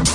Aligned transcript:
Hello, 0.00 0.06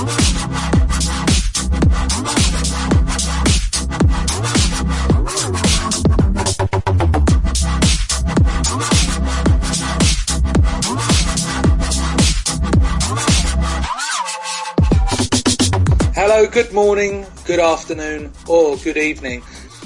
good 16.48 16.72
morning, 16.72 17.24
good 17.44 17.60
afternoon, 17.60 18.32
or 18.48 18.76
good 18.78 18.96
evening. 18.96 19.42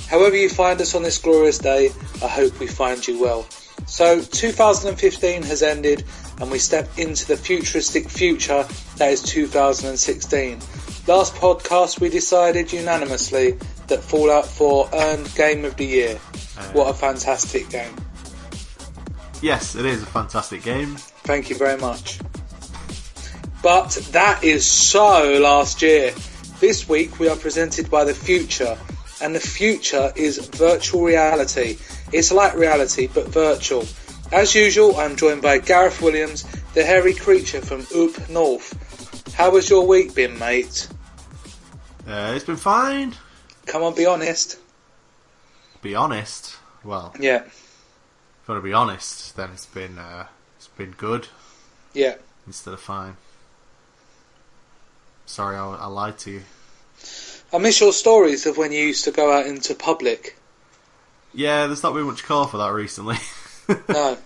However 0.08 0.34
you 0.34 0.48
find 0.48 0.80
us 0.80 0.94
on 0.94 1.02
this 1.02 1.18
glorious 1.18 1.58
day, 1.58 1.90
I 2.22 2.28
hope 2.28 2.58
we 2.58 2.66
find 2.66 3.06
you 3.06 3.20
well. 3.20 3.44
So 3.84 4.22
2015 4.22 5.42
has 5.42 5.62
ended 5.62 6.06
and 6.40 6.50
we 6.50 6.58
step 6.58 6.88
into 6.98 7.26
the 7.26 7.36
futuristic 7.36 8.08
future 8.08 8.66
that 8.96 9.12
is 9.12 9.22
2016. 9.22 10.58
Last 11.06 11.34
podcast 11.34 12.00
we 12.00 12.08
decided 12.08 12.72
unanimously 12.72 13.58
that 13.88 14.02
Fallout 14.02 14.46
4 14.46 14.88
earned 14.92 15.34
Game 15.34 15.64
of 15.64 15.76
the 15.76 15.84
Year. 15.84 16.18
Uh, 16.58 16.64
what 16.72 16.90
a 16.90 16.94
fantastic 16.94 17.68
game. 17.68 17.94
Yes, 19.42 19.74
it 19.74 19.86
is 19.86 20.02
a 20.02 20.06
fantastic 20.06 20.62
game. 20.62 20.96
Thank 20.96 21.50
you 21.50 21.56
very 21.56 21.78
much. 21.78 22.20
But 23.62 23.90
that 24.12 24.42
is 24.42 24.66
so 24.66 25.38
last 25.40 25.82
year. 25.82 26.12
This 26.60 26.88
week 26.88 27.18
we 27.18 27.28
are 27.28 27.36
presented 27.36 27.90
by 27.90 28.04
the 28.04 28.14
future, 28.14 28.78
and 29.22 29.34
the 29.34 29.40
future 29.40 30.12
is 30.14 30.38
virtual 30.48 31.04
reality. 31.04 31.78
It's 32.12 32.32
like 32.32 32.54
reality, 32.54 33.08
but 33.12 33.28
virtual. 33.28 33.84
As 34.32 34.54
usual, 34.54 34.96
I'm 34.96 35.16
joined 35.16 35.42
by 35.42 35.58
Gareth 35.58 36.00
Williams, 36.00 36.44
the 36.74 36.84
hairy 36.84 37.14
creature 37.14 37.60
from 37.60 37.84
Oop 37.94 38.28
North. 38.28 39.34
How 39.34 39.54
has 39.56 39.68
your 39.68 39.86
week 39.86 40.14
been, 40.14 40.38
mate? 40.38 40.86
Uh, 42.06 42.32
it's 42.36 42.44
been 42.44 42.56
fine. 42.56 43.14
Come 43.66 43.82
on, 43.82 43.94
be 43.94 44.06
honest. 44.06 44.58
Be 45.82 45.94
honest. 45.94 46.56
Well, 46.84 47.14
Yeah, 47.18 47.42
if 47.44 48.48
I 48.48 48.54
to 48.54 48.60
be 48.60 48.72
honest, 48.72 49.36
then 49.36 49.50
it's 49.52 49.66
been 49.66 49.98
uh, 49.98 50.26
it's 50.56 50.68
been 50.68 50.92
good 50.92 51.28
yeah. 51.92 52.14
instead 52.46 52.72
of 52.72 52.80
fine. 52.80 53.16
Sorry, 55.26 55.56
I, 55.56 55.66
I 55.74 55.86
lied 55.86 56.18
to 56.18 56.30
you. 56.30 56.42
I 57.52 57.58
miss 57.58 57.80
your 57.80 57.92
stories 57.92 58.46
of 58.46 58.56
when 58.56 58.72
you 58.72 58.80
used 58.80 59.04
to 59.04 59.10
go 59.10 59.30
out 59.32 59.46
into 59.46 59.74
public. 59.74 60.36
Yeah, 61.34 61.66
there's 61.66 61.82
not 61.82 61.94
been 61.94 62.04
much 62.04 62.24
call 62.24 62.46
for 62.46 62.58
that 62.58 62.72
recently. 62.72 63.16
No. 63.88 64.18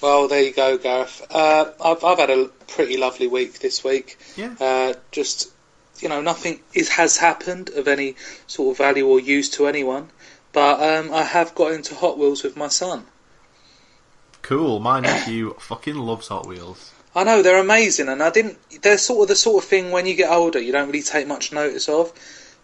Well, 0.00 0.28
there 0.28 0.42
you 0.42 0.52
go, 0.52 0.78
Gareth. 0.78 1.26
Uh, 1.30 1.72
I've, 1.84 2.04
I've 2.04 2.18
had 2.18 2.30
a 2.30 2.46
pretty 2.68 2.96
lovely 2.96 3.26
week 3.26 3.58
this 3.58 3.82
week. 3.82 4.16
yeah. 4.36 4.54
Uh, 4.60 4.94
just, 5.10 5.50
you 5.98 6.08
know, 6.08 6.20
nothing 6.20 6.60
is, 6.72 6.88
has 6.90 7.16
happened 7.16 7.70
of 7.70 7.88
any 7.88 8.14
sort 8.46 8.74
of 8.74 8.78
value 8.78 9.06
or 9.08 9.18
use 9.18 9.50
to 9.50 9.66
anyone. 9.66 10.08
But 10.52 10.80
um, 10.80 11.12
I 11.12 11.24
have 11.24 11.54
got 11.54 11.72
into 11.72 11.94
Hot 11.96 12.16
Wheels 12.16 12.44
with 12.44 12.56
my 12.56 12.68
son. 12.68 13.06
Cool. 14.42 14.78
My 14.78 15.00
nephew 15.00 15.54
fucking 15.58 15.96
loves 15.96 16.28
Hot 16.28 16.46
Wheels. 16.46 16.92
I 17.14 17.24
know 17.24 17.42
they're 17.42 17.58
amazing, 17.58 18.08
and 18.08 18.22
I 18.22 18.30
didn't. 18.30 18.58
They're 18.82 18.98
sort 18.98 19.22
of 19.22 19.28
the 19.28 19.36
sort 19.36 19.64
of 19.64 19.68
thing 19.68 19.90
when 19.90 20.06
you 20.06 20.14
get 20.14 20.30
older 20.30 20.60
you 20.60 20.72
don't 20.72 20.86
really 20.86 21.02
take 21.02 21.26
much 21.26 21.52
notice 21.52 21.88
of. 21.88 22.12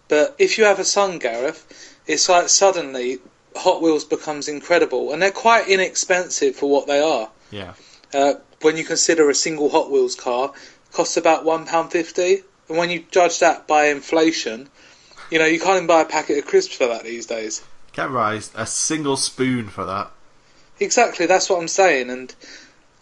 But 0.07 0.35
if 0.37 0.57
you 0.57 0.63
have 0.65 0.79
a 0.79 0.85
son, 0.85 1.19
Gareth, 1.19 1.65
it's 2.07 2.29
like 2.29 2.47
suddenly 2.49 3.19
Hot 3.55 3.81
Wheels 3.81 4.05
becomes 4.05 4.47
incredible, 4.47 5.11
and 5.11 5.21
they're 5.21 5.31
quite 5.31 5.67
inexpensive 5.67 6.55
for 6.55 6.69
what 6.69 6.87
they 6.87 6.99
are. 7.01 7.29
Yeah. 7.51 7.73
Uh, 8.13 8.33
when 8.61 8.77
you 8.77 8.83
consider 8.83 9.29
a 9.29 9.35
single 9.35 9.69
Hot 9.69 9.91
Wheels 9.91 10.15
car 10.15 10.53
costs 10.91 11.17
about 11.17 11.45
one 11.45 11.65
pound 11.65 11.91
fifty, 11.91 12.43
and 12.69 12.77
when 12.77 12.89
you 12.89 13.05
judge 13.11 13.39
that 13.39 13.67
by 13.67 13.87
inflation, 13.87 14.69
you 15.31 15.39
know 15.39 15.45
you 15.45 15.59
can't 15.59 15.75
even 15.77 15.87
buy 15.87 16.01
a 16.01 16.05
packet 16.05 16.37
of 16.37 16.45
crisps 16.45 16.75
for 16.75 16.87
that 16.87 17.03
these 17.03 17.25
days. 17.25 17.63
Can't 17.93 18.11
rise 18.11 18.51
a 18.55 18.65
single 18.65 19.17
spoon 19.17 19.69
for 19.69 19.85
that. 19.85 20.11
Exactly, 20.79 21.25
that's 21.25 21.49
what 21.49 21.59
I'm 21.59 21.67
saying, 21.69 22.09
and 22.09 22.35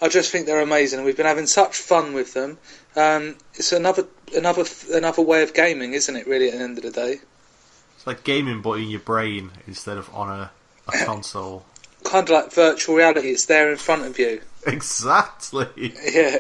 I 0.02 0.10
just 0.10 0.32
think 0.32 0.46
they're 0.46 0.62
amazing. 0.62 1.00
and 1.00 1.06
We've 1.06 1.18
been 1.18 1.26
having 1.26 1.48
such 1.48 1.78
fun 1.78 2.14
with 2.14 2.34
them. 2.34 2.58
Um, 2.96 3.36
it's 3.56 3.72
another 3.72 4.06
another 4.36 4.66
another 4.92 5.22
way 5.22 5.42
of 5.44 5.54
gaming, 5.54 5.94
isn't 5.94 6.16
it? 6.16 6.28
Really, 6.28 6.50
at 6.50 6.58
the 6.58 6.64
end 6.64 6.78
of 6.78 6.84
the 6.84 6.92
day, 6.92 7.22
It's 8.04 8.08
like 8.08 8.26
gaming, 8.26 8.62
but 8.62 8.74
in 8.80 8.90
your 8.90 9.00
brain 9.00 9.50
instead 9.66 9.98
of 9.98 10.14
on 10.14 10.30
a, 10.30 10.52
a 10.90 10.92
console. 11.06 11.64
kind 12.04 12.26
of 12.28 12.32
like 12.32 12.52
virtual 12.52 12.98
reality. 12.98 13.30
It's 13.30 13.46
there 13.46 13.72
in 13.72 13.78
front 13.78 14.04
of 14.06 14.20
you. 14.20 14.42
Exactly. 14.68 15.68
Yeah, 16.14 16.38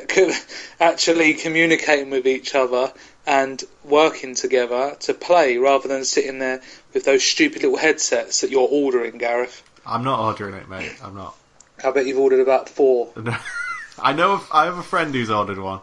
actually 0.81 1.33
communicating 1.35 2.09
with 2.09 2.27
each 2.27 2.53
other 2.53 2.91
and 3.25 3.63
working 3.85 4.35
together 4.35 4.95
to 5.01 5.13
play 5.13 5.57
rather 5.57 5.87
than 5.87 6.03
sitting 6.03 6.39
there 6.39 6.61
with 6.93 7.05
those 7.05 7.23
stupid 7.23 7.63
little 7.63 7.77
headsets 7.77 8.41
that 8.41 8.49
you're 8.49 8.67
ordering, 8.69 9.17
Gareth. 9.17 9.63
I'm 9.85 10.03
not 10.03 10.19
ordering 10.19 10.55
it, 10.55 10.67
mate. 10.69 10.93
I'm 11.01 11.15
not. 11.15 11.35
I 11.83 11.91
bet 11.91 12.05
you've 12.05 12.17
ordered 12.19 12.41
about 12.41 12.67
four. 12.69 13.11
I 14.01 14.11
know. 14.13 14.41
I 14.51 14.65
have 14.65 14.77
a 14.77 14.83
friend 14.83 15.13
who's 15.13 15.29
ordered 15.29 15.59
one. 15.59 15.79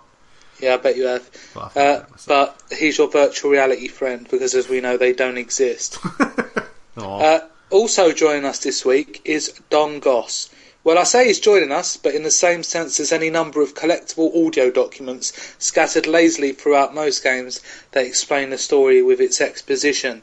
Yeah, 0.61 0.75
I 0.75 0.77
bet 0.79 0.97
you 0.97 1.07
have. 1.07 1.31
But 1.55 1.77
Uh, 1.77 2.05
but 2.27 2.61
he's 2.77 2.99
your 2.99 3.09
virtual 3.09 3.51
reality 3.51 3.89
friend 3.89 4.27
because, 4.31 4.55
as 4.55 4.69
we 4.69 4.81
know, 4.81 4.97
they 4.97 5.13
don't 5.13 5.39
exist. 5.39 5.99
it 6.05 6.19
myself. 6.21 6.69
Aw. 6.99 7.19
Uh, 7.19 7.41
also 7.71 8.13
joining 8.13 8.45
us 8.45 8.59
this 8.59 8.85
week 8.85 9.21
is 9.25 9.53
Don 9.71 10.01
Goss. 10.01 10.51
Well, 10.83 10.99
I 10.99 11.05
say 11.05 11.27
he's 11.27 11.41
joining 11.41 11.73
us, 11.73 11.99
but 11.99 12.15
in 12.15 12.23
the 12.23 12.31
same 12.31 12.63
sense 12.63 12.99
as 13.01 13.13
any 13.13 13.29
number 13.29 13.61
of 13.61 13.75
collectible 13.75 14.47
audio 14.47 14.71
documents 14.71 15.33
scattered 15.59 16.07
lazily 16.07 16.53
throughout 16.53 16.95
most 16.95 17.23
games 17.23 17.61
that 17.93 18.07
explain 18.07 18.49
the 18.49 18.59
story 18.59 19.03
with 19.03 19.21
its 19.21 19.41
exposition. 19.43 20.23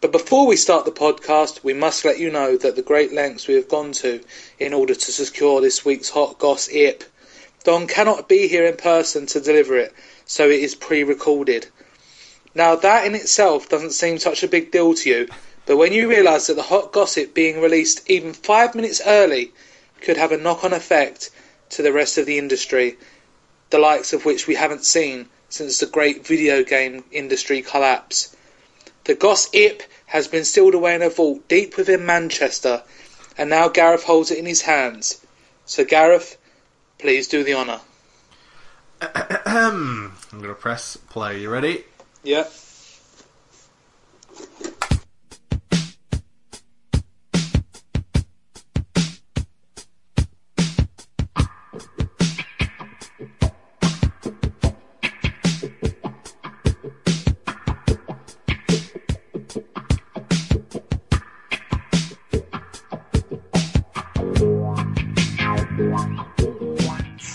But 0.00 0.12
before 0.12 0.46
we 0.46 0.56
start 0.56 0.86
the 0.86 0.92
podcast, 0.92 1.62
we 1.62 1.74
must 1.74 2.06
let 2.06 2.18
you 2.18 2.30
know 2.30 2.56
that 2.56 2.74
the 2.74 2.82
great 2.82 3.12
lengths 3.12 3.46
we 3.46 3.54
have 3.54 3.68
gone 3.68 3.92
to 3.92 4.22
in 4.58 4.72
order 4.72 4.94
to 4.94 5.12
secure 5.12 5.60
this 5.60 5.84
week's 5.84 6.08
Hot 6.08 6.38
Goss 6.38 6.70
IP. 6.70 7.04
Don 7.62 7.86
cannot 7.86 8.28
be 8.28 8.48
here 8.48 8.64
in 8.64 8.76
person 8.76 9.26
to 9.26 9.40
deliver 9.40 9.76
it, 9.76 9.92
so 10.24 10.48
it 10.48 10.60
is 10.60 10.74
pre-recorded. 10.74 11.66
Now 12.54 12.74
that 12.76 13.06
in 13.06 13.14
itself 13.14 13.68
doesn't 13.68 13.92
seem 13.92 14.18
such 14.18 14.42
a 14.42 14.48
big 14.48 14.70
deal 14.70 14.94
to 14.94 15.08
you, 15.08 15.28
but 15.66 15.76
when 15.76 15.92
you 15.92 16.08
realise 16.08 16.46
that 16.46 16.54
the 16.54 16.62
hot 16.62 16.90
gossip 16.90 17.34
being 17.34 17.60
released 17.60 18.08
even 18.10 18.32
five 18.32 18.74
minutes 18.74 19.00
early 19.04 19.52
could 20.00 20.16
have 20.16 20.32
a 20.32 20.38
knock-on 20.38 20.72
effect 20.72 21.30
to 21.68 21.82
the 21.82 21.92
rest 21.92 22.18
of 22.18 22.26
the 22.26 22.38
industry, 22.38 22.96
the 23.68 23.78
likes 23.78 24.12
of 24.12 24.24
which 24.24 24.46
we 24.46 24.54
haven't 24.54 24.84
seen 24.84 25.28
since 25.48 25.78
the 25.78 25.86
great 25.86 26.26
video 26.26 26.64
game 26.64 27.04
industry 27.12 27.62
collapse. 27.62 28.34
The 29.04 29.14
gossip 29.14 29.82
has 30.06 30.26
been 30.28 30.44
sealed 30.44 30.74
away 30.74 30.94
in 30.94 31.02
a 31.02 31.10
vault 31.10 31.46
deep 31.46 31.76
within 31.76 32.06
Manchester, 32.06 32.82
and 33.36 33.50
now 33.50 33.68
Gareth 33.68 34.04
holds 34.04 34.30
it 34.30 34.38
in 34.38 34.46
his 34.46 34.62
hands. 34.62 35.20
So 35.66 35.84
Gareth, 35.84 36.36
please 37.00 37.26
do 37.28 37.42
the 37.42 37.54
honour. 37.54 37.80
I'm 39.00 40.12
gonna 40.30 40.54
press 40.54 40.96
play. 40.96 41.40
You 41.40 41.50
ready? 41.50 41.84
Yeah. 42.22 42.44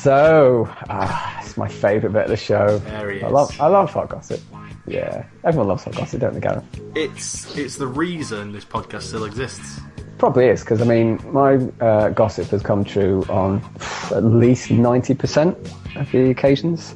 So, 0.05 0.69
ah, 0.87 1.41
it's 1.41 1.57
my 1.57 1.67
favourite 1.67 2.13
bit 2.13 2.23
of 2.25 2.29
the 2.29 2.37
show. 2.37 2.77
There 2.77 3.09
he 3.09 3.23
I 3.23 3.27
love, 3.27 3.59
I 3.59 3.65
love 3.65 3.91
hot 3.91 4.09
gossip. 4.09 4.39
Yeah, 4.85 5.25
everyone 5.43 5.67
loves 5.67 5.83
hot 5.83 5.95
gossip, 5.95 6.21
don't 6.21 6.35
they, 6.35 6.41
Gareth? 6.41 6.63
It's 6.93 7.57
it's 7.57 7.77
the 7.77 7.87
reason 7.87 8.51
this 8.51 8.63
podcast 8.63 9.01
still 9.01 9.23
exists. 9.25 9.81
Probably 10.19 10.45
is 10.45 10.61
because 10.61 10.79
I 10.79 10.85
mean, 10.85 11.19
my 11.33 11.55
uh, 11.83 12.09
gossip 12.09 12.49
has 12.49 12.61
come 12.61 12.83
true 12.83 13.25
on 13.29 13.67
at 14.11 14.23
least 14.23 14.69
ninety 14.69 15.15
percent 15.15 15.57
of 15.95 16.11
the 16.11 16.29
occasions. 16.29 16.93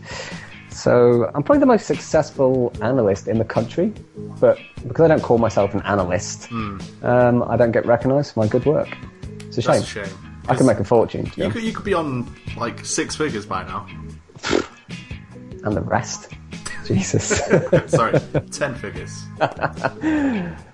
So 0.69 1.31
I'm 1.33 1.41
probably 1.41 1.61
the 1.61 1.65
most 1.65 1.87
successful 1.87 2.71
analyst 2.79 3.27
in 3.27 3.39
the 3.39 3.43
country, 3.43 3.91
but 4.39 4.59
because 4.87 5.05
I 5.05 5.07
don't 5.07 5.23
call 5.23 5.39
myself 5.39 5.73
an 5.73 5.81
analyst, 5.81 6.51
um, 6.51 7.43
I 7.47 7.57
don't 7.57 7.71
get 7.71 7.87
recognised 7.87 8.35
for 8.35 8.41
my 8.41 8.47
good 8.47 8.65
work. 8.65 8.95
It's 9.47 9.57
a 9.57 9.63
shame. 9.63 9.81
That's 9.81 9.85
a 9.85 10.05
shame. 10.05 10.28
I 10.49 10.55
could 10.55 10.65
make 10.65 10.79
a 10.79 10.83
fortune, 10.83 11.31
You 11.35 11.49
could 11.49 11.63
you 11.63 11.71
could 11.73 11.85
be 11.85 11.93
on 11.93 12.33
like 12.57 12.83
six 12.85 13.15
figures 13.15 13.45
by 13.45 13.63
now. 13.63 13.87
and 15.63 15.75
the 15.75 15.81
rest. 15.81 16.31
Jesus. 16.85 17.23
Sorry, 17.87 18.19
ten 18.51 18.73
figures. 18.75 19.23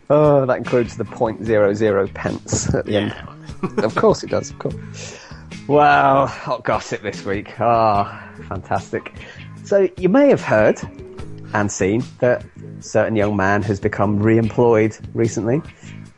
oh, 0.10 0.46
that 0.46 0.58
includes 0.58 0.98
the 0.98 1.06
point 1.06 1.44
zero 1.44 1.74
zero 1.74 2.08
pence 2.08 2.74
at 2.74 2.86
the 2.86 2.92
Yeah. 2.94 3.28
end. 3.64 3.80
of 3.84 3.96
course 3.96 4.24
it 4.24 4.30
does, 4.30 4.52
of 4.52 4.60
course. 4.60 5.20
Wow, 5.68 6.28
hot 6.28 6.64
gossip 6.64 7.02
this 7.02 7.26
week. 7.26 7.60
Ah, 7.60 8.30
fantastic. 8.48 9.14
So 9.64 9.90
you 9.98 10.10
may 10.10 10.30
have 10.30 10.42
heard 10.42 10.80
and 11.54 11.72
seen 11.72 12.04
that 12.20 12.46
a 12.80 12.82
certain 12.84 13.16
young 13.16 13.36
man 13.36 13.62
has 13.64 13.80
become 13.80 14.20
re-employed 14.20 14.96
recently 15.14 15.62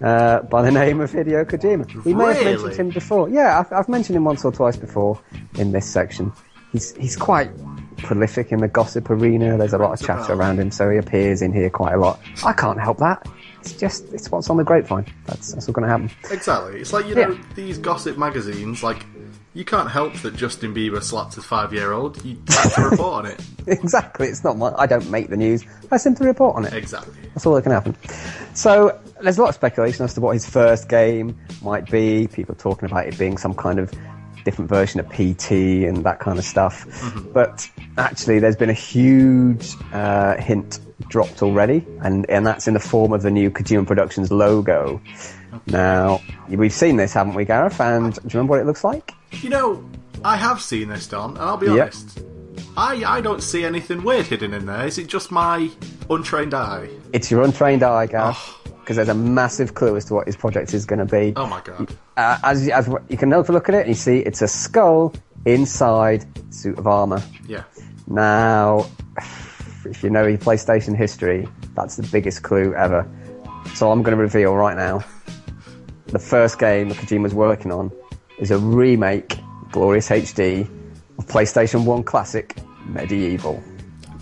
uh, 0.01 0.41
by 0.41 0.61
the 0.61 0.71
name 0.71 1.01
of 1.01 1.11
Hideo 1.11 1.45
Kojima. 1.45 2.03
We 2.05 2.13
may 2.13 2.25
have 2.27 2.37
Really? 2.37 2.45
mentioned 2.63 2.73
him 2.79 2.89
before. 2.89 3.29
Yeah, 3.29 3.59
I've, 3.59 3.71
I've 3.71 3.89
mentioned 3.89 4.15
him 4.15 4.23
once 4.25 4.43
or 4.45 4.51
twice 4.51 4.77
before 4.77 5.19
in 5.57 5.71
this 5.71 5.85
section. 5.85 6.31
He's 6.71 6.93
he's 6.95 7.15
quite 7.15 7.49
prolific 7.97 8.51
in 8.51 8.59
the 8.59 8.67
gossip 8.67 9.09
arena. 9.09 9.57
There's 9.57 9.73
a 9.73 9.77
lot 9.77 9.93
of 9.99 10.05
chatter 10.05 10.33
around 10.33 10.59
him, 10.59 10.69
so 10.71 10.89
he 10.89 10.97
appears 10.97 11.41
in 11.41 11.51
here 11.53 11.69
quite 11.69 11.93
a 11.93 11.97
lot. 11.97 12.19
I 12.45 12.53
can't 12.53 12.79
help 12.79 12.97
that. 12.99 13.25
It's 13.61 13.73
just 13.73 14.13
it's 14.13 14.29
what's 14.29 14.49
on 14.49 14.57
the 14.57 14.63
grapevine. 14.63 15.05
That's 15.25 15.53
that's 15.53 15.67
what's 15.67 15.75
going 15.75 15.83
to 15.83 15.89
happen. 15.89 16.11
Exactly. 16.31 16.79
It's 16.81 16.93
like 16.93 17.07
you 17.07 17.15
know 17.15 17.31
Yeah. 17.31 17.43
these 17.55 17.77
gossip 17.77 18.17
magazines. 18.17 18.83
Like 18.83 19.05
you 19.57 19.65
can't 19.65 19.89
help 19.89 20.13
that 20.17 20.35
Justin 20.35 20.71
Bieber 20.71 21.01
slapped 21.01 21.33
his 21.33 21.43
five-year-old. 21.43 22.23
You 22.23 22.37
have 22.47 22.75
to 22.75 22.81
report 22.83 23.13
on 23.13 23.25
it. 23.25 23.41
exactly. 23.67 24.27
It's 24.27 24.43
not 24.43 24.55
my. 24.55 24.71
I 24.77 24.85
don't 24.85 25.09
make 25.09 25.29
the 25.29 25.35
news. 25.35 25.65
I 25.91 25.97
simply 25.97 26.27
report 26.27 26.55
on 26.55 26.65
it. 26.65 26.73
Exactly. 26.73 27.15
That's 27.33 27.43
all 27.43 27.55
that 27.55 27.63
can 27.63 27.71
happen. 27.71 27.97
So 28.53 29.01
there's 29.19 29.39
a 29.39 29.41
lot 29.41 29.49
of 29.49 29.55
speculation 29.55 30.05
as 30.05 30.13
to 30.13 30.21
what 30.21 30.33
his 30.33 30.47
first 30.47 30.87
game 30.89 31.35
might 31.63 31.89
be. 31.89 32.27
People 32.27 32.53
talking 32.53 32.85
about 32.85 33.07
it 33.07 33.17
being 33.17 33.39
some 33.39 33.55
kind 33.55 33.79
of 33.79 33.91
different 34.45 34.69
version 34.69 34.99
of 34.99 35.09
PT 35.09 35.51
and 35.87 36.03
that 36.03 36.19
kind 36.19 36.37
of 36.37 36.45
stuff. 36.45 36.85
But 37.33 37.67
actually, 37.97 38.37
there's 38.37 38.55
been 38.55 38.69
a 38.69 38.73
huge 38.73 39.73
uh, 39.91 40.37
hint 40.37 40.79
dropped 41.09 41.41
already, 41.41 41.83
and 42.01 42.29
and 42.29 42.45
that's 42.45 42.67
in 42.67 42.75
the 42.75 42.79
form 42.79 43.11
of 43.11 43.23
the 43.23 43.31
new 43.31 43.49
Kojima 43.49 43.87
Productions 43.87 44.29
logo. 44.29 45.01
Now 45.65 46.21
we've 46.47 46.71
seen 46.71 46.97
this, 46.97 47.13
haven't 47.13 47.33
we, 47.33 47.43
Gareth? 47.43 47.81
And 47.81 48.13
do 48.13 48.21
you 48.21 48.29
remember 48.33 48.51
what 48.51 48.59
it 48.59 48.67
looks 48.67 48.83
like? 48.83 49.16
You 49.31 49.49
know, 49.49 49.83
I 50.23 50.35
have 50.37 50.61
seen 50.61 50.89
this, 50.89 51.07
Don, 51.07 51.31
and 51.31 51.39
I'll 51.39 51.57
be 51.57 51.67
Yep. 51.67 51.79
honest. 51.81 52.19
I 52.75 53.03
I 53.05 53.21
don't 53.21 53.41
see 53.41 53.63
anything 53.63 54.03
weird 54.03 54.25
hidden 54.27 54.53
in 54.53 54.65
there. 54.65 54.85
Is 54.85 54.97
it 54.97 55.07
just 55.07 55.31
my 55.31 55.69
untrained 56.09 56.53
eye? 56.53 56.89
It's 57.13 57.29
your 57.31 57.43
untrained 57.43 57.83
eye, 57.83 58.05
Gareth. 58.07 58.37
Because 58.79 58.95
there's 58.95 59.09
a 59.09 59.13
massive 59.13 59.73
clue 59.73 59.97
as 59.97 60.05
to 60.05 60.13
what 60.13 60.27
his 60.27 60.37
project 60.37 60.73
is 60.73 60.85
going 60.85 60.99
to 60.99 61.05
be. 61.05 61.33
Oh 61.35 61.45
my 61.45 61.59
god. 61.61 61.93
uh, 62.15 62.37
as, 62.43 62.65
you- 62.65 62.71
as 62.71 62.87
you 63.09 63.17
can 63.17 63.31
have 63.31 63.49
a 63.49 63.51
look 63.51 63.67
at 63.69 63.75
it, 63.75 63.79
and 63.79 63.89
you 63.89 63.95
see 63.95 64.19
it's 64.19 64.41
a 64.41 64.47
skull 64.47 65.13
inside 65.45 66.25
a 66.49 66.53
suit 66.53 66.77
of 66.77 66.87
armor. 66.87 67.21
Yeah. 67.47 67.63
Now, 68.07 68.85
if 69.85 70.01
you 70.03 70.09
know 70.09 70.25
your 70.25 70.37
PlayStation 70.37 70.95
history, 70.95 71.47
that's 71.75 71.97
the 71.97 72.03
biggest 72.11 72.43
clue 72.43 72.73
ever. 72.75 73.05
So 73.75 73.91
I'm 73.91 74.03
going 74.03 74.15
to 74.15 74.21
reveal 74.21 74.55
right 74.55 74.77
now. 74.77 75.03
The 76.07 76.19
first 76.19 76.57
game 76.59 76.87
that 76.89 76.97
Kojima's 76.97 77.33
working 77.33 77.71
on 77.73 77.91
is 78.37 78.51
a 78.51 78.57
remake, 78.57 79.37
Glorious 79.71 80.09
HD, 80.09 80.61
of 81.17 81.25
PlayStation 81.27 81.85
1 81.85 82.03
classic 82.03 82.55
MediEvil. 82.87 83.63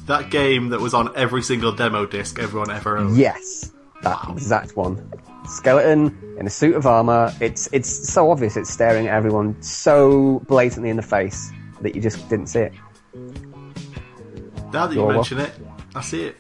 That 0.08 0.30
game 0.30 0.70
that 0.70 0.80
was 0.80 0.94
on 0.94 1.16
every 1.16 1.42
single 1.42 1.72
demo 1.72 2.06
disc 2.06 2.40
everyone 2.40 2.72
ever 2.72 2.98
owned. 2.98 3.18
Yes, 3.18 3.72
that 4.04 4.24
exact 4.30 4.78
one. 4.78 5.12
Skeleton 5.48 6.36
in 6.40 6.46
a 6.46 6.50
suit 6.50 6.76
of 6.76 6.86
armor. 6.86 7.34
It's 7.42 7.68
it's 7.72 7.90
so 8.10 8.30
obvious. 8.32 8.56
It's 8.56 8.70
staring 8.70 9.08
at 9.08 9.16
everyone 9.16 9.60
so 9.62 10.40
blatantly 10.48 10.90
in 10.90 10.96
the 10.96 11.04
face 11.04 11.52
that 11.82 11.96
you 11.96 12.02
just 12.02 12.28
didn't 12.30 12.48
see 12.48 12.60
it. 12.60 12.74
Now 14.72 14.88
that 14.88 14.94
you 14.94 15.02
You're 15.02 15.14
mention 15.14 15.40
it, 15.40 15.52
I 15.96 16.02
see 16.02 16.24
it. 16.26 16.38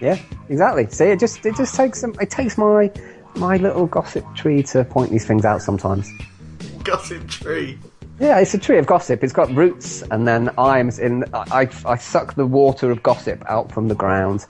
Yeah, 0.00 0.18
exactly. 0.48 0.88
See, 0.90 1.06
it 1.06 1.18
just 1.18 1.44
it 1.46 1.56
just 1.56 1.74
takes 1.74 2.00
some. 2.00 2.14
It 2.20 2.30
takes 2.30 2.58
my 2.58 2.90
my 3.36 3.56
little 3.56 3.86
gossip 3.86 4.24
tree 4.34 4.62
to 4.64 4.84
point 4.84 5.10
these 5.10 5.26
things 5.26 5.44
out 5.44 5.62
sometimes. 5.62 6.10
Gossip 6.86 7.28
tree. 7.28 7.78
Yeah, 8.20 8.38
it's 8.38 8.54
a 8.54 8.58
tree 8.58 8.78
of 8.78 8.86
gossip. 8.86 9.24
It's 9.24 9.32
got 9.32 9.52
roots 9.54 10.02
and 10.02 10.26
then 10.26 10.50
I'm 10.56 10.88
In 11.00 11.24
I, 11.34 11.68
I, 11.84 11.96
suck 11.96 12.34
the 12.34 12.46
water 12.46 12.90
of 12.90 13.02
gossip 13.02 13.44
out 13.48 13.72
from 13.72 13.88
the 13.88 13.94
ground, 13.94 14.46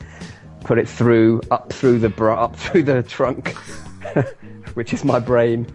put 0.60 0.78
it 0.78 0.88
through 0.88 1.40
up 1.50 1.72
through 1.72 1.98
the 1.98 2.10
bra, 2.10 2.44
up 2.44 2.54
through 2.56 2.82
the 2.82 3.02
trunk, 3.02 3.56
which 4.74 4.92
is 4.92 5.02
my 5.02 5.18
brain, 5.18 5.66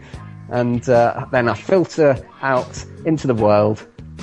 and 0.49 0.87
uh, 0.87 1.25
then 1.31 1.49
I 1.49 1.55
filter 1.55 2.15
out 2.41 2.85
into 3.05 3.27
the 3.27 3.35
world, 3.35 3.79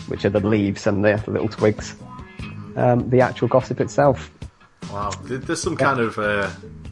which 0.07 0.25
are 0.25 0.31
the 0.31 0.41
leaves 0.41 0.87
and 0.87 1.05
the 1.05 1.23
little 1.27 1.49
twigs, 1.49 1.95
um, 2.77 3.11
the 3.11 3.21
actual 3.21 3.49
gossip 3.49 3.81
itself. 3.81 4.31
Wow. 4.91 5.11
There's 5.25 5.61
some 5.61 5.77
kind 5.77 6.01
of 6.01 6.19
uh, 6.19 6.51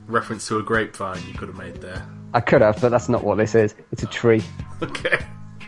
reference 0.08 0.48
to 0.48 0.58
a 0.58 0.62
grapevine 0.62 1.22
you 1.26 1.34
could 1.34 1.48
have 1.48 1.56
made 1.56 1.76
there. 1.76 2.06
I 2.34 2.40
could 2.40 2.62
have, 2.62 2.80
but 2.80 2.90
that's 2.90 3.08
not 3.08 3.24
what 3.24 3.38
this 3.38 3.54
is. 3.54 3.74
It's 3.92 4.02
a 4.02 4.06
tree. 4.06 4.42
Okay. 4.82 5.18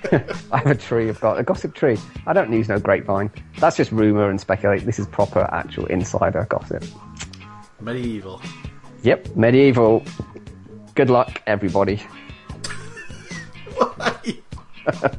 I 0.53 0.59
have 0.59 0.67
a 0.67 0.75
tree. 0.75 1.09
I've 1.09 1.21
got 1.21 1.39
a 1.39 1.43
gossip 1.43 1.75
tree. 1.75 1.97
I 2.27 2.35
don't 2.35 2.53
use 2.53 2.69
no 2.69 2.79
grapevine. 2.79 3.31
That's 3.59 3.77
just 3.77 3.91
rumor 3.91 4.29
and 4.29 4.39
speculate. 4.41 4.85
This 4.85 4.99
is 4.99 5.07
proper, 5.07 5.49
actual 5.51 5.87
insider 5.87 6.47
gossip. 6.49 6.85
MediEvil. 7.83 8.45
Yep, 9.03 9.29
MediEvil. 9.29 10.07
Good 10.95 11.09
luck, 11.11 11.43
everybody. 11.47 11.97
Why? 13.75 14.21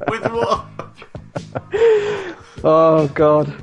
With 0.08 0.32
what? 0.32 0.66
Oh 2.64 3.08
God! 3.14 3.54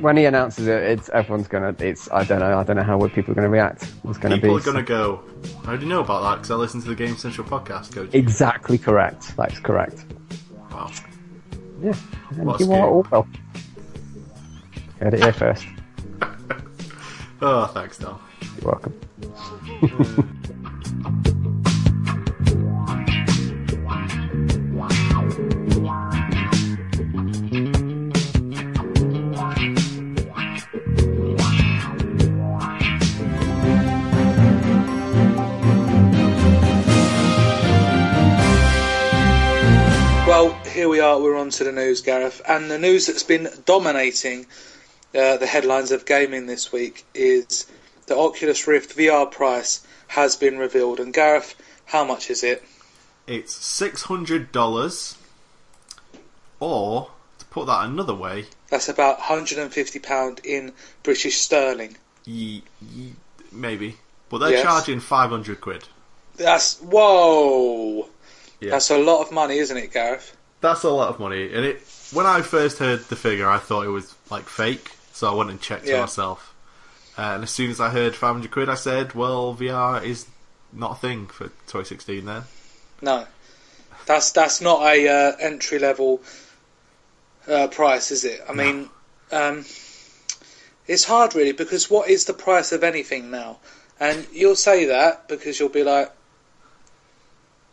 When 0.00 0.16
he 0.16 0.24
announces 0.24 0.66
it, 0.66 0.82
it's 0.82 1.08
everyone's 1.10 1.48
gonna. 1.48 1.74
It's 1.78 2.10
I 2.10 2.24
don't 2.24 2.40
know. 2.40 2.58
I 2.58 2.64
don't 2.64 2.76
know 2.76 2.82
how 2.82 2.98
people 3.08 3.32
are 3.32 3.34
gonna 3.34 3.48
react. 3.48 3.82
It's 4.04 4.18
gonna 4.18 4.36
People 4.36 4.56
be 4.56 4.62
are 4.62 4.64
going 4.64 4.76
to 4.76 4.82
go, 4.82 5.22
I 5.64 5.68
already 5.68 5.86
know 5.86 6.00
about 6.00 6.22
that 6.22 6.36
because 6.36 6.50
I 6.50 6.54
listened 6.54 6.82
to 6.84 6.88
the 6.88 6.94
Game 6.94 7.16
Central 7.16 7.46
podcast, 7.46 7.92
Coach. 7.94 8.10
exactly 8.12 8.78
correct. 8.78 9.36
That's 9.36 9.58
correct. 9.60 10.04
Wow. 10.70 10.90
Yeah, 11.82 11.94
and 12.30 12.60
you 12.60 12.72
are 12.72 12.88
all 12.88 13.06
well. 13.10 13.28
Heard 14.98 15.14
it 15.14 15.22
here 15.22 15.32
first. 15.44 15.66
Oh, 17.42 17.66
thanks, 17.66 17.98
Don. 17.98 18.18
You're 18.62 18.72
welcome. 18.72 18.94
here 40.76 40.88
we 40.90 41.00
are. 41.00 41.18
We're 41.18 41.36
on 41.38 41.48
to 41.48 41.64
the 41.64 41.72
news, 41.72 42.02
Gareth, 42.02 42.42
and 42.46 42.70
the 42.70 42.78
news 42.78 43.06
that's 43.06 43.22
been 43.22 43.48
dominating 43.64 44.44
uh, 45.14 45.38
the 45.38 45.46
headlines 45.46 45.90
of 45.90 46.04
gaming 46.04 46.44
this 46.44 46.70
week 46.70 47.06
is 47.14 47.64
the 48.06 48.14
Oculus 48.16 48.66
Rift 48.66 48.94
VR 48.94 49.30
price 49.30 49.86
has 50.08 50.36
been 50.36 50.58
revealed. 50.58 51.00
And 51.00 51.14
Gareth, 51.14 51.54
how 51.86 52.04
much 52.04 52.28
is 52.28 52.44
it? 52.44 52.62
It's 53.26 53.54
$600, 53.80 55.16
or, 56.60 57.10
to 57.38 57.44
put 57.46 57.66
that 57.68 57.86
another 57.86 58.14
way, 58.14 58.44
That's 58.68 58.90
about 58.90 59.16
150 59.18 59.98
pound 60.00 60.40
in 60.44 60.72
British 61.02 61.38
sterling. 61.38 61.96
ye, 62.26 62.62
ye, 62.94 63.14
maybe. 63.50 63.96
But 64.28 64.38
they're 64.38 64.50
Yes. 64.50 64.62
charging 64.62 65.00
500 65.00 65.58
quid. 65.62 65.84
That's 66.36 66.76
whoa. 66.80 68.10
Yeah. 68.60 68.72
That's 68.72 68.90
a 68.90 68.98
lot 68.98 69.22
of 69.22 69.32
money, 69.32 69.56
isn't 69.58 69.76
it, 69.76 69.90
Gareth? 69.92 70.35
That's 70.60 70.82
a 70.82 70.90
lot 70.90 71.08
of 71.10 71.20
money. 71.20 71.52
And 71.52 71.64
it 71.64 71.82
when 72.12 72.26
I 72.26 72.42
first 72.42 72.78
heard 72.78 73.00
the 73.08 73.16
figure, 73.16 73.48
I 73.48 73.58
thought 73.58 73.84
it 73.84 73.90
was 73.90 74.14
like 74.30 74.48
fake, 74.48 74.90
so 75.12 75.30
I 75.30 75.34
went 75.34 75.50
and 75.50 75.60
checked 75.60 75.86
Yeah. 75.86 76.00
myself. 76.00 76.54
Uh, 77.18 77.22
and 77.34 77.42
as 77.42 77.50
soon 77.50 77.70
as 77.70 77.80
I 77.80 77.90
heard 77.90 78.14
500 78.14 78.50
quid, 78.50 78.68
I 78.68 78.74
said, 78.74 79.14
well, 79.14 79.54
VR 79.54 80.04
is 80.04 80.26
not 80.72 80.92
a 80.92 80.94
thing 80.96 81.26
for 81.26 81.44
2016 81.44 82.24
then. 82.24 82.42
No, 83.00 83.26
that's 84.06 84.32
that's 84.32 84.60
not 84.60 84.82
a 84.82 85.08
uh, 85.08 85.36
entry 85.40 85.78
level 85.78 86.20
uh, 87.48 87.68
price, 87.68 88.10
is 88.10 88.24
it? 88.24 88.42
I 88.48 88.52
mean, 88.52 88.88
um, 89.32 89.64
it's 90.86 91.04
hard 91.04 91.34
really 91.34 91.52
because 91.52 91.90
what 91.90 92.08
is 92.08 92.24
the 92.24 92.34
price 92.34 92.72
of 92.72 92.84
anything 92.84 93.30
now? 93.30 93.58
And 93.98 94.26
you'll 94.32 94.56
say 94.56 94.86
that 94.86 95.26
because 95.28 95.58
you'll 95.58 95.68
be 95.70 95.84
like, 95.84 96.12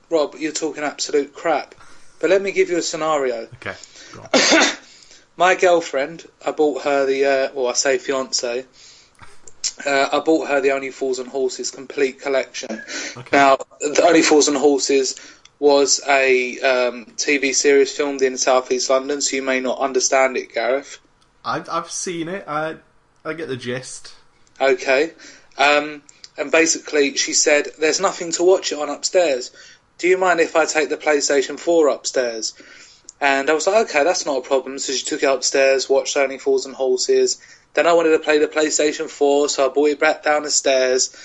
Rob, 0.09 0.35
you're 0.37 0.51
talking 0.53 0.83
absolute 0.83 1.33
crap. 1.33 1.75
But 2.23 2.29
let 2.29 2.41
me 2.41 2.53
give 2.53 2.69
you 2.69 2.77
a 2.77 2.81
scenario. 2.81 3.49
Okay. 3.55 3.75
My 5.35 5.55
girlfriend, 5.55 6.25
I 6.45 6.51
bought 6.51 6.83
her 6.83 7.05
the, 7.05 7.25
uh, 7.25 7.49
well, 7.53 7.67
I 7.67 7.73
say 7.73 7.97
fiance. 7.97 8.63
Uh, 9.85 10.07
I 10.09 10.19
bought 10.21 10.47
her 10.47 10.61
the 10.61 10.71
Only 10.71 10.91
Fools 10.91 11.19
and 11.19 11.27
Horses 11.27 11.69
complete 11.69 12.21
collection. 12.21 12.81
Okay. 13.17 13.27
Now, 13.33 13.57
the 13.81 14.05
Only 14.07 14.21
Fools 14.21 14.47
and 14.47 14.55
Horses 14.55 15.19
was 15.59 15.99
a 16.07 16.61
um, 16.61 17.07
TV 17.17 17.53
series 17.53 17.91
filmed 17.91 18.21
in 18.21 18.37
Southeast 18.37 18.89
London, 18.89 19.19
so 19.19 19.35
you 19.35 19.41
may 19.43 19.59
not 19.59 19.79
understand 19.79 20.37
it, 20.37 20.53
Gareth. 20.53 20.99
I've, 21.43 21.67
I've 21.67 21.91
seen 21.91 22.29
it. 22.29 22.45
I 22.47 22.77
I 23.25 23.33
get 23.33 23.49
the 23.49 23.57
gist. 23.57 24.13
Okay. 24.61 25.11
Um, 25.57 26.01
and 26.37 26.51
basically, 26.51 27.17
she 27.17 27.33
said, 27.33 27.67
There's 27.79 27.99
nothing 27.99 28.31
to 28.33 28.43
watch 28.43 28.71
it 28.71 28.79
on 28.79 28.89
upstairs. 28.89 29.51
Do 30.03 30.10
you 30.10 30.17
mind 30.17 30.41
if 30.41 30.57
I 30.57 30.65
take 30.65 30.89
the 30.89 30.98
PlayStation 30.98 31.57
4 31.57 31.88
upstairs? 31.88 32.53
And 33.22 33.50
I 33.50 33.53
was 33.53 33.67
like, 33.67 33.89
okay, 33.89 34.03
that's 34.03 34.25
not 34.25 34.39
a 34.39 34.41
problem. 34.41 34.77
So 34.77 34.91
she 34.91 35.05
took 35.05 35.24
it 35.24 35.29
upstairs, 35.29 35.88
watched 35.88 36.17
Only 36.17 36.38
Fools 36.38 36.65
and 36.65 36.75
Horses. 36.75 37.41
Then 37.74 37.88
I 37.88 37.93
wanted 37.93 38.10
to 38.10 38.19
play 38.19 38.38
the 38.38 38.50
PlayStation 38.50 39.10
4, 39.10 39.48
so 39.48 39.65
I 39.65 39.74
brought 39.74 39.91
it 39.91 40.01
back 40.01 40.22
down 40.22 40.43
the 40.43 40.51
stairs. 40.51 41.15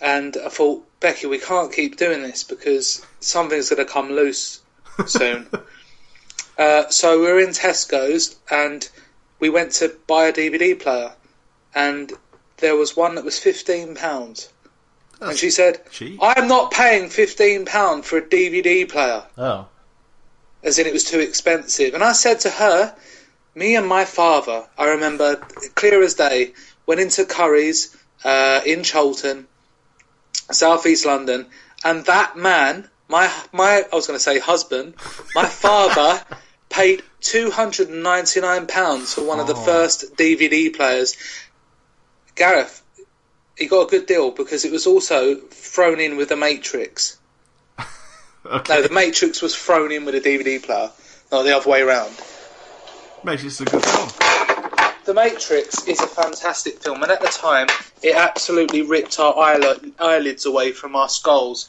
And 0.00 0.34
I 0.42 0.48
thought, 0.48 0.86
Becky, 1.00 1.26
we 1.26 1.38
can't 1.38 1.70
keep 1.70 1.98
doing 1.98 2.22
this 2.22 2.44
because 2.44 3.04
something's 3.20 3.68
going 3.68 3.86
to 3.86 3.92
come 3.92 4.08
loose 4.08 4.62
soon. 5.06 5.46
uh, 6.56 6.88
so 6.88 7.20
we 7.20 7.26
were 7.26 7.40
in 7.40 7.50
Tesco's 7.50 8.36
and 8.50 8.88
we 9.38 9.50
went 9.50 9.72
to 9.72 9.94
buy 10.06 10.28
a 10.28 10.32
DVD 10.32 10.80
player. 10.80 11.12
And 11.74 12.10
there 12.56 12.74
was 12.74 12.96
one 12.96 13.16
that 13.16 13.24
was 13.26 13.34
£15. 13.34 14.48
And 15.20 15.36
she 15.36 15.50
said, 15.50 15.80
cheap. 15.90 16.18
I'm 16.22 16.46
not 16.48 16.70
paying 16.70 17.04
£15 17.10 18.04
for 18.04 18.18
a 18.18 18.22
DVD 18.22 18.88
player 18.88 19.24
Oh. 19.36 19.66
as 20.62 20.78
in 20.78 20.86
it 20.86 20.92
was 20.92 21.04
too 21.04 21.20
expensive. 21.20 21.94
And 21.94 22.04
I 22.04 22.12
said 22.12 22.40
to 22.40 22.50
her, 22.50 22.94
me 23.54 23.74
and 23.76 23.86
my 23.86 24.04
father, 24.04 24.66
I 24.78 24.90
remember 24.90 25.36
clear 25.74 26.02
as 26.02 26.14
day, 26.14 26.52
went 26.86 27.00
into 27.00 27.24
Curry's 27.24 27.96
uh, 28.24 28.60
in 28.64 28.82
Charlton, 28.84 29.46
South 30.50 30.86
East 30.86 31.04
London, 31.06 31.46
and 31.84 32.04
that 32.06 32.36
man, 32.36 32.88
my 33.08 33.30
my, 33.52 33.84
I 33.92 33.94
was 33.96 34.06
going 34.06 34.16
to 34.18 34.22
say 34.22 34.38
husband, 34.38 34.94
my 35.34 35.44
father 35.64 36.22
paid 36.68 37.02
two 37.20 37.50
hundred 37.50 37.88
and 37.88 38.02
ninety 38.02 38.40
nine 38.40 38.66
pounds 38.66 39.14
for 39.14 39.22
one 39.24 39.40
of 39.40 39.46
the 39.48 39.54
Oh. 39.54 39.64
first 39.64 40.16
DVD 40.16 40.74
players. 40.74 41.16
Gareth, 42.36 42.82
he 43.58 43.66
got 43.66 43.88
a 43.88 43.90
good 43.90 44.06
deal 44.06 44.30
because 44.30 44.64
it 44.64 44.72
was 44.72 44.86
also 44.86 45.34
thrown 45.34 46.00
in 46.00 46.16
with 46.16 46.28
the 46.28 46.36
Matrix. 46.36 47.18
Okay. 48.46 48.76
No, 48.76 48.82
the 48.82 48.94
Matrix 48.94 49.42
was 49.42 49.54
thrown 49.54 49.92
in 49.92 50.06
with 50.06 50.14
a 50.14 50.20
DVD 50.20 50.62
player, 50.62 50.90
not 51.30 51.42
the 51.42 51.54
other 51.54 51.68
way 51.68 51.82
around. 51.82 52.14
Matrix 53.22 53.60
is 53.60 53.60
a 53.60 53.64
good 53.66 53.84
film. 53.84 54.08
The 55.04 55.12
Matrix 55.12 55.86
is 55.86 56.00
a 56.00 56.06
fantastic 56.06 56.78
film, 56.78 57.02
and 57.02 57.12
at 57.12 57.20
the 57.20 57.26
time, 57.26 57.66
it 58.00 58.14
absolutely 58.14 58.82
ripped 58.82 59.18
our 59.18 59.36
eyelids 59.36 60.46
away 60.46 60.72
from 60.72 60.96
our 60.96 61.10
skulls. 61.10 61.68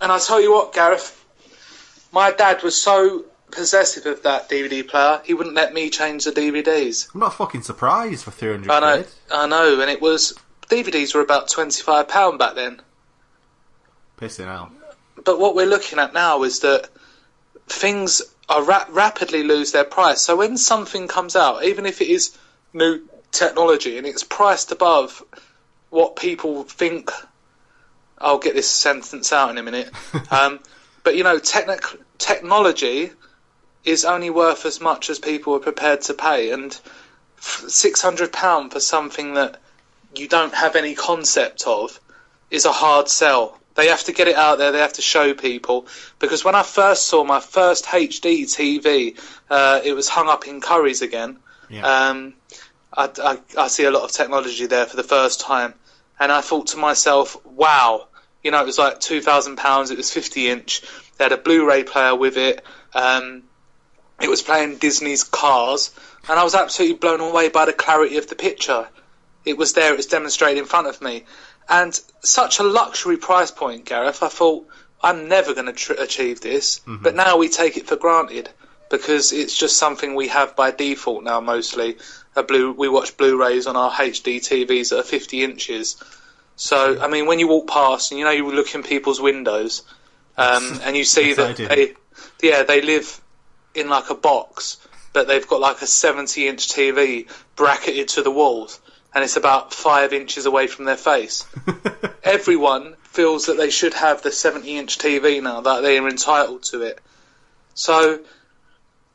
And 0.00 0.10
I 0.10 0.18
tell 0.18 0.40
you 0.40 0.52
what, 0.52 0.72
Gareth, 0.72 1.24
my 2.10 2.32
dad 2.32 2.62
was 2.64 2.80
so 2.80 3.26
possessive 3.50 4.06
of 4.06 4.22
that 4.22 4.48
DVD 4.48 4.86
player, 4.86 5.20
he 5.24 5.34
wouldn't 5.34 5.54
let 5.54 5.72
me 5.72 5.90
change 5.90 6.24
the 6.24 6.32
DVDs. 6.32 7.08
I'm 7.14 7.20
not 7.20 7.34
fucking 7.34 7.62
surprised 7.62 8.24
for 8.24 8.30
300 8.30 8.70
I 8.70 8.80
know, 8.80 9.02
quid. 9.02 9.14
I 9.30 9.46
know, 9.46 9.80
and 9.80 9.90
it 9.90 10.00
was 10.00 10.34
DVDs 10.68 11.14
were 11.14 11.20
about 11.20 11.48
twenty 11.48 11.82
five 11.82 12.08
pound 12.08 12.38
back 12.38 12.54
then. 12.54 12.80
Pissing 14.18 14.48
out. 14.48 14.72
But 15.24 15.38
what 15.38 15.54
we're 15.54 15.66
looking 15.66 15.98
at 15.98 16.14
now 16.14 16.42
is 16.42 16.60
that 16.60 16.88
things 17.68 18.22
are 18.48 18.62
ra- 18.62 18.86
rapidly 18.90 19.42
lose 19.42 19.72
their 19.72 19.84
price. 19.84 20.20
So 20.22 20.36
when 20.36 20.56
something 20.56 21.08
comes 21.08 21.36
out, 21.36 21.64
even 21.64 21.86
if 21.86 22.00
it 22.00 22.08
is 22.08 22.36
new 22.72 23.02
technology 23.32 23.98
and 23.98 24.06
it's 24.06 24.24
priced 24.24 24.72
above 24.72 25.22
what 25.90 26.16
people 26.16 26.64
think, 26.64 27.10
I'll 28.18 28.38
get 28.38 28.54
this 28.54 28.70
sentence 28.70 29.32
out 29.32 29.50
in 29.50 29.58
a 29.58 29.62
minute. 29.62 29.90
um, 30.30 30.60
but 31.02 31.16
you 31.16 31.24
know, 31.24 31.38
technic- 31.38 32.00
technology 32.18 33.10
is 33.84 34.04
only 34.04 34.30
worth 34.30 34.66
as 34.66 34.80
much 34.80 35.10
as 35.10 35.18
people 35.18 35.54
are 35.54 35.60
prepared 35.60 36.00
to 36.02 36.14
pay, 36.14 36.50
and 36.50 36.78
six 37.38 38.02
hundred 38.02 38.32
pound 38.32 38.72
for 38.72 38.80
something 38.80 39.34
that 39.34 39.60
you 40.18 40.28
don't 40.28 40.54
have 40.54 40.76
any 40.76 40.94
concept 40.94 41.66
of 41.66 41.98
is 42.50 42.64
a 42.64 42.72
hard 42.72 43.08
sell. 43.08 43.58
They 43.74 43.88
have 43.88 44.04
to 44.04 44.12
get 44.12 44.28
it 44.28 44.36
out 44.36 44.58
there. 44.58 44.72
They 44.72 44.78
have 44.78 44.94
to 44.94 45.02
show 45.02 45.34
people. 45.34 45.86
Because 46.18 46.44
when 46.44 46.54
I 46.54 46.62
first 46.62 47.06
saw 47.06 47.24
my 47.24 47.40
first 47.40 47.84
HD 47.84 48.44
TV, 48.44 49.20
uh, 49.50 49.80
it 49.84 49.92
was 49.92 50.08
hung 50.08 50.28
up 50.28 50.46
in 50.46 50.60
Curry's 50.60 51.02
again. 51.02 51.38
Yeah. 51.68 51.86
Um, 51.86 52.34
I, 52.96 53.10
I, 53.22 53.38
I 53.58 53.68
see 53.68 53.84
a 53.84 53.90
lot 53.90 54.04
of 54.04 54.12
technology 54.12 54.66
there 54.66 54.86
for 54.86 54.96
the 54.96 55.02
first 55.02 55.40
time, 55.40 55.74
and 56.18 56.32
I 56.32 56.40
thought 56.40 56.68
to 56.68 56.78
myself, 56.78 57.36
"Wow!" 57.44 58.08
You 58.42 58.50
know, 58.50 58.62
it 58.62 58.66
was 58.66 58.78
like 58.78 59.00
two 59.00 59.20
thousand 59.20 59.56
pounds. 59.56 59.90
It 59.90 59.98
was 59.98 60.10
fifty 60.12 60.48
inch. 60.48 60.82
They 61.18 61.24
had 61.24 61.32
a 61.32 61.36
Blu-ray 61.36 61.84
player 61.84 62.14
with 62.14 62.36
it. 62.36 62.64
Um, 62.94 63.42
it 64.20 64.30
was 64.30 64.40
playing 64.40 64.78
Disney's 64.78 65.24
Cars, 65.24 65.90
and 66.28 66.38
I 66.38 66.44
was 66.44 66.54
absolutely 66.54 66.96
blown 66.96 67.20
away 67.20 67.50
by 67.50 67.66
the 67.66 67.72
clarity 67.72 68.16
of 68.16 68.28
the 68.28 68.36
picture. 68.36 68.88
It 69.46 69.56
was 69.56 69.72
there. 69.72 69.92
It 69.92 69.96
was 69.96 70.06
demonstrated 70.06 70.58
in 70.58 70.66
front 70.66 70.88
of 70.88 71.00
me, 71.00 71.24
and 71.68 71.98
such 72.20 72.58
a 72.58 72.64
luxury 72.64 73.16
price 73.16 73.50
point, 73.50 73.86
Gareth. 73.86 74.22
I 74.22 74.28
thought 74.28 74.66
I'm 75.02 75.28
never 75.28 75.54
going 75.54 75.66
to 75.66 75.72
tr- 75.72 75.92
achieve 75.94 76.40
this, 76.40 76.80
but 77.02 77.14
now 77.14 77.36
we 77.38 77.48
take 77.48 77.76
it 77.76 77.86
for 77.86 77.96
granted 77.96 78.50
because 78.90 79.32
it's 79.32 79.56
just 79.56 79.76
something 79.76 80.14
we 80.14 80.28
have 80.28 80.56
by 80.56 80.70
default 80.70 81.24
now. 81.24 81.40
Mostly, 81.40 81.96
a 82.34 82.42
blue. 82.42 82.72
We 82.72 82.88
watch 82.88 83.16
Blu-rays 83.16 83.66
on 83.66 83.76
our 83.76 83.90
HD 83.90 84.38
TVs 84.38 84.90
that 84.90 84.98
are 85.00 85.02
50 85.02 85.42
inches. 85.42 85.96
So, 86.56 87.00
I 87.00 87.08
mean, 87.08 87.26
when 87.26 87.38
you 87.38 87.48
walk 87.48 87.68
past 87.68 88.12
and 88.12 88.18
you 88.18 88.24
know 88.24 88.30
you 88.30 88.50
look 88.50 88.74
in 88.74 88.82
people's 88.82 89.20
windows, 89.20 89.82
um, 90.36 90.80
and 90.84 90.96
you 90.96 91.04
see 91.04 91.34
that 91.34 91.56
they, 91.56 91.94
yeah, 92.42 92.62
they 92.62 92.80
live 92.82 93.20
in 93.74 93.88
like 93.88 94.10
a 94.10 94.14
box, 94.14 94.78
but 95.12 95.28
they've 95.28 95.46
got 95.46 95.60
like 95.60 95.82
a 95.82 95.86
70 95.86 96.48
inch 96.48 96.68
TV 96.68 97.28
bracketed 97.56 98.08
to 98.08 98.22
the 98.22 98.30
walls, 98.30 98.80
and 99.14 99.24
it's 99.24 99.36
about 99.36 99.72
five 99.72 100.12
inches 100.12 100.46
away 100.46 100.66
from 100.66 100.84
their 100.84 100.96
face. 100.96 101.46
Everyone 102.22 102.94
feels 103.04 103.46
that 103.46 103.56
they 103.56 103.70
should 103.70 103.94
have 103.94 104.22
the 104.22 104.32
70 104.32 104.78
inch 104.78 104.98
TV 104.98 105.42
now, 105.42 105.60
that 105.62 105.80
they 105.80 105.98
are 105.98 106.08
entitled 106.08 106.62
to 106.64 106.82
it. 106.82 107.00
So, 107.74 108.20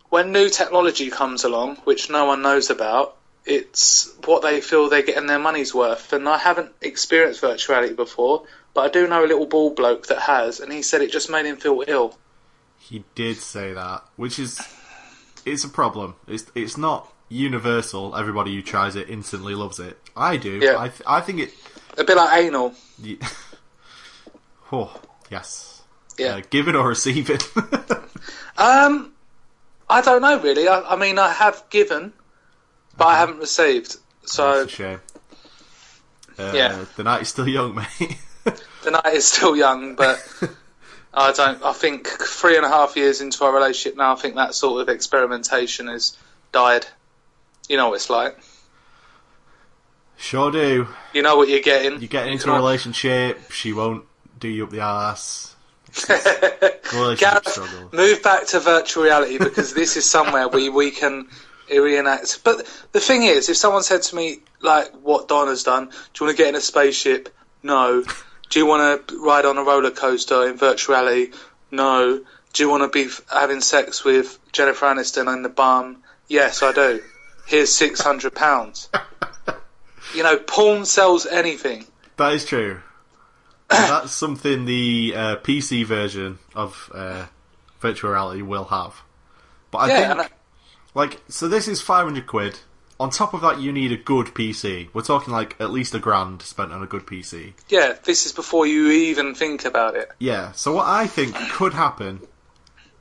when 0.09 0.31
new 0.31 0.49
technology 0.49 1.09
comes 1.09 1.43
along, 1.43 1.77
which 1.83 2.09
no 2.09 2.25
one 2.25 2.41
knows 2.41 2.69
about, 2.69 3.15
it's 3.45 4.13
what 4.25 4.41
they 4.41 4.61
feel 4.61 4.89
they're 4.89 5.01
getting 5.01 5.27
their 5.27 5.39
money's 5.39 5.73
worth. 5.73 6.13
And 6.13 6.27
I 6.27 6.37
haven't 6.37 6.71
experienced 6.81 7.41
virtuality 7.41 7.95
before, 7.95 8.45
but 8.73 8.81
I 8.81 8.89
do 8.89 9.07
know 9.07 9.23
a 9.23 9.27
little 9.27 9.45
bald 9.45 9.75
bloke 9.75 10.07
that 10.07 10.21
has, 10.21 10.59
and 10.59 10.71
he 10.71 10.81
said 10.81 11.01
it 11.01 11.11
just 11.11 11.29
made 11.29 11.45
him 11.45 11.57
feel 11.57 11.83
ill. 11.87 12.17
He 12.79 13.03
did 13.15 13.37
say 13.37 13.73
that, 13.73 14.03
which 14.15 14.37
is 14.39 14.59
it's 15.45 15.63
a 15.63 15.69
problem. 15.69 16.15
It's 16.27 16.45
it's 16.55 16.77
not 16.77 17.10
universal. 17.31 18.15
Everybody 18.15 18.53
who 18.55 18.61
tries 18.61 18.95
it 18.95 19.09
instantly 19.09 19.55
loves 19.55 19.79
it. 19.79 19.97
I 20.15 20.37
do. 20.37 20.59
Yeah. 20.61 20.75
I 20.77 20.89
th- 20.89 21.01
I 21.07 21.21
think 21.21 21.39
it. 21.39 21.53
A 21.97 22.03
bit 22.03 22.17
like 22.17 22.43
anal. 22.43 22.73
y- 23.03 23.17
oh 24.71 24.99
yes. 25.29 25.81
Yeah. 26.17 26.35
Uh, 26.35 26.41
give 26.49 26.67
it 26.67 26.75
or 26.75 26.87
receive 26.87 27.29
it. 27.29 27.43
Um, 28.57 29.13
I 29.89 30.01
don't 30.01 30.21
know 30.21 30.39
really. 30.39 30.67
I, 30.67 30.81
I 30.81 30.95
mean, 30.95 31.17
I 31.17 31.31
have 31.31 31.63
given, 31.71 32.13
but 32.95 33.05
I 33.07 33.17
haven't 33.17 33.39
received. 33.39 33.95
So 34.25 34.67
shame. 34.67 34.99
Uh, 36.37 36.51
Yeah. 36.53 36.85
The 36.95 37.03
night 37.03 37.23
is 37.23 37.29
still 37.29 37.47
young, 37.47 37.73
mate. 37.99 38.17
the 38.83 38.91
night 38.91 39.13
is 39.13 39.25
still 39.25 39.55
young, 39.55 39.95
but 39.95 40.21
I 41.13 41.31
don't. 41.31 41.63
I 41.63 41.73
think 41.73 42.07
three 42.07 42.55
and 42.57 42.65
a 42.65 42.69
half 42.69 42.95
years 42.97 43.21
into 43.21 43.43
our 43.45 43.53
relationship 43.53 43.97
now, 43.97 44.13
I 44.13 44.15
think 44.15 44.35
that 44.35 44.53
sort 44.53 44.81
of 44.81 44.89
experimentation 44.89 45.87
has 45.87 46.15
died. 46.51 46.85
You 47.69 47.77
know 47.77 47.89
what 47.89 47.95
it's 47.95 48.09
like. 48.09 48.37
sure 50.17 50.51
do. 50.51 50.87
You 51.13 51.21
know 51.21 51.37
what 51.37 51.49
you're 51.49 51.61
getting. 51.61 52.01
You 52.01 52.07
get 52.07 52.27
into 52.27 52.51
a 52.51 52.55
relationship, 52.55 53.51
she 53.51 53.73
won't 53.73 54.05
do 54.39 54.47
you 54.47 54.65
up 54.65 54.71
the 54.71 54.81
ass. 54.81 55.55
Gareth, 57.17 57.93
move 57.93 58.23
back 58.23 58.47
to 58.47 58.59
virtual 58.59 59.03
reality 59.03 59.37
because 59.37 59.73
this 59.73 59.97
is 59.97 60.09
somewhere 60.09 60.47
we 60.47 60.69
we 60.69 60.91
can 60.91 61.27
reenact. 61.69 62.43
But 62.43 62.65
the 62.91 62.99
thing 62.99 63.23
is, 63.23 63.49
if 63.49 63.57
someone 63.57 63.83
said 63.83 64.01
to 64.03 64.15
me 64.15 64.39
like 64.61 64.91
what 65.01 65.27
Don 65.27 65.47
has 65.47 65.63
done, 65.63 65.85
do 65.87 65.93
you 66.19 66.25
want 66.27 66.37
to 66.37 66.43
get 66.43 66.49
in 66.49 66.55
a 66.55 66.61
spaceship? 66.61 67.29
No. 67.63 68.03
Do 68.49 68.59
you 68.59 68.65
want 68.65 69.07
to 69.07 69.23
ride 69.23 69.45
on 69.45 69.57
a 69.57 69.63
roller 69.63 69.91
coaster 69.91 70.47
in 70.47 70.57
virtual 70.57 70.95
reality? 70.95 71.31
No. 71.71 72.21
Do 72.53 72.63
you 72.63 72.69
want 72.69 72.83
to 72.83 72.89
be 72.89 73.05
f- 73.09 73.21
having 73.31 73.61
sex 73.61 74.03
with 74.03 74.37
Jennifer 74.51 74.85
Aniston 74.87 75.33
in 75.33 75.41
the 75.43 75.49
bum? 75.49 76.03
Yes, 76.27 76.61
I 76.63 76.73
do. 76.73 77.01
Here's 77.45 77.73
six 77.73 78.01
hundred 78.01 78.35
pounds. 78.35 78.89
You 80.13 80.23
know, 80.23 80.37
porn 80.37 80.85
sells 80.85 81.25
anything. 81.25 81.85
That 82.17 82.33
is 82.33 82.45
true. 82.45 82.81
That's 83.69 84.11
something 84.11 84.65
the 84.65 85.13
uh, 85.15 85.35
PC 85.37 85.85
version 85.85 86.39
of 86.53 86.91
uh, 86.93 87.27
virtual 87.79 88.11
reality 88.11 88.41
will 88.41 88.65
have. 88.65 89.01
But 89.69 89.77
I 89.77 89.87
yeah, 89.87 90.13
think, 90.15 90.19
I, 90.19 90.29
like, 90.93 91.21
so 91.29 91.47
this 91.47 91.67
is 91.67 91.81
500 91.81 92.27
quid. 92.27 92.59
On 92.99 93.09
top 93.09 93.33
of 93.33 93.41
that, 93.41 93.61
you 93.61 93.71
need 93.71 93.91
a 93.91 93.97
good 93.97 94.27
PC. 94.27 94.89
We're 94.93 95.01
talking 95.01 95.33
like 95.33 95.55
at 95.59 95.71
least 95.71 95.95
a 95.95 95.99
grand 95.99 96.41
spent 96.41 96.71
on 96.71 96.83
a 96.83 96.87
good 96.87 97.05
PC. 97.07 97.53
yeah, 97.69 97.95
this 98.03 98.25
is 98.25 98.33
before 98.33 98.67
you 98.67 98.89
even 98.91 99.33
think 99.33 99.65
about 99.65 99.95
it. 99.95 100.09
Yeah, 100.19 100.51
so 100.51 100.73
what 100.73 100.87
I 100.87 101.07
think 101.07 101.33
could 101.51 101.73
happen, 101.73 102.19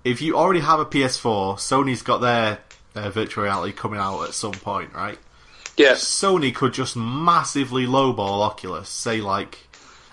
if 0.05 0.23
you 0.23 0.37
already 0.37 0.61
have 0.61 0.79
a 0.79 0.87
PS4, 0.87 1.57
Sony's 1.57 2.03
got 2.03 2.19
their 2.19 2.61
uh, 2.95 3.11
virtual 3.11 3.45
reality 3.45 3.73
coming 3.73 4.01
out 4.01 4.23
at 4.25 4.35
some 4.35 4.53
point, 4.53 4.93
right? 4.95 5.19
Yes. 5.77 6.05
Sony 6.05 6.55
could 6.55 6.75
just 6.75 6.97
massively 6.97 7.87
lowball 7.87 8.43
Oculus. 8.43 8.89
Say 8.89 9.21
like, 9.21 9.59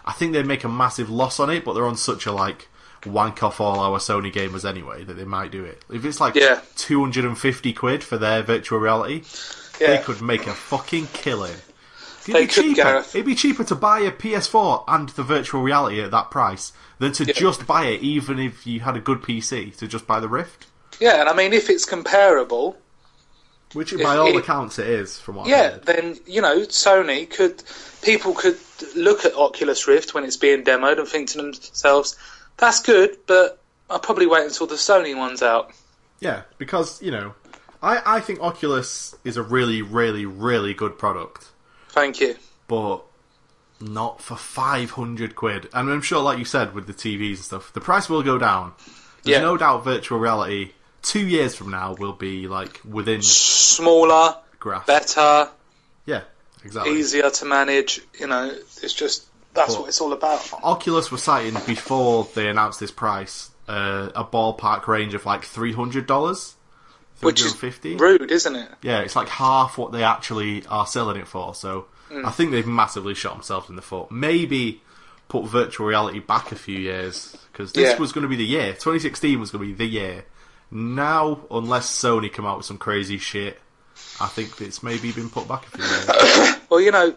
I 0.06 0.14
think 0.14 0.34
they'd 0.34 0.46
make 0.46 0.64
a 0.64 0.70
massive 0.70 1.10
loss 1.10 1.40
on 1.40 1.50
it, 1.50 1.66
but 1.66 1.74
they're 1.74 1.86
on 1.88 1.98
such 1.98 2.26
a 2.26 2.32
like 2.32 2.68
wank 3.06 3.44
off 3.44 3.62
all 3.62 3.80
our 3.80 4.00
Sony 4.00 4.32
gamers 4.34 4.68
anyway 4.68 5.04
that 5.04 5.14
they 5.14 5.24
might 5.24 5.52
do 5.52 5.64
it. 5.64 5.84
If 5.92 6.04
it's 6.06 6.20
like 6.20 6.36
Yeah. 6.36 6.62
250 6.76 7.74
quid 7.74 8.04
for 8.04 8.18
their 8.18 8.42
virtual 8.44 8.80
reality, 8.80 9.24
Yeah. 9.80 9.88
they 9.98 10.04
could 10.04 10.22
make 10.22 10.48
a 10.48 10.54
fucking 10.54 11.08
killing. 11.14 11.56
It'd 12.24 12.36
They 12.36 12.42
be 12.42 12.48
could, 12.48 12.64
cheaper. 12.64 12.76
Gareth. 12.84 13.16
It'd 13.16 13.26
be 13.26 13.36
cheaper 13.36 13.64
to 13.66 13.76
buy 13.76 14.00
a 14.00 14.12
PS4 14.12 14.84
and 14.88 15.10
the 15.10 15.24
virtual 15.24 15.62
reality 15.62 16.02
at 16.02 16.12
that 16.12 16.30
price 16.32 16.74
than 17.00 17.14
to 17.14 17.26
just 17.26 17.66
buy 17.66 17.86
it, 17.86 18.02
even 18.02 18.40
if 18.40 18.68
you 18.68 18.82
had 18.82 18.98
a 18.98 19.00
good 19.00 19.22
PC, 19.22 19.76
to 19.78 19.88
just 19.88 20.06
buy 20.08 20.20
the 20.20 20.28
Rift. 20.28 20.67
Yeah, 21.00 21.20
and 21.20 21.30
I 21.30 21.34
mean, 21.34 21.54
if 21.54 21.70
it's 21.70 21.86
comparable, 21.86 22.76
Which, 23.74 23.96
by 24.02 24.18
all 24.18 24.28
it- 24.28 24.36
accounts, 24.38 24.80
it 24.80 24.88
is. 24.88 25.20
From 25.20 25.36
what 25.36 25.48
yeah, 25.48 25.78
then 25.84 26.18
you 26.26 26.42
know, 26.42 26.60
Sony 26.62 27.30
could 27.30 27.64
people 28.02 28.34
could 28.34 28.58
look 28.96 29.26
at 29.26 29.36
Oculus 29.36 29.88
Rift 29.88 30.14
when 30.14 30.24
it's 30.24 30.38
being 30.38 30.64
demoed 30.64 31.00
and 31.00 31.08
think 31.08 31.30
to 31.30 31.38
themselves, 31.38 32.16
"That's 32.58 32.82
good," 32.82 33.18
but 33.28 33.60
I'll 33.90 34.00
probably 34.00 34.26
wait 34.28 34.46
until 34.46 34.68
the 34.68 34.76
Sony 34.76 35.16
one's 35.16 35.42
out. 35.44 35.72
Yeah, 36.20 36.42
because 36.58 37.02
you 37.02 37.12
know, 37.12 37.34
I 37.84 38.18
I 38.18 38.20
think 38.22 38.40
Oculus 38.42 39.16
is 39.24 39.38
a 39.38 39.44
really, 39.44 39.82
really, 39.82 40.26
really 40.26 40.74
good 40.74 40.98
product, 40.98 41.46
Thank 41.90 42.20
you. 42.20 42.36
but 42.68 43.04
not 43.80 44.20
for 44.22 44.36
five 44.36 44.92
hundred 44.92 45.36
quid. 45.36 45.70
And 45.74 45.92
I'm 45.92 46.02
sure, 46.02 46.22
like 46.22 46.40
you 46.40 46.46
said, 46.46 46.74
with 46.74 46.88
the 46.88 46.94
TVs 46.94 47.36
and 47.36 47.46
stuff, 47.46 47.72
the 47.74 47.82
price 47.82 48.10
will 48.10 48.24
go 48.24 48.40
down. 48.40 48.74
There's 49.24 49.36
Yeah. 49.38 49.42
no 49.42 49.58
doubt 49.58 49.84
virtual 49.84 50.18
reality 50.20 50.72
two 51.08 51.26
years 51.28 51.56
from 51.56 51.72
now 51.72 51.94
will 51.98 52.14
be 52.14 52.48
like 52.48 52.82
within 52.88 53.22
Smaller, 53.22 54.36
grasp. 54.60 54.88
better, 54.88 55.50
Yeah, 56.06 56.22
exactly. 56.64 57.00
easier 57.00 57.30
to 57.30 57.46
manage. 57.46 58.02
You 58.20 58.28
know, 58.28 58.52
it's 58.82 58.94
just 58.94 59.26
that's 59.54 59.74
But- 59.74 59.82
what 59.82 59.88
it's 59.90 60.02
all 60.02 60.14
about. 60.14 60.42
Oculus 60.64 61.12
was 61.12 61.24
citing 61.24 61.54
before 61.66 62.28
they 62.36 62.48
announced 62.48 62.80
this 62.80 62.92
price 62.92 63.50
uh, 63.68 64.10
a 64.16 64.24
ballpark 64.24 64.88
range 64.88 65.14
of 65.14 65.26
like 65.26 65.44
three 65.44 65.74
hundred 65.74 66.08
dollars, 66.08 66.56
three 67.18 67.28
Which 67.28 67.42
is 67.42 67.56
rude, 68.00 68.32
isn't 68.32 68.56
it? 68.56 68.70
Yeah, 68.82 69.00
it's 69.00 69.16
like 69.16 69.28
half 69.30 69.78
what 69.78 69.92
they 69.92 70.04
actually 70.04 70.66
are 70.68 70.88
selling 70.88 71.18
it 71.18 71.28
for. 71.28 71.54
So 71.56 71.86
Mm. 72.10 72.24
I 72.26 72.32
think 72.32 72.52
they've 72.52 72.66
massively 72.66 73.14
shot 73.14 73.34
themselves 73.34 73.70
in 73.70 73.76
the 73.76 73.82
foot. 73.82 74.10
Maybe 74.12 74.82
put 75.28 75.44
virtual 75.44 75.86
reality 75.88 76.20
back 76.20 76.54
a 76.54 76.56
few 76.56 76.80
years 76.80 77.36
because 77.52 77.74
this 77.74 77.84
Yeah. 77.92 77.98
was 78.00 78.14
going 78.14 78.22
to 78.22 78.30
be 78.30 78.38
the 78.38 78.46
year. 78.46 78.72
2016 78.72 79.38
was 79.42 79.52
going 79.52 79.62
to 79.66 79.68
be 79.68 79.74
the 79.78 79.92
year. 79.92 80.24
Now, 80.70 81.42
unless 81.50 81.90
Sony 81.90 82.32
come 82.32 82.46
out 82.46 82.58
with 82.58 82.66
some 82.66 82.78
crazy 82.78 83.18
shit, 83.18 83.60
I 84.20 84.28
think 84.28 84.60
it's 84.62 84.84
maybe 84.84 85.12
been 85.12 85.30
put 85.30 85.48
back 85.48 85.66
a 85.68 85.70
few 85.70 85.86
years. 85.86 86.54
Well, 86.70 86.82
you 86.82 86.92
know, 86.92 87.16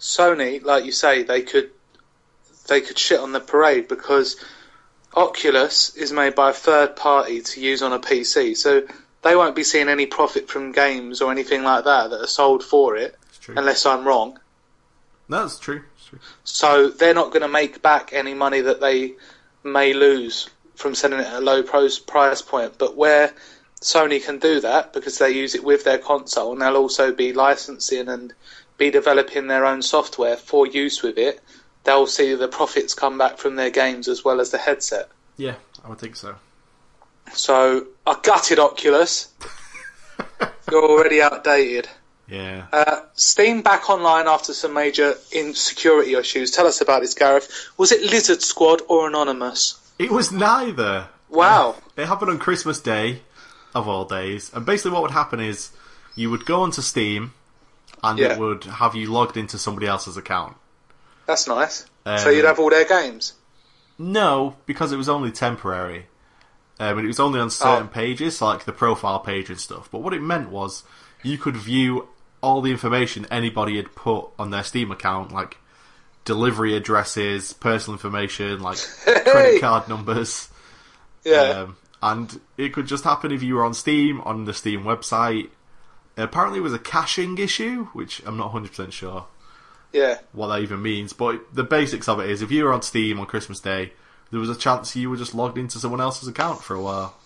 Sony, 0.00 0.64
like 0.64 0.84
you 0.84 0.90
say, 0.90 1.22
they 1.22 1.42
could 1.42 1.70
they 2.66 2.80
could 2.80 2.98
shit 2.98 3.20
on 3.20 3.30
the 3.30 3.38
parade 3.38 3.86
because 3.86 4.36
Oculus 5.14 5.94
is 5.94 6.12
made 6.12 6.34
by 6.34 6.50
a 6.50 6.52
third 6.52 6.96
party 6.96 7.40
to 7.40 7.60
use 7.60 7.82
on 7.82 7.92
a 7.92 8.00
PC, 8.00 8.56
so 8.56 8.82
they 9.22 9.36
won't 9.36 9.54
be 9.54 9.62
seeing 9.62 9.88
any 9.88 10.06
profit 10.06 10.48
from 10.48 10.72
games 10.72 11.20
or 11.20 11.30
anything 11.30 11.62
like 11.62 11.84
that 11.84 12.10
that 12.10 12.20
are 12.20 12.26
sold 12.26 12.64
for 12.64 12.96
it, 12.96 13.16
unless 13.48 13.86
I'm 13.86 14.04
wrong. 14.04 14.40
No, 15.28 15.42
that's 15.42 15.60
true. 15.60 15.82
True. 16.08 16.18
So 16.42 16.90
they're 16.90 17.14
not 17.14 17.28
going 17.28 17.42
to 17.42 17.48
make 17.48 17.82
back 17.82 18.10
any 18.12 18.34
money 18.34 18.60
that 18.60 18.80
they 18.80 19.14
may 19.62 19.92
lose 19.92 20.50
from 20.80 20.94
selling 20.94 21.20
it 21.20 21.26
at 21.26 21.34
a 21.34 21.40
low 21.40 21.62
price 21.62 21.98
point. 22.42 22.78
But 22.78 22.96
where 22.96 23.32
Sony 23.80 24.24
can 24.24 24.38
do 24.38 24.60
that 24.60 24.92
because 24.92 25.18
they 25.18 25.30
use 25.30 25.54
it 25.54 25.64
with 25.64 25.84
their 25.84 25.98
console, 25.98 26.52
and 26.52 26.62
they'll 26.62 26.76
also 26.76 27.12
be 27.12 27.32
licensing 27.32 28.08
and 28.08 28.32
be 28.78 28.90
developing 28.90 29.46
their 29.46 29.66
own 29.66 29.82
software 29.82 30.36
for 30.36 30.66
use 30.66 31.02
with 31.02 31.18
it, 31.18 31.40
they'll 31.84 32.06
see 32.06 32.34
the 32.34 32.48
profits 32.48 32.94
come 32.94 33.18
back 33.18 33.38
from 33.38 33.56
their 33.56 33.70
games 33.70 34.08
as 34.08 34.24
well 34.24 34.40
as 34.40 34.50
the 34.50 34.58
headset. 34.58 35.08
Yeah, 35.36 35.54
I 35.84 35.88
would 35.88 35.98
think 35.98 36.16
so. 36.16 36.34
So 37.32 37.86
I 38.06 38.16
gutted 38.22 38.58
Oculus. 38.58 39.32
You're 40.70 40.84
already 40.84 41.22
outdated. 41.22 41.88
Yeah. 42.28 42.66
Uh, 42.72 43.00
Steam 43.14 43.62
back 43.62 43.90
online 43.90 44.28
after 44.28 44.52
some 44.52 44.72
major 44.72 45.14
insecurity 45.32 46.14
issues. 46.14 46.50
Tell 46.52 46.66
us 46.66 46.80
about 46.80 47.02
this, 47.02 47.14
Gareth. 47.14 47.70
Was 47.76 47.92
it 47.92 48.02
Lizard 48.10 48.42
Squad 48.42 48.82
or 48.88 49.08
Anonymous? 49.08 49.79
It 50.00 50.10
was 50.10 50.32
neither. 50.32 51.08
Wow. 51.28 51.76
It 51.96 52.06
happened 52.06 52.30
on 52.30 52.38
Christmas 52.38 52.80
Day, 52.80 53.20
of 53.74 53.86
all 53.86 54.06
days. 54.06 54.50
And 54.54 54.64
basically, 54.64 54.92
what 54.92 55.02
would 55.02 55.10
happen 55.10 55.40
is 55.40 55.70
you 56.16 56.30
would 56.30 56.46
go 56.46 56.62
onto 56.62 56.80
Steam, 56.80 57.34
and 58.02 58.18
Yeah. 58.18 58.32
it 58.32 58.38
would 58.38 58.64
have 58.64 58.94
you 58.94 59.12
logged 59.12 59.36
into 59.36 59.58
somebody 59.58 59.86
else's 59.86 60.16
account. 60.16 60.56
That's 61.26 61.46
nice. 61.46 61.84
so 62.06 62.28
Um, 62.30 62.34
you'd 62.34 62.46
have 62.46 62.58
all 62.58 62.70
their 62.70 62.86
games. 62.86 63.34
No, 63.98 64.56
because 64.64 64.90
it 64.90 64.96
was 64.96 65.08
only 65.08 65.30
temporary. 65.30 66.06
Um, 66.80 66.96
and 66.96 67.04
it 67.04 67.08
was 67.08 67.20
only 67.20 67.38
on 67.38 67.50
certain 67.50 67.88
Oh. 67.88 67.94
pages, 67.94 68.40
like 68.40 68.64
the 68.64 68.72
profile 68.72 69.18
page 69.20 69.50
and 69.50 69.60
stuff. 69.60 69.90
But 69.92 69.98
what 70.00 70.14
it 70.14 70.22
meant 70.22 70.48
was 70.48 70.82
you 71.22 71.36
could 71.36 71.58
view 71.58 72.08
all 72.42 72.62
the 72.62 72.70
information 72.70 73.26
anybody 73.30 73.76
had 73.76 73.94
put 73.94 74.28
on 74.38 74.48
their 74.50 74.64
Steam 74.64 74.90
account, 74.90 75.30
like 75.30 75.58
delivery 76.30 76.76
addresses, 76.76 77.52
personal 77.52 77.96
information, 77.96 78.60
like 78.60 78.78
Hey! 79.04 79.20
credit 79.24 79.60
card 79.60 79.88
numbers. 79.88 80.48
Yeah. 81.24 81.40
Um, 81.40 81.76
and 82.00 82.40
it 82.56 82.72
could 82.72 82.86
just 82.86 83.02
happen 83.02 83.32
if 83.32 83.42
you 83.42 83.56
were 83.56 83.64
on 83.64 83.74
Steam, 83.74 84.20
on 84.20 84.44
the 84.44 84.54
Steam 84.54 84.84
website. 84.84 85.48
Apparently, 86.16 86.60
it 86.60 86.62
was 86.62 86.72
a 86.72 86.78
caching 86.78 87.36
issue, 87.36 87.86
which 87.94 88.22
I'm 88.24 88.36
not 88.36 88.52
100% 88.52 88.92
sure 88.92 89.26
yeah. 89.92 90.18
what 90.32 90.46
that 90.46 90.60
even 90.60 90.80
means. 90.80 91.12
But 91.12 91.52
the 91.52 91.64
basics 91.64 92.08
of 92.08 92.20
it 92.20 92.30
is 92.30 92.42
if 92.42 92.52
you 92.52 92.62
were 92.62 92.72
on 92.72 92.82
Steam 92.82 93.18
on 93.18 93.26
Christmas 93.26 93.58
Day, 93.58 93.92
there 94.30 94.38
was 94.38 94.50
a 94.50 94.54
chance 94.54 94.94
you 94.94 95.10
were 95.10 95.16
just 95.16 95.34
logged 95.34 95.58
into 95.58 95.80
someone 95.80 96.00
else's 96.00 96.28
account 96.28 96.62
for 96.62 96.76
a 96.76 96.80
while. 96.80 97.16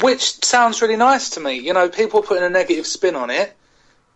Which 0.00 0.42
sounds 0.42 0.80
really 0.80 0.96
nice 0.96 1.28
to 1.30 1.40
me. 1.40 1.58
You 1.58 1.74
know, 1.74 1.90
people 1.90 2.22
putting 2.22 2.44
a 2.44 2.48
negative 2.48 2.86
spin 2.86 3.14
on 3.14 3.28
it. 3.28 3.54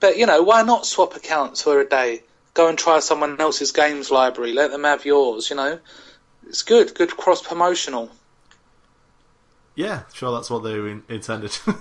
But, 0.01 0.16
you 0.16 0.25
know, 0.25 0.42
why 0.42 0.62
not 0.62 0.87
swap 0.87 1.14
accounts 1.16 1.62
for 1.62 1.81
a 1.81 1.87
day? 1.87 2.23
Go 2.55 2.69
and 2.69 2.79
try 2.79 3.01
someone 3.01 3.40
else's 3.40 3.73
games 3.73 4.11
library. 4.11 4.53
Let 4.53 4.71
them 4.71 4.85
have 4.85 5.05
yours, 5.05 5.51
you 5.51 5.57
know? 5.57 5.81
It's 6.47 6.62
good. 6.62 6.95
Good 6.95 7.17
cross 7.17 7.43
promotional. 7.43 8.11
Yeah, 9.75 10.03
sure, 10.12 10.33
that's 10.33 10.51
what 10.51 10.62
they 10.62 10.75
in- 10.75 11.03
intended. 11.09 11.57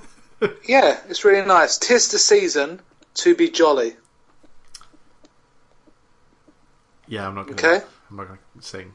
Yeah, 0.68 1.00
it's 1.08 1.24
really 1.24 1.48
nice. 1.48 1.78
Tis 1.78 2.10
the 2.10 2.20
season 2.20 2.82
to 3.14 3.34
be 3.34 3.50
jolly. 3.50 3.96
yeah, 7.08 7.26
I'm 7.28 7.36
not 7.36 7.48
gonna. 7.48 7.56
Okay. 7.56 7.86
I'm 8.10 8.18
not 8.18 8.28
gonna 8.28 8.40
sing. 8.60 8.92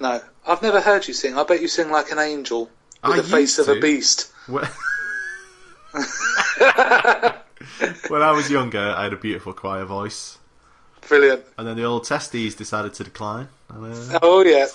No, 0.00 0.20
I've 0.46 0.62
never 0.62 0.80
heard 0.80 1.06
you 1.06 1.14
sing. 1.14 1.38
I 1.38 1.44
bet 1.44 1.62
you 1.62 1.68
sing 1.68 1.90
like 1.90 2.10
an 2.10 2.18
angel 2.18 2.68
with 3.04 3.12
I 3.12 3.16
the 3.18 3.22
face 3.22 3.58
used 3.58 3.68
of 3.68 3.76
a 3.76 3.80
beast. 3.80 4.32
When 4.48 4.64
when 8.08 8.22
I 8.22 8.32
was 8.32 8.50
younger, 8.50 8.80
I 8.80 9.04
had 9.04 9.12
a 9.12 9.16
beautiful 9.16 9.52
choir 9.52 9.84
voice, 9.84 10.38
Brilliant. 11.08 11.44
and 11.58 11.66
then 11.68 11.76
the 11.76 11.84
old 11.84 12.04
testes 12.04 12.54
decided 12.54 12.94
to 12.94 13.04
decline, 13.04 13.48
and 13.68 14.12
uh, 14.14 14.18
Oh 14.22 14.42
yeah. 14.42 14.66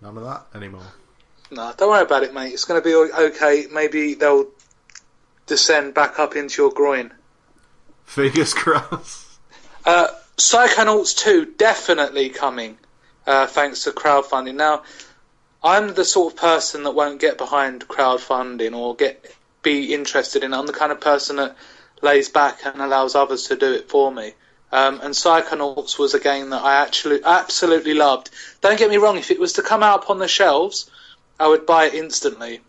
none 0.00 0.16
of 0.16 0.24
that 0.24 0.46
anymore. 0.54 0.82
No, 1.50 1.72
don't 1.76 1.90
worry 1.90 2.02
about 2.02 2.22
it, 2.22 2.32
mate. 2.32 2.52
It's 2.52 2.64
going 2.64 2.82
to 2.82 2.84
be 2.88 2.94
okay. 2.94 3.66
Maybe 3.70 4.14
they'll 4.14 4.46
descend 5.46 5.92
back 5.94 6.18
up 6.18 6.34
into 6.36 6.62
your 6.62 6.70
groin. 6.70 7.12
Fingers 8.06 8.54
crossed. 8.62 9.26
Uh, 9.84 10.08
Psychonauts 10.38 11.16
2 11.18 11.44
definitely 11.58 12.30
coming, 12.30 12.78
uh, 13.26 13.46
thanks 13.46 13.84
to 13.84 13.90
crowdfunding. 13.90 14.54
Now, 14.54 14.82
I'm 15.62 15.92
the 15.94 16.04
sort 16.06 16.32
of 16.32 16.38
person 16.38 16.84
that 16.84 16.92
won't 16.92 17.20
get 17.20 17.36
behind 17.36 17.86
crowdfunding 17.86 18.74
or 18.74 18.96
get 18.96 19.34
be 19.62 19.92
interested 19.94 20.42
in 20.42 20.52
it. 20.54 20.56
I'm 20.56 20.66
the 20.66 20.72
kind 20.72 20.90
of 20.90 21.00
person 21.00 21.36
that 21.36 21.54
lays 22.00 22.28
back 22.30 22.64
and 22.64 22.80
allows 22.80 23.14
others 23.14 23.44
to 23.48 23.56
do 23.56 23.72
it 23.74 23.88
for 23.90 24.10
me. 24.10 24.32
Um, 24.72 25.00
and 25.02 25.12
Psychonauts 25.12 25.98
was 25.98 26.14
a 26.14 26.20
game 26.20 26.50
that 26.50 26.62
I 26.62 26.80
actually 26.80 27.20
absolutely 27.22 27.92
loved. 27.92 28.30
Don't 28.62 28.78
get 28.78 28.88
me 28.88 28.96
wrong, 28.96 29.18
if 29.18 29.30
it 29.30 29.38
was 29.38 29.54
to 29.54 29.62
come 29.62 29.82
out 29.82 30.02
upon 30.02 30.18
the 30.18 30.28
shelves, 30.28 30.90
I 31.38 31.46
would 31.46 31.66
buy 31.66 31.86
it 31.86 31.94
instantly 31.94 32.60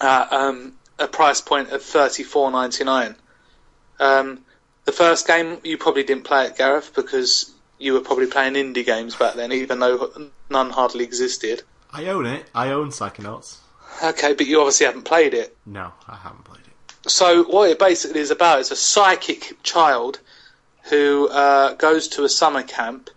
at 0.00 0.32
um, 0.32 0.72
a 0.98 1.06
price 1.06 1.40
point 1.40 1.70
of 1.70 1.82
thirty 1.82 2.24
four 2.24 2.50
ninety 2.50 2.84
nine. 2.84 3.14
Um, 4.00 4.40
the 4.84 4.92
first 4.92 5.26
game 5.26 5.58
you 5.62 5.78
probably 5.78 6.02
didn't 6.02 6.24
play 6.24 6.46
it, 6.46 6.56
Gareth, 6.56 6.92
because 6.94 7.52
you 7.78 7.92
were 7.92 8.00
probably 8.00 8.26
playing 8.26 8.54
indie 8.54 8.84
games 8.84 9.14
back 9.14 9.34
then, 9.34 9.52
even 9.52 9.78
though 9.78 10.30
none 10.50 10.70
hardly 10.70 11.04
existed. 11.04 11.62
I 11.92 12.06
own 12.06 12.26
it. 12.26 12.44
I 12.54 12.70
own 12.70 12.88
Psychonauts. 12.88 13.58
Okay, 14.02 14.34
but 14.34 14.46
you 14.46 14.58
obviously 14.60 14.86
haven't 14.86 15.04
played 15.04 15.34
it. 15.34 15.56
No, 15.64 15.92
I 16.08 16.16
haven't 16.16 16.44
played 16.44 16.60
it. 16.60 17.10
So 17.10 17.44
what 17.44 17.70
it 17.70 17.78
basically 17.78 18.20
is 18.20 18.30
about 18.30 18.60
is 18.60 18.70
a 18.70 18.76
psychic 18.76 19.56
child 19.62 20.20
who 20.90 21.28
uh, 21.28 21.74
goes 21.74 22.08
to 22.08 22.24
a 22.24 22.28
summer 22.28 22.62
camp, 22.62 23.10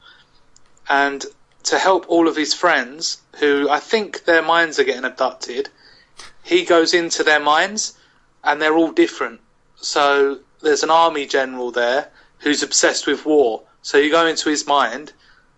and 0.89 1.25
to 1.63 1.77
help 1.77 2.05
all 2.09 2.27
of 2.27 2.35
his 2.35 2.53
friends, 2.53 3.21
who 3.39 3.69
I 3.69 3.79
think 3.79 4.25
their 4.25 4.41
minds 4.41 4.79
are 4.79 4.83
getting 4.83 5.05
abducted, 5.05 5.69
he 6.43 6.65
goes 6.65 6.93
into 6.93 7.23
their 7.23 7.39
minds, 7.39 7.97
and 8.43 8.61
they're 8.61 8.75
all 8.75 8.91
different. 8.91 9.41
So 9.77 10.39
there's 10.61 10.83
an 10.83 10.89
army 10.89 11.25
general 11.27 11.71
there 11.71 12.09
who's 12.39 12.63
obsessed 12.63 13.07
with 13.07 13.25
war. 13.25 13.61
So 13.83 13.97
you 13.97 14.11
go 14.11 14.25
into 14.25 14.49
his 14.49 14.65
mind, 14.67 15.13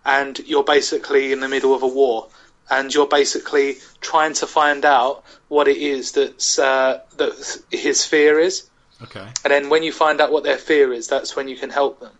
and 0.05 0.37
you're 0.39 0.63
basically 0.63 1.31
in 1.31 1.39
the 1.39 1.47
middle 1.49 1.73
of 1.73 1.83
a 1.83 1.87
war. 1.87 2.27
and 2.69 2.93
you're 2.93 3.07
basically 3.07 3.77
trying 4.01 4.33
to 4.33 4.47
find 4.47 4.85
out 4.85 5.23
what 5.47 5.67
it 5.67 5.77
is 5.77 6.13
that's 6.13 6.59
uh, 6.59 7.01
that 7.17 7.61
his 7.71 8.05
fear 8.05 8.39
is. 8.39 8.69
Okay. 9.03 9.27
And 9.43 9.51
then 9.51 9.69
when 9.69 9.83
you 9.83 9.91
find 9.91 10.21
out 10.21 10.31
what 10.31 10.43
their 10.43 10.57
fear 10.57 10.93
is, 10.93 11.07
that's 11.07 11.35
when 11.35 11.47
you 11.47 11.57
can 11.57 11.69
help 11.69 11.99
them. 11.99 12.13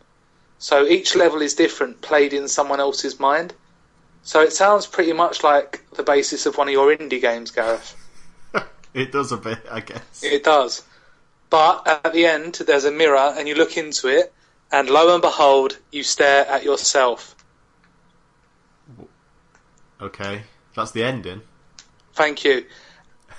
So 0.60 0.86
each 0.86 1.16
level 1.16 1.42
is 1.42 1.56
different, 1.56 2.02
played 2.02 2.34
in 2.34 2.48
someone 2.48 2.80
else's 2.80 3.20
mind. 3.20 3.54
So 4.24 4.42
it 4.42 4.54
sounds 4.54 4.88
pretty 4.88 5.14
much 5.14 5.44
like 5.44 5.86
the 5.94 6.04
basis 6.04 6.46
of 6.46 6.58
one 6.58 6.68
of 6.68 6.74
your 6.74 6.96
indie 6.96 7.22
games, 7.22 7.52
Gareth. 7.52 7.96
It 8.94 9.12
does 9.12 9.32
a 9.32 9.38
bit, 9.38 9.60
I 9.72 9.80
guess. 9.80 10.24
It 10.24 10.44
does. 10.44 10.84
But 11.50 11.88
at 11.88 12.14
the 12.14 12.28
end, 12.28 12.54
there's 12.56 12.86
a 12.86 12.92
mirror, 12.92 13.34
and 13.36 13.48
you 13.48 13.56
look 13.56 13.76
into 13.76 14.08
it, 14.08 14.32
and 14.72 14.88
lo 14.90 15.14
and 15.14 15.22
behold, 15.22 15.78
you 15.92 16.04
stare 16.04 16.46
at 16.46 16.64
yourself. 16.64 17.36
Okay. 20.00 20.44
That's 20.76 20.92
the 20.92 21.04
ending. 21.04 21.42
Thank 22.14 22.44
you. 22.44 22.66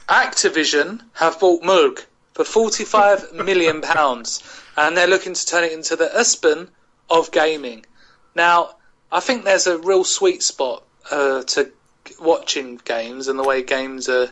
Activision 0.08 1.02
have 1.14 1.38
bought 1.38 1.62
Moog 1.62 2.04
for 2.34 2.44
45 2.44 3.32
million 3.32 3.80
pounds, 3.80 4.42
and 4.76 4.96
they're 4.96 5.06
looking 5.06 5.34
to 5.34 5.46
turn 5.46 5.64
it 5.64 5.72
into 5.72 5.96
the 5.96 6.06
ESPN 6.06 6.68
of 7.08 7.30
gaming. 7.30 7.86
Now, 8.34 8.76
I 9.10 9.20
think 9.20 9.44
there's 9.44 9.66
a 9.66 9.78
real 9.78 10.04
sweet 10.04 10.42
spot 10.42 10.82
uh, 11.10 11.42
to 11.44 11.70
watching 12.20 12.80
games 12.84 13.28
and 13.28 13.38
the 13.38 13.44
way 13.44 13.62
games 13.62 14.08
are 14.08 14.30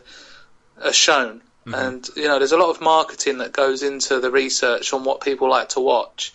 are 0.81 0.93
shown. 0.93 1.41
And 1.65 2.09
you 2.17 2.27
know, 2.27 2.39
there's 2.39 2.51
a 2.51 2.57
lot 2.57 2.71
of 2.71 2.81
marketing 2.81 3.37
that 3.37 3.53
goes 3.53 3.83
into 3.83 4.19
the 4.19 4.29
research 4.29 4.91
on 4.91 5.05
what 5.05 5.21
people 5.21 5.49
like 5.49 5.69
to 5.69 5.79
watch. 5.79 6.33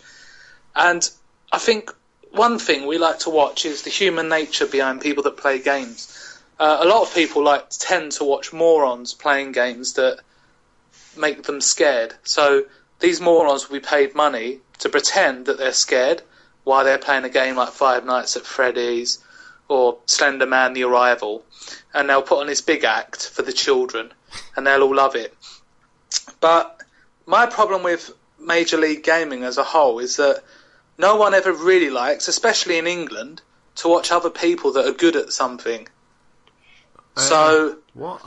And 0.75 1.07
I 1.51 1.59
think 1.59 1.93
one 2.31 2.57
thing 2.57 2.87
we 2.87 2.97
like 2.97 3.19
to 3.19 3.29
watch 3.29 3.65
is 3.65 3.83
the 3.83 3.91
human 3.91 4.27
nature 4.27 4.65
behind 4.65 5.01
people 5.01 5.21
that 5.23 5.37
play 5.37 5.59
games. 5.59 6.39
Uh, 6.59 6.79
a 6.81 6.85
lot 6.85 7.03
of 7.03 7.13
people 7.13 7.43
like 7.43 7.69
tend 7.69 8.13
to 8.13 8.23
watch 8.23 8.51
morons 8.51 9.13
playing 9.13 9.51
games 9.51 9.93
that 9.93 10.19
make 11.19 11.43
them 11.43 11.61
scared. 11.61 12.13
So 12.23 12.63
these 12.99 13.21
morons 13.21 13.69
will 13.69 13.79
be 13.79 13.85
paid 13.85 14.15
money 14.15 14.59
to 14.79 14.89
pretend 14.89 15.45
that 15.45 15.57
they're 15.57 15.73
scared 15.73 16.21
while 16.63 16.83
they're 16.83 16.97
playing 16.97 17.25
a 17.25 17.29
game 17.29 17.55
like 17.55 17.69
Five 17.69 18.05
Nights 18.05 18.35
at 18.37 18.45
Freddy's 18.45 19.19
or 19.67 19.97
Slender 20.05 20.45
Man: 20.45 20.73
The 20.73 20.83
Arrival, 20.83 21.43
and 21.93 22.09
they'll 22.09 22.21
put 22.21 22.39
on 22.39 22.47
this 22.47 22.61
big 22.61 22.83
act 22.83 23.29
for 23.29 23.41
the 23.41 23.53
children, 23.53 24.11
and 24.55 24.65
they'll 24.65 24.83
all 24.83 24.95
love 24.95 25.15
it. 25.15 25.35
But 26.39 26.81
my 27.25 27.45
problem 27.45 27.83
with 27.83 28.11
Major 28.39 28.77
League 28.77 29.03
Gaming 29.03 29.43
as 29.43 29.57
a 29.57 29.63
whole 29.63 29.99
is 29.99 30.15
that 30.15 30.43
no 30.97 31.15
one 31.15 31.33
ever 31.33 31.53
really 31.53 31.89
likes, 31.89 32.27
especially 32.27 32.77
in 32.77 32.87
England, 32.87 33.41
to 33.75 33.87
watch 33.87 34.11
other 34.11 34.29
people 34.29 34.73
that 34.73 34.85
are 34.85 34.93
good 34.93 35.15
at 35.15 35.31
something. 35.31 35.87
So, 37.15 37.77
What? 37.93 38.21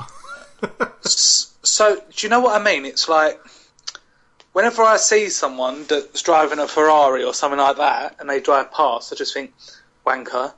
so 1.63 1.97
do 1.97 2.27
you 2.27 2.29
know 2.29 2.41
what 2.41 2.61
I 2.61 2.65
mean? 2.65 2.85
It's 2.85 3.09
like 3.09 3.41
whenever 4.53 4.83
I 4.83 4.97
see 4.97 5.29
someone 5.29 5.85
that's 5.87 6.23
driving 6.23 6.59
a 6.59 6.69
Ferrari 6.69 7.25
or 7.25 7.35
something 7.35 7.59
like 7.59 7.77
that, 7.77 8.17
and 8.19 8.29
they 8.29 8.41
drive 8.41 8.73
past, 8.73 9.13
I 9.13 9.17
just 9.17 9.35
think 9.35 9.55
wanker. 10.07 10.53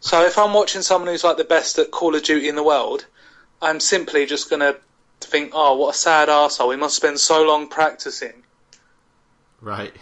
So 0.00 0.24
if 0.24 0.38
I'm 0.38 0.52
watching 0.52 0.82
someone 0.82 1.08
who's 1.08 1.24
like 1.24 1.36
the 1.36 1.44
best 1.44 1.78
at 1.78 1.90
Call 1.90 2.14
of 2.14 2.22
Duty 2.22 2.48
in 2.48 2.56
the 2.56 2.62
world, 2.62 3.06
I'm 3.60 3.80
simply 3.80 4.26
just 4.26 4.50
gonna 4.50 4.76
think, 5.20 5.52
oh, 5.54 5.76
what 5.76 5.94
a 5.94 5.98
sad 5.98 6.28
arsehole. 6.28 6.72
He 6.72 6.80
must 6.80 6.96
spend 6.96 7.20
so 7.20 7.44
long 7.44 7.68
practicing 7.68 8.42
right. 9.60 9.94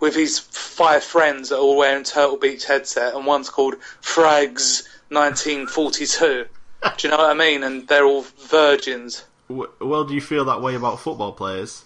with 0.00 0.14
his 0.14 0.38
five 0.38 1.04
friends 1.04 1.48
that 1.48 1.56
are 1.56 1.60
all 1.60 1.76
wearing 1.76 2.04
Turtle 2.04 2.36
Beach 2.36 2.64
headset, 2.64 3.14
and 3.14 3.26
one's 3.26 3.50
called 3.50 3.76
Frags 4.02 4.88
1942. 5.10 6.46
Do 6.82 6.90
you 7.02 7.10
know 7.10 7.18
what 7.18 7.30
I 7.30 7.34
mean? 7.34 7.62
And 7.62 7.88
they're 7.88 8.04
all 8.04 8.24
virgins. 8.48 9.24
Well, 9.48 10.04
do 10.04 10.14
you 10.14 10.20
feel 10.20 10.44
that 10.46 10.60
way 10.60 10.74
about 10.74 11.00
football 11.00 11.32
players? 11.32 11.84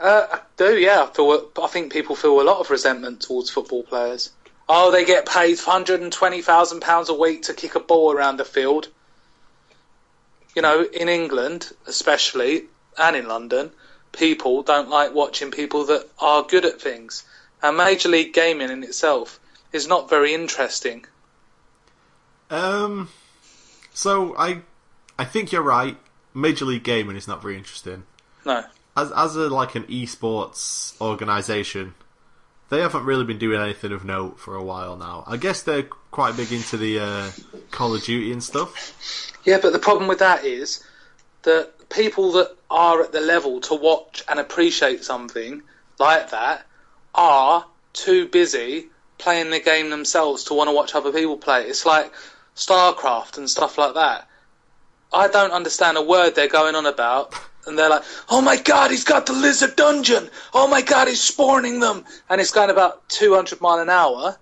Uh, 0.00 0.26
I 0.32 0.40
do, 0.56 0.78
yeah. 0.78 1.06
I 1.08 1.14
feel. 1.14 1.50
I 1.62 1.66
think 1.68 1.92
people 1.92 2.16
feel 2.16 2.40
a 2.40 2.42
lot 2.42 2.60
of 2.60 2.70
resentment 2.70 3.20
towards 3.20 3.50
football 3.50 3.82
players. 3.82 4.30
Oh, 4.68 4.90
they 4.90 5.04
get 5.04 5.26
paid 5.26 5.58
hundred 5.58 6.00
and 6.00 6.12
twenty 6.12 6.42
thousand 6.42 6.80
pounds 6.80 7.08
a 7.08 7.14
week 7.14 7.42
to 7.44 7.54
kick 7.54 7.74
a 7.74 7.80
ball 7.80 8.12
around 8.12 8.36
the 8.36 8.44
field. 8.44 8.88
You 10.54 10.62
know, 10.62 10.82
in 10.82 11.08
England, 11.08 11.70
especially, 11.86 12.64
and 12.96 13.16
in 13.16 13.28
London, 13.28 13.70
people 14.12 14.62
don't 14.62 14.90
like 14.90 15.14
watching 15.14 15.50
people 15.50 15.86
that 15.86 16.08
are 16.18 16.42
good 16.42 16.64
at 16.64 16.80
things. 16.80 17.24
And 17.62 17.76
Major 17.76 18.08
League 18.08 18.34
Gaming 18.34 18.70
in 18.70 18.82
itself 18.82 19.40
is 19.72 19.86
not 19.86 20.10
very 20.10 20.34
interesting. 20.34 21.04
Um, 22.50 23.08
so 23.92 24.36
I, 24.36 24.62
I 25.18 25.24
think 25.24 25.52
you're 25.52 25.62
right. 25.62 25.96
Major 26.40 26.64
League 26.64 26.84
Gaming 26.84 27.16
is 27.16 27.28
not 27.28 27.42
very 27.42 27.56
interesting. 27.56 28.04
No. 28.44 28.64
As 28.96 29.12
as 29.12 29.36
a 29.36 29.48
like 29.48 29.74
an 29.74 29.84
esports 29.84 30.98
organization, 31.00 31.94
they 32.70 32.80
haven't 32.80 33.04
really 33.04 33.24
been 33.24 33.38
doing 33.38 33.60
anything 33.60 33.92
of 33.92 34.04
note 34.04 34.38
for 34.38 34.54
a 34.54 34.62
while 34.62 34.96
now. 34.96 35.24
I 35.26 35.36
guess 35.36 35.62
they're 35.62 35.84
quite 36.10 36.36
big 36.36 36.52
into 36.52 36.76
the 36.76 36.98
uh, 37.00 37.30
Call 37.70 37.94
of 37.94 38.02
Duty 38.02 38.32
and 38.32 38.42
stuff. 38.42 39.32
Yeah, 39.44 39.58
but 39.60 39.72
the 39.72 39.78
problem 39.78 40.08
with 40.08 40.18
that 40.18 40.44
is 40.44 40.84
that 41.42 41.72
people 41.88 42.32
that 42.32 42.56
are 42.70 43.02
at 43.02 43.12
the 43.12 43.20
level 43.20 43.60
to 43.62 43.74
watch 43.74 44.22
and 44.28 44.38
appreciate 44.38 45.04
something 45.04 45.62
like 45.98 46.30
that 46.30 46.66
are 47.14 47.64
too 47.92 48.28
busy 48.28 48.88
playing 49.16 49.50
the 49.50 49.60
game 49.60 49.90
themselves 49.90 50.44
to 50.44 50.54
want 50.54 50.68
to 50.68 50.74
watch 50.74 50.94
other 50.94 51.12
people 51.12 51.36
play. 51.36 51.64
It's 51.64 51.86
like 51.86 52.12
StarCraft 52.54 53.38
and 53.38 53.48
stuff 53.48 53.78
like 53.78 53.94
that. 53.94 54.27
I 55.12 55.28
don't 55.28 55.52
understand 55.52 55.96
a 55.96 56.02
word 56.02 56.34
they're 56.34 56.48
going 56.48 56.74
on 56.74 56.86
about. 56.86 57.34
And 57.66 57.78
they're 57.78 57.90
like, 57.90 58.04
oh 58.30 58.40
my 58.40 58.56
god, 58.56 58.90
he's 58.90 59.04
got 59.04 59.26
the 59.26 59.34
lizard 59.34 59.76
dungeon! 59.76 60.30
Oh 60.54 60.66
my 60.68 60.80
god, 60.80 61.08
he's 61.08 61.20
spawning 61.20 61.80
them! 61.80 62.04
And 62.30 62.40
it's 62.40 62.50
going 62.50 62.70
about 62.70 63.06
200 63.10 63.60
mile 63.60 63.78
an 63.78 63.90
hour. 63.90 64.38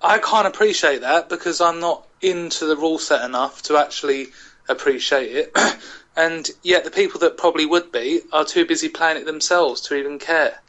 I 0.00 0.18
can't 0.18 0.46
appreciate 0.46 1.00
that 1.00 1.28
because 1.28 1.60
I'm 1.60 1.80
not 1.80 2.06
into 2.20 2.66
the 2.66 2.76
rule 2.76 2.98
set 2.98 3.24
enough 3.24 3.62
to 3.62 3.76
actually 3.76 4.28
appreciate 4.68 5.34
it. 5.34 5.56
and 6.16 6.48
yet 6.62 6.84
the 6.84 6.90
people 6.90 7.20
that 7.20 7.36
probably 7.36 7.66
would 7.66 7.90
be 7.92 8.20
are 8.32 8.44
too 8.44 8.66
busy 8.66 8.88
playing 8.88 9.18
it 9.18 9.26
themselves 9.26 9.80
to 9.82 9.94
even 9.94 10.18
care. 10.18 10.60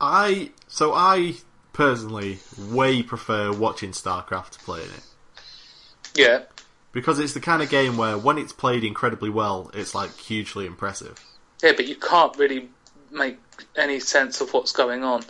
I 0.00 0.50
so 0.68 0.92
I 0.94 1.34
personally 1.72 2.38
way 2.56 3.02
prefer 3.02 3.52
watching 3.52 3.90
StarCraft 3.90 4.50
to 4.50 4.58
playing 4.60 4.90
it 4.90 5.04
Yeah. 6.14 6.42
Because 6.98 7.20
it's 7.20 7.32
the 7.32 7.40
kind 7.40 7.62
of 7.62 7.70
game 7.70 7.96
where 7.96 8.18
when 8.18 8.38
it's 8.38 8.52
played 8.52 8.82
incredibly 8.82 9.30
well, 9.30 9.70
it's 9.72 9.94
like 9.94 10.16
hugely 10.18 10.66
impressive. 10.66 11.24
Yeah, 11.62 11.72
but 11.76 11.86
you 11.86 11.94
can't 11.94 12.36
really 12.36 12.70
make 13.12 13.38
any 13.76 14.00
sense 14.00 14.40
of 14.40 14.52
what's 14.52 14.72
going 14.72 15.04
on. 15.04 15.22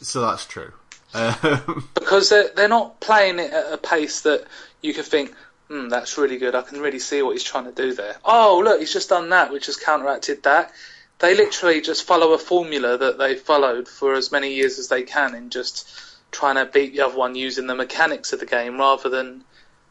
So 0.00 0.20
that's 0.20 0.46
true. 0.46 0.72
Um, 1.12 1.88
Because 1.94 2.28
they're, 2.28 2.50
they're 2.54 2.68
not 2.68 3.00
playing 3.00 3.40
it 3.40 3.52
at 3.52 3.72
a 3.72 3.78
pace 3.78 4.20
that 4.20 4.44
you 4.80 4.94
could 4.94 5.06
think, 5.06 5.34
hmm, 5.66 5.88
that's 5.88 6.16
really 6.16 6.38
good. 6.38 6.54
I 6.54 6.62
can 6.62 6.80
really 6.80 7.00
see 7.00 7.20
what 7.22 7.32
he's 7.32 7.42
trying 7.42 7.64
to 7.64 7.72
do 7.72 7.92
there. 7.92 8.14
Oh, 8.24 8.62
look, 8.64 8.78
he's 8.78 8.92
just 8.92 9.08
done 9.08 9.30
that, 9.30 9.52
which 9.52 9.66
has 9.66 9.76
counteracted 9.76 10.44
that. 10.44 10.70
They 11.18 11.34
literally 11.34 11.80
just 11.80 12.04
follow 12.04 12.32
a 12.32 12.38
formula 12.38 12.96
that 12.96 13.18
they 13.18 13.34
followed 13.34 13.88
for 13.88 14.14
as 14.14 14.30
many 14.30 14.54
years 14.54 14.78
as 14.78 14.86
they 14.86 15.02
can 15.02 15.34
in 15.34 15.50
just 15.50 15.90
trying 16.30 16.54
to 16.54 16.64
beat 16.64 16.92
the 16.92 17.00
other 17.02 17.16
one 17.16 17.34
using 17.34 17.66
the 17.66 17.74
mechanics 17.74 18.32
of 18.32 18.38
the 18.38 18.46
game 18.46 18.78
rather 18.78 19.08
than 19.08 19.42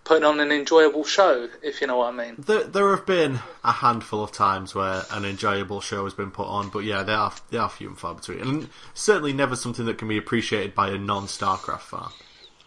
putting 0.04 0.24
on 0.24 0.40
an 0.40 0.52
enjoyable 0.52 1.04
show, 1.04 1.48
if 1.62 1.80
you 1.82 1.88
know 1.88 1.98
what 1.98 2.14
I 2.14 2.18
mean. 2.18 2.36
there, 2.40 2.64
there 2.64 2.90
have 2.96 3.06
been 3.06 3.40
a 3.64 3.72
handful 3.72 4.24
of 4.24 4.32
times 4.32 4.74
where 4.76 5.04
an 5.12 5.26
enjoyable 5.26 5.80
show 5.82 6.04
has 6.06 6.14
been 6.14 6.32
put 6.32 6.48
on, 6.48 6.70
but 6.70 6.80
yeah, 6.80 7.04
they 7.04 7.14
are 7.14 7.34
they 7.50 7.58
are 7.58 7.70
few 7.70 7.88
and 7.90 7.98
far 7.98 8.16
between, 8.16 8.40
and 8.42 8.70
certainly 8.94 9.34
never 9.34 9.56
something 9.56 9.86
that 9.86 9.98
can 9.98 10.08
be 10.08 10.18
appreciated 10.18 10.74
by 10.76 10.90
a 10.90 10.98
non-StarCraft 10.98 11.82
fan. 11.82 12.10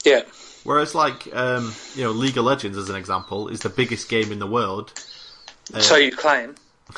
Yeah. 0.05 0.23
Whereas, 0.65 0.95
like, 0.95 1.29
um, 1.35 1.75
you 1.95 2.05
know, 2.05 2.11
League 2.11 2.39
of 2.39 2.45
Legends, 2.45 2.79
as 2.79 2.89
an 2.89 2.97
example, 2.97 3.49
is 3.49 3.61
the 3.61 3.69
biggest 3.69 4.09
game 4.09 4.33
in 4.33 4.39
the 4.39 4.47
world. 4.47 4.93
Uh, 5.75 5.81
So 5.81 5.97
you 5.97 6.13
claim. 6.13 6.55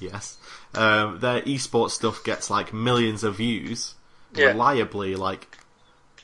Yes. 0.00 0.36
Um, 0.74 1.20
their 1.20 1.40
esports 1.42 1.92
stuff 1.92 2.24
gets 2.24 2.50
like 2.50 2.72
millions 2.74 3.22
of 3.24 3.36
views 3.36 3.94
Yeah. 4.34 4.46
reliably, 4.48 5.14
like 5.16 5.56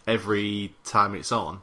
every 0.07 0.75
time 0.85 1.15
it's 1.15 1.31
on. 1.33 1.61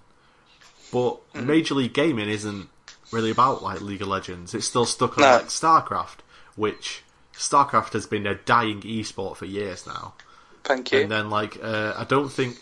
But. 0.91 1.19
Major 1.35 1.75
League 1.75 1.93
Gaming 1.93 2.29
isn't 2.29 2.67
really 3.11 3.29
about 3.31 3.61
like 3.63 3.79
League 3.81 4.01
of 4.01 4.07
Legends. 4.07 4.53
It's 4.53 4.65
still 4.67 4.85
stuck 4.85 5.17
on 5.17 5.23
No. 5.23 5.31
like 5.37 5.45
StarCraft, 5.47 6.17
which 6.55 7.03
StarCraft 7.33 7.93
has 7.93 8.05
been 8.07 8.25
a 8.25 8.35
dying 8.35 8.81
esport 8.81 9.37
for 9.37 9.45
years 9.45 9.85
now. 9.85 10.13
Thank 10.63 10.91
you. 10.91 11.01
And 11.01 11.11
then 11.11 11.29
like 11.29 11.57
uh, 11.63 11.93
I 11.95 12.03
don't 12.05 12.29
think 12.29 12.57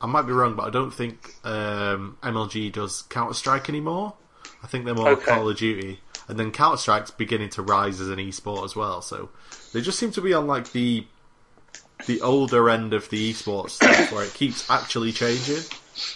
I 0.00 0.06
might 0.06 0.22
be 0.22 0.32
wrong, 0.32 0.54
but 0.56 0.64
I 0.66 0.70
don't 0.70 0.90
think 0.92 1.34
um, 1.44 2.18
MLG 2.22 2.72
does 2.72 3.02
Counter 3.02 3.32
Strike 3.34 3.68
anymore. 3.68 4.14
I 4.62 4.66
think 4.66 4.84
they're 4.84 4.94
more 4.94 5.10
Okay. 5.10 5.24
Call 5.26 5.48
of 5.48 5.56
Duty, 5.56 6.00
and 6.28 6.38
then 6.38 6.50
Counter 6.50 6.76
Strike's 6.76 7.10
beginning 7.12 7.50
to 7.50 7.62
rise 7.62 8.00
as 8.00 8.08
an 8.08 8.18
esport 8.18 8.64
as 8.64 8.74
well. 8.76 9.00
So 9.02 9.30
they 9.72 9.80
just 9.80 9.98
seem 9.98 10.10
to 10.12 10.20
be 10.20 10.34
on 10.34 10.46
like 10.46 10.72
the 10.72 11.06
the 12.06 12.20
older 12.20 12.68
end 12.68 12.92
of 12.92 13.08
the 13.08 13.32
esports 13.32 13.70
stuff, 13.70 14.12
where 14.12 14.24
it 14.24 14.34
keeps 14.34 14.68
actually 14.68 15.12
changing. 15.12 15.62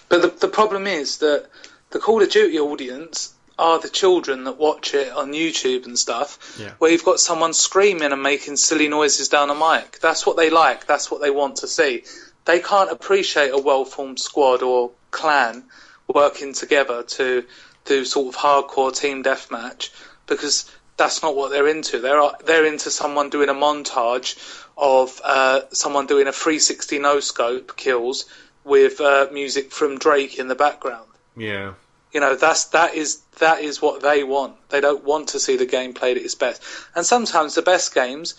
But 0.09 0.23
the, 0.23 0.29
the 0.29 0.49
problem 0.49 0.87
is 0.87 1.19
that 1.19 1.47
the 1.91 1.99
Call 1.99 2.23
of 2.23 2.31
Duty 2.31 2.59
audience 2.59 3.35
are 3.59 3.79
the 3.79 3.89
children 3.91 4.45
that 4.45 4.57
watch 4.57 4.95
it 4.95 5.13
on 5.13 5.33
YouTube 5.33 5.85
and 5.85 5.99
stuff, 5.99 6.57
Yeah. 6.59 6.71
where 6.79 6.91
you've 6.91 7.05
got 7.05 7.21
someone 7.21 7.53
screaming 7.53 8.13
and 8.13 8.23
making 8.23 8.57
silly 8.57 8.89
noises 8.89 9.29
down 9.29 9.51
a 9.51 9.55
mic. 9.55 9.99
That's 10.01 10.27
what 10.27 10.37
they 10.37 10.49
like. 10.51 10.87
That's 10.87 11.11
what 11.11 11.21
they 11.21 11.31
want 11.31 11.57
to 11.57 11.69
see. 11.69 12.05
They 12.47 12.61
can't 12.61 12.91
appreciate 12.91 13.51
a 13.51 13.59
well-formed 13.59 14.19
squad 14.19 14.63
or 14.63 14.93
clan 15.11 15.65
working 16.09 16.55
together 16.55 17.03
to 17.03 17.45
do 17.85 18.05
sort 18.05 18.35
of 18.35 18.41
hardcore 18.41 18.95
team 18.99 19.23
deathmatch 19.23 19.91
because 20.27 20.71
that's 20.97 21.23
not 21.23 21.37
what 21.37 21.51
they're 21.51 21.69
into. 21.69 21.99
They're 22.01 22.23
they're 22.45 22.65
into 22.67 22.91
someone 22.91 23.31
doing 23.31 23.49
a 23.49 23.55
montage 23.55 24.37
of 24.77 25.21
uh, 25.25 25.61
someone 25.73 26.07
doing 26.07 26.27
a 26.29 26.33
360 26.33 26.99
no 26.99 27.21
scope 27.21 27.77
kills 27.77 28.25
with 28.65 29.01
uh, 29.01 29.29
music 29.33 29.73
from 29.73 29.99
Drake 29.99 30.39
in 30.39 30.49
the 30.49 30.55
background. 30.55 31.09
Yeah. 31.37 31.75
You 32.13 32.21
know, 32.21 32.35
that's 32.35 32.65
that 32.67 32.95
is 32.95 33.21
that 33.39 33.61
is 33.61 33.81
what 33.81 34.03
they 34.03 34.25
want. 34.25 34.69
They 34.69 34.81
don't 34.81 35.05
want 35.05 35.29
to 35.29 35.41
see 35.41 35.57
the 35.57 35.67
game 35.67 35.95
played 35.95 36.17
at 36.17 36.25
its 36.25 36.35
best. 36.35 36.63
And 36.95 37.07
sometimes 37.07 37.55
the 37.55 37.63
best 37.63 37.95
games 37.95 38.35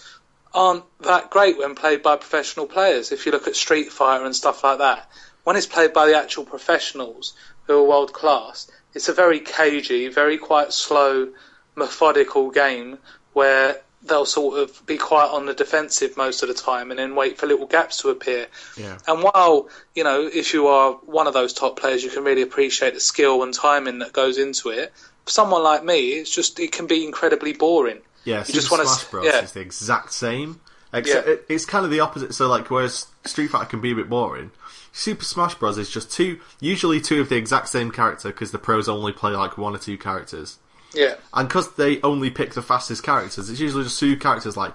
aren't 0.54 0.84
that 1.02 1.30
great 1.30 1.58
when 1.58 1.76
played 1.76 2.04
by 2.04 2.18
professional 2.18 2.68
players. 2.68 3.12
If 3.12 3.26
you 3.26 3.32
look 3.32 3.48
at 3.48 3.56
Street 3.56 3.92
Fighter 3.92 4.26
and 4.26 4.36
stuff 4.36 4.64
like 4.64 4.80
that, 4.80 5.10
when 5.44 5.56
it's 5.56 5.66
played 5.66 5.94
by 5.94 6.08
the 6.08 6.18
actual 6.18 6.44
professionals 6.44 7.34
who 7.66 7.80
are 7.80 7.88
world 7.88 8.12
class, 8.12 8.70
it's 8.94 9.08
a 9.08 9.14
very 9.14 9.40
cagey, 9.40 10.10
very 10.10 10.38
quite 10.38 10.74
slow, 10.74 11.30
methodical 11.76 12.52
game 12.52 12.98
where 13.34 13.82
they'll 14.04 14.26
sort 14.26 14.58
of 14.60 14.86
be 14.86 14.98
quite 14.98 15.30
on 15.30 15.46
the 15.46 15.54
defensive 15.54 16.18
most 16.18 16.42
of 16.42 16.48
the 16.50 16.56
time 16.56 16.90
and 16.90 17.00
then 17.00 17.16
wait 17.16 17.38
for 17.38 17.46
little 17.48 17.68
gaps 17.68 17.98
to 17.98 18.10
appear. 18.10 18.48
Yeah. 18.78 18.98
And 19.08 19.22
while, 19.24 19.70
you 19.96 20.04
know, 20.04 20.28
if 20.34 20.54
you 20.54 20.68
are 20.68 20.94
one 21.06 21.28
of 21.28 21.34
those 21.34 21.54
top 21.54 21.80
players, 21.80 22.04
you 22.04 22.10
can 22.10 22.24
really 22.24 22.42
appreciate 22.42 22.94
the 22.96 23.00
skill 23.00 23.44
and 23.44 23.54
timing 23.54 24.00
that 24.00 24.12
goes 24.14 24.38
into 24.38 24.70
it. 24.70 24.92
For 25.26 25.32
someone 25.32 25.64
like 25.64 25.84
me, 25.84 26.14
it's 26.14 26.34
just, 26.34 26.60
it 26.60 26.72
can 26.72 26.88
be 26.88 27.06
incredibly 27.06 27.54
boring. 27.54 28.00
Yeah, 28.24 28.40
You 28.40 28.46
Super 28.46 28.56
just 28.56 28.72
wanna 28.72 28.86
Smash 28.86 29.04
Bros. 29.12 29.26
yeah. 29.26 29.42
is 29.42 29.52
the 29.52 29.62
exact 29.62 30.14
same. 30.14 30.62
Except 30.94 31.28
Yeah. 31.28 31.34
it, 31.34 31.46
it's 31.48 31.66
kind 31.66 31.86
of 31.86 31.92
the 31.92 32.00
opposite. 32.00 32.34
So, 32.34 32.48
like, 32.48 32.70
whereas 32.70 33.06
Street 33.26 33.48
Fighter 33.50 33.66
can 33.66 33.82
be 33.82 33.92
a 33.92 33.96
bit 33.96 34.10
boring, 34.10 34.52
Super 34.92 35.24
Smash 35.24 35.56
Bros. 35.56 35.78
is 35.78 35.90
just 35.90 36.12
two, 36.12 36.40
usually 36.60 37.00
two 37.00 37.22
of 37.22 37.30
the 37.30 37.36
exact 37.38 37.70
same 37.70 37.92
character 37.92 38.30
because 38.30 38.52
the 38.52 38.58
pros 38.60 38.90
only 38.90 39.14
play 39.14 39.32
like 39.32 39.58
one 39.58 39.74
or 39.76 39.78
two 39.80 39.98
characters. 39.98 40.58
Yeah. 40.94 41.16
And 41.34 41.48
because 41.48 41.74
they 41.76 42.02
only 42.02 42.30
pick 42.30 42.54
the 42.54 42.62
fastest 42.62 43.04
characters, 43.04 43.50
it's 43.50 43.60
usually 43.60 43.84
just 43.84 44.00
two 44.00 44.18
characters 44.18 44.58
like 44.58 44.74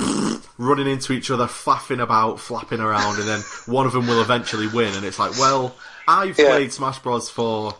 running 0.58 0.86
into 0.86 1.12
each 1.12 1.30
other, 1.30 1.46
flapping 1.46 2.00
about, 2.00 2.40
flapping 2.40 2.80
around, 2.80 3.18
and 3.18 3.28
then 3.28 3.40
one 3.66 3.86
of 3.86 3.92
them 3.92 4.06
will 4.06 4.20
eventually 4.22 4.66
win. 4.68 4.94
And 4.94 5.04
it's 5.04 5.18
like, 5.18 5.32
well, 5.38 5.74
I've 6.06 6.38
Yeah. 6.38 6.46
played 6.48 6.72
Smash 6.72 6.98
Bros. 7.00 7.28
for 7.30 7.74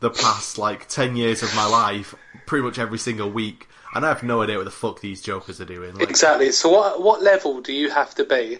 the 0.00 0.10
past 0.10 0.58
like 0.58 0.88
ten 0.88 1.16
years 1.16 1.42
of 1.42 1.54
my 1.54 1.66
life, 1.66 2.14
pretty 2.46 2.64
much 2.64 2.78
every 2.78 2.98
single 2.98 3.30
week, 3.30 3.66
and 3.94 4.04
I 4.04 4.08
have 4.08 4.22
no 4.22 4.42
idea 4.42 4.56
what 4.56 4.64
the 4.64 4.70
fuck 4.70 5.00
these 5.00 5.22
jokers 5.22 5.60
are 5.60 5.64
doing. 5.64 5.94
Like, 5.94 6.08
Exactly. 6.10 6.52
So 6.52 6.68
what 6.68 7.02
what 7.02 7.22
level 7.22 7.60
do 7.62 7.72
you 7.72 7.90
have 7.90 8.14
to 8.16 8.24
be 8.24 8.58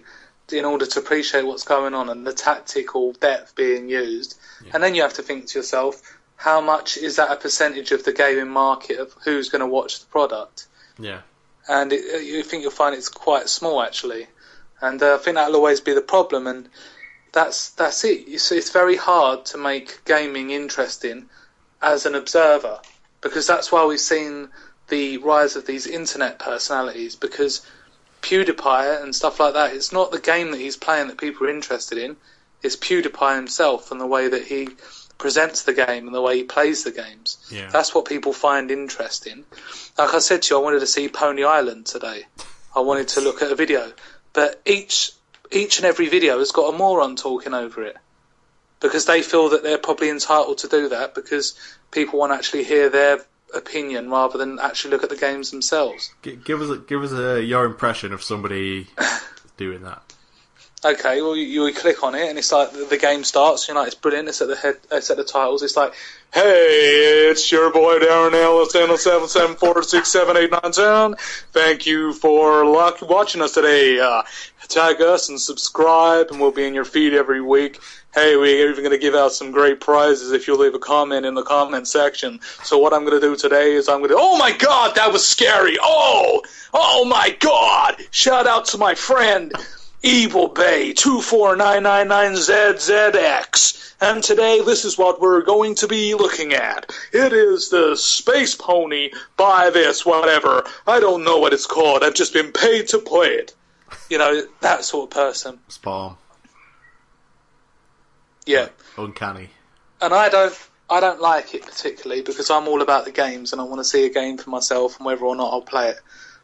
in 0.53 0.65
order 0.65 0.87
to 0.87 0.99
appreciate 1.01 1.45
what's 1.45 1.65
going 1.65 1.93
on 1.93 2.09
and 2.09 2.27
the 2.27 2.33
tactical 2.33 3.13
depth 3.15 3.55
being 3.55 3.89
used? 3.89 4.39
And 4.73 4.83
then 4.83 4.95
you 4.95 5.03
have 5.03 5.13
to 5.15 5.23
think 5.23 5.47
to 5.49 5.59
yourself, 5.59 6.01
how 6.37 6.61
much 6.61 6.97
is 6.97 7.17
that 7.17 7.31
a 7.31 7.37
percentage 7.37 7.93
of 7.93 8.05
the 8.05 8.13
gaming 8.13 8.49
market 8.49 8.99
of 8.99 9.15
who's 9.25 9.49
going 9.49 9.61
to 9.61 9.67
watch 9.67 10.01
the 10.01 10.07
product? 10.07 10.69
yeah, 10.99 11.21
And 11.69 11.93
it, 11.93 12.15
uh, 12.15 12.19
you 12.19 12.43
think 12.43 12.63
you'll 12.63 12.71
find 12.71 12.95
it's 12.95 13.09
quite 13.09 13.49
small 13.49 13.83
actually, 13.83 14.27
and 14.81 15.03
uh, 15.03 15.15
I 15.15 15.19
think 15.19 15.37
that'll 15.37 15.57
always 15.57 15.81
be 15.81 15.95
the 15.95 16.03
problem. 16.03 16.47
And 16.47 16.69
that's 17.33 17.71
that's 17.71 18.05
it. 18.05 18.29
It's, 18.29 18.53
it's 18.53 18.71
very 18.71 18.97
hard 18.97 19.47
to 19.47 19.59
make 19.59 20.05
gaming 20.05 20.51
interesting 20.51 21.29
as 21.83 22.07
an 22.07 22.15
observer 22.15 22.81
because 23.21 23.47
that's 23.47 23.73
why 23.73 23.85
we've 23.85 24.01
seen 24.01 24.49
the 24.89 25.19
rise 25.19 25.57
of 25.57 25.67
these 25.67 25.87
internet 25.87 26.39
personalities 26.39 27.17
because 27.17 27.67
PewDiePie 28.23 29.03
and 29.03 29.15
stuff 29.15 29.41
like 29.41 29.55
that. 29.55 29.75
It's 29.75 29.93
not 29.93 30.11
the 30.11 30.21
game 30.21 30.51
that 30.51 30.61
he's 30.61 30.77
playing 30.77 31.09
that 31.09 31.19
people 31.19 31.47
are 31.47 31.51
interested 31.51 31.99
in. 31.99 32.17
It's 32.63 32.77
PewDiePie 32.77 33.37
himself 33.37 33.91
and 33.91 34.01
the 34.01 34.07
way 34.07 34.29
that 34.29 34.45
he 34.45 34.69
presents 35.19 35.63
the 35.63 35.73
game 35.73 36.07
and 36.07 36.15
the 36.15 36.21
way 36.21 36.39
he 36.39 36.45
plays 36.45 36.85
the 36.85 36.91
games. 36.91 37.39
Yeah. 37.51 37.69
That's 37.71 37.95
what 37.95 38.07
people 38.07 38.33
find 38.33 38.71
interesting. 38.71 39.45
Like 39.99 40.15
I 40.15 40.19
said 40.19 40.43
to 40.43 40.55
you, 40.55 40.61
I 40.61 40.63
wanted 40.63 40.81
to 40.81 40.87
see 40.87 41.09
Pony 41.09 41.45
Island 41.45 41.87
today. 41.87 42.25
I 42.75 42.81
wanted 42.81 43.09
to 43.09 43.21
look 43.21 43.43
at 43.43 43.51
a 43.51 43.55
video, 43.55 43.93
but 44.33 44.61
each 44.67 45.13
each 45.51 45.79
and 45.79 45.87
every 45.87 46.09
video 46.09 46.39
has 46.41 46.51
got 46.51 46.75
a 46.75 46.77
moron 46.77 47.17
talking 47.17 47.55
over 47.55 47.85
it 47.85 47.97
because 48.81 49.07
they 49.07 49.23
feel 49.23 49.51
that 49.51 49.63
they're 49.63 49.79
probably 49.79 50.11
entitled 50.11 50.59
to 50.59 50.69
do 50.69 50.89
that 50.91 51.15
because 51.15 51.55
people 51.91 52.19
want 52.19 52.33
to 52.33 52.37
actually 52.37 52.65
hear 52.65 52.91
their 52.91 53.21
opinion 53.55 54.11
rather 54.11 54.39
than 54.39 54.59
actually 54.59 54.91
look 54.91 55.03
at 55.03 55.09
the 55.09 55.17
games 55.17 55.51
themselves. 55.51 56.13
G- 56.23 56.37
give 56.45 56.61
us 56.61 56.71
a, 56.71 56.79
give 56.79 57.03
us 57.03 57.13
a, 57.13 57.43
your 57.43 57.65
impression 57.65 58.13
of 58.13 58.23
somebody 58.23 58.89
doing 59.57 59.83
that. 59.83 60.03
Okay, 60.87 61.21
well 61.21 61.35
you, 61.35 61.67
you 61.67 61.75
click 61.75 62.05
on 62.05 62.15
it 62.15 62.29
and 62.29 62.39
it's 62.39 62.53
like 62.53 62.71
the, 62.71 62.85
the 62.85 62.97
game 62.97 63.25
starts. 63.25 63.67
You 63.67 63.75
know, 63.75 63.83
it's 63.83 63.97
brilliant. 63.97 64.29
It's 64.29 64.41
at 64.41 64.47
the 64.47 64.55
head. 64.55 64.77
It's 64.93 65.11
at 65.11 65.17
the 65.17 65.25
titles. 65.25 65.65
It's 65.65 65.77
like, 65.77 65.95
hey, 66.33 67.29
it's 67.29 67.51
your 67.51 67.73
boy 67.73 67.99
Darren 67.99 68.35
Ellis, 68.35 68.73
seven 69.03 69.27
seven 69.27 69.57
four 69.57 69.83
six 69.83 70.09
seven 70.09 70.37
eight 70.37 70.53
nine 70.53 70.71
ten. 70.71 71.17
Thank 71.51 71.87
you 71.87 72.13
for 72.13 72.65
luck 72.65 73.03
watching 73.03 73.43
us 73.43 73.55
today. 73.55 73.99
Uh, 73.99 74.23
tag 74.69 75.01
us 75.01 75.29
and 75.29 75.41
subscribe, 75.41 76.29
and 76.31 76.41
we'll 76.41 76.53
be 76.53 76.65
in 76.65 76.75
your 76.75 76.85
feed 76.85 77.15
every 77.15 77.41
week. 77.41 77.81
Hey, 78.15 78.37
we're 78.37 78.71
even 78.71 78.85
going 78.85 78.97
to 78.97 78.99
give 78.99 79.17
out 79.17 79.33
some 79.33 79.51
great 79.51 79.81
prizes 79.81 80.31
if 80.31 80.47
you 80.47 80.57
leave 80.57 80.75
a 80.75 80.79
comment 80.79 81.27
in 81.27 81.35
the 81.35 81.43
comment 81.43 81.89
section. 81.89 82.41
So 82.63 82.79
what 82.79 82.93
I'm 82.93 83.05
going 83.05 83.21
to 83.21 83.27
do 83.27 83.35
today 83.35 83.73
is 83.73 83.89
I'm 83.89 83.99
going 83.99 84.11
to. 84.11 84.17
Oh 84.17 84.39
my 84.39 84.53
God, 84.53 84.95
that 84.95 85.13
was 85.13 85.29
scary. 85.29 85.79
Oh, 85.83 86.43
oh 86.73 87.05
my 87.07 87.37
God! 87.41 88.01
Shout 88.13 88.47
out 88.47 88.67
to 88.67 88.79
my 88.79 88.95
friend. 88.95 89.53
Evil 90.03 90.49
Bay 90.49 90.93
24999ZZX. 90.95 93.95
And 94.01 94.23
today, 94.23 94.61
this 94.65 94.85
is 94.85 94.97
what 94.99 95.21
we're 95.21 95.43
going 95.43 95.75
to 95.77 95.89
be 95.89 96.15
looking 96.15 96.53
at. 96.53 96.93
It 97.13 97.33
is 97.33 97.71
the 97.71 97.97
Space 97.97 98.55
Pony 98.55 99.11
by 99.37 99.71
this, 99.71 100.05
whatever. 100.05 100.65
I 100.87 101.01
don't 101.01 101.25
know 101.25 101.39
what 101.39 101.55
it's 101.55 101.67
called. 101.67 102.05
I've 102.05 102.15
just 102.15 102.35
been 102.35 102.53
paid 102.53 102.89
to 102.89 102.99
play 102.99 103.29
it. 103.29 103.55
You 104.11 104.19
know, 104.19 104.43
that 104.61 104.85
sort 104.85 105.05
of 105.05 105.11
person. 105.17 105.59
Spot 105.69 106.11
on. 106.11 106.17
Yeah. 108.45 108.69
Uncanny. 108.97 109.51
And 110.01 110.15
I 110.15 110.29
don't. 110.29 110.57
I 110.89 111.01
don't 111.01 111.21
like 111.21 111.53
it 111.53 111.63
particularly 111.63 112.23
because 112.23 112.49
I'm 112.49 112.69
all 112.69 112.81
about 112.81 113.07
the 113.07 113.11
games 113.11 113.51
and 113.51 113.61
I 113.61 113.65
want 113.65 113.81
to 113.81 113.85
see 113.85 114.07
a 114.07 114.09
game 114.09 114.39
for 114.39 114.51
myself 114.51 114.99
and 114.99 115.07
whether 115.07 115.25
or 115.25 115.35
not 115.35 115.53
I'll 115.53 115.63
play 115.63 115.89
it. 115.89 115.97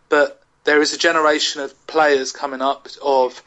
But 0.09 0.42
there 0.65 0.81
is 0.81 0.93
a 0.95 0.99
generation 0.99 1.61
of 1.61 1.87
players 1.87 2.33
coming 2.33 2.63
up 2.63 2.89
of 3.03 3.43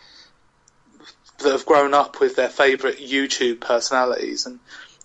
that 1.39 1.51
have 1.51 1.65
grown 1.65 1.93
up 1.93 2.19
with 2.19 2.35
their 2.35 2.49
favourite 2.49 2.97
YouTube 2.97 3.59
personalities, 3.59 4.45
and 4.45 4.59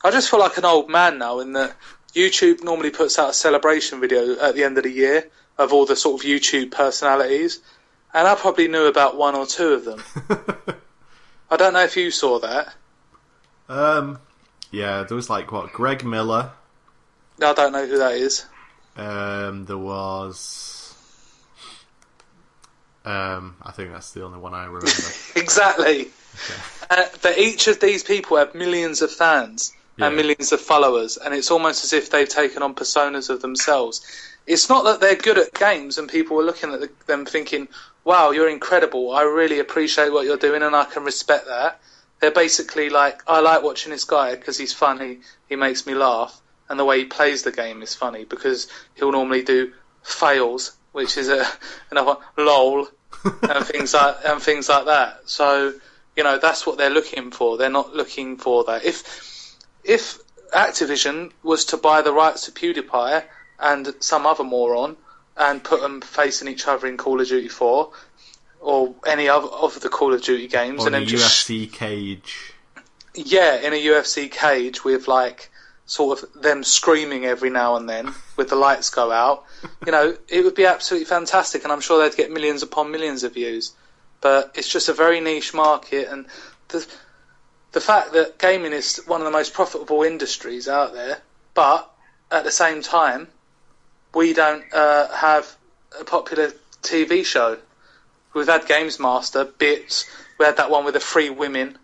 I 0.05 0.11
just 0.11 0.31
feel 0.31 0.41
like 0.41 0.57
an 0.57 0.65
old 0.65 0.89
man 0.89 1.19
now. 1.19 1.41
In 1.41 1.53
that 1.55 1.77
YouTube 2.15 2.63
normally 2.63 2.91
puts 2.91 3.19
out 3.19 3.31
a 3.31 3.35
celebration 3.35 4.01
video 4.01 4.39
at 4.39 4.55
the 4.55 4.65
end 4.65 4.79
of 4.79 4.85
the 4.85 4.91
year 4.93 5.29
of 5.59 5.73
all 5.73 5.87
the 5.87 5.97
sort 5.97 6.23
of 6.23 6.29
YouTube 6.29 6.71
personalities, 6.71 7.61
and 8.15 8.27
I 8.27 8.35
probably 8.35 8.69
knew 8.69 8.87
about 8.87 9.17
one 9.17 9.35
or 9.35 9.47
two 9.47 9.73
of 9.73 9.85
them. 9.85 10.03
I 11.51 11.57
don't 11.57 11.73
know 11.73 11.83
if 11.83 11.97
you 11.97 12.11
saw 12.11 12.39
that. 12.41 12.75
um, 13.69 14.19
yeah, 14.71 15.03
there 15.03 15.17
was 15.17 15.29
like 15.29 15.51
what 15.51 15.73
Greg 15.73 16.05
Miller. 16.05 16.53
I 17.43 17.53
don't 17.55 17.73
know 17.73 17.87
who 17.87 17.99
that 17.99 18.13
is. 18.13 18.45
Um, 18.97 19.65
there 19.65 19.79
was. 19.79 20.80
Um, 23.11 23.57
I 23.63 23.73
think 23.73 23.93
that's 23.93 24.13
the 24.13 24.25
only 24.25 24.39
one 24.39 24.55
I 24.55 24.65
remember. 24.65 24.87
Exactly. 25.37 26.11
Uh, 26.91 27.05
but 27.23 27.39
each 27.39 27.67
of 27.67 27.81
these 27.81 28.03
people 28.05 28.37
have 28.37 28.55
millions 28.55 29.03
of 29.03 29.11
fans 29.11 29.73
and 29.99 30.17
millions 30.17 30.53
of 30.53 30.61
followers, 30.61 31.19
and 31.19 31.35
it's 31.35 31.51
almost 31.51 31.85
as 31.85 31.93
if 31.93 32.11
they've 32.11 32.29
taken 32.29 32.63
on 32.63 32.75
personas 32.75 33.29
of 33.29 33.43
themselves. 33.43 34.01
It's 34.47 34.69
not 34.69 34.85
that 34.85 35.01
they're 35.01 35.17
good 35.17 35.39
at 35.39 35.53
games 35.55 35.99
and 35.99 36.09
people 36.09 36.41
are 36.41 36.45
looking 36.45 36.73
at 36.73 36.81
the, 36.81 36.91
them 37.07 37.27
thinking, 37.27 37.69
wow, 38.05 38.31
you're 38.31 38.49
incredible. 38.49 39.13
I 39.13 39.23
really 39.23 39.59
appreciate 39.59 40.11
what 40.11 40.25
you're 40.25 40.39
doing 40.39 40.63
and 40.63 40.75
I 40.75 40.85
can 40.85 41.05
respect 41.05 41.47
that. 41.47 41.81
They're 42.21 42.31
basically 42.31 42.89
like, 42.91 43.23
I 43.27 43.41
like 43.41 43.63
watching 43.63 43.93
this 43.93 44.05
guy 44.05 44.35
because 44.35 44.57
he's 44.57 44.73
funny, 44.73 45.19
he 45.49 45.57
makes 45.57 45.87
me 45.87 45.95
laugh, 45.95 46.41
and 46.69 46.79
the 46.79 46.85
way 46.85 47.01
he 47.01 47.05
plays 47.05 47.43
the 47.43 47.53
game 47.53 47.83
is 47.83 47.95
funny 47.95 48.25
because 48.25 48.69
he'll 48.95 49.13
normally 49.13 49.43
do 49.43 49.73
fails, 50.03 50.77
which 50.93 51.17
is 51.17 51.29
a 51.29 51.47
another 51.91 52.15
one, 52.15 52.19
lol, 52.39 52.89
and 53.25 53.65
things 53.65 53.95
like 53.95 54.17
and 54.25 54.41
things 54.43 54.69
like 54.69 54.87
that. 54.87 55.23
So 55.29 55.75
you 56.17 56.25
know 56.25 56.39
that's 56.39 56.67
what 56.67 56.79
they're 56.79 56.91
looking 56.91 57.31
for. 57.31 57.57
They're 57.57 57.71
not 57.71 57.95
looking 57.95 58.37
for 58.37 58.65
that. 58.65 58.85
If 58.85 59.57
if 59.85 60.19
Activision 60.53 61.33
was 61.43 61.65
to 61.67 61.77
buy 61.77 62.03
the 62.03 62.13
rights 62.13 62.47
to 62.47 62.53
PewDiePie 62.53 63.25
and 63.61 63.95
some 64.01 64.27
other 64.27 64.45
moron 64.45 64.97
and 65.37 65.63
put 65.63 65.81
them 65.81 66.01
facing 66.01 66.49
each 66.49 66.67
other 66.67 66.87
in 66.89 66.97
Call 66.97 67.21
of 67.21 67.29
Duty 67.29 67.49
4 67.49 67.91
or 68.61 68.95
any 69.07 69.29
other 69.29 69.47
of 69.47 69.81
the 69.81 69.89
Call 69.89 70.13
of 70.13 70.23
Duty 70.23 70.49
games, 70.49 70.81
On 70.81 70.89
and 70.89 70.95
then 70.95 71.07
just 71.07 71.47
UFC 71.49 71.73
cage. 71.73 72.53
yeah, 73.15 73.57
in 73.57 73.73
a 73.73 73.81
UFC 73.81 74.31
cage 74.31 74.85
with 74.85 75.09
like 75.09 75.50
sort 75.91 76.23
of 76.23 76.41
them 76.41 76.63
screaming 76.63 77.25
every 77.25 77.51
now 77.51 77.75
and 77.75 77.89
then 77.89 78.15
with 78.37 78.49
the 78.49 78.55
lights 78.55 78.91
go 78.91 79.11
out, 79.11 79.45
you 79.87 79.91
know, 79.91 80.17
it 80.29 80.45
would 80.45 80.55
be 80.55 80.65
absolutely 80.65 81.05
fantastic, 81.05 81.65
and 81.65 81.73
I'm 81.73 81.81
sure 81.81 82.01
they'd 82.01 82.17
get 82.17 82.31
millions 82.31 82.63
upon 82.63 82.93
millions 82.93 83.25
of 83.25 83.35
views. 83.35 83.73
But 84.21 84.53
it's 84.55 84.69
just 84.69 84.89
a 84.89 84.93
very 84.93 85.21
niche 85.21 85.53
market, 85.53 86.09
and 86.09 86.27
the 86.69 86.87
the 87.73 87.81
fact 87.81 88.13
that 88.13 88.39
gaming 88.39 88.73
is 88.73 89.03
one 89.07 89.21
of 89.21 89.25
the 89.25 89.33
most 89.33 89.53
profitable 89.53 90.03
industries 90.03 90.69
out 90.69 90.93
there, 90.93 91.23
but 91.55 91.91
at 92.31 92.45
the 92.45 92.53
same 92.53 92.83
time, 92.83 93.27
we 94.15 94.33
don't 94.33 94.65
uh, 94.73 95.09
have 95.09 95.57
a 96.01 96.05
popular 96.05 96.53
TV 96.83 97.25
show. 97.25 97.59
We've 98.33 98.47
had 98.47 98.67
Games 98.67 99.01
Master, 99.01 99.45
Bits, 99.45 100.09
we 100.39 100.47
had 100.47 100.57
that 100.59 100.71
one 100.71 100.85
with 100.85 100.95
the 100.95 101.01
three 101.01 101.31
women, 101.31 101.79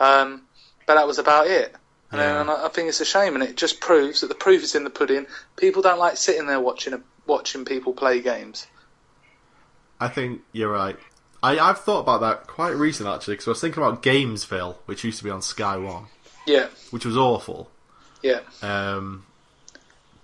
um, 0.00 0.42
but 0.86 0.94
that 0.94 1.06
was 1.06 1.18
about 1.18 1.46
it. 1.46 1.74
And, 2.12 2.20
Yeah. 2.20 2.40
and 2.42 2.50
I 2.50 2.66
I 2.66 2.68
think 2.68 2.88
it's 2.88 3.00
a 3.00 3.04
shame, 3.04 3.34
and 3.34 3.42
it 3.42 3.56
just 3.56 3.80
proves 3.80 4.20
that 4.20 4.28
the 4.28 4.34
proof 4.34 4.62
is 4.62 4.74
in 4.74 4.84
the 4.84 4.90
pudding. 4.90 5.26
People 5.56 5.82
don't 5.82 5.98
like 5.98 6.16
sitting 6.16 6.46
there 6.46 6.60
watching 6.60 6.92
a, 6.92 7.00
watching 7.26 7.64
people 7.64 7.92
play 7.94 8.20
games. 8.20 8.66
I 10.00 10.08
think 10.08 10.42
you're 10.52 10.70
right. 10.72 10.96
I, 11.42 11.58
I've 11.58 11.78
thought 11.80 12.00
about 12.00 12.20
that 12.20 12.46
quite 12.46 12.74
recent 12.76 13.08
actually, 13.08 13.34
because 13.34 13.48
I 13.48 13.50
was 13.52 13.60
thinking 13.60 13.82
about 13.82 14.02
Games 14.02 14.48
World, 14.50 14.76
which 14.86 15.02
used 15.04 15.18
to 15.18 15.24
be 15.24 15.30
on 15.30 15.42
Sky 15.42 15.76
One, 15.76 16.06
Yeah, 16.46 16.68
which 16.90 17.04
was 17.04 17.16
awful. 17.16 17.70
yeah, 18.22 18.40
Um, 18.62 19.24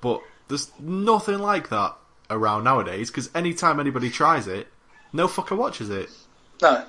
but 0.00 0.20
there's 0.48 0.70
nothing 0.78 1.38
like 1.38 1.68
that 1.70 1.94
around 2.30 2.64
nowadays, 2.64 3.10
because 3.10 3.30
anytime 3.34 3.80
anybody 3.80 4.10
tries 4.10 4.46
it, 4.46 4.68
no 5.12 5.26
fucker 5.26 5.56
watches 5.56 5.90
it. 5.90 6.10
no, 6.62 6.84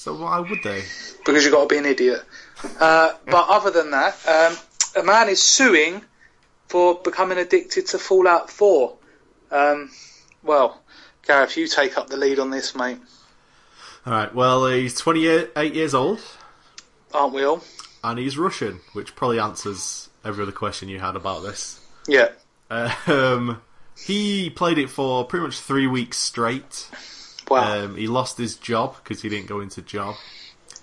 So 0.00 0.14
why 0.14 0.38
would 0.40 0.62
they? 0.62 0.82
because 1.26 1.44
you've 1.44 1.52
got 1.52 1.68
to 1.68 1.74
be 1.74 1.76
an 1.76 1.84
idiot. 1.84 2.22
Uh, 2.80 3.12
but 3.26 3.46
other 3.50 3.70
than 3.70 3.90
that, 3.90 4.16
um, 4.26 4.56
a 5.02 5.04
man 5.04 5.28
is 5.28 5.42
suing 5.42 6.00
for 6.68 6.94
becoming 7.02 7.36
addicted 7.36 7.86
to 7.88 7.98
Fallout 7.98 8.48
4. 8.48 8.96
Um, 9.50 9.90
well, 10.42 10.80
Gareth, 11.26 11.54
you 11.58 11.66
take 11.66 11.98
up 11.98 12.08
the 12.08 12.16
lead 12.16 12.38
on 12.38 12.48
this, 12.48 12.74
mate. 12.74 12.96
Alright, 14.06 14.34
well, 14.34 14.66
he's 14.68 14.94
28 14.94 15.74
years 15.74 15.92
old, 15.92 16.22
Aren't 17.12 17.34
we 17.34 17.44
all? 17.44 17.62
and 18.02 18.18
he's 18.18 18.38
Russian, 18.38 18.80
which 18.94 19.14
probably 19.14 19.38
answers 19.38 20.08
every 20.24 20.44
other 20.44 20.52
question 20.52 20.88
you 20.88 20.98
had 20.98 21.14
about 21.14 21.42
this. 21.42 21.78
Yeah. 22.08 22.30
Um, 23.06 23.60
he 24.06 24.48
played 24.48 24.78
it 24.78 24.88
for 24.88 25.26
pretty 25.26 25.44
much 25.44 25.58
three 25.60 25.86
weeks 25.86 26.16
straight. 26.16 26.88
Wow. 27.50 27.84
Um, 27.84 27.96
he 27.96 28.06
lost 28.06 28.38
his 28.38 28.54
job 28.56 28.96
because 29.02 29.20
he 29.22 29.28
didn't 29.28 29.48
go 29.48 29.60
into 29.60 29.82
job. 29.82 30.14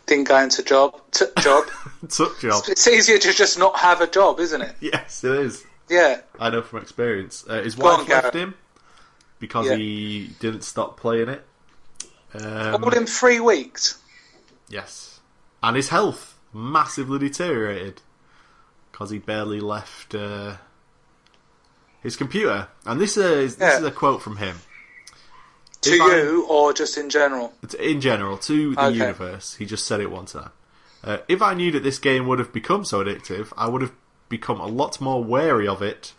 Didn't 0.06 0.26
go 0.28 0.38
into 0.38 0.64
job. 0.64 1.00
T- 1.12 1.26
job. 1.40 1.66
Took 2.10 2.40
job. 2.40 2.64
it's 2.68 2.88
easier 2.88 3.18
to 3.18 3.34
just 3.34 3.58
not 3.58 3.78
have 3.80 4.02
a 4.02 4.08
job, 4.08 4.40
isn't 4.40 4.62
it? 4.62 4.76
Yes, 4.82 5.24
it 5.24 5.32
is. 5.32 5.66
Yeah. 5.90 6.22
I 6.40 6.50
know 6.50 6.62
from 6.62 6.82
experience. 6.82 7.46
Uh, 7.48 7.62
his 7.64 7.76
Go 7.76 7.84
wife 7.86 7.94
on, 8.02 8.08
left 8.08 8.10
Gareth. 8.10 8.36
him 8.36 8.54
because 9.40 9.68
Yeah. 9.68 9.76
he 9.78 10.30
didn't 10.40 10.64
stop 10.64 10.98
playing 11.00 11.30
it. 11.30 11.46
Um, 12.34 12.84
All 12.84 12.90
in 12.94 13.06
three 13.08 13.40
weeks. 13.40 13.98
yes, 14.70 15.20
and 15.64 15.76
his 15.78 15.88
health 15.90 16.38
massively 16.54 17.20
deteriorated 17.20 18.02
because 18.92 19.10
he 19.10 19.18
barely 19.20 19.60
left 19.62 20.14
uh, 20.14 20.56
his 22.02 22.16
computer. 22.18 22.68
And 22.86 23.00
this 23.00 23.16
is 23.18 23.56
this 23.56 23.74
Yeah. 23.74 23.80
is 23.80 23.84
a 23.86 23.92
quote 23.92 24.22
from 24.22 24.38
him. 24.38 24.60
To 25.82 25.94
If 25.94 26.02
I- 26.02 26.16
you 26.18 26.46
or 26.50 26.74
just 26.74 26.98
in 26.98 27.10
general? 27.10 27.54
in 27.80 28.02
general 28.02 28.38
to 28.40 28.74
the 28.76 28.82
Okay. 28.86 28.96
universe. 28.98 29.56
He 29.56 29.66
just 29.66 29.86
said 29.86 30.00
it 30.02 30.10
one 30.12 30.26
time. 30.26 30.50
Uh, 31.04 31.18
if 31.28 31.42
I 31.42 31.54
knew 31.54 31.72
that 31.72 31.84
this 31.84 32.00
game 32.00 32.28
would 32.28 32.40
have 32.40 32.52
become 32.52 32.84
so 32.84 33.04
addictive, 33.04 33.54
I 33.58 33.68
would 33.68 33.82
have 33.82 33.92
become 34.30 34.60
a 34.60 34.66
lot 34.66 35.00
more 35.00 35.24
wary 35.24 35.68
of 35.68 35.82
it. 35.82 36.13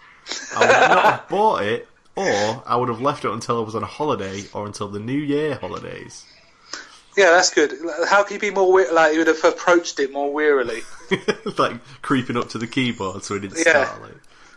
I 0.56 0.60
would 0.60 0.68
not 0.68 1.04
have 1.04 1.28
bought 1.28 1.62
it, 1.64 1.88
or 2.14 2.62
I 2.66 2.76
would 2.76 2.88
have 2.88 3.00
left 3.00 3.24
it 3.24 3.30
until 3.30 3.58
I 3.58 3.64
was 3.64 3.74
on 3.74 3.82
a 3.82 3.86
holiday 3.86 4.44
or 4.52 4.64
until 4.66 4.88
the 4.88 5.00
New 5.00 5.18
Year 5.18 5.56
holidays. 5.60 6.24
Yeah, 7.16 7.30
that's 7.30 7.50
good. 7.50 7.74
How 8.08 8.22
can 8.22 8.34
you 8.34 8.40
be 8.40 8.50
more 8.50 8.70
we- 8.72 8.88
like 8.90 9.12
you 9.12 9.18
would 9.18 9.26
have 9.26 9.42
approached 9.44 9.98
it 9.98 10.12
more 10.12 10.32
wearily? 10.32 10.82
like 11.58 11.72
creeping 12.00 12.36
up 12.36 12.48
to 12.50 12.58
the 12.58 12.66
keyboard 12.68 13.24
so 13.24 13.34
he 13.34 13.40
didn't 13.40 13.58
Yeah. 13.58 13.84
start 13.86 14.02
late. 14.02 14.12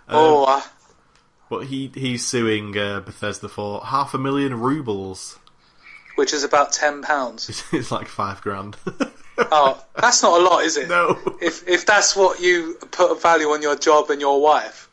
oh, 0.10 0.44
uh, 0.46 0.62
But 1.52 1.66
he 1.68 1.92
he's 1.94 2.26
suing 2.26 2.78
uh, 2.78 3.02
Bethesda 3.02 3.50
for 3.50 3.82
half 3.84 4.14
a 4.14 4.18
million 4.18 4.58
rubles. 4.62 5.38
which 6.16 6.32
is 6.34 6.46
about 6.46 6.72
ten 6.72 7.02
pounds. 7.02 7.42
It's 7.74 7.92
like 7.92 8.08
five 8.08 8.42
grand. 8.42 8.78
Oh, 9.38 9.84
that's 9.96 10.22
not 10.24 10.40
a 10.40 10.44
lot, 10.44 10.64
is 10.64 10.78
it? 10.78 10.88
no. 10.98 11.18
If 11.42 11.68
if 11.68 11.86
that's 11.86 12.16
what 12.16 12.40
you 12.40 12.78
put 12.92 13.12
a 13.12 13.16
value 13.16 13.48
on 13.50 13.62
your 13.62 13.76
job 13.76 14.10
and 14.12 14.22
your 14.22 14.40
wife. 14.40 14.88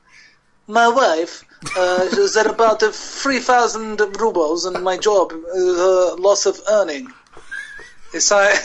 My 0.67 0.89
wife 0.89 1.45
uh, 1.77 2.09
said 2.27 2.47
about 2.47 2.81
three 2.83 3.41
thousand 3.41 4.01
rubles 4.19 4.65
and 4.65 4.83
my 4.83 4.97
job 4.97 5.33
uh, 5.33 6.17
loss 6.17 6.47
of 6.47 6.59
earning. 6.69 7.13
It's 8.15 8.31
like, 8.31 8.57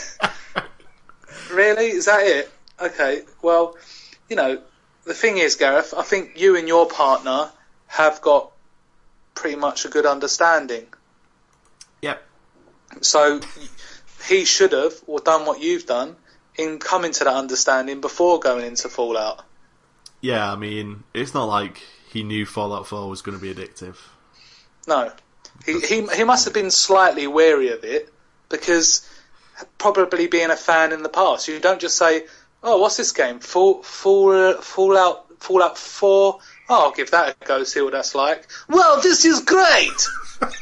really, 1.52 1.88
is 1.90 2.06
that 2.06 2.22
it? 2.26 2.50
Okay, 2.80 3.22
well, 3.42 3.76
you 4.30 4.36
know, 4.36 4.62
the 5.04 5.14
thing 5.14 5.38
is, 5.38 5.56
Gareth, 5.56 5.92
I 5.96 6.02
think 6.02 6.40
you 6.40 6.56
and 6.56 6.66
your 6.66 6.86
partner 6.88 7.50
have 7.94 8.20
got 8.20 8.50
pretty 9.34 9.56
much 9.56 9.84
a 9.84 9.88
good 9.88 10.04
understanding. 10.04 10.86
Yep. 12.02 12.22
So 13.00 13.40
he 14.26 14.44
should 14.44 14.72
have 14.72 14.94
or 15.06 15.20
done 15.20 15.46
what 15.46 15.62
you've 15.62 15.86
done 15.86 16.16
in 16.56 16.80
coming 16.80 17.12
to 17.12 17.24
that 17.24 17.34
understanding 17.34 18.00
before 18.00 18.40
going 18.40 18.66
into 18.66 18.88
Fallout. 18.88 19.44
Yeah, 20.20 20.52
I 20.52 20.56
mean, 20.56 21.04
it's 21.12 21.34
not 21.34 21.44
like 21.44 21.82
he 22.10 22.24
knew 22.24 22.46
Fallout 22.46 22.86
4 22.88 23.08
was 23.08 23.22
going 23.22 23.38
to 23.38 23.42
be 23.42 23.54
addictive. 23.54 23.96
No, 24.88 25.12
he 25.64 25.80
he 25.80 26.06
he 26.08 26.24
must 26.24 26.44
have 26.46 26.54
been 26.54 26.70
slightly 26.70 27.26
wary 27.26 27.68
of 27.68 27.84
it 27.84 28.12
because 28.48 29.08
probably 29.78 30.26
being 30.26 30.50
a 30.50 30.56
fan 30.56 30.92
in 30.92 31.02
the 31.02 31.08
past, 31.08 31.48
you 31.48 31.58
don't 31.58 31.80
just 31.80 31.96
say, 31.96 32.26
"Oh, 32.62 32.78
what's 32.78 32.96
this 32.96 33.12
game? 33.12 33.38
Fall 33.38 33.82
Fall 33.82 34.54
Fallout 34.60 35.40
Fallout 35.40 35.78
Four. 35.78 36.40
Oh, 36.68 36.84
I'll 36.84 36.92
give 36.92 37.10
that 37.10 37.36
a 37.40 37.44
go, 37.46 37.64
see 37.64 37.80
what 37.82 37.92
that's 37.92 38.14
like." 38.14 38.46
Well, 38.68 39.00
this 39.00 39.24
is 39.24 39.40
great. 39.40 40.08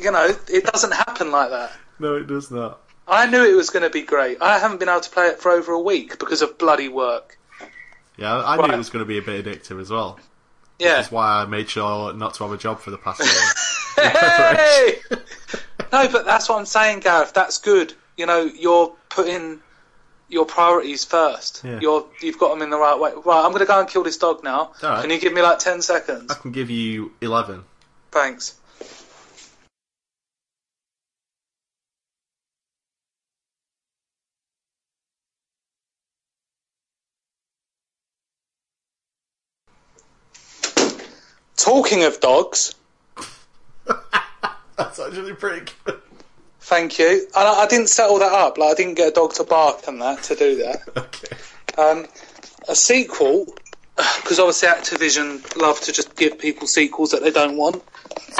you 0.00 0.10
know, 0.10 0.28
it 0.48 0.64
doesn't 0.64 0.92
happen 0.92 1.30
like 1.30 1.50
that. 1.50 1.72
No, 1.98 2.16
it 2.16 2.26
does 2.26 2.50
not. 2.50 2.80
I 3.06 3.26
knew 3.26 3.44
it 3.44 3.54
was 3.54 3.70
going 3.70 3.82
to 3.82 3.90
be 3.90 4.02
great. 4.02 4.40
I 4.40 4.58
haven't 4.58 4.80
been 4.80 4.88
able 4.88 5.00
to 5.00 5.10
play 5.10 5.26
it 5.26 5.38
for 5.40 5.50
over 5.52 5.72
a 5.72 5.80
week 5.80 6.18
because 6.18 6.40
of 6.42 6.56
bloody 6.58 6.88
work. 6.88 7.36
Yeah, 8.16 8.34
I 8.34 8.54
I 8.54 8.56
knew 8.56 8.62
Right. 8.62 8.74
it 8.74 8.78
was 8.78 8.90
going 8.90 9.04
to 9.04 9.08
be 9.08 9.18
a 9.18 9.22
bit 9.22 9.44
addictive 9.44 9.80
as 9.80 9.90
well. 9.90 10.18
Yeah. 10.78 10.96
That's 10.96 11.10
why 11.12 11.42
I 11.42 11.44
made 11.44 11.68
sure 11.68 12.12
not 12.14 12.34
to 12.34 12.44
have 12.44 12.52
a 12.52 12.56
job 12.56 12.80
for 12.80 12.90
the 12.90 12.98
past 12.98 13.20
year. 13.20 13.30
Hey! 13.96 14.96
no, 15.92 16.08
but 16.10 16.24
that's 16.24 16.48
what 16.48 16.58
I'm 16.58 16.66
saying, 16.66 17.00
Gareth. 17.00 17.32
That's 17.32 17.58
good. 17.58 17.94
You 18.16 18.26
know, 18.26 18.42
you're 18.44 18.92
putting 19.08 19.60
your 20.34 20.44
priorities 20.44 21.04
first. 21.04 21.62
Yeah. 21.64 21.78
You're 21.80 22.06
you've 22.20 22.38
got 22.38 22.50
them 22.50 22.60
in 22.60 22.70
the 22.70 22.76
right 22.76 22.98
way. 22.98 23.12
Right, 23.24 23.42
I'm 23.44 23.52
going 23.52 23.60
to 23.60 23.66
go 23.66 23.80
and 23.80 23.88
kill 23.88 24.02
this 24.02 24.18
dog 24.18 24.42
now. 24.44 24.72
Right. 24.82 25.00
Can 25.00 25.10
you 25.10 25.20
give 25.20 25.32
me 25.32 25.40
like 25.40 25.60
ten 25.60 25.80
seconds? 25.80 26.30
I 26.30 26.34
can 26.34 26.50
give 26.52 26.68
you 26.70 27.12
11. 27.20 27.64
Thanks. 28.10 28.56
Talking 41.56 42.04
of 42.04 42.20
dogs, 42.20 42.74
That's 44.76 44.98
actually 44.98 45.34
pretty 45.34 45.72
good. 45.84 46.00
Thank 46.64 46.98
you. 46.98 47.26
And 47.36 47.48
I, 47.48 47.62
I 47.62 47.66
didn't 47.66 47.88
settle 47.88 48.18
that 48.18 48.32
up. 48.32 48.58
Like 48.58 48.72
I 48.72 48.74
didn't 48.74 48.94
get 48.94 49.08
a 49.08 49.12
dog 49.12 49.34
to 49.34 49.44
bark 49.44 49.86
and 49.86 50.00
that 50.02 50.22
to 50.24 50.34
do 50.34 50.56
that. 50.56 50.82
Okay. 50.96 51.36
Um, 51.76 52.06
a 52.68 52.74
sequel, 52.76 53.46
because 53.96 54.38
obviously 54.38 54.68
Activision 54.68 55.56
love 55.60 55.80
to 55.82 55.92
just 55.92 56.16
give 56.16 56.38
people 56.38 56.66
sequels 56.66 57.10
that 57.10 57.22
they 57.22 57.30
don't 57.30 57.56
want. 57.56 57.82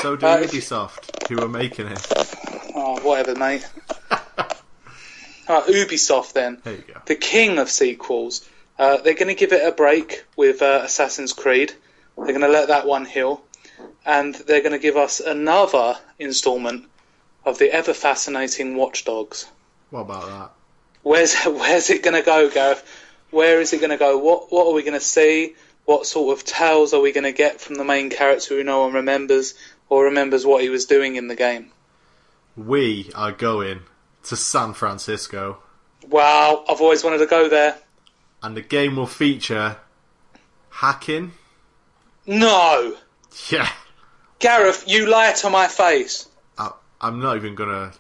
So 0.01 0.17
do 0.17 0.27
Uh, 0.27 0.39
Ubisoft, 0.43 1.29
who 1.29 1.41
are 1.43 1.49
making 1.49 1.89
it. 1.89 2.07
Oh, 2.77 2.99
whatever, 3.03 3.39
mate. 3.39 3.65
uh, 4.11 5.63
Ubisoft, 5.63 6.33
then, 6.33 6.59
There 6.65 6.75
you 6.75 6.83
go. 6.93 7.01
the 7.07 7.15
king 7.15 7.59
of 7.59 7.71
sequels. 7.71 8.49
Uh, 8.79 8.97
they're 8.97 9.15
going 9.15 9.29
to 9.29 9.35
give 9.35 9.53
it 9.53 9.65
a 9.67 9.71
break 9.71 10.25
with 10.37 10.61
uh, 10.61 10.81
Assassin's 10.85 11.33
Creed. 11.33 11.73
They're 12.17 12.27
going 12.27 12.41
to 12.41 12.49
let 12.49 12.69
that 12.69 12.85
one 12.87 13.05
heal, 13.05 13.43
and 14.05 14.35
they're 14.35 14.61
going 14.61 14.73
to 14.73 14.81
give 14.81 14.97
us 14.97 15.21
another 15.21 15.97
instalment 16.19 16.87
of 17.45 17.59
the 17.59 17.73
ever 17.73 17.93
fascinating 17.95 18.77
Watchdogs. 18.77 19.47
What 19.91 20.01
about 20.03 20.27
that? 20.27 20.51
Where's 21.03 21.35
where's 21.45 21.91
it 21.91 22.03
going 22.03 22.17
to 22.17 22.23
go, 22.23 22.49
Gareth? 22.51 22.85
Where 23.31 23.61
is 23.61 23.73
it 23.73 23.79
going 23.79 23.91
to 23.91 23.97
go? 23.97 24.19
What 24.19 24.51
what 24.53 24.67
are 24.67 24.73
we 24.73 24.83
going 24.83 24.99
to 24.99 25.01
see? 25.05 25.55
What 25.85 26.07
sort 26.07 26.37
of 26.39 26.45
tales 26.45 26.95
are 26.95 27.01
we 27.01 27.13
going 27.13 27.25
to 27.25 27.33
get 27.33 27.61
from 27.61 27.75
the 27.75 27.85
main 27.85 28.09
character 28.09 28.55
who 28.57 28.65
no 28.65 28.83
one 28.83 28.95
remembers 28.95 29.55
or 29.91 30.05
remembers 30.05 30.47
what 30.47 30.63
he 30.63 30.71
was 30.71 30.87
doing 30.87 31.17
in 31.17 31.29
the 31.29 31.37
game? 31.37 31.71
We 32.57 33.11
are 33.15 33.33
going 33.33 33.81
to 34.25 34.37
San 34.37 34.73
Francisco. 34.73 35.59
Wow, 36.09 36.65
I've 36.69 36.81
always 36.81 37.05
wanted 37.05 37.19
to 37.19 37.27
go 37.27 37.49
there. 37.49 37.77
and 38.43 38.57
the 38.57 38.63
game 38.63 38.97
will 38.97 39.07
feature 39.07 39.77
hacking. 40.71 41.33
No! 42.27 42.97
Yeah, 43.51 43.69
Gareth, 44.39 44.85
you 44.87 45.07
lie 45.07 45.33
to 45.33 45.51
my 45.51 45.67
face. 45.67 46.29
I, 47.01 47.09
I'm 47.09 47.21
not 47.21 47.37
even 47.37 47.55
gonna. 47.55 47.93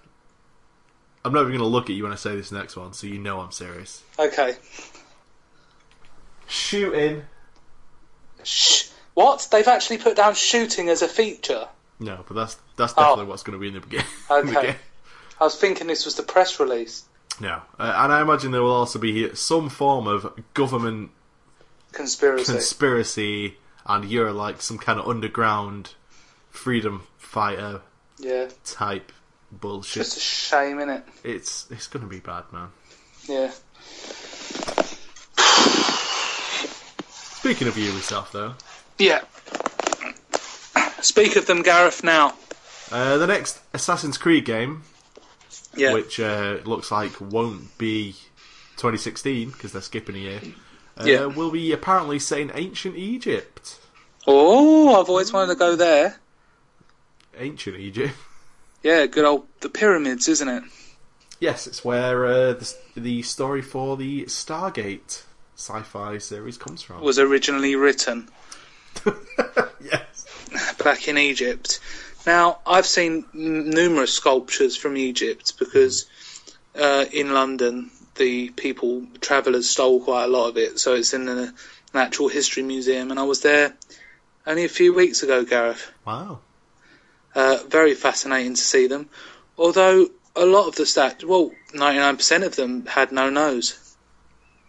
I'm 1.24 1.32
not 1.32 1.42
even 1.42 1.52
gonna 1.52 1.64
look 1.68 1.88
at 1.90 1.96
you 1.96 2.02
when 2.02 2.12
I 2.12 2.16
say 2.16 2.36
this 2.36 2.52
next 2.52 2.76
one, 2.76 2.92
so 2.92 3.06
you 3.06 3.18
know 3.18 3.40
I'm 3.40 3.52
serious. 3.52 4.02
Okay. 4.18 4.56
Shooting. 6.46 7.22
Shh. 8.42 8.90
What? 9.14 9.48
They've 9.50 9.66
actually 9.68 9.98
put 9.98 10.16
down 10.16 10.34
shooting 10.34 10.88
as 10.88 11.02
a 11.02 11.08
feature. 11.08 11.68
No, 12.00 12.24
but 12.28 12.34
that's 12.34 12.56
that's 12.76 12.92
definitely 12.92 13.24
Oh. 13.24 13.28
what's 13.28 13.42
going 13.42 13.58
to 13.58 13.60
be 13.60 13.68
in 13.68 13.74
the 13.74 13.80
beginning. 13.80 14.06
in 14.30 14.46
the 14.46 14.52
Okay. 14.58 14.66
game. 14.68 14.76
I 15.40 15.44
was 15.44 15.56
thinking 15.56 15.86
this 15.86 16.04
was 16.04 16.14
the 16.16 16.22
press 16.22 16.60
release. 16.60 17.04
No, 17.40 17.62
uh, 17.78 17.92
and 17.96 18.12
I 18.12 18.20
imagine 18.20 18.52
there 18.52 18.62
will 18.62 18.70
also 18.72 18.98
be 18.98 19.34
some 19.34 19.68
form 19.68 20.06
of 20.06 20.32
government 20.54 21.10
Conspiracy. 21.92 22.52
conspiracy, 22.52 23.56
and 23.86 24.04
you're 24.04 24.32
like 24.32 24.62
some 24.62 24.78
kind 24.78 25.00
of 25.00 25.08
underground 25.08 25.94
freedom 26.50 27.06
fighter 27.18 27.80
yeah. 28.18 28.48
type 28.64 29.12
bullshit. 29.52 30.02
Just 30.04 30.16
a 30.16 30.20
shame, 30.20 30.78
innit? 30.78 31.02
It's 31.22 31.66
it's 31.70 31.86
going 31.86 32.04
to 32.04 32.08
be 32.10 32.20
bad, 32.20 32.44
man. 32.52 32.68
Yeah. 33.28 33.50
Speaking 37.08 37.68
of 37.68 37.74
Ubisoft, 37.74 38.32
though, 38.32 38.54
Yeah. 38.98 39.20
Speak 41.02 41.36
of 41.36 41.44
them, 41.46 41.62
Gareth, 41.62 42.02
now. 42.02 42.34
uh, 42.90 43.18
the 43.18 43.26
next 43.26 43.60
Assassin's 43.74 44.16
Creed 44.16 44.44
game, 44.46 44.82
Yeah. 45.74 45.92
which 45.92 46.18
uh, 46.18 46.58
looks 46.64 46.90
like 46.90 47.12
won't 47.20 47.76
be 47.76 48.12
2016 48.76 49.50
because 49.50 49.72
they're 49.72 49.82
skipping 49.82 50.16
a 50.16 50.18
year, 50.18 50.40
uh, 50.98 51.04
Yeah. 51.04 51.24
will 51.26 51.50
be 51.50 51.72
apparently 51.72 52.18
set 52.18 52.38
in 52.40 52.50
ancient 52.54 52.96
Egypt. 52.96 53.78
Oh, 54.26 54.98
I've 54.98 55.10
always 55.10 55.30
wanted 55.32 55.52
to 55.52 55.58
go 55.58 55.76
there. 55.76 56.18
Ancient 57.38 57.76
Egypt. 57.76 58.14
Yeah, 58.82 59.06
good 59.06 59.24
old 59.24 59.46
the 59.60 59.70
pyramids, 59.70 60.28
isn't 60.28 60.46
it? 60.46 60.62
Yes, 61.40 61.66
it's 61.66 61.82
where 61.82 62.26
uh, 62.26 62.52
the, 62.52 62.74
the 62.94 63.22
story 63.22 63.62
for 63.62 63.96
the 63.96 64.24
Stargate 64.26 65.22
sci-fi 65.56 66.18
series 66.18 66.58
comes 66.58 66.82
from. 66.82 67.00
Was 67.00 67.18
originally 67.18 67.76
written 67.76 68.28
yes. 69.80 70.26
back 70.84 71.08
in 71.08 71.16
Egypt. 71.16 71.80
Now, 72.26 72.58
I've 72.66 72.84
seen 72.84 73.24
n- 73.34 73.70
numerous 73.70 74.12
sculptures 74.12 74.76
from 74.76 74.98
Egypt 74.98 75.58
because 75.58 76.04
uh, 76.78 77.06
in 77.10 77.32
London 77.32 77.90
the 78.16 78.50
people, 78.50 79.04
travellers, 79.20 79.68
stole 79.68 80.00
quite 80.00 80.24
a 80.24 80.28
lot 80.28 80.48
of 80.50 80.56
it. 80.56 80.78
So 80.78 80.94
it's 80.94 81.14
in 81.14 81.24
the 81.24 81.52
Natural 81.92 82.28
History 82.28 82.62
Museum, 82.62 83.10
and 83.10 83.18
I 83.18 83.24
was 83.24 83.40
there 83.40 83.74
only 84.46 84.64
a 84.64 84.68
few 84.68 84.94
weeks 84.94 85.22
ago, 85.22 85.44
Gareth. 85.44 85.90
Wow. 86.04 86.40
Uh, 87.34 87.58
very 87.68 87.94
fascinating 87.94 88.54
to 88.54 88.60
see 88.60 88.86
them. 88.86 89.08
Although 89.58 90.08
a 90.36 90.44
lot 90.44 90.68
of 90.68 90.76
the 90.76 90.84
stats, 90.84 91.24
well, 91.24 91.50
99% 91.72 92.44
of 92.44 92.56
them 92.56 92.86
had 92.86 93.12
no 93.12 93.30
nose. 93.30 93.96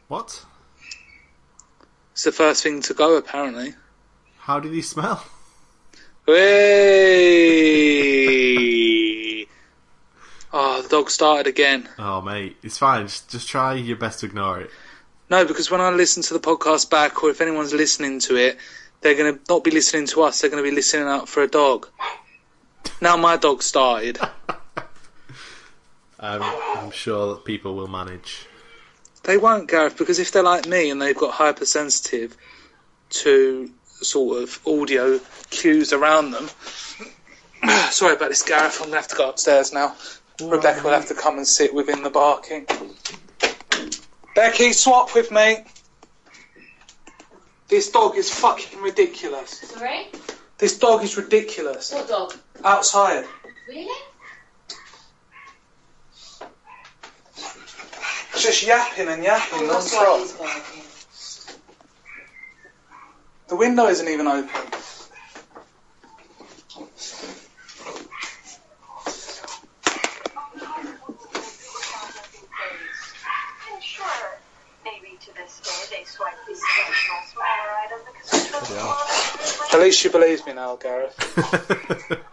What? 0.07 0.45
It's 2.13 2.23
the 2.23 2.31
first 2.31 2.63
thing 2.63 2.81
to 2.83 2.93
go, 2.93 3.17
apparently. 3.17 3.75
How 4.37 4.59
did 4.59 4.73
he 4.73 4.81
smell? 4.81 5.25
Hey! 6.25 7.35
Oh, 10.53 10.81
the 10.83 10.89
dog 10.89 11.09
started 11.09 11.47
again. 11.47 11.89
Oh, 11.99 12.21
mate, 12.21 12.57
it's 12.63 12.77
fine. 12.77 13.07
Just, 13.07 13.29
just 13.29 13.47
try 13.47 13.73
your 13.73 13.97
best 13.97 14.21
to 14.21 14.27
ignore 14.27 14.61
it. 14.61 14.69
No, 15.29 15.45
because 15.45 15.69
when 15.71 15.81
I 15.81 15.89
listen 15.89 16.23
to 16.23 16.33
the 16.33 16.39
podcast 16.39 16.89
back, 16.89 17.23
or 17.23 17.29
if 17.31 17.41
anyone's 17.41 17.73
listening 17.73 18.19
to 18.21 18.35
it, 18.35 18.57
they're 19.01 19.15
going 19.15 19.35
to 19.35 19.41
not 19.49 19.63
be 19.63 19.71
listening 19.71 20.07
to 20.07 20.21
us. 20.21 20.41
They're 20.41 20.49
going 20.49 20.63
to 20.63 20.69
be 20.69 20.75
listening 20.75 21.07
out 21.07 21.27
for 21.27 21.43
a 21.43 21.47
dog. 21.47 21.87
Now 23.01 23.17
my 23.17 23.37
dog 23.37 23.61
started. 23.61 24.19
Um, 26.19 26.41
I'm 26.41 26.91
sure 26.91 27.35
that 27.35 27.45
people 27.45 27.75
will 27.75 27.87
manage. 27.87 28.47
They 29.23 29.37
won't, 29.37 29.69
Gareth, 29.69 29.97
because 29.97 30.19
if 30.19 30.31
they're 30.31 30.43
like 30.43 30.67
me 30.67 30.89
and 30.89 31.01
they've 31.01 31.17
got 31.17 31.33
hypersensitive 31.33 32.37
to 33.09 33.71
sort 34.01 34.43
of 34.43 34.59
audio 34.67 35.19
cues 35.49 35.93
around 35.93 36.31
them. 36.31 36.49
Sorry 37.91 38.15
about 38.15 38.29
this, 38.29 38.43
Gareth. 38.43 38.75
I'm 38.75 38.89
going 38.89 38.91
to 38.91 38.97
have 38.97 39.07
to 39.09 39.15
go 39.15 39.29
upstairs 39.29 39.73
now. 39.73 39.95
Rebecca 40.41 40.83
will 40.83 40.91
have 40.91 41.07
to 41.07 41.15
come 41.15 41.37
and 41.37 41.47
sit 41.47 41.73
within 41.73 42.03
the 42.03 42.09
barking. 42.09 42.67
Becky, 44.35 44.73
swap 44.73 45.15
with 45.15 45.31
me. 45.31 45.63
This 47.67 47.89
dog 47.89 48.17
is 48.17 48.29
fucking 48.29 48.81
ridiculous. 48.81 49.49
Sorry? 49.59 50.07
This 50.57 50.77
dog 50.79 51.03
is 51.03 51.17
ridiculous. 51.17 51.91
What 51.91 52.07
dog? 52.07 52.33
Outside. 52.63 53.25
Really? 53.67 53.93
Just 58.37 58.65
yapping 58.65 59.07
and 59.07 59.23
yapping 59.23 59.59
Oh, 59.63 59.65
non-stop. 59.67 60.01
why 60.07 60.19
he's 60.19 60.31
barking. 60.33 60.83
The 63.47 63.55
window 63.55 63.87
isn't 63.87 64.07
even 64.07 64.27
open. 64.27 64.49
And 73.71 73.83
sure, 73.83 74.37
maybe 74.83 75.17
to 75.25 75.33
this 75.35 75.59
day 75.89 75.97
they 75.97 76.03
swipe 76.05 76.33
the 76.45 76.53
occasional 76.53 77.21
smaller 77.31 77.69
item 77.83 77.99
because 78.05 78.45
it's 78.45 78.51
really 78.69 78.75
Yeah. 78.79 79.04
At 79.75 79.81
least 79.81 80.05
you 80.05 80.09
believe 80.09 80.47
me 80.47 80.53
now, 80.53 80.77
Gareth. 80.77 82.21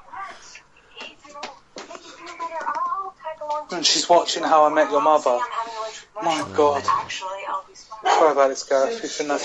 And 3.73 3.85
she's 3.85 4.09
watching 4.09 4.45
How 4.45 4.65
I 4.65 4.69
Met 4.73 4.93
Your 4.93 5.03
Mother. 5.03 5.41
My 6.23 6.47
God. 6.55 6.85
Actually, 6.87 7.31
I'll 7.49 7.65
be 7.67 7.75
smiling. 7.75 8.19
Sorry 8.19 8.33
about 8.33 8.49
this, 8.49 8.63
Gareth. 8.63 9.03
You 9.03 9.09
shouldn't. 9.09 9.43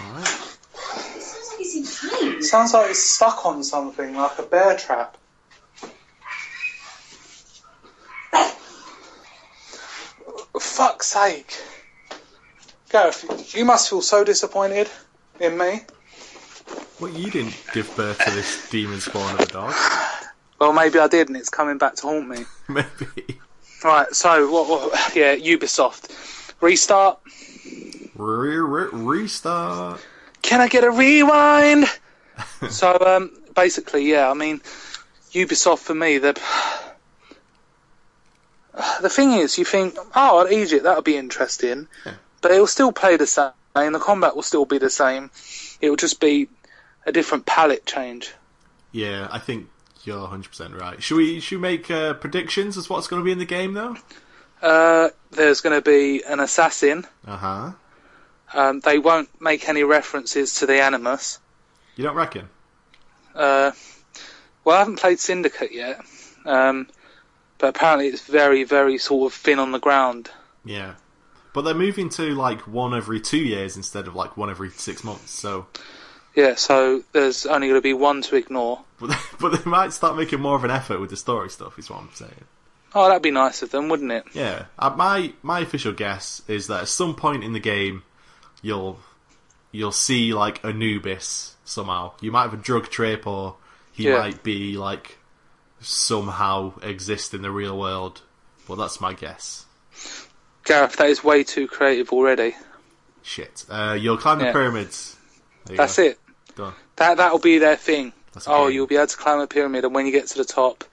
Alright. 0.00 0.26
Sounds 0.26 1.48
like 1.50 1.58
he's 1.58 1.76
in 1.76 2.10
pain. 2.10 2.42
Sounds 2.42 2.72
like 2.72 2.90
it's 2.90 3.02
stuck 3.02 3.44
on 3.44 3.62
something, 3.62 4.14
like 4.14 4.38
a 4.38 4.42
bear 4.44 4.76
trap. 4.78 5.18
Fuck's 10.58 11.08
sake. 11.08 11.52
Gareth, 12.90 13.54
you 13.54 13.66
must 13.66 13.90
feel 13.90 14.00
so 14.00 14.24
disappointed 14.24 14.88
in 15.40 15.58
me. 15.58 15.82
Well, 17.02 17.10
you 17.10 17.32
didn't 17.32 17.60
give 17.74 17.96
birth 17.96 18.24
to 18.24 18.30
this 18.30 18.70
demon 18.70 19.00
spawn 19.00 19.34
of 19.34 19.40
a 19.40 19.46
dog. 19.46 19.74
Well, 20.60 20.72
maybe 20.72 21.00
I 21.00 21.08
did, 21.08 21.26
and 21.26 21.36
it's 21.36 21.48
coming 21.48 21.76
back 21.76 21.96
to 21.96 22.02
haunt 22.02 22.28
me. 22.28 22.44
Maybe. 22.68 23.40
Right, 23.82 24.06
so, 24.14 24.48
what, 24.48 24.68
what 24.68 25.16
yeah, 25.16 25.34
Ubisoft. 25.34 26.54
Restart. 26.60 27.18
Re- 28.14 28.56
re- 28.56 28.88
restart. 28.92 30.00
Can 30.42 30.60
I 30.60 30.68
get 30.68 30.84
a 30.84 30.92
rewind? 30.92 31.86
so, 32.70 32.96
um, 33.04 33.36
basically, 33.52 34.08
yeah, 34.08 34.30
I 34.30 34.34
mean, 34.34 34.60
Ubisoft 35.32 35.80
for 35.80 35.96
me, 35.96 36.18
the 36.18 36.34
the 39.00 39.08
thing 39.10 39.32
is, 39.32 39.58
you 39.58 39.64
think, 39.64 39.96
oh, 40.14 40.46
Egypt, 40.48 40.84
that'll 40.84 41.02
be 41.02 41.16
interesting, 41.16 41.88
Yeah. 42.06 42.12
but 42.42 42.52
it 42.52 42.60
will 42.60 42.68
still 42.68 42.92
play 42.92 43.16
the 43.16 43.26
same. 43.26 43.50
The 43.74 43.98
combat 44.00 44.36
will 44.36 44.44
still 44.44 44.66
be 44.66 44.78
the 44.78 44.88
same. 44.88 45.32
It 45.80 45.90
will 45.90 45.96
just 45.96 46.20
be 46.20 46.48
a 47.06 47.12
different 47.12 47.46
palette 47.46 47.86
change. 47.86 48.32
Yeah, 48.92 49.28
I 49.30 49.38
think 49.38 49.68
you're 50.04 50.26
100% 50.26 50.78
right. 50.78 51.02
Should 51.02 51.16
we 51.16 51.40
should 51.40 51.56
we 51.56 51.62
make 51.62 51.90
uh, 51.90 52.14
predictions 52.14 52.76
as 52.76 52.90
what's 52.90 53.06
going 53.06 53.20
to 53.20 53.24
be 53.24 53.32
in 53.32 53.38
the 53.38 53.44
game 53.44 53.74
though? 53.74 53.96
Uh, 54.60 55.08
there's 55.30 55.60
going 55.60 55.74
to 55.74 55.82
be 55.82 56.22
an 56.24 56.40
assassin. 56.40 57.06
Uh 57.26 57.36
huh. 57.36 57.72
Um, 58.54 58.80
they 58.80 58.98
won't 58.98 59.28
make 59.40 59.68
any 59.68 59.82
references 59.82 60.56
to 60.56 60.66
the 60.66 60.80
Animus. 60.82 61.40
You 61.96 62.04
don't 62.04 62.16
reckon? 62.16 62.48
Uh, 63.34 63.72
well, 64.64 64.76
I 64.76 64.80
haven't 64.80 64.98
played 64.98 65.18
Syndicate 65.18 65.72
yet, 65.72 66.00
um, 66.44 66.88
but 67.58 67.68
apparently 67.68 68.08
it's 68.08 68.22
very, 68.22 68.64
very 68.64 68.98
sort 68.98 69.32
of 69.32 69.38
thin 69.38 69.58
on 69.58 69.72
the 69.72 69.80
ground. 69.80 70.30
Yeah. 70.64 70.94
But 71.54 71.62
they're 71.62 71.74
moving 71.74 72.08
to 72.10 72.34
like 72.34 72.66
one 72.66 72.94
every 72.94 73.20
two 73.20 73.38
years 73.38 73.76
instead 73.76 74.06
of 74.06 74.14
like 74.14 74.36
one 74.36 74.50
every 74.50 74.70
six 74.70 75.04
months. 75.04 75.30
So, 75.30 75.66
Yeah, 76.34 76.54
so 76.54 77.02
there's 77.12 77.44
only 77.46 77.68
going 77.68 77.78
to 77.78 77.82
be 77.82 77.92
one 77.92 78.22
to 78.22 78.36
ignore. 78.36 78.80
but 79.00 79.10
they, 79.10 79.16
but 79.38 79.48
they 79.64 79.70
might 79.70 79.92
start 79.92 80.16
making 80.16 80.40
more 80.40 80.56
of 80.56 80.64
an 80.64 80.70
effort 80.70 81.00
with 81.00 81.10
the 81.10 81.16
story 81.16 81.50
stuff. 81.50 81.78
Is 81.78 81.90
what 81.90 82.00
I'm 82.00 82.10
saying. 82.14 82.44
Oh, 82.94 83.08
that'd 83.08 83.22
be 83.22 83.30
nice 83.30 83.62
of 83.62 83.70
them, 83.70 83.88
wouldn't 83.88 84.12
it? 84.12 84.24
Yeah. 84.32 84.66
Uh, 84.78 84.90
my 84.96 85.32
my 85.42 85.60
official 85.60 85.92
guess 85.92 86.42
is 86.48 86.66
that 86.68 86.82
at 86.82 86.88
some 86.88 87.14
point 87.14 87.42
in 87.44 87.52
the 87.52 87.60
game, 87.60 88.02
you'll 88.62 88.98
you'll 89.72 89.92
see 89.92 90.32
like 90.34 90.64
Anubis 90.64 91.56
somehow. 91.64 92.12
You 92.20 92.30
might 92.32 92.42
have 92.42 92.54
a 92.54 92.58
drug 92.58 92.88
trip, 92.88 93.26
or 93.26 93.56
he 93.92 94.04
Yeah. 94.08 94.18
might 94.18 94.42
be 94.42 94.76
like 94.76 95.18
somehow 95.80 96.72
exist 96.82 97.34
in 97.34 97.42
the 97.42 97.50
real 97.50 97.78
world. 97.78 98.22
But 98.68 98.76
that's 98.76 99.00
my 99.00 99.12
guess. 99.12 99.66
Gareth, 100.64 100.96
that 100.96 101.08
is 101.08 101.24
way 101.24 101.42
too 101.44 101.66
creative 101.66 102.10
already. 102.12 102.54
Shit. 103.22 103.64
Uh, 103.68 103.96
you'll 104.00 104.16
climb 104.16 104.38
the 104.38 104.46
Yeah. 104.46 104.52
pyramids. 104.52 105.16
That's 105.66 105.96
go. 105.96 106.02
it. 106.04 106.18
That 106.96 107.16
that'll 107.16 107.38
be 107.38 107.58
their 107.58 107.76
thing. 107.76 108.12
Oh, 108.46 108.68
you'll 108.68 108.86
be 108.86 108.96
able 108.96 109.06
to 109.08 109.16
climb 109.16 109.40
a 109.40 109.46
pyramid, 109.46 109.84
and 109.84 109.94
when 109.94 110.06
you 110.06 110.12
get 110.12 110.26
to 110.28 110.38
the 110.38 110.44
top, 110.44 110.84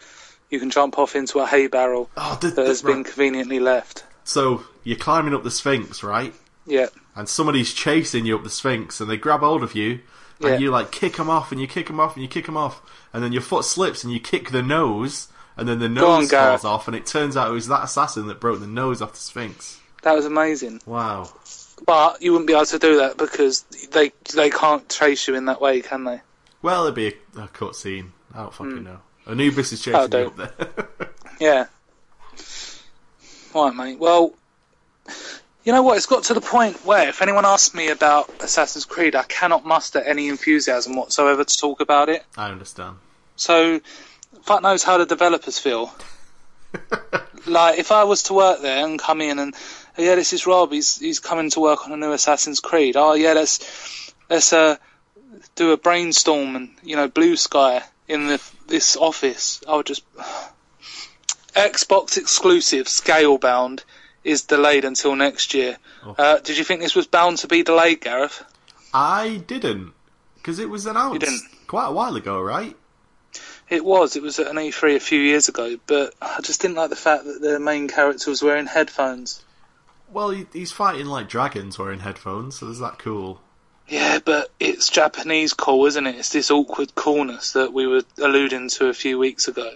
you 0.49 0.59
can 0.59 0.69
jump 0.69 0.97
off 0.99 1.15
into 1.15 1.39
a 1.39 1.45
hay 1.47 1.67
barrel 1.67 2.09
Oh, 2.17 2.37
the, 2.41 2.47
that 2.47 2.55
the- 2.55 2.65
has 2.65 2.81
been 2.81 2.97
right. 2.97 3.05
conveniently 3.05 3.59
left. 3.59 4.03
So 4.23 4.63
you're 4.83 4.97
climbing 4.97 5.33
up 5.33 5.43
the 5.43 5.51
Sphinx, 5.51 6.03
right? 6.03 6.33
Yeah, 6.65 6.87
And 7.15 7.27
somebody's 7.27 7.73
chasing 7.73 8.25
you 8.25 8.35
up 8.35 8.43
the 8.43 8.49
Sphinx, 8.49 8.99
and 9.01 9.09
they 9.09 9.17
grab 9.17 9.39
hold 9.39 9.63
of 9.63 9.73
you, 9.75 9.99
and 10.41 10.49
Yeah. 10.49 10.57
you 10.57 10.69
like 10.71 10.91
kick 10.91 11.15
them 11.17 11.29
off, 11.29 11.51
and 11.51 11.59
you 11.59 11.67
kick 11.67 11.87
them 11.87 11.99
off, 11.99 12.13
and 12.15 12.21
you 12.23 12.29
kick 12.29 12.45
them 12.45 12.57
off, 12.57 12.81
and 13.13 13.23
then 13.23 13.31
your 13.33 13.41
foot 13.41 13.65
slips, 13.65 14.03
and 14.03 14.11
you 14.13 14.19
kick 14.19 14.51
the 14.51 14.61
nose, 14.61 15.29
and 15.57 15.67
then 15.67 15.79
the 15.79 15.89
nose 15.89 16.29
Gareth. 16.29 16.61
falls 16.61 16.65
off, 16.65 16.87
and 16.87 16.95
it 16.95 17.05
turns 17.05 17.35
out 17.35 17.49
it 17.49 17.53
was 17.53 17.67
that 17.67 17.83
assassin 17.83 18.27
that 18.27 18.39
broke 18.39 18.59
the 18.59 18.67
nose 18.67 19.01
off 19.01 19.13
the 19.13 19.19
Sphinx. 19.19 19.79
that 20.03 20.13
was 20.15 20.25
amazing. 20.25 20.81
Wow. 20.85 21.29
But 21.85 22.21
you 22.21 22.31
wouldn't 22.31 22.47
be 22.47 22.53
able 22.53 22.65
to 22.65 22.79
do 22.79 22.97
that 22.97 23.17
because 23.17 23.63
they 23.91 24.11
they 24.33 24.49
can't 24.49 24.87
trace 24.89 25.27
you 25.27 25.35
in 25.35 25.45
that 25.45 25.61
way, 25.61 25.81
can 25.81 26.03
they? 26.03 26.21
Well, 26.61 26.83
it'd 26.83 26.95
be 26.95 27.07
a, 27.07 27.41
a 27.43 27.47
cutscene. 27.47 28.11
I 28.33 28.43
don't 28.43 28.53
fucking 28.53 28.77
hmm. 28.77 28.83
know. 28.83 28.99
Anubis 29.27 29.71
is 29.71 29.87
oh, 29.87 30.07
That'll 30.07 30.07
chasing 30.07 30.37
you 30.37 30.43
up 30.43 30.57
there. 30.57 31.09
Yeah. 31.39 31.67
Right, 33.55 33.73
mate. 33.73 33.97
Well, 33.97 34.33
you 35.63 35.71
know 35.71 35.83
what? 35.83 35.97
It's 35.97 36.05
got 36.05 36.25
to 36.25 36.33
the 36.33 36.41
point 36.41 36.85
where 36.85 37.09
if 37.09 37.21
anyone 37.21 37.45
asks 37.45 37.73
me 37.73 37.89
about 37.89 38.29
Assassin's 38.41 38.85
Creed, 38.85 39.15
I 39.15 39.23
cannot 39.23 39.65
muster 39.65 39.99
any 39.99 40.27
enthusiasm 40.27 40.95
whatsoever 40.95 41.43
to 41.43 41.57
talk 41.57 41.79
about 41.79 42.09
it. 42.09 42.25
I 42.37 42.51
understand. 42.51 42.97
So, 43.35 43.79
fuck 44.43 44.61
knows 44.61 44.83
how 44.83 44.97
the 44.97 45.05
developers 45.05 45.57
feel. 45.57 45.93
like, 47.47 47.79
if 47.79 47.91
I 47.91 48.03
was 48.03 48.23
to 48.23 48.33
work 48.33 48.61
there 48.61 48.85
and 48.85 48.99
come 48.99 49.21
in 49.21 49.39
and, 49.39 49.53
oh, 49.53 49.78
yeah, 49.99 50.15
this 50.15 50.33
is 50.33 50.45
Rob. 50.45 50.71
He's 50.71 50.97
he's 50.97 51.19
coming 51.19 51.49
to 51.51 51.59
work 51.59 51.85
on 51.85 51.93
a 51.93 51.97
new 51.97 52.11
Assassin's 52.11 52.59
Creed. 52.59 52.95
Oh, 52.95 53.13
yeah, 53.13 53.33
let's 53.33 54.13
let's 54.29 54.53
uh 54.53 54.77
do 55.55 55.71
a 55.71 55.77
brainstorm 55.77 56.55
and 56.55 56.69
you 56.83 56.95
know 56.95 57.07
blue 57.07 57.35
sky 57.35 57.83
in 58.07 58.27
the 58.27 58.41
this 58.67 58.95
office. 58.95 59.61
I 59.67 59.75
would 59.75 59.85
just 59.85 60.03
Xbox 61.53 62.17
exclusive 62.17 62.87
Scalebound 62.87 63.83
is 64.23 64.43
delayed 64.43 64.85
until 64.85 65.15
next 65.15 65.53
year. 65.53 65.77
Oh. 66.05 66.15
Uh, 66.17 66.39
did 66.39 66.57
you 66.57 66.63
think 66.63 66.81
this 66.81 66.95
was 66.95 67.07
bound 67.07 67.39
to 67.39 67.47
be 67.47 67.63
delayed, 67.63 68.01
Gareth? 68.01 68.43
I 68.93 69.41
didn't, 69.47 69.93
because 70.35 70.59
it 70.59 70.69
was 70.69 70.85
announced 70.85 71.45
quite 71.67 71.87
a 71.87 71.91
while 71.91 72.15
ago, 72.15 72.41
right? 72.41 72.75
It 73.69 73.85
was. 73.85 74.15
It 74.15 74.23
was 74.23 74.39
at 74.39 74.47
an 74.47 74.55
E3 74.55 74.95
a 74.95 74.99
few 74.99 75.19
years 75.19 75.47
ago, 75.47 75.77
but 75.85 76.13
I 76.21 76.41
just 76.41 76.61
didn't 76.61 76.77
like 76.77 76.89
the 76.89 76.95
fact 76.95 77.25
that 77.25 77.39
the 77.41 77.59
main 77.59 77.87
character 77.87 78.29
was 78.29 78.41
wearing 78.41 78.65
headphones. 78.65 79.43
Well, 80.11 80.29
he, 80.31 80.47
he's 80.53 80.71
fighting 80.71 81.05
like 81.05 81.29
dragons 81.29 81.77
wearing 81.77 81.99
headphones, 81.99 82.59
so 82.59 82.67
is 82.69 82.79
that 82.79 82.97
cool? 82.99 83.41
Yeah, 83.87 84.19
but 84.23 84.51
it's 84.59 84.89
Japanese 84.89 85.53
cool, 85.53 85.85
isn't 85.87 86.05
it? 86.05 86.15
It's 86.15 86.29
this 86.29 86.51
awkward 86.51 86.93
coolness 86.95 87.53
that 87.53 87.73
we 87.73 87.87
were 87.87 88.03
alluding 88.19 88.69
to 88.69 88.87
a 88.87 88.93
few 88.93 89.17
weeks 89.17 89.47
ago. 89.47 89.71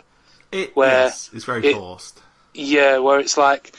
It, 0.52 0.76
Where 0.76 1.06
yes, 1.06 1.30
it's 1.34 1.46
very 1.46 1.66
it- 1.66 1.76
forced. 1.76 2.20
Yeah, 2.54 3.00
where 3.00 3.20
it's 3.20 3.38
like 3.38 3.76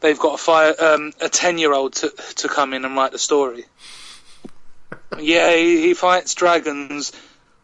they've 0.00 0.18
got 0.18 0.34
a 0.34 0.38
fire, 0.38 0.74
um, 0.80 1.12
a 1.20 1.28
ten-year-old 1.28 1.92
to 1.94 2.12
to 2.36 2.48
come 2.48 2.74
in 2.74 2.84
and 2.84 2.96
write 2.96 3.12
the 3.12 3.18
story. 3.20 3.64
yeah, 5.18 5.54
he, 5.54 5.82
he 5.82 5.94
fights 5.94 6.34
dragons. 6.34 7.12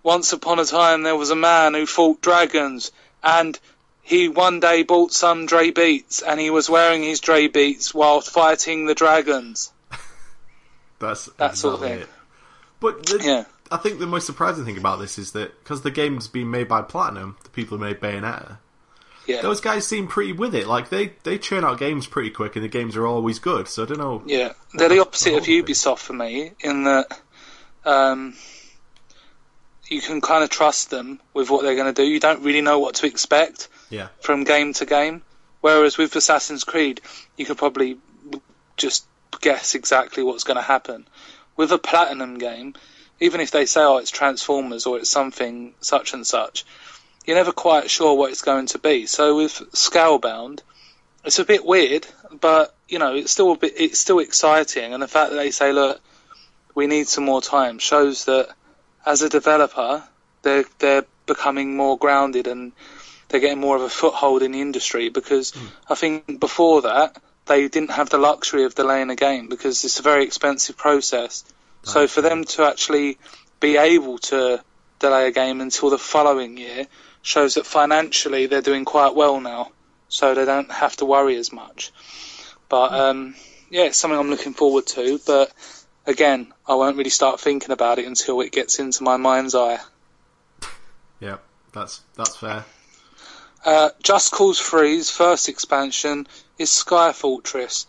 Once 0.04 0.32
upon 0.32 0.60
a 0.60 0.64
time, 0.64 1.02
there 1.02 1.16
was 1.16 1.30
a 1.30 1.36
man 1.36 1.74
who 1.74 1.86
fought 1.86 2.20
dragons, 2.20 2.92
and 3.24 3.58
he 4.04 4.28
one 4.28 4.60
day 4.60 4.82
bought 4.82 5.12
some 5.12 5.46
Dre 5.46 5.70
Beats, 5.70 6.22
and 6.22 6.38
he 6.38 6.50
was 6.50 6.68
wearing 6.70 7.02
his 7.02 7.20
Dre 7.20 7.48
Beats 7.48 7.92
while 7.94 8.20
fighting 8.20 8.84
the 8.86 8.94
dragons. 8.94 9.72
That's 10.98 11.26
That 11.38 11.56
sort 11.56 11.74
of 11.74 11.80
thing. 11.80 11.98
it. 12.00 12.08
But 12.80 13.06
the, 13.06 13.20
Yeah. 13.24 13.44
I 13.72 13.78
think 13.78 13.98
the 13.98 14.06
most 14.06 14.26
surprising 14.26 14.64
thing 14.66 14.76
about 14.78 14.98
this 15.00 15.18
is 15.18 15.32
that 15.32 15.58
because 15.64 15.82
the 15.82 15.90
game's 15.90 16.28
been 16.28 16.50
made 16.50 16.68
by 16.68 16.82
Platinum, 16.82 17.36
the 17.42 17.48
people 17.48 17.78
who 17.78 17.84
made 17.84 17.98
Bayonetta, 17.98 18.58
Yeah, 19.26 19.40
those 19.40 19.60
guys 19.62 19.86
seem 19.86 20.06
pretty 20.06 20.32
with 20.32 20.54
it. 20.54 20.66
Like 20.66 20.90
they 20.90 21.14
they 21.22 21.38
churn 21.38 21.64
out 21.64 21.78
games 21.78 22.06
pretty 22.06 22.30
quick, 22.30 22.56
and 22.56 22.64
the 22.64 22.68
games 22.68 22.94
are 22.94 23.06
always 23.06 23.38
good. 23.38 23.68
So 23.68 23.84
I 23.84 23.86
don't 23.86 23.98
know. 23.98 24.22
yeah. 24.26 24.52
They're 24.74 24.90
the 24.90 25.00
opposite 25.00 25.34
of. 25.34 25.44
Ubisoft 25.44 25.98
for 26.00 26.12
me 26.12 26.52
in 26.60 26.84
that 26.84 27.18
um, 27.86 28.34
you 29.88 30.00
can 30.02 30.20
kind 30.20 30.44
of 30.44 30.50
trust 30.50 30.90
them 30.90 31.20
with 31.32 31.48
what 31.50 31.62
they're 31.62 31.74
going 31.74 31.92
to 31.92 32.02
do. 32.02 32.06
You 32.06 32.20
don't 32.20 32.42
really 32.42 32.60
know 32.60 32.78
what 32.78 32.96
to 32.96 33.06
expect. 33.06 33.68
Yeah, 33.94 34.08
from 34.20 34.44
game 34.44 34.72
to 34.74 34.86
game. 34.86 35.22
Whereas 35.60 35.96
with 35.96 36.14
Assassin's 36.14 36.64
Creed, 36.64 37.00
you 37.36 37.46
could 37.46 37.56
probably 37.56 37.96
just 38.76 39.06
guess 39.40 39.74
exactly 39.74 40.22
what's 40.22 40.44
going 40.44 40.56
to 40.56 40.62
happen. 40.62 41.06
With 41.56 41.72
a 41.72 41.78
Platinum 41.78 42.38
game, 42.38 42.74
even 43.20 43.40
if 43.40 43.50
they 43.50 43.64
say, 43.64 43.82
oh, 43.82 43.98
it's 43.98 44.10
Transformers 44.10 44.86
or 44.86 44.98
it's 44.98 45.08
something 45.08 45.74
such 45.80 46.12
and 46.12 46.26
such, 46.26 46.66
you're 47.24 47.36
never 47.36 47.52
quite 47.52 47.90
sure 47.90 48.14
what 48.14 48.30
it's 48.30 48.42
going 48.42 48.66
to 48.66 48.78
be. 48.78 49.06
So 49.06 49.36
with 49.36 49.52
Scalebound, 49.72 50.60
it's 51.24 51.38
a 51.38 51.44
bit 51.44 51.64
weird, 51.64 52.06
but 52.40 52.74
you 52.88 52.98
know, 52.98 53.14
it's 53.14 53.32
still 53.32 53.52
a 53.52 53.56
bit, 53.56 53.72
it's 53.76 53.98
still 54.00 54.18
exciting. 54.18 54.92
And 54.92 55.02
the 55.02 55.08
fact 55.08 55.30
that 55.30 55.36
they 55.36 55.50
say, 55.50 55.72
look, 55.72 56.00
we 56.74 56.86
need 56.86 57.08
some 57.08 57.24
more 57.24 57.40
time 57.40 57.78
shows 57.78 58.26
that 58.26 58.48
as 59.06 59.22
a 59.22 59.28
developer, 59.28 60.04
they're 60.42 60.64
they're 60.78 61.06
becoming 61.26 61.76
more 61.76 61.96
grounded 61.96 62.46
and 62.46 62.72
they're 63.34 63.40
getting 63.40 63.58
more 63.58 63.74
of 63.74 63.82
a 63.82 63.88
foothold 63.88 64.44
in 64.44 64.52
the 64.52 64.60
industry 64.60 65.08
because 65.08 65.52
I 65.90 65.96
think 65.96 66.38
before 66.38 66.82
that 66.82 67.20
they 67.46 67.66
didn't 67.66 67.90
have 67.90 68.08
the 68.08 68.16
luxury 68.16 68.62
of 68.62 68.76
delaying 68.76 69.10
a 69.10 69.16
game 69.16 69.48
because 69.48 69.84
it's 69.84 69.98
a 69.98 70.02
very 70.02 70.22
expensive 70.22 70.76
process. 70.76 71.44
So 71.82 72.06
for 72.06 72.22
them 72.22 72.44
to 72.44 72.62
actually 72.62 73.18
be 73.58 73.76
able 73.76 74.18
to 74.18 74.62
delay 75.00 75.26
a 75.26 75.32
game 75.32 75.60
until 75.60 75.90
the 75.90 75.98
following 75.98 76.56
year 76.56 76.86
shows 77.22 77.54
that 77.54 77.66
financially 77.66 78.46
they're 78.46 78.62
doing 78.62 78.84
quite 78.84 79.16
well 79.16 79.40
now, 79.40 79.72
so 80.08 80.34
they 80.36 80.44
don't 80.44 80.70
have 80.70 80.94
to 80.98 81.04
worry 81.04 81.34
as 81.34 81.52
much. 81.52 81.92
But 82.68 82.92
um, 82.92 83.34
yeah, 83.68 83.86
it's 83.86 83.98
something 83.98 84.16
I'm 84.16 84.30
looking 84.30 84.54
forward 84.54 84.86
to. 84.86 85.18
But 85.26 85.52
again, 86.06 86.54
I 86.68 86.76
won't 86.76 86.96
really 86.96 87.10
start 87.10 87.40
thinking 87.40 87.72
about 87.72 87.98
it 87.98 88.06
until 88.06 88.40
it 88.42 88.52
gets 88.52 88.78
into 88.78 89.02
my 89.02 89.16
mind's 89.16 89.56
eye. 89.56 89.80
yeah, 91.18 91.38
that's 91.72 92.00
that's 92.14 92.36
fair. 92.36 92.64
Uh, 93.64 93.90
Just 94.02 94.32
Cause 94.32 94.60
3's 94.60 95.10
first 95.10 95.48
expansion 95.48 96.26
is 96.58 96.70
Sky 96.70 97.12
Fortress. 97.12 97.86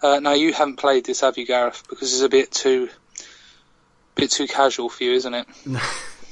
Uh, 0.00 0.20
now 0.20 0.32
you 0.34 0.52
haven't 0.52 0.76
played 0.76 1.04
this, 1.06 1.22
have 1.22 1.36
you, 1.36 1.46
Gareth? 1.46 1.82
Because 1.88 2.12
it's 2.12 2.22
a 2.22 2.28
bit 2.28 2.52
too, 2.52 2.88
bit 4.14 4.30
too 4.30 4.46
casual 4.46 4.88
for 4.88 5.02
you, 5.04 5.12
isn't 5.12 5.34
it? 5.34 5.46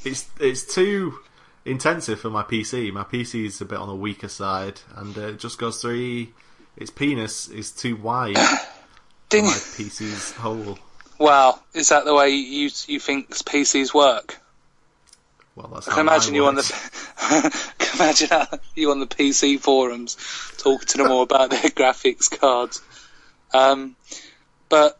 It's 0.05 0.28
it's 0.39 0.72
too 0.72 1.18
intensive 1.64 2.20
for 2.20 2.30
my 2.30 2.45
PC. 2.45 2.93
My 2.93 3.03
PC 3.03 3.45
is 3.47 3.61
a 3.61 3.64
bit 3.64 3.80
on 3.80 3.89
the 3.89 3.95
weaker 3.97 4.28
side, 4.28 4.82
and 4.95 5.18
uh, 5.18 5.32
just 5.32 5.59
Cause 5.59 5.82
3. 5.82 6.32
Its 6.76 6.91
penis 6.91 7.49
is 7.49 7.72
too 7.72 7.97
wide 7.97 8.39
for 9.30 9.43
my? 9.43 9.49
PC's 9.49 10.30
hole. 10.34 10.78
Wow, 11.18 11.59
is 11.74 11.89
that 11.89 12.05
the 12.05 12.14
way 12.14 12.30
you 12.30 12.70
you 12.87 13.01
think 13.01 13.30
PCs 13.30 13.93
work? 13.93 14.39
Well, 15.57 15.68
that's 15.72 15.88
I 15.88 15.92
can 15.92 16.00
imagine 16.00 16.34
you 16.34 16.46
on 16.46 16.54
the, 16.54 16.62
can 17.78 18.00
imagine 18.00 18.28
you 18.74 18.90
on 18.90 19.00
the 19.00 19.07
PC 19.07 19.59
forums 19.59 20.16
talking 20.59 20.86
to 20.86 20.98
them 20.98 21.11
all 21.11 21.22
about 21.22 21.48
their 21.50 21.61
graphics 21.62 22.30
cards. 22.30 22.82
Um, 23.54 23.96
but 24.68 24.98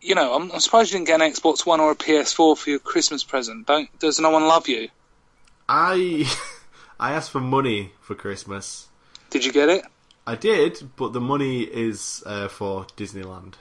you 0.00 0.14
know, 0.14 0.34
I'm, 0.34 0.52
I'm 0.52 0.60
surprised 0.60 0.92
you 0.92 0.98
didn't 0.98 1.08
get 1.08 1.20
an 1.20 1.32
Xbox 1.32 1.66
One 1.66 1.80
or 1.80 1.90
a 1.90 1.96
PS4 1.96 2.56
for 2.56 2.70
your 2.70 2.78
Christmas 2.78 3.24
present. 3.24 3.66
Don't 3.66 3.98
does 3.98 4.20
no 4.20 4.30
one 4.30 4.46
love 4.46 4.68
you? 4.68 4.88
I 5.68 6.32
I 7.00 7.12
asked 7.12 7.32
for 7.32 7.40
money 7.40 7.92
for 8.00 8.14
Christmas. 8.14 8.86
Did 9.30 9.44
you 9.44 9.52
get 9.52 9.68
it? 9.68 9.84
I 10.24 10.36
did, 10.36 10.90
but 10.94 11.12
the 11.12 11.20
money 11.20 11.62
is 11.62 12.22
uh, 12.24 12.46
for 12.46 12.84
Disneyland. 12.96 13.54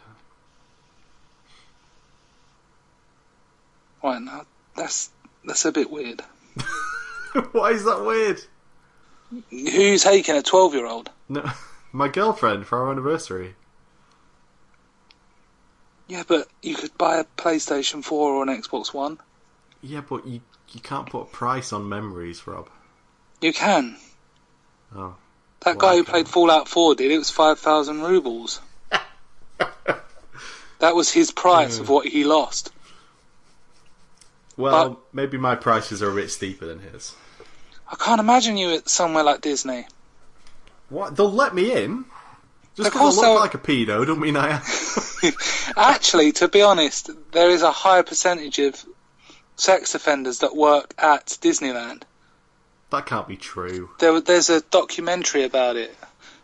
Right, 4.04 4.22
now 4.22 4.46
that's 4.76 5.10
that's 5.46 5.66
a 5.66 5.72
bit 5.72 5.90
weird. 5.90 6.22
Why 7.52 7.72
is 7.72 7.86
that 7.86 8.04
weird? 8.06 8.42
Who's 9.50 10.04
taking 10.04 10.36
a 10.36 10.42
twelve-year-old? 10.42 11.10
No, 11.30 11.50
my 11.92 12.08
girlfriend 12.08 12.68
for 12.68 12.80
our 12.80 12.92
anniversary. 12.92 13.56
Yeah, 16.08 16.24
but 16.28 16.48
you 16.62 16.76
could 16.76 16.98
buy 16.98 17.20
a 17.20 17.24
PlayStation 17.24 18.04
Four 18.04 18.34
or 18.34 18.44
an 18.44 18.50
Xbox 18.50 18.94
One. 18.94 19.18
Yeah, 19.82 20.02
but 20.02 20.28
you 20.28 20.42
you 20.74 20.82
can't 20.82 21.10
put 21.10 21.22
a 21.22 21.26
price 21.26 21.74
on 21.74 21.88
memories, 21.90 22.46
Rob. 22.46 22.70
You 23.42 23.54
can. 23.54 23.98
Oh, 24.96 25.16
That 25.62 25.78
Well, 25.78 25.92
guy 25.92 25.98
who 25.98 26.04
played 26.04 26.28
Fallout 26.28 26.68
4 26.68 26.96
did. 26.96 27.12
It 27.12 27.18
was 27.18 27.30
5,000 27.30 28.02
rubles. 28.02 28.62
that 30.80 30.96
was 30.96 31.12
his 31.12 31.32
price 31.32 31.80
of 31.80 31.90
what 31.90 32.06
he 32.08 32.24
lost. 32.24 32.72
Well, 34.62 34.90
But- 34.90 35.00
maybe 35.14 35.38
my 35.38 35.56
prices 35.56 36.02
are 36.02 36.12
a 36.12 36.16
bit 36.16 36.32
steeper 36.32 36.66
than 36.66 36.80
his. 36.80 37.14
I 37.88 37.96
can't 37.96 38.20
imagine 38.22 38.56
you 38.56 38.72
at 38.72 38.90
somewhere 38.90 39.24
like 39.24 39.42
Disney. 39.42 39.86
What? 40.90 41.16
They'll 41.16 41.32
let 41.32 41.54
me 41.54 41.72
in. 41.72 42.06
Just 42.76 42.92
because 42.92 43.18
I 43.18 43.34
look 43.34 43.42
like 43.42 43.54
a 43.54 43.58
pedo, 43.58 44.06
don't 44.06 44.22
mean 44.22 44.38
I 44.38 44.56
am. 44.56 45.34
Actually, 45.78 46.32
to 46.34 46.48
be 46.48 46.62
honest, 46.62 47.10
there 47.32 47.50
is 47.50 47.64
a 47.64 47.72
higher 47.72 48.04
percentage 48.04 48.60
of 48.60 48.86
sex 49.58 49.94
offenders 49.94 50.40
that 50.40 50.56
work 50.56 50.94
at 50.98 51.26
Disneyland. 51.42 52.04
That 52.92 53.06
can't 53.06 53.28
be 53.28 53.38
true. 53.38 53.90
There, 54.00 54.22
there's 54.22 54.50
a 54.50 54.62
documentary 54.62 55.44
about 55.44 55.76
it. 55.76 55.96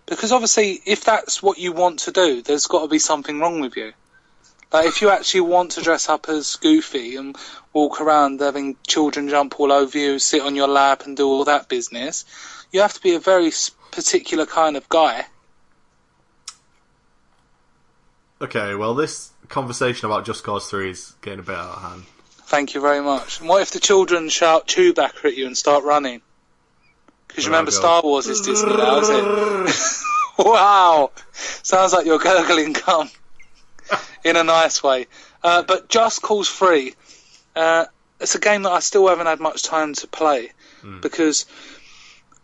Because 0.06 0.32
obviously, 0.32 0.82
if 0.86 1.04
that's 1.04 1.44
what 1.44 1.58
you 1.58 1.74
want 1.74 2.00
to 2.00 2.12
do, 2.12 2.42
there's 2.42 2.68
got 2.68 2.84
to 2.84 2.88
be 2.88 3.00
something 3.00 3.40
wrong 3.40 3.60
with 3.60 3.76
you. 3.76 3.94
Like, 4.72 4.88
if 4.88 5.02
you 5.02 5.10
actually 5.10 5.42
want 5.42 5.72
to 5.72 5.82
dress 5.82 6.10
up 6.10 6.30
as 6.30 6.56
Goofy 6.56 7.16
and 7.16 7.38
walk 7.78 8.02
around 8.02 8.40
having 8.40 8.76
children 8.88 9.30
jump 9.30 9.60
all 9.60 9.72
over 9.72 9.96
you, 9.96 10.18
sit 10.18 10.42
on 10.42 10.56
your 10.56 10.68
lap 10.68 11.06
and 11.06 11.16
do 11.16 11.28
all 11.28 11.44
that 11.46 11.70
business, 11.70 12.26
you 12.72 12.82
have 12.82 12.94
to 12.94 13.02
be 13.02 13.14
a 13.14 13.20
very 13.20 13.52
particular 13.92 14.48
kind 14.48 14.76
of 14.76 14.90
guy. 14.90 15.24
Okay, 18.42 18.74
well, 18.74 18.96
this 18.96 19.32
conversation 19.48 20.08
about 20.08 20.26
Just 20.26 20.44
Cause 20.44 20.68
3 20.70 20.90
is 20.90 21.14
getting 21.22 21.40
a 21.40 21.44
bit 21.44 21.56
out 21.56 21.76
of 21.78 21.82
hand. 21.84 22.04
Thank 22.50 22.74
you 22.74 22.82
very 22.82 23.02
much. 23.02 23.40
And 23.40 23.48
what 23.48 23.62
if 23.62 23.70
the 23.70 23.80
children 23.80 24.30
shout 24.30 24.68
Chewbacca 24.68 25.26
at 25.26 25.38
you 25.38 25.46
and 25.46 25.56
start 25.56 25.84
running? 25.84 26.22
Because 27.28 27.46
you 27.46 27.52
Oh, 27.52 27.54
remember 27.54 27.72
Star 27.72 28.02
Wars 28.02 28.26
is 28.26 28.42
Disney 28.42 28.76
now, 28.76 28.98
is 29.00 29.10
it? 29.10 30.04
wow! 30.44 31.12
Sounds 31.34 31.94
like 31.94 32.08
you're 32.08 32.18
gurgling 32.18 32.74
cum. 32.74 33.10
In 34.24 34.36
a 34.36 34.44
nice 34.44 34.82
way. 34.82 35.06
Uh, 35.44 35.62
but 35.62 35.90
Just 35.90 36.24
Cause 36.24 36.50
3, 36.50 36.96
uh, 37.58 37.86
it's 38.20 38.36
a 38.36 38.40
game 38.40 38.64
that 38.64 38.72
I 38.72 38.80
still 38.80 39.08
haven't 39.08 39.28
had 39.28 39.40
much 39.40 39.64
time 39.64 39.94
to 39.96 40.08
play. 40.08 40.52
Because 41.02 41.46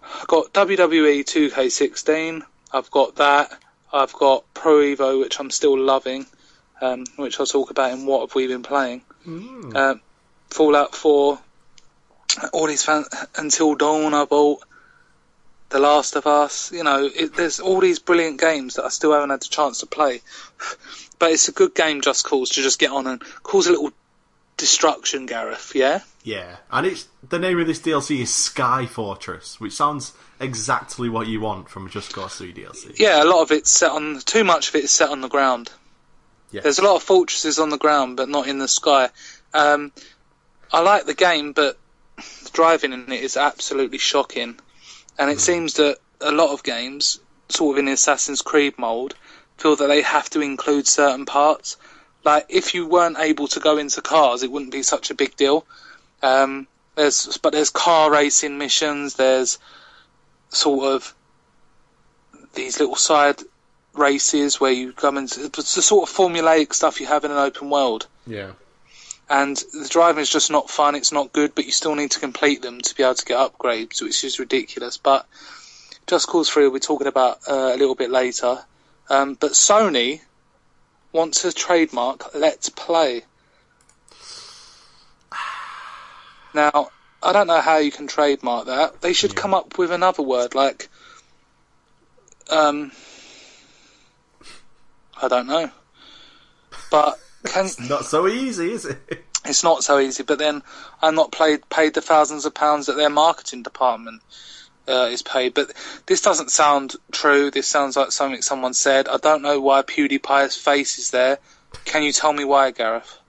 I've 0.03 0.27
got 0.27 0.53
WWE 0.53 1.23
2K16, 1.23 2.41
I've 2.73 2.91
got 2.91 3.15
that, 3.17 3.57
I've 3.91 4.13
got 4.13 4.43
Pro 4.53 4.77
Evo, 4.79 5.19
which 5.19 5.39
I'm 5.39 5.49
still 5.51 5.77
loving, 5.79 6.25
um, 6.81 7.05
which 7.15 7.39
I'll 7.39 7.45
talk 7.45 7.69
about 7.71 7.91
in 7.91 8.05
What 8.05 8.21
Have 8.21 8.35
We 8.35 8.47
Been 8.47 8.63
Playing. 8.63 9.01
Uh, 9.75 9.95
Fallout 10.49 10.93
4, 10.95 11.39
all 12.51 12.67
these 12.67 12.83
fan- 12.83 13.05
Until 13.35 13.75
Dawn 13.75 14.13
I 14.13 14.25
bought, 14.25 14.61
The 15.69 15.79
Last 15.79 16.15
of 16.15 16.27
Us, 16.27 16.71
you 16.71 16.83
know, 16.83 17.09
it, 17.13 17.35
there's 17.35 17.59
all 17.59 17.79
these 17.79 17.99
brilliant 17.99 18.39
games 18.39 18.75
that 18.75 18.85
I 18.85 18.89
still 18.89 19.13
haven't 19.13 19.29
had 19.31 19.41
the 19.41 19.49
chance 19.49 19.79
to 19.79 19.85
play. 19.85 20.21
But 21.19 21.31
it's 21.31 21.47
a 21.47 21.53
good 21.53 21.73
game, 21.73 22.01
Just 22.01 22.25
Cause, 22.25 22.49
to 22.49 22.61
just 22.61 22.79
get 22.79 22.91
on 22.91 23.07
and 23.07 23.21
cause 23.43 23.67
a 23.67 23.71
little 23.71 23.93
destruction, 24.57 25.25
Gareth, 25.25 25.73
yeah? 25.75 26.01
Yeah, 26.23 26.57
and 26.71 26.87
it's 26.87 27.07
the 27.27 27.39
name 27.39 27.59
of 27.59 27.67
this 27.67 27.79
DLC 27.79 28.21
is 28.21 28.33
Sky 28.33 28.85
Fortress, 28.85 29.59
which 29.59 29.73
sounds 29.73 30.13
exactly 30.39 31.09
what 31.09 31.27
you 31.27 31.41
want 31.41 31.69
from 31.69 31.87
a 31.87 31.89
Just 31.89 32.13
Cause 32.13 32.35
3 32.35 32.53
DLC. 32.53 32.97
Yeah, 32.97 33.23
a 33.23 33.25
lot 33.25 33.41
of 33.41 33.51
it's 33.51 33.71
set 33.71 33.91
on, 33.91 34.19
too 34.19 34.43
much 34.43 34.69
of 34.69 34.75
it 34.75 34.85
is 34.85 34.91
set 34.91 35.09
on 35.09 35.21
the 35.21 35.27
ground. 35.27 35.71
Yeah. 36.51 36.61
There's 36.61 36.79
a 36.79 36.83
lot 36.83 36.95
of 36.95 37.03
fortresses 37.03 37.59
on 37.59 37.69
the 37.69 37.77
ground, 37.77 38.17
but 38.17 38.29
not 38.29 38.47
in 38.47 38.59
the 38.59 38.67
sky. 38.67 39.09
Um, 39.53 39.91
I 40.71 40.81
like 40.81 41.05
the 41.05 41.13
game, 41.13 41.51
but 41.51 41.77
the 42.17 42.49
driving 42.53 42.93
in 42.93 43.11
it 43.11 43.21
is 43.21 43.37
absolutely 43.37 43.97
shocking. 43.97 44.59
And 45.17 45.29
it 45.29 45.39
seems 45.39 45.75
that 45.75 45.97
a 46.21 46.31
lot 46.31 46.53
of 46.53 46.63
games, 46.63 47.19
sort 47.49 47.75
of 47.75 47.79
in 47.79 47.85
the 47.85 47.93
Assassin's 47.93 48.41
Creed 48.41 48.77
mold, 48.77 49.15
feel 49.57 49.75
that 49.75 49.87
they 49.87 50.01
have 50.01 50.29
to 50.31 50.41
include 50.41 50.87
certain 50.87 51.25
parts. 51.25 51.77
Like, 52.23 52.45
if 52.49 52.73
you 52.73 52.87
weren't 52.87 53.19
able 53.19 53.47
to 53.49 53.59
go 53.59 53.77
into 53.77 54.01
cars, 54.01 54.43
it 54.43 54.51
wouldn't 54.51 54.71
be 54.71 54.83
such 54.83 55.09
a 55.11 55.15
big 55.15 55.35
deal. 55.35 55.65
Um, 56.21 56.67
there's, 56.95 57.37
but 57.37 57.53
there's 57.53 57.69
car 57.69 58.11
racing 58.11 58.57
missions, 58.57 59.15
there's 59.15 59.57
sort 60.49 60.85
of 60.85 61.13
these 62.53 62.79
little 62.79 62.95
side 62.95 63.39
races 63.93 64.59
where 64.59 64.71
you 64.71 64.91
come 64.93 65.17
into 65.17 65.45
it's 65.45 65.75
the 65.75 65.81
sort 65.81 66.09
of 66.09 66.15
formulaic 66.15 66.73
stuff 66.73 66.99
you 66.99 67.07
have 67.07 67.25
in 67.25 67.31
an 67.31 67.37
open 67.37 67.69
world. 67.69 68.07
Yeah. 68.25 68.51
And 69.29 69.57
the 69.57 69.87
driving 69.89 70.21
is 70.21 70.29
just 70.29 70.51
not 70.51 70.69
fun, 70.69 70.95
it's 70.95 71.11
not 71.11 71.33
good, 71.33 71.55
but 71.55 71.65
you 71.65 71.71
still 71.71 71.95
need 71.95 72.11
to 72.11 72.19
complete 72.19 72.61
them 72.61 72.81
to 72.81 72.95
be 72.95 73.03
able 73.03 73.15
to 73.15 73.25
get 73.25 73.37
upgrades, 73.37 74.01
which 74.01 74.23
is 74.23 74.39
ridiculous. 74.39 74.97
But 74.97 75.25
Just 76.07 76.27
Cause 76.27 76.49
3 76.49 76.63
we'll 76.63 76.73
be 76.73 76.79
talking 76.79 77.07
about 77.07 77.39
uh, 77.47 77.71
a 77.73 77.77
little 77.77 77.95
bit 77.95 78.11
later. 78.11 78.59
Um, 79.09 79.35
but 79.35 79.51
Sony 79.51 80.21
want 81.13 81.35
to 81.35 81.53
trademark 81.53 82.33
Let's 82.35 82.69
Play. 82.69 83.23
Now, 86.53 86.89
I 87.21 87.31
don't 87.31 87.47
know 87.47 87.61
how 87.61 87.77
you 87.77 87.91
can 87.91 88.07
trademark 88.07 88.65
that. 88.65 89.01
They 89.01 89.13
should 89.13 89.35
come 89.35 89.53
up 89.53 89.77
with 89.77 89.91
another 89.91 90.23
word 90.23 90.55
like, 90.55 90.89
um, 92.49 92.91
I 95.21 95.27
don't 95.27 95.47
know. 95.47 95.71
But 96.91 97.19
can 97.45 97.69
Not 97.87 98.05
so 98.05 98.27
easy, 98.27 98.71
is 98.71 98.85
it? 98.85 99.25
it's 99.45 99.63
not 99.63 99.83
so 99.83 99.99
easy. 99.99 100.23
But 100.23 100.39
then 100.39 100.63
I'm 101.01 101.15
not 101.15 101.31
paid 101.31 101.67
paid 101.69 101.93
the 101.93 102.01
thousands 102.01 102.45
of 102.45 102.53
pounds 102.53 102.87
that 102.87 102.97
their 102.97 103.09
marketing 103.09 103.63
department 103.63 104.21
uh, 104.87 105.09
is 105.11 105.21
paid. 105.21 105.53
But 105.53 105.73
this 106.05 106.21
doesn't 106.21 106.51
sound 106.51 106.95
true. 107.11 107.51
This 107.51 107.67
sounds 107.67 107.95
like 107.95 108.11
something 108.11 108.41
someone 108.41 108.73
said. 108.73 109.07
I 109.07 109.17
don't 109.17 109.41
know 109.41 109.59
why 109.59 109.81
PewDiePie's 109.81 110.55
face 110.55 110.97
is 110.97 111.11
there. 111.11 111.39
Can 111.85 112.03
you 112.03 112.11
tell 112.11 112.33
me 112.33 112.45
why, 112.45 112.71
Gareth? 112.71 113.19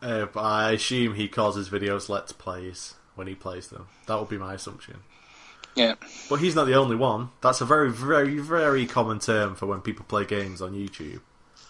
Uh, 0.00 0.26
I 0.36 0.72
assume 0.72 1.14
he 1.14 1.28
calls 1.28 1.56
his 1.56 1.68
videos 1.68 2.08
Let's 2.08 2.32
Plays 2.32 2.94
when 3.14 3.26
he 3.26 3.34
plays 3.34 3.68
them. 3.68 3.88
That 4.06 4.18
would 4.18 4.28
be 4.28 4.38
my 4.38 4.54
assumption. 4.54 4.98
Yeah. 5.74 5.94
But 6.28 6.36
he's 6.36 6.54
not 6.54 6.66
the 6.66 6.74
only 6.74 6.96
one. 6.96 7.30
That's 7.40 7.60
a 7.60 7.64
very, 7.64 7.90
very, 7.90 8.38
very 8.38 8.86
common 8.86 9.18
term 9.18 9.54
for 9.54 9.66
when 9.66 9.80
people 9.80 10.04
play 10.08 10.24
games 10.24 10.60
on 10.60 10.72
YouTube. 10.72 11.20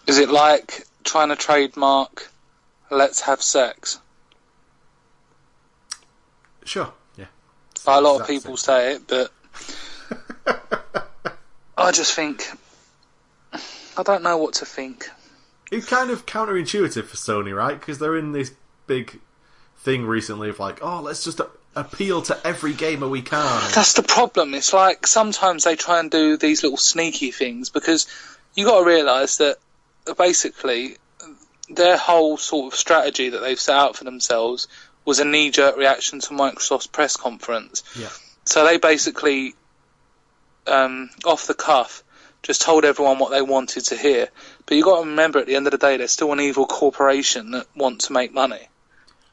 Is 0.06 0.18
it 0.18 0.30
like 0.30 0.86
trying 1.04 1.28
to 1.28 1.36
trademark 1.36 2.30
"Let's 2.90 3.20
have 3.22 3.42
sex"? 3.42 4.00
Sure. 6.64 6.92
A 7.86 8.00
lot 8.00 8.20
of 8.20 8.26
people 8.26 8.56
same. 8.56 8.74
say 8.74 8.94
it, 8.94 9.02
but 9.06 9.32
I 11.76 11.92
just 11.92 12.14
think 12.14 12.46
I 13.96 14.02
don't 14.02 14.22
know 14.22 14.36
what 14.38 14.54
to 14.54 14.64
think. 14.64 15.08
It's 15.70 15.86
kind 15.86 16.10
of 16.10 16.24
counterintuitive 16.24 17.04
for 17.04 17.16
Sony, 17.16 17.54
right? 17.54 17.78
Because 17.78 17.98
they're 17.98 18.16
in 18.16 18.32
this 18.32 18.52
big 18.86 19.20
thing 19.78 20.06
recently 20.06 20.48
of 20.48 20.58
like, 20.58 20.78
oh, 20.82 21.00
let's 21.02 21.24
just 21.24 21.40
a- 21.40 21.48
appeal 21.74 22.22
to 22.22 22.46
every 22.46 22.72
gamer 22.72 23.08
we 23.08 23.22
can. 23.22 23.60
That's 23.74 23.94
the 23.94 24.02
problem. 24.02 24.54
It's 24.54 24.72
like 24.72 25.06
sometimes 25.06 25.64
they 25.64 25.76
try 25.76 26.00
and 26.00 26.10
do 26.10 26.36
these 26.36 26.62
little 26.62 26.78
sneaky 26.78 27.32
things 27.32 27.70
because 27.70 28.06
you 28.54 28.64
got 28.64 28.80
to 28.80 28.86
realise 28.86 29.38
that 29.38 29.58
basically 30.16 30.96
their 31.68 31.98
whole 31.98 32.36
sort 32.36 32.72
of 32.72 32.78
strategy 32.78 33.28
that 33.28 33.40
they've 33.40 33.60
set 33.60 33.76
out 33.76 33.96
for 33.96 34.04
themselves 34.04 34.68
was 35.08 35.20
a 35.20 35.24
knee-jerk 35.24 35.78
reaction 35.78 36.20
to 36.20 36.34
Microsoft's 36.34 36.86
press 36.86 37.16
conference. 37.16 37.82
Yeah. 37.98 38.10
So 38.44 38.66
they 38.66 38.76
basically, 38.76 39.54
um, 40.66 41.08
off 41.24 41.46
the 41.46 41.54
cuff, 41.54 42.04
just 42.42 42.60
told 42.60 42.84
everyone 42.84 43.18
what 43.18 43.30
they 43.30 43.40
wanted 43.40 43.86
to 43.86 43.96
hear. 43.96 44.28
But 44.66 44.76
you've 44.76 44.84
got 44.84 45.00
to 45.00 45.08
remember, 45.08 45.38
at 45.38 45.46
the 45.46 45.56
end 45.56 45.66
of 45.66 45.70
the 45.70 45.78
day, 45.78 45.96
they're 45.96 46.08
still 46.08 46.30
an 46.34 46.40
evil 46.40 46.66
corporation 46.66 47.52
that 47.52 47.66
want 47.74 48.02
to 48.02 48.12
make 48.12 48.34
money. 48.34 48.68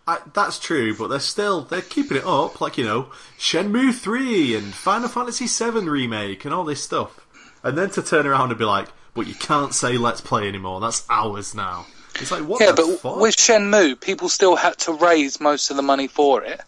I, 0.07 0.19
that's 0.33 0.59
true, 0.59 0.95
but 0.95 1.09
they're 1.09 1.19
still 1.19 1.63
they're 1.63 1.81
keeping 1.81 2.15
it 2.15 2.25
up, 2.25 2.61
like 2.61 2.77
you 2.77 2.85
know, 2.85 3.09
Shenmue 3.37 3.93
three 3.93 4.55
and 4.55 4.73
Final 4.73 5.09
Fantasy 5.09 5.47
seven 5.47 5.89
remake 5.89 6.45
and 6.45 6.53
all 6.53 6.63
this 6.63 6.81
stuff, 6.81 7.27
and 7.63 7.77
then 7.77 7.89
to 7.89 8.03
turn 8.03 8.27
around 8.27 8.51
and 8.51 8.59
be 8.59 8.65
like, 8.65 8.87
"But 9.15 9.25
you 9.25 9.33
can't 9.33 9.73
say 9.73 9.97
Let's 9.97 10.21
Play 10.21 10.47
anymore. 10.47 10.79
That's 10.79 11.03
ours 11.09 11.55
now." 11.55 11.87
It's 12.19 12.31
like 12.31 12.43
what 12.43 12.61
Yeah, 12.61 12.73
but 12.75 12.99
fuck? 12.99 13.17
with 13.19 13.35
Shenmue, 13.35 13.99
people 13.99 14.29
still 14.29 14.55
had 14.55 14.77
to 14.79 14.93
raise 14.93 15.39
most 15.39 15.69
of 15.69 15.75
the 15.77 15.83
money 15.83 16.07
for 16.07 16.43
it. 16.43 16.61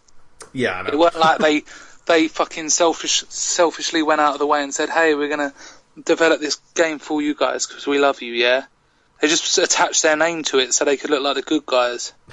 yeah, 0.52 0.78
I 0.78 0.82
know. 0.82 0.90
It 0.92 0.98
weren't 0.98 1.18
like 1.18 1.38
they 1.46 1.64
they 2.06 2.28
fucking 2.28 2.70
selfish 2.70 3.24
selfishly 3.28 4.02
went 4.02 4.20
out 4.20 4.32
of 4.34 4.38
the 4.38 4.46
way 4.46 4.62
and 4.62 4.72
said, 4.74 4.88
"Hey, 4.90 5.14
we're 5.14 5.28
gonna 5.28 5.52
develop 6.02 6.40
this 6.40 6.56
game 6.74 6.98
for 6.98 7.20
you 7.22 7.34
guys 7.34 7.66
because 7.66 7.86
we 7.86 7.98
love 7.98 8.22
you." 8.22 8.32
Yeah, 8.32 8.64
they 9.20 9.28
just 9.28 9.58
attached 9.58 10.02
their 10.02 10.16
name 10.16 10.42
to 10.44 10.58
it 10.58 10.72
so 10.74 10.84
they 10.84 10.96
could 10.96 11.10
look 11.10 11.22
like 11.22 11.34
the 11.36 11.42
good 11.42 11.66
guys, 11.66 12.12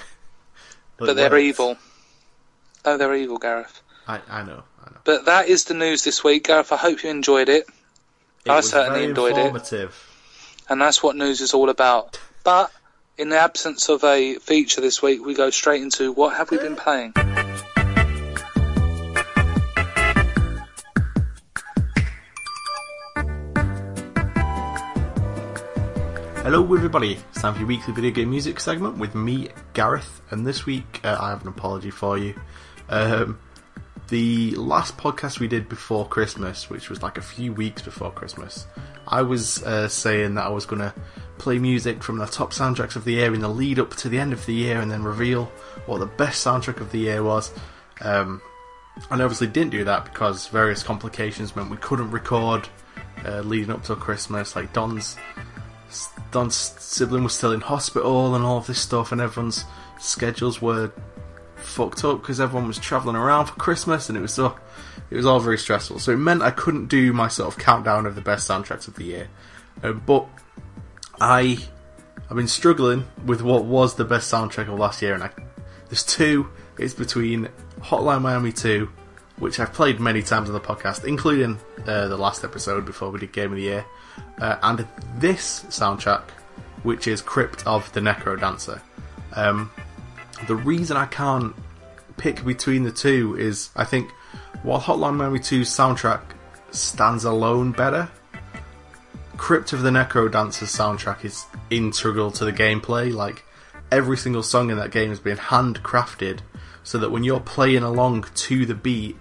But 0.98 1.06
but 1.06 1.16
they're 1.16 1.30
works. 1.30 1.42
evil. 1.42 1.76
No, 2.84 2.96
they're 2.96 3.14
evil, 3.14 3.38
Gareth. 3.38 3.82
I, 4.06 4.20
I 4.30 4.42
know, 4.44 4.62
I 4.84 4.90
know. 4.90 4.98
But 5.04 5.24
that 5.24 5.48
is 5.48 5.64
the 5.64 5.74
news 5.74 6.04
this 6.04 6.22
week, 6.22 6.44
Gareth. 6.44 6.70
I 6.72 6.76
hope 6.76 7.02
you 7.02 7.10
enjoyed 7.10 7.48
it, 7.48 7.66
It 8.44 8.50
I 8.50 8.60
certainly 8.60 9.04
enjoyed 9.04 9.36
it. 9.36 9.52
and 10.68 10.80
that's 10.80 11.02
what 11.02 11.16
news 11.16 11.40
is 11.40 11.52
all 11.52 11.68
about. 11.68 12.18
But 12.44 12.70
in 13.18 13.30
the 13.30 13.38
absence 13.38 13.88
of 13.88 14.04
a 14.04 14.34
feature 14.34 14.80
this 14.80 15.00
week, 15.00 15.24
we 15.24 15.34
go 15.34 15.48
straight 15.50 15.82
into 15.82 16.12
what 16.12 16.36
have 16.36 16.50
we 16.50 16.58
been 16.58 16.76
playing. 16.76 17.12
Hello, 26.42 26.62
everybody. 26.62 27.18
It's 27.30 27.42
time 27.42 27.54
for 27.54 27.60
your 27.60 27.68
weekly 27.68 27.94
video 27.94 28.10
game 28.10 28.30
music 28.30 28.60
segment 28.60 28.98
with 28.98 29.14
me, 29.14 29.48
Gareth. 29.72 30.20
And 30.30 30.46
this 30.46 30.66
week, 30.66 31.00
uh, 31.02 31.16
I 31.18 31.30
have 31.30 31.42
an 31.42 31.48
apology 31.48 31.90
for 31.90 32.18
you. 32.18 32.34
Um, 32.88 33.38
the 34.08 34.52
last 34.52 34.96
podcast 34.96 35.40
we 35.40 35.48
did 35.48 35.68
before 35.68 36.06
Christmas, 36.06 36.70
which 36.70 36.88
was 36.88 37.02
like 37.02 37.18
a 37.18 37.22
few 37.22 37.52
weeks 37.52 37.82
before 37.82 38.12
Christmas, 38.12 38.66
I 39.08 39.22
was 39.22 39.62
uh, 39.64 39.88
saying 39.88 40.34
that 40.34 40.46
I 40.46 40.50
was 40.50 40.66
going 40.66 40.82
to 40.82 40.94
play 41.38 41.58
music 41.58 42.02
from 42.02 42.18
the 42.18 42.26
top 42.26 42.52
soundtracks 42.52 42.96
of 42.96 43.04
the 43.04 43.12
year 43.14 43.34
in 43.34 43.40
the 43.40 43.48
lead 43.48 43.78
up 43.78 43.90
to 43.96 44.08
the 44.08 44.18
end 44.18 44.32
of 44.32 44.46
the 44.46 44.54
year 44.54 44.80
and 44.80 44.90
then 44.90 45.02
reveal 45.02 45.44
what 45.86 45.98
the 45.98 46.06
best 46.06 46.44
soundtrack 46.44 46.80
of 46.80 46.92
the 46.92 46.98
year 46.98 47.22
was. 47.22 47.52
Um, 48.00 48.40
and 49.10 49.20
obviously 49.20 49.46
didn't 49.46 49.70
do 49.70 49.84
that 49.84 50.04
because 50.04 50.48
various 50.48 50.82
complications 50.82 51.54
meant 51.54 51.70
we 51.70 51.76
couldn't 51.76 52.10
record 52.10 52.68
uh, 53.24 53.40
leading 53.40 53.70
up 53.70 53.82
to 53.84 53.96
Christmas. 53.96 54.56
Like 54.56 54.72
Don's 54.72 55.16
Don's 56.30 56.56
sibling 56.56 57.24
was 57.24 57.34
still 57.34 57.52
in 57.52 57.60
hospital 57.60 58.34
and 58.34 58.44
all 58.44 58.58
of 58.58 58.66
this 58.66 58.80
stuff, 58.80 59.12
and 59.12 59.20
everyone's 59.20 59.64
schedules 59.98 60.60
were 60.60 60.92
fucked 61.56 62.04
up 62.04 62.20
because 62.20 62.40
everyone 62.40 62.66
was 62.66 62.78
traveling 62.78 63.16
around 63.16 63.46
for 63.46 63.54
Christmas, 63.54 64.08
and 64.08 64.16
it 64.16 64.20
was 64.20 64.34
so 64.34 64.56
it 65.10 65.16
was 65.16 65.26
all 65.26 65.40
very 65.40 65.58
stressful. 65.58 65.98
So 65.98 66.12
it 66.12 66.16
meant 66.16 66.42
I 66.42 66.50
couldn't 66.50 66.86
do 66.86 67.12
my 67.12 67.28
sort 67.28 67.52
of 67.52 67.58
countdown 67.58 68.06
of 68.06 68.14
the 68.14 68.20
best 68.20 68.48
soundtracks 68.48 68.88
of 68.88 68.94
the 68.94 69.04
year. 69.04 69.28
Uh, 69.82 69.92
but 69.92 70.26
I 71.20 71.58
I've 72.28 72.36
been 72.36 72.48
struggling 72.48 73.06
with 73.24 73.42
what 73.42 73.64
was 73.64 73.94
the 73.94 74.04
best 74.04 74.32
soundtrack 74.32 74.68
of 74.68 74.78
last 74.78 75.00
year, 75.00 75.14
and 75.14 75.22
I, 75.22 75.30
there's 75.88 76.04
two. 76.04 76.48
It's 76.78 76.94
between 76.94 77.48
Hotline 77.80 78.22
Miami 78.22 78.52
2, 78.52 78.88
which 79.38 79.60
I've 79.60 79.72
played 79.72 80.00
many 80.00 80.22
times 80.22 80.48
on 80.48 80.54
the 80.54 80.60
podcast, 80.60 81.04
including 81.04 81.58
uh, 81.86 82.08
the 82.08 82.16
last 82.16 82.44
episode 82.44 82.84
before 82.84 83.10
we 83.10 83.20
did 83.20 83.32
Game 83.32 83.52
of 83.52 83.56
the 83.56 83.62
Year, 83.62 83.84
uh, 84.40 84.56
and 84.62 84.86
this 85.18 85.64
soundtrack, 85.68 86.22
which 86.82 87.06
is 87.06 87.22
Crypt 87.22 87.66
of 87.66 87.90
the 87.92 88.00
NecroDancer. 88.00 88.80
Um, 89.34 89.70
the 90.46 90.56
reason 90.56 90.96
I 90.96 91.06
can't 91.06 91.54
pick 92.16 92.44
between 92.44 92.82
the 92.82 92.92
two 92.92 93.36
is 93.38 93.70
I 93.76 93.84
think 93.84 94.10
while 94.62 94.80
Hotline 94.80 95.16
Miami 95.16 95.38
2's 95.38 95.68
soundtrack 95.68 96.22
stands 96.72 97.24
alone 97.24 97.72
better, 97.72 98.10
Crypt 99.36 99.72
of 99.72 99.82
the 99.82 99.90
NecroDancer's 99.90 100.74
soundtrack 100.74 101.24
is 101.24 101.44
integral 101.70 102.30
to 102.32 102.44
the 102.44 102.52
gameplay. 102.52 103.12
Like 103.12 103.44
every 103.92 104.16
single 104.16 104.42
song 104.42 104.70
in 104.70 104.76
that 104.78 104.90
game 104.90 105.10
has 105.10 105.20
been 105.20 105.36
handcrafted 105.36 106.40
so 106.82 106.98
that 106.98 107.10
when 107.10 107.24
you're 107.24 107.40
playing 107.40 107.82
along 107.82 108.26
to 108.34 108.66
the 108.66 108.74
beat, 108.74 109.16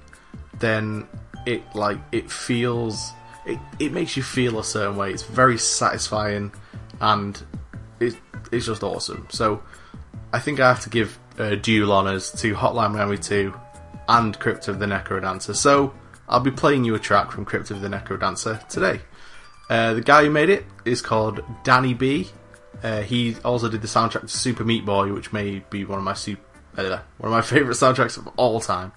then 0.60 1.08
it 1.46 1.64
like 1.76 2.00
it 2.12 2.32
feels 2.32 3.12
it, 3.46 3.60
it 3.80 3.92
makes 3.92 4.18
you 4.18 4.24
feel 4.24 4.60
a 4.60 4.64
certain 4.64 4.96
way. 4.96 5.12
It's 5.12 5.24
very 5.24 5.58
satisfying 5.58 6.52
and 7.00 7.42
it, 8.00 8.16
it's 8.52 8.66
just 8.66 8.84
awesome. 8.84 9.28
So 9.30 9.64
I 10.34 10.40
think 10.40 10.60
I 10.60 10.68
have 10.68 10.82
to 10.82 10.90
give 10.90 11.20
uh, 11.38 11.56
dual 11.56 11.92
honours 11.92 12.32
to 12.34 12.56
Hotline 12.56 12.94
Miami 12.94 13.18
2 13.18 13.54
and 14.08 14.38
Crypt 14.40 14.68
of 14.68 14.80
the 14.80 14.86
NecroDancer. 14.86 15.56
So 15.56 15.94
I'll 16.28 16.40
be 16.40 16.52
playing 16.52 16.84
you 16.86 16.96
a 16.96 17.00
track 17.00 17.32
from 17.32 17.46
Crypt 17.46 17.72
of 17.72 17.82
the 17.82 17.88
NecroDancer 17.88 18.68
today. 18.68 19.02
Uh, 19.70 19.94
the 19.94 20.02
guy 20.02 20.24
who 20.24 20.30
made 20.30 20.50
it 20.50 20.66
is 20.84 21.02
called 21.02 21.42
Danny 21.64 21.94
B. 21.94 22.30
Uh, 22.84 23.02
he 23.02 23.36
also 23.44 23.70
did 23.70 23.82
the 23.82 23.88
soundtrack 23.88 24.22
to 24.22 24.28
Super 24.28 24.64
Meat 24.64 24.86
Boy, 24.86 25.12
which 25.12 25.34
may 25.34 25.60
be 25.70 25.86
one 25.86 25.98
of 25.98 26.04
my 26.04 26.14
super, 26.14 26.42
uh, 26.78 27.00
one 27.18 27.32
of 27.32 27.32
my 27.32 27.42
favourite 27.56 27.76
soundtracks 27.76 28.18
of 28.18 28.28
all 28.38 28.60
time. 28.60 28.92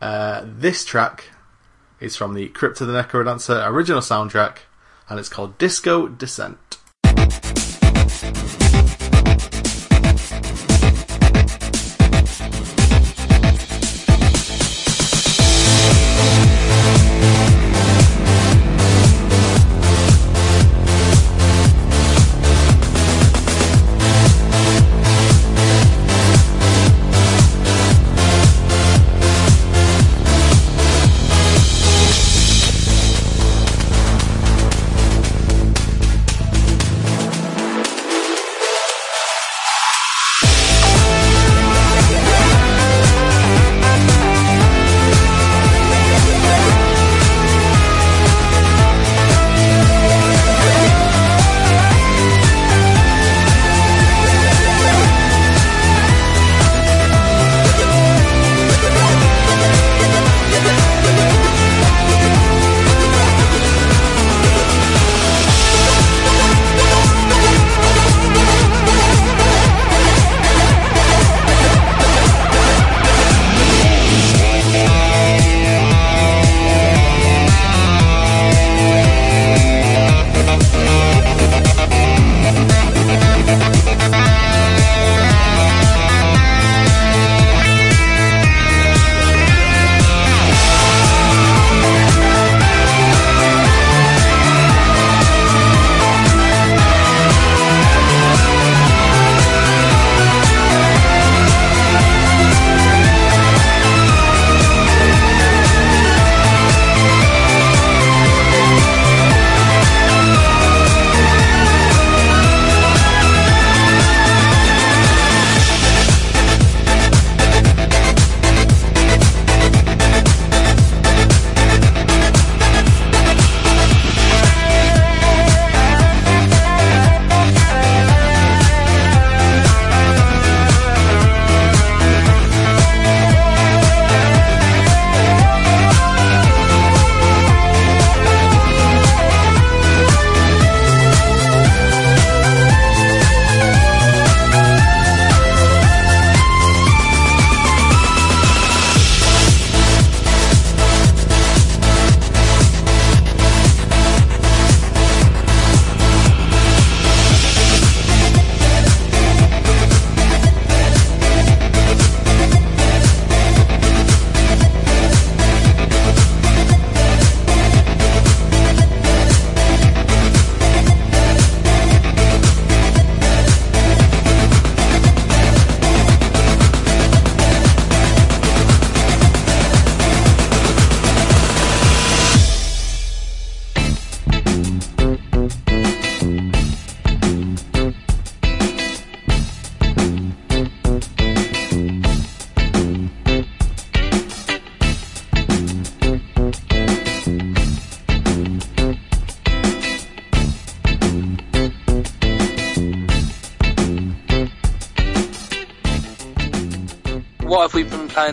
Uh, 0.00 0.42
this 0.44 0.84
track 0.84 1.30
is 2.00 2.16
from 2.16 2.34
the 2.34 2.48
Crypt 2.48 2.80
of 2.80 2.88
the 2.88 3.02
NecroDancer 3.02 3.64
original 3.68 4.00
soundtrack, 4.00 4.58
and 5.08 5.20
it's 5.20 5.28
called 5.28 5.56
Disco 5.58 6.08
Descent. 6.08 6.78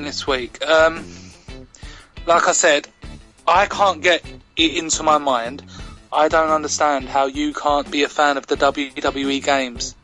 Have 0.05 0.27
we 0.27 0.31
been 0.31 0.49
playing 0.49 0.57
this 0.57 0.59
week? 0.59 0.65
Um, 0.65 1.05
like 2.25 2.47
I 2.47 2.51
said, 2.53 2.87
I 3.47 3.65
can't 3.65 4.01
get 4.01 4.23
it 4.55 4.77
into 4.77 5.03
my 5.03 5.17
mind. 5.17 5.63
I 6.11 6.27
don't 6.27 6.49
understand 6.49 7.07
how 7.07 7.27
you 7.27 7.53
can't 7.53 7.89
be 7.91 8.03
a 8.03 8.09
fan 8.09 8.37
of 8.37 8.47
the 8.47 8.55
WWE 8.55 9.43
games. 9.43 9.95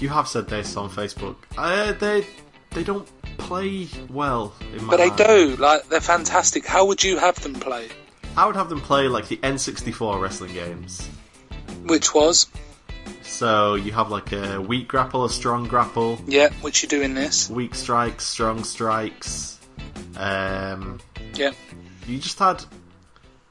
You 0.00 0.08
have 0.08 0.26
said 0.28 0.48
this 0.48 0.76
on 0.76 0.90
Facebook. 0.90 1.36
Uh, 1.56 1.92
they 1.92 2.26
they 2.70 2.82
don't 2.82 3.08
play 3.38 3.88
well. 4.10 4.52
In 4.72 4.84
my 4.84 4.90
But 4.90 4.96
they 4.98 5.08
mind. 5.08 5.18
do, 5.18 5.56
like, 5.56 5.88
they're 5.88 6.00
fantastic. 6.00 6.66
How 6.66 6.86
would 6.86 7.02
you 7.04 7.18
have 7.18 7.40
them 7.42 7.54
play? 7.54 7.88
I 8.36 8.46
would 8.46 8.56
have 8.56 8.68
them 8.68 8.80
play 8.80 9.06
like 9.06 9.28
the 9.28 9.36
N64 9.38 10.20
wrestling 10.20 10.52
games. 10.52 11.08
Which 11.84 12.12
was? 12.12 12.48
So 13.24 13.74
you 13.74 13.92
have 13.92 14.10
like 14.10 14.32
a 14.32 14.60
weak 14.60 14.86
grapple, 14.88 15.24
a 15.24 15.30
strong 15.30 15.66
grapple, 15.66 16.18
Yeah, 16.26 16.50
which 16.60 16.82
you 16.82 16.88
do 16.88 17.02
in 17.02 17.14
this. 17.14 17.50
weak 17.50 17.74
strikes, 17.74 18.24
strong 18.24 18.64
strikes. 18.64 19.58
Um, 20.16 21.00
Yeah. 21.34 21.50
you 22.06 22.18
just 22.18 22.38
had 22.38 22.64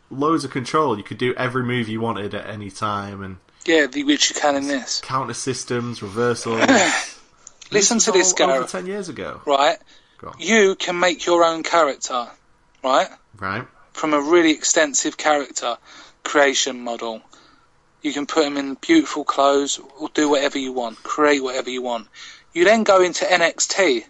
loads 0.09 0.45
of 0.45 0.51
control. 0.51 0.97
You 0.97 1.03
could 1.03 1.17
do 1.17 1.33
every 1.35 1.63
move 1.63 1.89
you 1.89 1.99
wanted 1.99 2.33
at 2.33 2.47
any 2.47 2.69
time, 2.69 3.21
and 3.23 3.37
Yeah, 3.65 3.87
the, 3.87 4.03
which 4.03 4.29
you 4.29 4.35
can 4.39 4.55
in 4.55 4.67
this. 4.67 5.01
counter 5.03 5.33
systems, 5.33 6.01
reversals. 6.01 6.59
Listen 7.71 7.95
was 7.95 8.05
to 8.05 8.11
this, 8.11 8.33
all 8.39 8.51
over 8.51 8.67
ten 8.67 8.85
years 8.85 9.09
ago, 9.09 9.41
Right? 9.45 9.77
You 10.39 10.75
can 10.75 10.99
make 10.99 11.25
your 11.25 11.43
own 11.43 11.63
character, 11.63 12.27
right? 12.83 13.09
right? 13.37 13.67
From 13.91 14.13
a 14.13 14.21
really 14.21 14.51
extensive 14.51 15.17
character 15.17 15.77
creation 16.23 16.81
model. 16.81 17.21
You 18.03 18.11
can 18.13 18.27
put 18.27 18.43
them 18.43 18.57
in 18.57 18.75
beautiful 18.75 19.23
clothes, 19.23 19.79
or 19.97 20.09
do 20.13 20.29
whatever 20.29 20.59
you 20.59 20.73
want, 20.73 21.01
create 21.03 21.41
whatever 21.41 21.69
you 21.69 21.81
want. 21.81 22.09
You 22.51 22.65
then 22.65 22.83
go 22.83 23.01
into 23.01 23.25
NXT. 23.25 24.03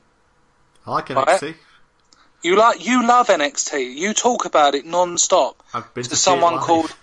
I 0.86 0.92
like 0.92 1.10
Right. 1.10 1.28
NXT. 1.28 1.56
You 2.42 2.58
like 2.58 2.86
you 2.86 3.08
love 3.08 3.28
NXT. 3.28 3.96
You 3.96 4.14
talk 4.14 4.46
about 4.46 4.76
it 4.76 4.86
non-stop 4.86 5.64
I've 5.74 5.94
been 5.94 6.04
to, 6.04 6.10
to 6.10 6.16
someone 6.16 6.60
called 6.60 6.94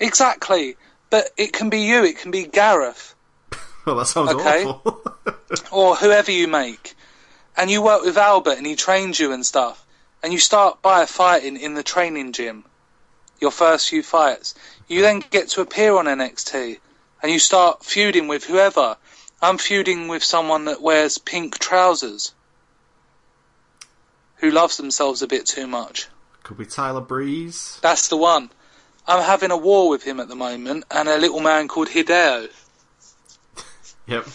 exactly. 0.00 0.76
But 1.10 1.28
it 1.36 1.52
can 1.52 1.70
be 1.70 1.80
you. 1.80 2.04
It 2.04 2.18
can 2.18 2.30
be 2.30 2.46
Gareth. 2.46 3.14
Well, 3.86 3.96
that 3.96 4.06
sounds 4.06 4.32
Okay. 4.32 4.64
awful. 4.64 5.02
or 5.72 5.96
whoever 5.96 6.30
you 6.30 6.48
make, 6.48 6.94
and 7.56 7.70
you 7.70 7.82
work 7.82 8.02
with 8.02 8.18
Albert 8.18 8.58
and 8.58 8.66
he 8.66 8.76
trains 8.76 9.18
you 9.18 9.32
and 9.32 9.44
stuff, 9.44 9.86
and 10.22 10.32
you 10.32 10.38
start 10.38 10.82
by 10.82 11.06
fighting 11.06 11.56
in 11.56 11.72
the 11.74 11.82
training 11.82 12.32
gym, 12.32 12.64
your 13.40 13.50
first 13.50 13.88
few 13.88 14.02
fights. 14.02 14.54
You 14.90 15.02
then 15.02 15.22
get 15.30 15.50
to 15.50 15.60
appear 15.60 15.96
on 15.96 16.06
NXT, 16.06 16.80
and 17.22 17.30
you 17.30 17.38
start 17.38 17.84
feuding 17.84 18.26
with 18.26 18.42
whoever. 18.42 18.96
I'm 19.40 19.56
feuding 19.56 20.08
with 20.08 20.24
someone 20.24 20.64
that 20.64 20.82
wears 20.82 21.16
pink 21.16 21.60
trousers, 21.60 22.34
who 24.38 24.50
loves 24.50 24.78
themselves 24.78 25.22
a 25.22 25.28
bit 25.28 25.46
too 25.46 25.68
much. 25.68 26.08
Could 26.42 26.58
be 26.58 26.66
Tyler 26.66 27.00
Breeze. 27.00 27.78
That's 27.82 28.08
the 28.08 28.16
one. 28.16 28.50
I'm 29.06 29.22
having 29.22 29.52
a 29.52 29.56
war 29.56 29.88
with 29.88 30.02
him 30.02 30.18
at 30.18 30.26
the 30.26 30.34
moment, 30.34 30.86
and 30.90 31.08
a 31.08 31.18
little 31.18 31.38
man 31.38 31.68
called 31.68 31.88
Hideo. 31.88 32.48
Yep. 34.08 34.26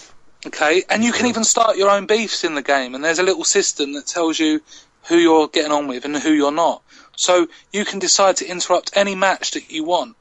Okay, 0.47 0.83
and 0.89 1.03
you 1.03 1.11
can 1.11 1.25
even 1.25 1.43
start 1.43 1.75
your 1.75 1.89
own 1.89 2.05
beefs 2.05 2.45
in 2.45 2.55
the 2.55 2.61
game, 2.61 2.95
and 2.95 3.03
there's 3.03 3.19
a 3.19 3.23
little 3.23 3.43
system 3.43 3.91
that 3.91 4.07
tells 4.07 4.39
you 4.39 4.61
who 5.07 5.17
you're 5.17 5.49
getting 5.49 5.73
on 5.73 5.87
with 5.87 6.05
and 6.05 6.15
who 6.15 6.31
you're 6.31 6.49
not. 6.49 6.81
So 7.17 7.47
you 7.73 7.83
can 7.83 7.99
decide 7.99 8.37
to 8.37 8.47
interrupt 8.47 8.95
any 8.95 9.15
match 9.15 9.51
that 9.51 9.69
you 9.69 9.83
want 9.83 10.15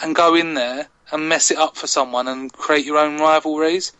and 0.00 0.14
go 0.14 0.34
in 0.34 0.54
there 0.54 0.88
and 1.10 1.28
mess 1.28 1.50
it 1.50 1.58
up 1.58 1.76
for 1.76 1.86
someone 1.86 2.28
and 2.28 2.52
create 2.52 2.84
your 2.84 2.98
own 2.98 3.18
rivalries, 3.18 3.92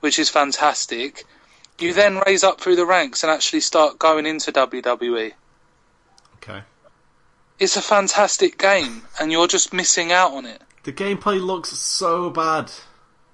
which 0.00 0.18
is 0.18 0.28
fantastic. 0.28 1.24
You 1.78 1.92
then 1.92 2.22
raise 2.26 2.44
up 2.44 2.60
through 2.60 2.76
the 2.76 2.86
ranks 2.86 3.22
and 3.22 3.32
actually 3.32 3.60
start 3.60 3.98
going 3.98 4.26
into 4.26 4.52
WWE. 4.52 5.32
Okay. 6.36 6.62
It's 7.58 7.76
a 7.76 7.82
fantastic 7.82 8.58
game, 8.58 9.02
and 9.18 9.32
you're 9.32 9.46
just 9.46 9.72
missing 9.72 10.12
out 10.12 10.32
on 10.32 10.44
it. 10.44 10.60
The 10.82 10.92
gameplay 10.92 11.40
looks 11.40 11.70
so 11.70 12.30
bad. 12.30 12.70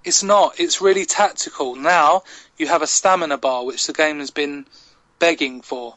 It's 0.04 0.22
not. 0.22 0.60
It's 0.60 0.80
really 0.80 1.04
tactical. 1.04 1.74
Now 1.74 2.22
you 2.56 2.68
have 2.68 2.82
a 2.82 2.86
stamina 2.86 3.38
bar, 3.38 3.64
which 3.64 3.86
the 3.86 3.92
game 3.92 4.20
has 4.20 4.30
been 4.30 4.66
begging 5.18 5.60
for. 5.60 5.96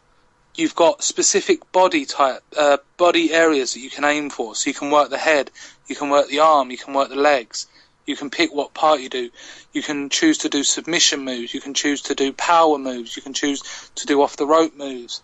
You've 0.56 0.76
got 0.76 1.04
specific 1.04 1.72
body 1.72 2.06
type, 2.06 2.44
uh, 2.56 2.78
body 2.98 3.34
areas 3.34 3.74
that 3.74 3.80
you 3.80 3.90
can 3.90 4.06
aim 4.06 4.30
for. 4.30 4.56
So 4.56 4.70
you 4.70 4.74
can 4.74 4.92
work 4.92 5.10
the 5.10 5.18
head, 5.18 5.50
you 5.88 5.96
can 5.96 6.10
work 6.10 6.28
the 6.28 6.40
arm, 6.40 6.70
you 6.70 6.78
can 6.78 6.94
work 6.94 7.10
the 7.10 7.16
legs. 7.16 7.68
You 8.06 8.18
can 8.18 8.30
pick 8.30 8.54
what 8.54 8.74
part 8.74 9.00
you 9.00 9.08
do. 9.08 9.30
You 9.72 9.82
can 9.82 10.10
choose 10.10 10.40
to 10.40 10.50
do 10.50 10.64
submission 10.64 11.24
moves. 11.24 11.54
You 11.54 11.62
can 11.62 11.74
choose 11.74 12.02
to 12.04 12.16
do 12.16 12.34
power 12.34 12.78
moves. 12.78 13.16
You 13.16 13.22
can 13.22 13.34
choose 13.34 13.62
to 13.96 14.06
do 14.06 14.22
off 14.22 14.36
the 14.36 14.46
rope 14.46 14.76
moves. 14.76 15.22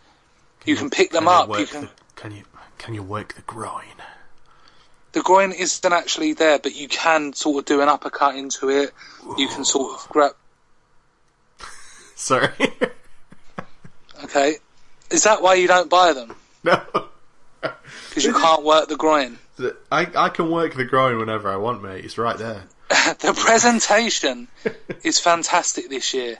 You 0.65 0.77
can 0.77 0.89
pick 0.89 1.11
them 1.11 1.25
you 1.25 1.29
up. 1.29 1.59
You 1.59 1.65
can. 1.65 1.81
The, 1.81 1.89
can 2.15 2.31
you 2.31 2.43
can 2.77 2.93
you 2.93 3.03
work 3.03 3.35
the 3.35 3.41
groin? 3.41 3.83
The 5.11 5.21
groin 5.21 5.51
isn't 5.51 5.91
actually 5.91 6.33
there, 6.33 6.59
but 6.59 6.75
you 6.75 6.87
can 6.87 7.33
sort 7.33 7.59
of 7.59 7.65
do 7.65 7.81
an 7.81 7.89
uppercut 7.89 8.35
into 8.35 8.69
it. 8.69 8.93
You 9.37 9.47
can 9.47 9.65
sort 9.65 9.99
of 9.99 10.07
grab. 10.09 10.31
Sorry. 12.15 12.49
Okay, 14.23 14.57
is 15.09 15.23
that 15.23 15.41
why 15.41 15.55
you 15.55 15.67
don't 15.67 15.89
buy 15.89 16.13
them? 16.13 16.35
no. 16.63 16.81
Because 17.61 18.23
you 18.25 18.33
can't 18.33 18.63
work 18.63 18.87
the 18.87 18.95
groin. 18.97 19.37
I 19.91 20.07
I 20.15 20.29
can 20.29 20.49
work 20.49 20.75
the 20.75 20.85
groin 20.85 21.17
whenever 21.19 21.49
I 21.49 21.57
want, 21.57 21.83
mate. 21.83 22.05
It's 22.05 22.17
right 22.17 22.37
there. 22.37 22.63
the 22.89 23.33
presentation 23.37 24.47
is 25.03 25.19
fantastic 25.19 25.89
this 25.89 26.13
year. 26.13 26.29
You 26.31 26.37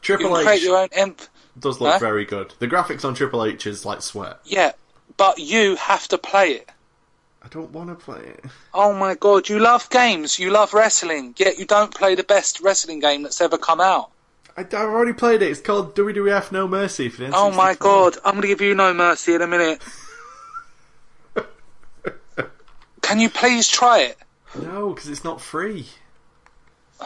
Triple 0.00 0.34
can 0.34 0.44
create 0.44 0.58
H 0.58 0.64
your 0.64 0.78
own 0.78 0.88
imp. 0.96 1.20
does 1.58 1.80
look 1.80 1.92
Huh? 1.94 1.98
very 1.98 2.24
good. 2.24 2.52
The 2.58 2.66
graphics 2.68 3.04
on 3.04 3.14
Triple 3.14 3.44
H 3.44 3.66
is 3.66 3.84
like 3.84 4.02
sweat. 4.02 4.38
Yeah, 4.44 4.72
but 5.16 5.38
you 5.38 5.76
have 5.76 6.08
to 6.08 6.18
play 6.18 6.52
it. 6.52 6.68
I 7.42 7.48
don't 7.48 7.70
want 7.72 7.90
to 7.90 7.94
play 7.94 8.20
it. 8.20 8.44
Oh 8.72 8.94
my 8.94 9.14
god, 9.14 9.48
you 9.50 9.58
love 9.58 9.90
games, 9.90 10.38
you 10.38 10.50
love 10.50 10.72
wrestling, 10.72 11.34
yet 11.36 11.58
you 11.58 11.66
don't 11.66 11.94
play 11.94 12.14
the 12.14 12.24
best 12.24 12.60
wrestling 12.60 13.00
game 13.00 13.22
that's 13.22 13.40
ever 13.42 13.58
come 13.58 13.80
out. 13.82 14.10
I, 14.56 14.60
I've 14.60 14.72
already 14.74 15.12
played 15.12 15.42
it. 15.42 15.50
It's 15.50 15.60
called 15.60 15.94
WWF 15.96 16.52
No 16.52 16.68
Mercy 16.68 17.08
for 17.08 17.22
the 17.22 17.32
Oh 17.36 17.50
my 17.50 17.74
god, 17.74 18.16
I'm 18.24 18.34
gonna 18.34 18.46
give 18.46 18.60
you 18.60 18.74
no 18.74 18.94
mercy 18.94 19.34
in 19.34 19.42
a 19.42 19.46
minute. 19.46 19.82
Can 23.02 23.20
you 23.20 23.28
please 23.28 23.68
try 23.68 24.00
it? 24.00 24.18
No, 24.62 24.90
because 24.94 25.08
it's 25.10 25.24
not 25.24 25.40
free. 25.40 25.86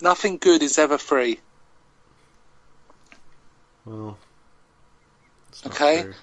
Nothing 0.00 0.38
good 0.38 0.62
is 0.62 0.78
ever 0.78 0.98
free. 0.98 1.40
Well, 3.84 4.18
Okay. 5.66 6.02
true. 6.02 6.14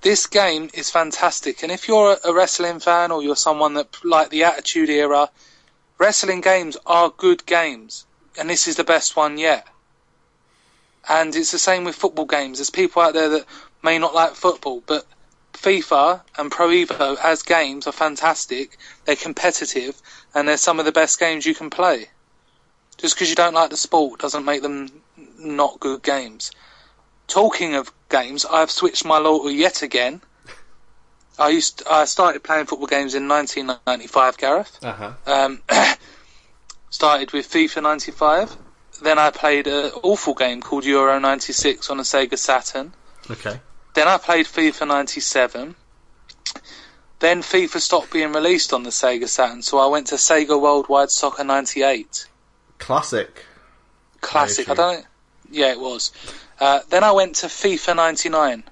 this 0.00 0.26
game 0.26 0.70
is 0.72 0.90
fantastic. 0.90 1.62
And 1.62 1.70
if 1.70 1.86
you're 1.86 2.16
a 2.24 2.32
wrestling 2.32 2.80
fan 2.80 3.10
or 3.12 3.22
you're 3.22 3.36
someone 3.36 3.74
that 3.74 4.04
like 4.04 4.30
the 4.30 4.44
Attitude 4.44 4.88
Era, 4.90 5.28
wrestling 5.98 6.40
games 6.40 6.76
are 6.86 7.10
good 7.16 7.44
games, 7.46 8.04
and 8.38 8.48
this 8.48 8.68
is 8.68 8.76
the 8.76 8.84
best 8.84 9.16
one 9.16 9.38
yet. 9.38 9.66
And 11.08 11.34
it's 11.34 11.52
the 11.52 11.58
same 11.58 11.84
with 11.84 11.96
football 11.96 12.26
games. 12.26 12.58
There's 12.58 12.70
people 12.70 13.02
out 13.02 13.14
there 13.14 13.28
that 13.30 13.46
may 13.82 13.98
not 13.98 14.14
like 14.14 14.34
football, 14.34 14.82
but 14.86 15.06
FIFA 15.54 16.20
and 16.36 16.50
Pro 16.50 16.68
Evo 16.68 17.16
as 17.22 17.42
games 17.42 17.86
are 17.86 17.92
fantastic. 17.92 18.78
They're 19.04 19.16
competitive, 19.16 20.00
and 20.34 20.46
they're 20.46 20.56
some 20.56 20.78
of 20.78 20.84
the 20.84 20.92
best 20.92 21.18
games 21.18 21.46
you 21.46 21.54
can 21.54 21.70
play. 21.70 22.08
Just 22.98 23.14
because 23.14 23.30
you 23.30 23.36
don't 23.36 23.54
like 23.54 23.70
the 23.70 23.76
sport 23.76 24.20
doesn't 24.20 24.44
make 24.44 24.62
them 24.62 24.90
not 25.38 25.80
good 25.80 26.02
games. 26.02 26.50
Talking 27.26 27.74
of 27.74 27.92
games, 28.08 28.44
I've 28.44 28.70
switched 28.70 29.04
my 29.04 29.18
loyalty 29.18 29.54
yet 29.54 29.82
again. 29.82 30.20
I 31.38 31.50
used 31.50 31.84
I 31.88 32.04
started 32.06 32.42
playing 32.42 32.66
football 32.66 32.88
games 32.88 33.14
in 33.14 33.28
1995, 33.28 34.38
Gareth. 34.38 34.78
Uh-huh. 34.82 35.12
Um, 35.26 35.62
started 36.98 37.30
with 37.30 37.48
FIFA 37.48 37.80
95. 37.84 38.56
Then 39.02 39.20
I 39.20 39.30
played 39.30 39.68
an 39.68 39.92
awful 40.02 40.34
game 40.34 40.60
called 40.60 40.84
Euro 40.84 41.20
96 41.20 41.90
on 41.90 42.00
a 42.00 42.02
Sega 42.02 42.36
Saturn. 42.36 42.92
Okay. 43.30 43.60
Then 43.94 44.08
I 44.08 44.16
played 44.18 44.46
FIFA 44.46 44.88
97. 44.88 45.76
Then 47.20 47.42
FIFA 47.42 47.78
stopped 47.78 48.12
being 48.12 48.32
released 48.32 48.72
on 48.72 48.82
the 48.82 48.90
Sega 48.90 49.28
Saturn, 49.28 49.62
so 49.62 49.78
I 49.78 49.86
went 49.86 50.08
to 50.08 50.16
Sega 50.16 50.60
Worldwide 50.60 51.12
Soccer 51.12 51.44
98. 51.44 52.26
Classic. 52.78 53.44
Classic. 54.20 54.68
I 54.68 54.74
don't. 54.74 55.06
Yeah, 55.52 55.70
it 55.70 55.78
was. 55.78 56.10
Uh, 56.58 56.80
then 56.88 57.04
I 57.04 57.12
went 57.12 57.36
to 57.36 57.46
FIFA 57.46 57.94
99. 57.94 58.64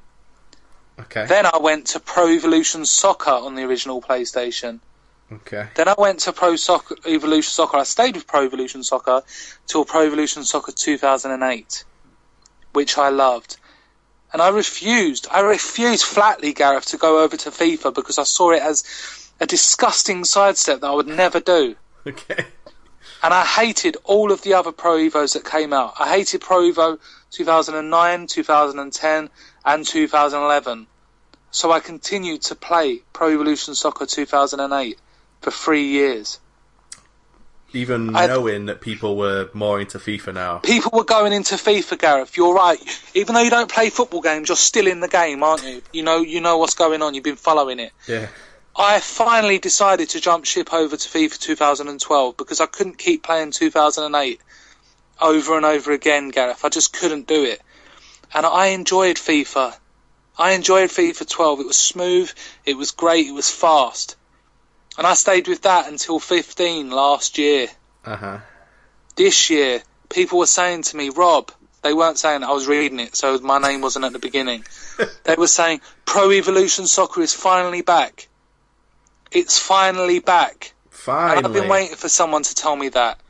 Okay. 0.99 1.27
Then 1.27 1.47
I 1.47 1.59
went 1.59 1.87
to 1.89 2.01
Pro 2.01 2.27
Evolution 2.27 2.87
Soccer 2.87 3.31
on 3.31 3.55
the 3.55 3.63
original 3.63 4.03
PlayStation. 4.03 4.81
Okay. 5.33 5.69
Then 5.75 5.89
I 5.89 5.95
went 5.99 6.21
to 6.21 6.33
Pro 6.33 6.57
Soccer, 6.57 6.97
Evolution 7.07 7.51
Soccer. 7.51 7.79
I 7.79 7.83
stayed 7.85 8.15
with 8.15 8.27
Pro 8.27 8.45
Evolution 8.45 8.83
Soccer 8.83 9.23
till 9.67 9.85
Pro 9.85 10.03
Evolution 10.07 10.45
Soccer 10.45 10.73
2008, 10.73 11.85
which 12.73 12.99
I 12.99 13.09
loved. 13.09 13.57
And 14.33 14.43
I 14.43 14.49
refused, 14.49 15.27
I 15.31 15.41
refused 15.41 16.05
flatly, 16.05 16.53
Gareth, 16.53 16.87
to 16.87 16.97
go 16.97 17.23
over 17.23 17.37
to 17.37 17.51
FIFA 17.51 17.95
because 17.95 18.19
I 18.19 18.25
saw 18.25 18.51
it 18.51 18.63
as 18.63 19.31
a 19.41 19.47
disgusting 19.47 20.25
sidestep 20.25 20.81
that 20.81 20.87
I 20.87 20.95
would 20.95 21.09
never 21.09 21.41
do. 21.41 21.77
Okay. 22.07 22.47
and 23.25 23.35
I 23.35 23.45
hated 23.45 23.97
all 24.05 24.31
of 24.31 24.43
the 24.43 24.55
other 24.55 24.71
Pro 24.71 24.97
Evos 24.99 25.33
that 25.33 25.45
came 25.45 25.73
out. 25.73 25.95
I 25.99 26.09
hated 26.09 26.41
Pro 26.41 26.61
Evo 26.71 27.01
2009, 27.33 28.29
2010, 28.29 29.31
and 29.65 29.85
2011. 29.85 30.87
So 31.51 31.73
I 31.73 31.81
continued 31.81 32.43
to 32.43 32.55
play 32.55 33.03
Pro 33.13 33.31
Evolution 33.33 33.75
Soccer 33.75 34.07
2008 34.07 34.97
for 35.47 35.53
three 35.53 35.85
years. 35.85 36.41
Even 37.73 38.17
I- 38.17 38.27
knowing 38.27 38.67
that 38.67 38.81
people 38.81 39.17
were 39.17 39.49
more 39.53 39.81
into 39.81 39.99
FIFA 40.01 40.35
now. 40.35 40.59
People 40.59 40.91
were 40.93 41.05
going 41.05 41.33
into 41.33 41.55
FIFA, 41.55 41.99
Gareth. 42.01 42.37
You're 42.37 42.55
right. 42.55 42.81
Even 43.15 43.37
though 43.37 43.43
you 43.43 43.51
don't 43.51 43.71
play 43.71 43.91
football 43.91 44.23
games, 44.23 44.49
you're 44.49 44.57
still 44.57 44.89
in 44.89 44.99
the 44.99 45.07
game, 45.09 45.45
aren't 45.45 45.63
you? 45.63 45.83
You 45.93 46.03
know, 46.03 46.21
you 46.23 46.41
know 46.41 46.59
what's 46.59 46.75
going 46.75 47.01
on. 47.01 47.15
You've 47.15 47.23
been 47.23 47.37
following 47.37 47.79
it. 47.79 47.93
Yeah. 48.09 48.27
I 48.75 48.99
finally 48.99 49.61
decided 49.61 50.09
to 50.11 50.21
jump 50.21 50.47
ship 50.47 50.73
over 50.73 50.97
to 50.97 51.09
FIFA 51.09 51.39
2012 51.39 52.37
because 52.37 52.61
I 52.61 52.67
couldn't 52.67 52.99
keep 52.99 53.23
playing 53.23 53.53
2008 53.53 54.41
over 55.21 55.57
and 55.57 55.65
over 55.65 55.93
again, 55.93 56.31
Gareth. 56.31 56.65
I 56.65 56.71
just 56.71 56.93
couldn't 56.93 57.29
do 57.29 57.45
it. 57.45 57.63
And 58.35 58.45
I 58.45 58.69
enjoyed 58.69 59.17
FIFA. 59.17 59.77
I 60.37 60.53
enjoyed 60.53 60.91
FIFA 60.91 61.29
12. 61.29 61.61
It 61.61 61.67
was 61.67 61.77
smooth, 61.77 62.33
it 62.65 62.77
was 62.77 62.91
great, 62.91 63.29
it 63.29 63.33
was 63.33 63.51
fast. 63.51 64.17
And 64.99 65.07
I 65.07 65.15
stayed 65.15 65.49
with 65.49 65.63
that 65.63 65.89
until 65.89 66.19
15 66.19 66.91
last 66.91 67.39
year. 67.39 67.69
Uh 68.05 68.17
huh. 68.17 68.39
This 69.15 69.51
year, 69.51 69.83
people 70.09 70.39
were 70.39 70.47
saying 70.47 70.83
to 70.85 70.97
me, 70.97 71.11
Rob, 71.11 71.51
they 71.83 71.93
weren't 71.93 72.19
saying 72.19 72.43
I 72.43 72.53
was 72.53 72.67
reading 72.67 73.01
it, 73.01 73.15
so 73.15 73.39
my 73.39 73.59
name 73.59 73.81
wasn't 73.81 74.05
at 74.05 74.13
the 74.13 74.19
beginning. 74.19 74.65
they 75.25 75.35
were 75.37 75.47
saying, 75.47 75.81
Pro 76.05 76.33
Evolution 76.33 76.87
Soccer 76.87 77.21
is 77.21 77.33
finally 77.33 77.83
back. 77.83 78.29
It's 79.31 79.59
finally 79.59 80.19
back. 80.19 80.73
Finally. 80.91 81.39
And 81.39 81.47
I've 81.47 81.53
been 81.53 81.69
waiting 81.69 81.97
for 81.97 82.09
someone 82.09 82.43
to 82.43 82.55
tell 82.55 82.75
me 82.75 82.89
that. 82.91 83.21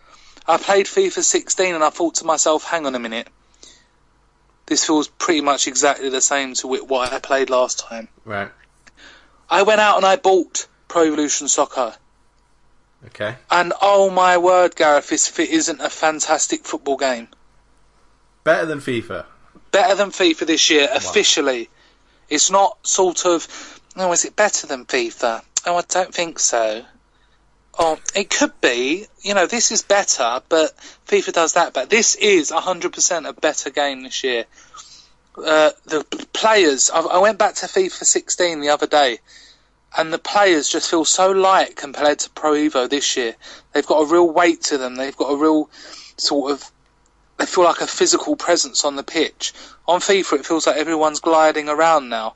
I 0.46 0.58
played 0.58 0.86
FIFA 0.86 1.22
16 1.22 1.74
and 1.74 1.82
I 1.82 1.90
thought 1.90 2.16
to 2.16 2.24
myself, 2.24 2.64
hang 2.64 2.86
on 2.86 2.94
a 2.94 2.98
minute. 2.98 3.28
This 4.66 4.84
feels 4.84 5.08
pretty 5.08 5.40
much 5.40 5.66
exactly 5.66 6.08
the 6.08 6.20
same 6.20 6.54
to 6.54 6.68
wh- 6.68 6.88
what 6.88 7.12
I 7.12 7.18
played 7.18 7.50
last 7.50 7.80
time. 7.80 8.08
Right. 8.24 8.50
I 9.50 9.62
went 9.62 9.80
out 9.80 9.96
and 9.96 10.06
I 10.06 10.16
bought 10.16 10.66
Pro 10.88 11.04
Evolution 11.04 11.48
Soccer. 11.48 11.94
Okay. 13.06 13.36
And 13.50 13.72
oh 13.80 14.10
my 14.10 14.38
word, 14.38 14.74
Gareth, 14.74 15.12
if 15.12 15.38
it 15.38 15.50
isn't 15.50 15.80
a 15.80 15.90
fantastic 15.90 16.64
football 16.64 16.96
game. 16.96 17.28
Better 18.44 18.66
than 18.66 18.80
FIFA. 18.80 19.24
Better 19.70 19.94
than 19.94 20.10
FIFA 20.10 20.46
this 20.46 20.70
year, 20.70 20.88
officially. 20.92 21.68
It's 22.28 22.50
not 22.50 22.78
sort 22.86 23.26
of, 23.26 23.80
oh, 23.96 24.12
is 24.12 24.24
it 24.24 24.34
better 24.34 24.66
than 24.66 24.86
FIFA? 24.86 25.42
Oh, 25.66 25.76
I 25.76 25.82
don't 25.88 26.14
think 26.14 26.38
so. 26.38 26.84
Oh, 27.78 27.98
it 28.14 28.30
could 28.30 28.58
be. 28.60 29.06
You 29.20 29.34
know, 29.34 29.46
this 29.46 29.70
is 29.70 29.82
better, 29.82 30.40
but 30.48 30.72
FIFA 31.06 31.32
does 31.32 31.52
that 31.54 31.74
But 31.74 31.90
This 31.90 32.14
is 32.14 32.50
100% 32.50 33.28
a 33.28 33.32
better 33.32 33.70
game 33.70 34.02
this 34.02 34.24
year. 34.24 34.46
Uh, 35.36 35.70
the 35.84 36.02
players, 36.32 36.90
I, 36.90 37.00
I 37.00 37.18
went 37.18 37.38
back 37.38 37.56
to 37.56 37.66
FIFA 37.66 38.04
16 38.04 38.60
the 38.60 38.70
other 38.70 38.86
day, 38.86 39.18
and 39.96 40.12
the 40.12 40.18
players 40.18 40.68
just 40.68 40.90
feel 40.90 41.04
so 41.04 41.30
light 41.30 41.76
compared 41.76 42.18
to 42.20 42.30
Pro 42.30 42.52
Evo 42.52 42.88
this 42.88 43.16
year. 43.16 43.34
They've 43.72 43.86
got 43.86 44.00
a 44.02 44.06
real 44.12 44.30
weight 44.30 44.62
to 44.64 44.78
them. 44.78 44.96
They've 44.96 45.16
got 45.16 45.30
a 45.32 45.36
real 45.36 45.70
sort 46.16 46.52
of 46.52 46.70
they 47.38 47.44
feel 47.46 47.64
like 47.64 47.82
a 47.82 47.86
physical 47.86 48.34
presence 48.34 48.84
on 48.84 48.96
the 48.96 49.02
pitch. 49.02 49.52
On 49.86 50.00
FIFA, 50.00 50.38
it 50.40 50.46
feels 50.46 50.66
like 50.66 50.76
everyone's 50.76 51.20
gliding 51.20 51.68
around 51.68 52.08
now. 52.08 52.34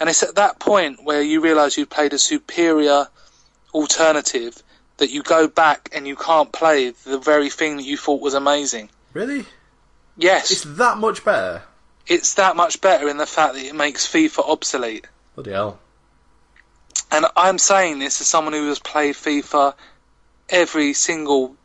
And 0.00 0.08
it's 0.10 0.24
at 0.24 0.34
that 0.34 0.58
point 0.58 1.04
where 1.04 1.22
you 1.22 1.40
realise 1.40 1.78
you've 1.78 1.88
played 1.90 2.12
a 2.14 2.18
superior 2.18 3.06
alternative 3.72 4.60
that 4.96 5.10
you 5.10 5.22
go 5.22 5.48
back 5.48 5.90
and 5.94 6.06
you 6.06 6.16
can't 6.16 6.52
play 6.52 6.90
the 6.90 7.18
very 7.18 7.48
thing 7.48 7.76
that 7.76 7.84
you 7.84 7.96
thought 7.96 8.20
was 8.20 8.34
amazing. 8.34 8.90
Really? 9.12 9.44
Yes, 10.16 10.50
It's 10.50 10.62
that 10.78 10.98
much 10.98 11.24
better. 11.24 11.62
it's 12.06 12.34
that 12.34 12.56
much 12.56 12.80
better 12.80 13.08
in 13.08 13.16
the 13.16 13.26
fact 13.26 13.54
that 13.54 13.64
it 13.64 13.74
makes 13.74 14.06
FIFA 14.06 14.48
obsolete. 14.48 15.06
Bloody 15.36 15.52
hell. 15.52 15.78
And 17.12 17.26
I'm 17.36 17.58
saying 17.58 17.98
this 17.98 18.20
as 18.20 18.28
someone 18.28 18.54
who 18.54 18.68
has 18.68 18.78
played 18.78 19.16
FIFA 19.16 19.74
every 20.48 20.92
single, 20.92 21.56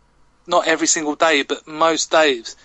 not 0.48 0.68
every 0.68 0.88
single 0.88 1.16
day, 1.16 1.44
but 1.44 1.68
most 1.68 2.10
days. 2.10 2.56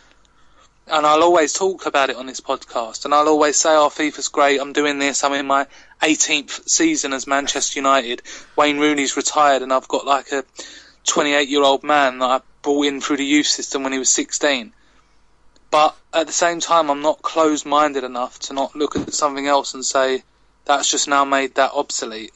And 0.87 1.07
I'll 1.07 1.23
always 1.23 1.53
talk 1.53 1.85
about 1.85 2.09
it 2.09 2.17
on 2.17 2.27
this 2.27 2.41
podcast. 2.41 3.05
And 3.05 3.13
I'll 3.13 3.29
always 3.29 3.59
say, 3.59 3.71
oh, 3.71 3.91
FIFA's 3.91 4.29
great. 4.29 4.61
I'm 4.61 4.73
doing 4.73 4.99
this. 4.99 5.23
I'm 5.23 5.35
in 5.35 5.47
my 5.47 5.67
18th 6.03 6.69
season 6.69 7.13
as 7.13 7.27
Manchester 7.27 7.79
United. 7.79 8.23
Wayne 8.57 8.79
Rooney's 8.79 9.17
retired 9.17 9.63
and 9.63 9.73
I've 9.73 9.87
got 9.87 10.07
like 10.07 10.33
a 10.33 10.45
28 11.07 11.49
year 11.49 11.63
old 11.63 11.85
man 11.85 12.19
that 12.19 12.31
I 12.31 12.41
brought 12.63 12.87
in 12.87 13.01
through 13.03 13.19
the 13.19 13.25
youth 13.25 13.47
system 13.47 13.83
when 13.83 13.93
he 13.93 13.99
was 13.99 14.09
16. 14.09 14.73
But 15.71 15.95
at 16.15 16.27
the 16.27 16.33
same 16.33 16.61
time, 16.61 16.91
I'm 16.91 17.03
not 17.03 17.23
closed 17.23 17.67
minded 17.67 18.05
enough 18.05 18.39
to 18.41 18.55
not 18.55 18.75
look 18.75 18.97
at 18.97 19.13
something 19.13 19.47
else 19.47 19.75
and 19.75 19.85
say, 19.85 20.25
that's 20.65 20.91
just 20.91 21.09
now 21.09 21.25
made 21.25 21.55
that 21.55 21.73
obsolete 21.73 22.33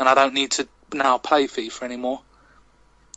and 0.00 0.08
I 0.08 0.14
don't 0.14 0.34
need 0.34 0.50
to 0.52 0.66
now 0.92 1.18
play 1.18 1.46
FIFA 1.46 1.82
anymore. 1.82 2.22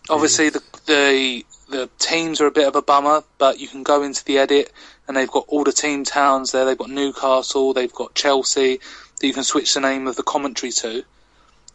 Obviously, 0.10 0.50
the 0.50 0.62
the 0.86 1.46
the 1.70 1.90
teams 1.98 2.42
are 2.42 2.46
a 2.46 2.52
bit 2.52 2.68
of 2.68 2.76
a 2.76 2.82
bummer, 2.82 3.24
but 3.38 3.60
you 3.60 3.68
can 3.68 3.82
go 3.82 4.04
into 4.04 4.24
the 4.26 4.38
edit 4.38 4.72
and 5.08 5.18
they've 5.18 5.32
got 5.32 5.46
all 5.48 5.64
the 5.64 5.72
team 5.72 6.04
towns 6.04 6.52
there. 6.52 6.66
They've 6.66 6.78
got 6.78 6.90
Newcastle, 6.90 7.74
they've 7.74 7.92
got 7.92 8.14
Chelsea 8.14 8.80
that 9.20 9.28
you 9.28 9.34
can 9.34 9.44
switch 9.46 9.74
the 9.74 9.80
name 9.80 10.08
of 10.08 10.18
the 10.18 10.24
commentary 10.24 10.72
to. 10.74 11.04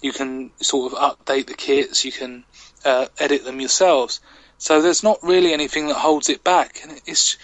You 0.02 0.12
can 0.12 0.50
sort 0.60 0.92
of 0.92 0.98
update 0.98 1.46
the 1.46 1.54
kits. 1.54 2.04
You 2.04 2.12
can 2.12 2.44
uh, 2.84 3.06
edit 3.18 3.44
them 3.44 3.60
yourselves. 3.60 4.20
So 4.58 4.82
there's 4.82 5.02
not 5.02 5.18
really 5.22 5.52
anything 5.52 5.88
that 5.88 5.96
holds 5.96 6.28
it 6.28 6.44
back, 6.44 6.80
and 6.82 7.00
it's. 7.06 7.38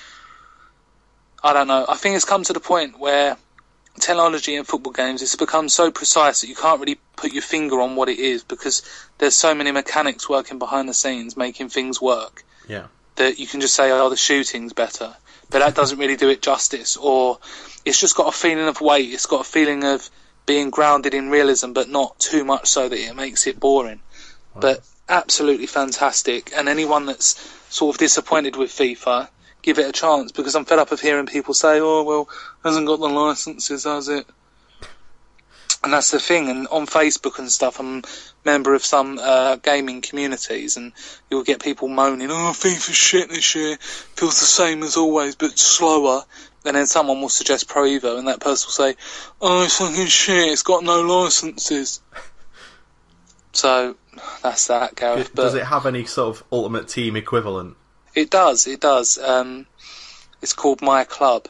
I 1.42 1.52
don't 1.52 1.68
know. 1.68 1.84
I 1.88 1.96
think 1.96 2.16
it's 2.16 2.24
come 2.24 2.42
to 2.44 2.52
the 2.52 2.60
point 2.60 2.98
where 2.98 3.36
technology 4.00 4.54
in 4.56 4.64
football 4.64 4.92
games 4.92 5.20
has 5.20 5.36
become 5.36 5.68
so 5.68 5.90
precise 5.90 6.40
that 6.40 6.48
you 6.48 6.54
can't 6.54 6.80
really 6.80 6.98
put 7.16 7.32
your 7.32 7.42
finger 7.42 7.80
on 7.80 7.96
what 7.96 8.08
it 8.08 8.18
is 8.18 8.42
because 8.42 8.82
there's 9.18 9.34
so 9.36 9.54
many 9.54 9.70
mechanics 9.70 10.28
working 10.28 10.58
behind 10.58 10.88
the 10.88 10.94
scenes 10.94 11.36
making 11.36 11.68
things 11.68 12.00
work 12.00 12.44
Yeah. 12.68 12.86
that 13.16 13.38
you 13.38 13.46
can 13.46 13.60
just 13.60 13.74
say, 13.74 13.90
oh, 13.92 14.10
the 14.10 14.16
shooting's 14.16 14.72
better. 14.72 15.14
But 15.50 15.60
that 15.60 15.74
doesn't 15.76 15.98
really 15.98 16.16
do 16.16 16.28
it 16.30 16.42
justice. 16.42 16.96
Or 16.96 17.38
it's 17.84 18.00
just 18.00 18.16
got 18.16 18.26
a 18.26 18.36
feeling 18.36 18.66
of 18.66 18.80
weight. 18.80 19.12
It's 19.12 19.26
got 19.26 19.42
a 19.42 19.48
feeling 19.48 19.84
of 19.84 20.10
being 20.46 20.70
grounded 20.70 21.14
in 21.14 21.30
realism, 21.30 21.72
but 21.72 21.88
not 21.88 22.18
too 22.18 22.44
much 22.44 22.68
so 22.68 22.88
that 22.88 22.98
it 22.98 23.14
makes 23.14 23.46
it 23.46 23.60
boring. 23.60 24.00
But 24.56 24.84
absolutely 25.08 25.66
fantastic. 25.66 26.52
And 26.56 26.68
anyone 26.68 27.06
that's 27.06 27.38
sort 27.68 27.94
of 27.94 27.98
disappointed 27.98 28.56
with 28.56 28.70
FIFA, 28.70 29.28
give 29.64 29.78
it 29.78 29.88
a 29.88 29.92
chance 29.92 30.30
because 30.30 30.54
I'm 30.54 30.66
fed 30.66 30.78
up 30.78 30.92
of 30.92 31.00
hearing 31.00 31.26
people 31.26 31.54
say, 31.54 31.80
oh, 31.80 32.02
well, 32.02 32.28
hasn't 32.62 32.86
got 32.86 33.00
the 33.00 33.08
licenses, 33.08 33.84
has 33.84 34.08
it? 34.08 34.26
And 35.82 35.92
that's 35.92 36.10
the 36.10 36.20
thing. 36.20 36.50
And 36.50 36.68
on 36.68 36.86
Facebook 36.86 37.38
and 37.38 37.50
stuff, 37.50 37.80
I'm 37.80 37.98
a 37.98 38.02
member 38.44 38.74
of 38.74 38.84
some 38.84 39.18
uh, 39.18 39.56
gaming 39.56 40.02
communities, 40.02 40.76
and 40.76 40.92
you'll 41.30 41.44
get 41.44 41.62
people 41.62 41.88
moaning, 41.88 42.30
"Oh, 42.30 42.52
FIFA's 42.54 42.96
shit 42.96 43.28
this 43.28 43.54
year. 43.54 43.76
Feels 44.16 44.40
the 44.40 44.46
same 44.46 44.82
as 44.82 44.96
always, 44.96 45.36
but 45.36 45.58
slower." 45.58 46.22
And 46.64 46.74
then 46.74 46.86
someone 46.86 47.20
will 47.20 47.28
suggest 47.28 47.68
Pro 47.68 47.82
Evo, 47.82 48.18
and 48.18 48.28
that 48.28 48.40
person 48.40 48.68
will 48.68 48.92
say, 48.92 48.96
"Oh, 49.42 49.64
it's 49.64 49.76
fucking 49.76 50.06
shit. 50.06 50.52
It's 50.52 50.62
got 50.62 50.84
no 50.84 51.02
licenses." 51.02 52.00
So 53.52 53.96
that's 54.42 54.68
that, 54.68 54.96
Gareth. 54.96 55.32
But 55.34 55.42
Does 55.42 55.54
it 55.54 55.64
have 55.64 55.84
any 55.84 56.06
sort 56.06 56.34
of 56.34 56.44
ultimate 56.50 56.88
team 56.88 57.14
equivalent? 57.14 57.76
It 58.14 58.30
does, 58.30 58.66
it 58.66 58.80
does. 58.80 59.18
Um, 59.18 59.66
it's 60.42 60.52
called 60.52 60.82
My 60.82 61.04
Club. 61.04 61.48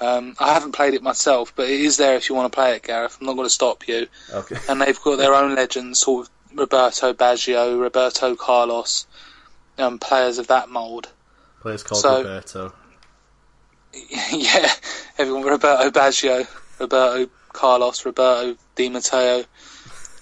Um, 0.00 0.34
I 0.38 0.54
haven't 0.54 0.72
played 0.72 0.94
it 0.94 1.02
myself, 1.02 1.52
but 1.54 1.68
it 1.68 1.80
is 1.80 1.98
there 1.98 2.16
if 2.16 2.28
you 2.28 2.34
want 2.34 2.50
to 2.50 2.56
play 2.56 2.74
it, 2.76 2.82
Gareth. 2.82 3.18
I'm 3.20 3.26
not 3.26 3.34
going 3.34 3.46
to 3.46 3.50
stop 3.50 3.86
you. 3.86 4.06
Okay. 4.32 4.56
And 4.68 4.80
they've 4.80 5.00
got 5.00 5.16
their 5.16 5.34
own 5.34 5.54
legends, 5.54 5.98
sort 5.98 6.26
of 6.26 6.32
Roberto 6.58 7.12
Baggio, 7.12 7.78
Roberto 7.78 8.34
Carlos, 8.34 9.06
um, 9.76 9.98
players 9.98 10.38
of 10.38 10.46
that 10.46 10.70
mould. 10.70 11.08
Players 11.60 11.82
called 11.82 12.00
So- 12.00 12.18
Roberto. 12.18 12.72
yeah, 14.32 14.72
everyone, 15.18 15.42
Roberto 15.42 15.90
Baggio, 15.90 16.46
Roberto 16.78 17.30
Carlos, 17.52 18.06
Roberto 18.06 18.56
Di 18.76 18.88
Matteo, 18.88 19.44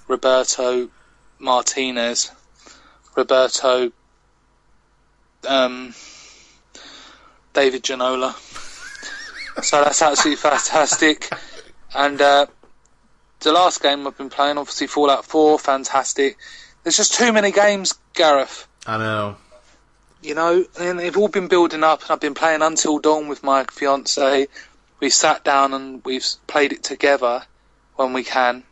Roberto 0.09 0.89
Martinez, 1.39 2.32
Roberto 3.14 3.93
um, 5.49 5.94
David 7.55 7.82
Ginola. 7.82 8.34
so 9.62 9.82
that's 9.82 10.03
absolutely 10.03 10.36
fantastic. 10.36 11.28
And 11.94 12.20
uh, 12.20 12.46
the 13.40 13.53
last 13.53 13.82
game 13.82 14.07
I've 14.07 14.16
been 14.18 14.30
playing, 14.30 14.59
obviously 14.59 14.86
Fallout 14.86 15.24
4, 15.24 15.59
fantastic. 15.59 16.36
There's 16.82 16.96
just 16.96 17.14
too 17.14 17.32
many 17.32 17.51
games, 17.51 17.94
Gareth 18.14 18.68
I 18.86 18.99
know. 18.99 19.36
you 20.22 20.34
know, 20.34 20.64
and 20.80 20.99
they've 20.99 21.16
all 21.16 21.28
been 21.28 21.49
building 21.49 21.82
up, 21.84 22.03
and 22.03 22.11
I've 22.11 22.20
been 22.20 22.34
playing 22.34 22.62
Until 22.62 22.99
Dawn 22.99 23.28
with 23.28 23.42
my 23.42 23.64
fiance. 23.64 24.46
We 25.01 25.11
sat 25.11 25.44
down 25.44 25.74
and 25.74 26.05
we've 26.05 26.26
played 26.46 26.72
it 26.72 26.82
together 26.82 27.42
when 27.96 28.12
we 28.12 28.24
can. 28.24 28.64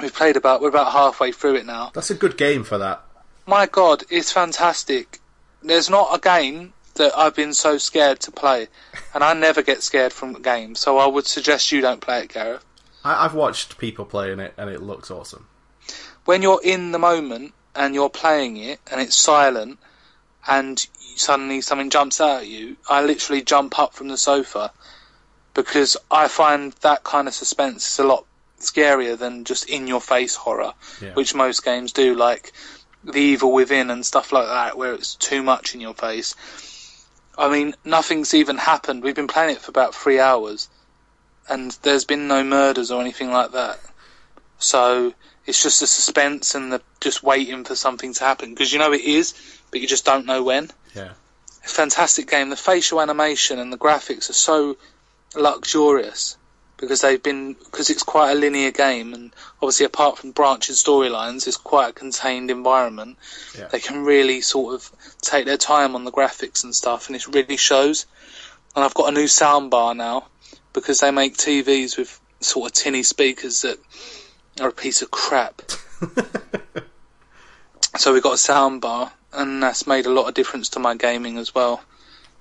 We've 0.00 0.14
played 0.14 0.36
about 0.36 0.60
we're 0.60 0.68
about 0.68 0.92
halfway 0.92 1.32
through 1.32 1.56
it 1.56 1.66
now. 1.66 1.90
That's 1.94 2.10
a 2.10 2.14
good 2.14 2.36
game 2.36 2.64
for 2.64 2.78
that. 2.78 3.02
My 3.46 3.66
God, 3.66 4.02
it's 4.10 4.32
fantastic. 4.32 5.20
There's 5.66 5.90
not 5.90 6.08
a 6.14 6.20
game 6.20 6.72
that 6.94 7.12
I've 7.16 7.34
been 7.34 7.52
so 7.52 7.76
scared 7.78 8.20
to 8.20 8.30
play, 8.30 8.68
and 9.14 9.22
I 9.22 9.34
never 9.34 9.62
get 9.62 9.82
scared 9.82 10.12
from 10.12 10.40
games. 10.40 10.80
So 10.80 10.98
I 10.98 11.06
would 11.06 11.26
suggest 11.26 11.72
you 11.72 11.80
don't 11.80 12.00
play 12.00 12.20
it, 12.20 12.32
Gareth. 12.32 12.64
I, 13.04 13.24
I've 13.24 13.34
watched 13.34 13.76
people 13.78 14.04
playing 14.04 14.40
it, 14.40 14.54
and 14.56 14.70
it 14.70 14.82
looks 14.82 15.10
awesome. 15.10 15.46
When 16.24 16.42
you're 16.42 16.60
in 16.62 16.92
the 16.92 16.98
moment 16.98 17.52
and 17.74 17.94
you're 17.94 18.08
playing 18.10 18.56
it, 18.56 18.80
and 18.90 19.00
it's 19.00 19.14
silent, 19.16 19.78
and 20.48 20.84
suddenly 21.16 21.60
something 21.60 21.90
jumps 21.90 22.20
out 22.20 22.42
at 22.42 22.46
you, 22.48 22.76
I 22.88 23.04
literally 23.04 23.42
jump 23.42 23.78
up 23.78 23.92
from 23.94 24.08
the 24.08 24.16
sofa 24.18 24.72
because 25.54 25.96
I 26.10 26.28
find 26.28 26.72
that 26.82 27.02
kind 27.04 27.28
of 27.28 27.34
suspense 27.34 27.92
is 27.92 27.98
a 27.98 28.04
lot 28.06 28.24
scarier 28.60 29.18
than 29.18 29.44
just 29.44 29.68
in 29.68 29.86
your 29.86 30.00
face 30.00 30.34
horror, 30.34 30.72
Yeah. 31.02 31.12
which 31.14 31.34
most 31.34 31.64
games 31.64 31.92
do, 31.92 32.14
like 32.14 32.52
The 33.06 33.20
Evil 33.20 33.52
Within 33.52 33.90
and 33.90 34.04
stuff 34.04 34.32
like 34.32 34.46
that, 34.46 34.76
where 34.76 34.94
it's 34.94 35.14
too 35.14 35.42
much 35.42 35.74
in 35.74 35.80
your 35.80 35.94
face. 35.94 36.34
I 37.38 37.48
mean, 37.50 37.74
nothing's 37.84 38.34
even 38.34 38.56
happened. 38.56 39.02
We've 39.02 39.14
been 39.14 39.28
playing 39.28 39.56
it 39.56 39.60
for 39.60 39.70
about 39.70 39.94
three 39.94 40.18
hours, 40.18 40.68
and 41.48 41.70
there's 41.82 42.04
been 42.04 42.28
no 42.28 42.42
murders 42.42 42.90
or 42.90 43.00
anything 43.00 43.30
like 43.30 43.52
that. 43.52 43.78
So 44.58 45.14
it's 45.44 45.62
just 45.62 45.80
the 45.80 45.86
suspense 45.86 46.54
and 46.54 46.72
the 46.72 46.82
just 47.00 47.22
waiting 47.22 47.64
for 47.64 47.76
something 47.76 48.14
to 48.14 48.24
happen 48.24 48.50
because 48.50 48.72
you 48.72 48.78
know 48.78 48.92
it 48.92 49.02
is, 49.02 49.34
but 49.70 49.80
you 49.80 49.86
just 49.86 50.04
don't 50.04 50.26
know 50.26 50.42
when. 50.42 50.70
Yeah. 50.94 51.12
It's 51.62 51.72
fantastic 51.72 52.28
game. 52.28 52.50
The 52.50 52.56
facial 52.56 53.00
animation 53.00 53.58
and 53.58 53.72
the 53.72 53.78
graphics 53.78 54.30
are 54.30 54.34
so 54.34 54.76
luxurious 55.34 56.36
because 56.76 57.00
they've 57.00 57.22
been 57.22 57.54
because 57.54 57.90
it's 57.90 58.02
quite 58.02 58.32
a 58.32 58.34
linear 58.34 58.70
game 58.70 59.14
and 59.14 59.32
obviously 59.62 59.86
apart 59.86 60.18
from 60.18 60.32
branching 60.32 60.74
storylines, 60.74 61.46
it's 61.46 61.56
quite 61.56 61.90
a 61.90 61.92
contained 61.92 62.50
environment. 62.50 63.18
Yeah. 63.58 63.68
They 63.68 63.80
can 63.80 64.04
really 64.04 64.40
sort 64.40 64.74
of 64.74 64.90
take 65.22 65.46
their 65.46 65.56
time 65.56 65.94
on 65.94 66.04
the 66.04 66.12
graphics 66.12 66.64
and 66.64 66.74
stuff, 66.74 67.06
and 67.06 67.16
it 67.16 67.26
really 67.28 67.56
shows. 67.56 68.06
And 68.74 68.84
I've 68.84 68.94
got 68.94 69.08
a 69.08 69.12
new 69.12 69.26
sound 69.26 69.70
bar 69.70 69.94
now 69.94 70.26
because 70.72 71.00
they 71.00 71.10
make 71.10 71.36
TVs 71.36 71.96
with 71.96 72.20
sort 72.40 72.70
of 72.70 72.74
tinny 72.74 73.02
speakers 73.02 73.62
that 73.62 73.78
are 74.60 74.68
a 74.68 74.72
piece 74.72 75.00
of 75.00 75.10
crap. 75.10 75.62
so 77.96 78.12
we've 78.12 78.22
got 78.22 78.34
a 78.34 78.38
sound 78.38 78.82
bar, 78.82 79.10
and 79.32 79.62
that's 79.62 79.86
made 79.86 80.04
a 80.04 80.12
lot 80.12 80.28
of 80.28 80.34
difference 80.34 80.68
to 80.70 80.78
my 80.78 80.94
gaming 80.94 81.38
as 81.38 81.54
well. 81.54 81.82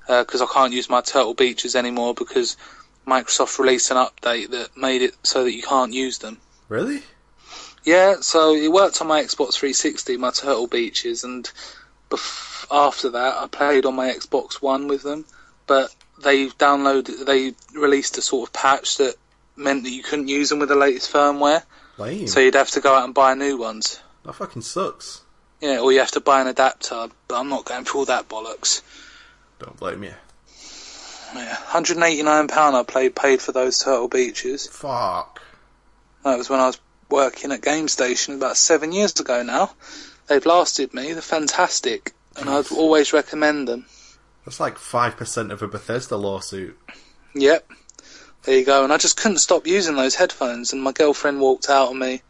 Uh, 0.07 0.23
because 0.23 0.41
I 0.41 0.45
can't 0.45 0.71
use 0.71 0.87
my 0.87 1.01
Turtle 1.01 1.33
Beaches 1.33 1.75
anymore 1.75 2.13
because 2.13 2.57
Microsoft 3.05 3.59
released 3.59 3.91
an 3.91 3.97
update 3.97 4.49
that 4.51 4.75
made 4.75 5.01
it 5.01 5.15
so 5.23 5.43
that 5.43 5.53
you 5.53 5.61
can't 5.61 5.93
use 5.93 6.17
them. 6.19 6.39
Really? 6.69 7.03
Yeah, 7.83 8.15
so 8.21 8.55
it 8.55 8.71
worked 8.71 8.99
on 9.01 9.07
my 9.07 9.21
Xbox 9.21 9.53
360, 9.53 10.17
my 10.17 10.31
Turtle 10.31 10.67
Beaches, 10.67 11.23
and 11.23 11.49
bef- 12.09 12.65
after 12.71 13.11
that 13.11 13.35
I 13.37 13.47
played 13.47 13.85
on 13.85 13.95
my 13.95 14.09
Xbox 14.09 14.55
One 14.55 14.87
with 14.87 15.03
them. 15.03 15.25
But 15.67 15.93
they 16.23 16.47
downloaded, 16.47 17.25
they 17.25 17.53
released 17.79 18.17
a 18.17 18.21
sort 18.21 18.49
of 18.49 18.53
patch 18.53 18.97
that 18.97 19.15
meant 19.55 19.83
that 19.83 19.91
you 19.91 20.01
couldn't 20.03 20.27
use 20.27 20.49
them 20.49 20.59
with 20.59 20.69
the 20.69 20.75
latest 20.75 21.13
firmware, 21.13 21.63
Lame. 21.97 22.27
so 22.27 22.39
you'd 22.39 22.55
have 22.55 22.71
to 22.71 22.81
go 22.81 22.93
out 22.95 23.05
and 23.05 23.13
buy 23.13 23.33
new 23.35 23.57
ones. 23.57 23.99
that 24.23 24.33
fucking 24.33 24.61
sucks. 24.63 25.21
Yeah, 25.61 25.79
or 25.79 25.91
you 25.91 25.99
have 25.99 26.11
to 26.11 26.19
buy 26.19 26.41
an 26.41 26.47
adapter, 26.47 27.07
but 27.27 27.39
I'm 27.39 27.49
not 27.49 27.65
going 27.65 27.85
through 27.85 28.01
all 28.01 28.05
that 28.07 28.27
bollocks. 28.27 28.81
Don't 29.59 29.77
blame 29.77 30.03
you. 30.03 30.13
Yeah, 31.35 31.55
£189 31.55 32.51
I 32.51 32.83
played, 32.83 33.15
paid 33.15 33.41
for 33.41 33.51
those 33.51 33.79
Turtle 33.79 34.07
Beaches. 34.07 34.67
Fuck. 34.67 35.41
That 36.23 36.37
was 36.37 36.49
when 36.49 36.59
I 36.59 36.67
was 36.67 36.79
working 37.09 37.51
at 37.51 37.61
Game 37.61 37.87
Station 37.87 38.35
about 38.35 38.57
seven 38.57 38.91
years 38.91 39.19
ago 39.19 39.43
now. 39.43 39.71
They've 40.27 40.45
lasted 40.45 40.93
me, 40.93 41.13
they're 41.13 41.21
fantastic, 41.21 42.13
and 42.35 42.49
I'd 42.49 42.71
always 42.71 43.13
recommend 43.13 43.67
them. 43.67 43.85
That's 44.43 44.59
like 44.59 44.77
5% 44.77 45.51
of 45.51 45.61
a 45.61 45.67
Bethesda 45.67 46.17
lawsuit. 46.17 46.77
Yep. 47.33 47.69
There 48.43 48.57
you 48.57 48.65
go. 48.65 48.83
And 48.83 48.93
I 48.93 48.97
just 48.97 49.17
couldn't 49.17 49.39
stop 49.39 49.65
using 49.65 49.95
those 49.95 50.15
headphones, 50.15 50.71
and 50.71 50.81
my 50.81 50.91
girlfriend 50.91 51.39
walked 51.39 51.69
out 51.69 51.89
on 51.89 51.99
me. 51.99 52.21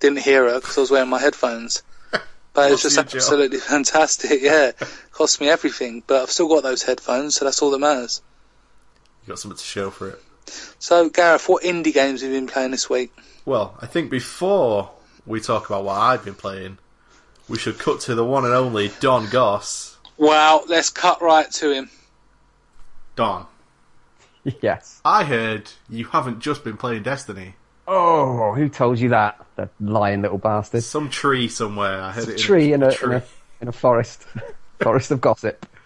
Didn't 0.00 0.18
hear 0.18 0.48
her 0.48 0.60
because 0.60 0.76
I 0.76 0.80
was 0.82 0.90
wearing 0.90 1.10
my 1.10 1.20
headphones. 1.20 1.82
But 2.52 2.68
it 2.68 2.70
was 2.74 2.82
just 2.82 2.94
your 2.94 3.04
job. 3.04 3.16
absolutely 3.16 3.58
fantastic. 3.74 4.40
Yeah, 4.40 4.70
cost 5.10 5.40
me 5.40 5.48
everything, 5.48 6.04
but 6.06 6.22
I've 6.22 6.30
still 6.30 6.46
got 6.46 6.62
those 6.62 6.84
headphones, 6.84 7.34
so 7.34 7.44
that's 7.44 7.60
all 7.60 7.72
that 7.72 7.80
matters. 7.80 8.22
You 9.24 9.30
got 9.30 9.38
something 9.38 9.56
to 9.56 9.64
show 9.64 9.90
for 9.90 10.10
it. 10.10 10.22
So, 10.78 11.08
Gareth, 11.08 11.48
what 11.48 11.62
indie 11.62 11.94
games 11.94 12.20
have 12.20 12.30
you 12.30 12.36
been 12.36 12.46
playing 12.46 12.72
this 12.72 12.90
week? 12.90 13.10
Well, 13.46 13.74
I 13.80 13.86
think 13.86 14.10
before 14.10 14.90
we 15.24 15.40
talk 15.40 15.66
about 15.66 15.84
what 15.84 15.96
I've 15.96 16.24
been 16.24 16.34
playing, 16.34 16.76
we 17.48 17.56
should 17.56 17.78
cut 17.78 18.00
to 18.00 18.14
the 18.14 18.24
one 18.24 18.44
and 18.44 18.52
only 18.52 18.90
Don 19.00 19.28
Goss. 19.30 19.96
Wow, 20.18 20.64
let's 20.68 20.90
cut 20.90 21.22
right 21.22 21.50
to 21.52 21.72
him. 21.72 21.90
Don, 23.16 23.46
yes. 24.60 25.00
I 25.04 25.24
heard 25.24 25.70
you 25.88 26.04
haven't 26.04 26.40
just 26.40 26.62
been 26.62 26.76
playing 26.76 27.02
Destiny. 27.02 27.54
Oh, 27.86 28.52
who 28.54 28.68
told 28.68 28.98
you 28.98 29.10
that? 29.10 29.44
The 29.56 29.68
lying 29.80 30.22
little 30.22 30.38
bastard. 30.38 30.82
Some 30.84 31.10
tree 31.10 31.48
somewhere. 31.48 32.00
I 32.00 32.12
heard 32.12 32.28
it 32.28 32.38
tree 32.38 32.72
in 32.72 32.82
a, 32.82 32.88
in 32.88 32.94
tree. 32.94 33.16
a 33.16 33.24
in 33.60 33.68
a 33.68 33.72
forest, 33.72 34.26
forest 34.80 35.10
of 35.10 35.20
gossip. 35.20 35.66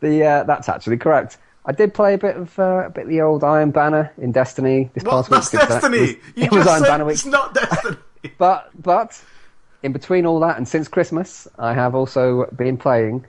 The 0.00 0.22
uh, 0.22 0.44
that's 0.44 0.68
actually 0.68 0.98
correct. 0.98 1.38
I 1.68 1.72
did 1.72 1.92
play 1.94 2.14
a 2.14 2.18
bit 2.18 2.36
of 2.36 2.58
uh, 2.58 2.84
a 2.86 2.90
bit 2.90 3.04
of 3.04 3.08
the 3.10 3.20
old 3.22 3.42
Iron 3.44 3.72
Banner 3.72 4.12
in 4.18 4.30
Destiny 4.32 4.88
this 4.94 5.02
What? 5.04 5.26
past 5.28 5.30
week. 5.30 5.36
That's 5.40 5.50
'cause 5.50 5.68
that 5.68 5.68
Destiny. 5.80 6.00
was- 6.00 6.10
you 6.36 6.44
it 6.44 6.52
was 6.52 6.66
Iron 6.66 6.80
said 6.82 6.88
Banner 6.88 7.04
week. 7.04 7.14
it's 7.14 7.26
not 7.26 7.54
Destiny. 7.54 7.96
But 8.38 8.70
but 8.80 9.22
in 9.82 9.92
between 9.92 10.26
all 10.26 10.40
that 10.40 10.56
and 10.56 10.66
since 10.66 10.88
Christmas, 10.88 11.46
I 11.58 11.74
have 11.74 11.94
also 11.94 12.46
been 12.56 12.76
playing 12.76 13.24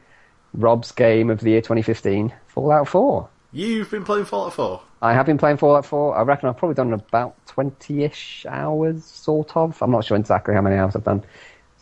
Rob's 0.53 0.91
game 0.91 1.29
of 1.29 1.39
the 1.41 1.51
year 1.51 1.61
2015, 1.61 2.33
Fallout 2.47 2.87
4. 2.87 3.29
You've 3.51 3.91
been 3.91 4.03
playing 4.05 4.25
Fallout 4.25 4.53
4. 4.53 4.81
I 5.01 5.13
have 5.13 5.25
been 5.27 5.37
playing 5.37 5.57
Fallout 5.57 5.85
4. 5.85 6.17
I 6.17 6.21
reckon 6.23 6.49
I've 6.49 6.57
probably 6.57 6.73
done 6.75 6.93
about 6.93 7.35
20-ish 7.47 8.45
hours, 8.49 9.05
sort 9.05 9.55
of. 9.55 9.79
I'm 9.83 9.91
not 9.91 10.03
sure 10.05 10.17
exactly 10.17 10.53
how 10.55 10.61
many 10.61 10.75
hours 10.77 10.95
I've 10.95 11.03
done. 11.03 11.23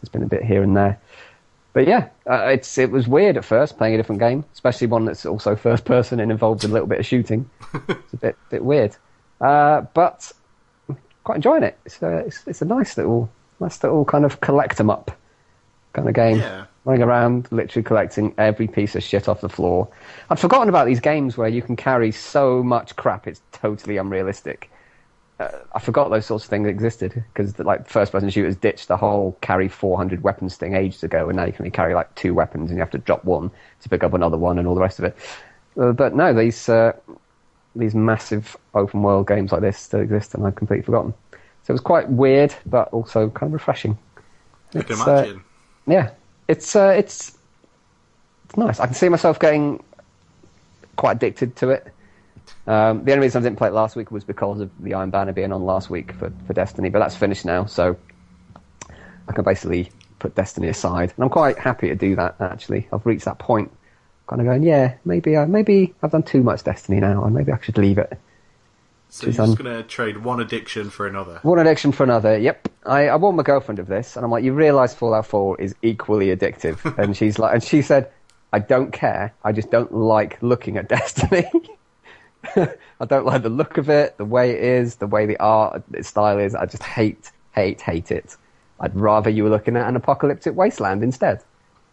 It's 0.01 0.09
been 0.09 0.23
a 0.23 0.27
bit 0.27 0.43
here 0.43 0.61
and 0.61 0.75
there. 0.75 0.99
But 1.75 1.89
yeah, 1.89 2.07
uh, 2.25 2.45
it's 2.45 2.77
it 2.77 2.89
was 2.89 3.05
weird 3.05 3.35
at 3.35 3.43
first 3.43 3.77
playing 3.77 3.95
a 3.95 3.97
different 3.97 4.21
game, 4.21 4.45
especially 4.53 4.87
one 4.87 5.03
that's 5.03 5.25
also 5.25 5.55
first 5.57 5.83
person 5.83 6.21
and 6.21 6.31
involves 6.31 6.63
a 6.63 6.69
little 6.69 6.87
bit 6.87 6.99
of 6.99 7.05
shooting. 7.05 7.49
it's 7.73 8.13
a 8.13 8.17
bit 8.17 8.37
bit 8.49 8.63
weird, 8.63 8.95
uh, 9.41 9.81
but 9.93 10.31
quite 11.25 11.35
enjoying 11.35 11.63
it. 11.63 11.77
It's 11.85 12.01
a, 12.01 12.19
it's, 12.19 12.47
it's 12.47 12.61
a 12.61 12.65
nice 12.65 12.95
little 12.95 13.29
nice 13.59 13.83
little 13.83 14.05
kind 14.05 14.23
of 14.23 14.39
collect 14.39 14.79
'em 14.79 14.89
up 14.89 15.11
kind 15.91 16.07
of 16.07 16.15
game. 16.15 16.39
Yeah. 16.39 16.65
Running 16.85 17.03
around, 17.03 17.49
literally 17.51 17.83
collecting 17.83 18.33
every 18.37 18.67
piece 18.67 18.95
of 18.95 19.03
shit 19.03 19.27
off 19.27 19.41
the 19.41 19.49
floor. 19.49 19.89
I'd 20.29 20.39
forgotten 20.39 20.69
about 20.69 20.85
these 20.85 21.01
games 21.01 21.35
where 21.35 21.49
you 21.49 21.61
can 21.61 21.75
carry 21.75 22.11
so 22.11 22.63
much 22.63 22.95
crap 22.95 23.27
it's 23.27 23.41
totally 23.51 23.97
unrealistic. 23.97 24.69
Uh, 25.37 25.49
I 25.73 25.79
forgot 25.79 26.09
those 26.09 26.25
sorts 26.25 26.45
of 26.45 26.49
things 26.49 26.67
existed 26.67 27.23
because 27.33 27.59
like 27.59 27.89
first-person 27.89 28.29
shooters 28.29 28.55
ditched 28.55 28.87
the 28.87 28.95
whole 28.95 29.37
carry 29.41 29.67
400 29.67 30.23
weapons 30.23 30.55
thing 30.55 30.75
ages 30.75 31.03
ago, 31.03 31.27
and 31.27 31.35
now 31.35 31.45
you 31.45 31.51
can 31.51 31.63
only 31.63 31.71
carry 31.71 31.93
like 31.93 32.13
two 32.15 32.33
weapons 32.33 32.69
and 32.69 32.77
you 32.77 32.81
have 32.81 32.91
to 32.91 32.97
drop 32.99 33.25
one 33.25 33.51
to 33.81 33.89
pick 33.89 34.03
up 34.03 34.13
another 34.13 34.37
one 34.37 34.57
and 34.59 34.67
all 34.67 34.75
the 34.75 34.81
rest 34.81 34.99
of 34.99 35.05
it. 35.05 35.17
Uh, 35.77 35.91
but 35.91 36.15
no, 36.15 36.33
these 36.33 36.69
uh, 36.69 36.93
these 37.75 37.93
massive 37.93 38.55
open-world 38.73 39.27
games 39.27 39.51
like 39.51 39.61
this 39.61 39.77
still 39.77 39.99
exist, 39.99 40.33
and 40.35 40.45
I'd 40.45 40.55
completely 40.55 40.85
forgotten. 40.85 41.13
So 41.31 41.71
it 41.71 41.73
was 41.73 41.81
quite 41.81 42.09
weird, 42.09 42.55
but 42.65 42.87
also 42.89 43.29
kind 43.29 43.49
of 43.49 43.53
refreshing. 43.53 43.97
I 44.73 44.83
can 44.83 45.01
uh, 45.01 45.03
imagine. 45.03 45.43
Yeah, 45.87 46.11
it's 46.47 46.75
uh, 46.75 46.93
it's 46.97 47.37
it's 48.45 48.55
nice. 48.55 48.79
I 48.79 48.85
can 48.85 48.95
see 48.95 49.09
myself 49.09 49.39
getting 49.39 49.83
quite 50.95 51.17
addicted 51.17 51.57
to 51.57 51.71
it. 51.71 51.87
Um, 52.67 53.03
the 53.03 53.11
only 53.11 53.23
reason 53.25 53.41
I 53.41 53.43
didn't 53.43 53.57
play 53.57 53.67
it 53.69 53.73
last 53.73 53.95
week 53.95 54.11
was 54.11 54.23
because 54.23 54.59
of 54.59 54.71
the 54.79 54.93
Iron 54.93 55.09
Banner 55.09 55.33
being 55.33 55.51
on 55.51 55.63
last 55.63 55.89
week 55.89 56.13
for, 56.13 56.31
for 56.47 56.53
Destiny, 56.53 56.89
but 56.89 56.99
that's 56.99 57.15
finished 57.15 57.45
now, 57.45 57.65
so 57.65 57.97
I 59.27 59.31
can 59.33 59.43
basically 59.43 59.91
put 60.19 60.35
Destiny 60.35 60.67
aside, 60.69 61.13
and 61.15 61.23
I'm 61.23 61.29
quite 61.29 61.57
happy 61.59 61.89
to 61.89 61.95
do 61.95 62.15
that. 62.15 62.35
Actually, 62.39 62.87
I've 62.91 63.05
reached 63.05 63.25
that 63.25 63.39
point, 63.39 63.71
kind 64.27 64.41
of 64.41 64.47
going, 64.47 64.63
yeah, 64.63 64.95
maybe 65.05 65.37
I, 65.37 65.45
maybe 65.45 65.93
I've 66.01 66.11
done 66.11 66.23
too 66.23 66.43
much 66.43 66.63
Destiny 66.63 66.99
now, 66.99 67.23
and 67.23 67.35
maybe 67.35 67.51
I 67.51 67.59
should 67.61 67.77
leave 67.77 67.97
it. 67.97 68.17
so 69.09 69.27
you're 69.27 69.33
just 69.33 69.57
going 69.57 69.75
to 69.75 69.83
trade 69.83 70.17
one 70.17 70.39
addiction 70.39 70.89
for 70.89 71.07
another. 71.07 71.39
One 71.43 71.59
addiction 71.59 71.91
for 71.91 72.03
another. 72.03 72.37
Yep. 72.37 72.69
I, 72.85 73.07
I 73.07 73.15
warned 73.15 73.37
my 73.37 73.43
girlfriend 73.43 73.79
of 73.79 73.87
this, 73.87 74.15
and 74.15 74.25
I'm 74.25 74.31
like, 74.31 74.43
you 74.43 74.53
realise 74.53 74.93
Fallout 74.93 75.25
4 75.25 75.61
is 75.61 75.75
equally 75.81 76.27
addictive. 76.27 76.97
and 77.03 77.15
she's 77.15 77.37
like, 77.39 77.53
and 77.53 77.63
she 77.63 77.81
said, 77.81 78.11
I 78.53 78.59
don't 78.59 78.91
care. 78.91 79.33
I 79.43 79.51
just 79.51 79.69
don't 79.69 79.93
like 79.93 80.41
looking 80.41 80.77
at 80.77 80.87
Destiny. 80.89 81.49
I 82.99 83.05
don't 83.05 83.25
like 83.25 83.43
the 83.43 83.49
look 83.49 83.77
of 83.77 83.89
it, 83.89 84.17
the 84.17 84.25
way 84.25 84.51
it 84.51 84.63
is, 84.63 84.95
the 84.95 85.07
way 85.07 85.25
the 85.25 85.37
art 85.39 85.83
the 85.89 86.03
style 86.03 86.37
is. 86.39 86.55
I 86.55 86.65
just 86.65 86.83
hate, 86.83 87.31
hate, 87.53 87.81
hate 87.81 88.11
it. 88.11 88.35
I'd 88.79 88.95
rather 88.95 89.29
you 89.29 89.43
were 89.43 89.49
looking 89.49 89.75
at 89.77 89.87
an 89.87 89.95
apocalyptic 89.95 90.55
wasteland 90.55 91.03
instead. 91.03 91.39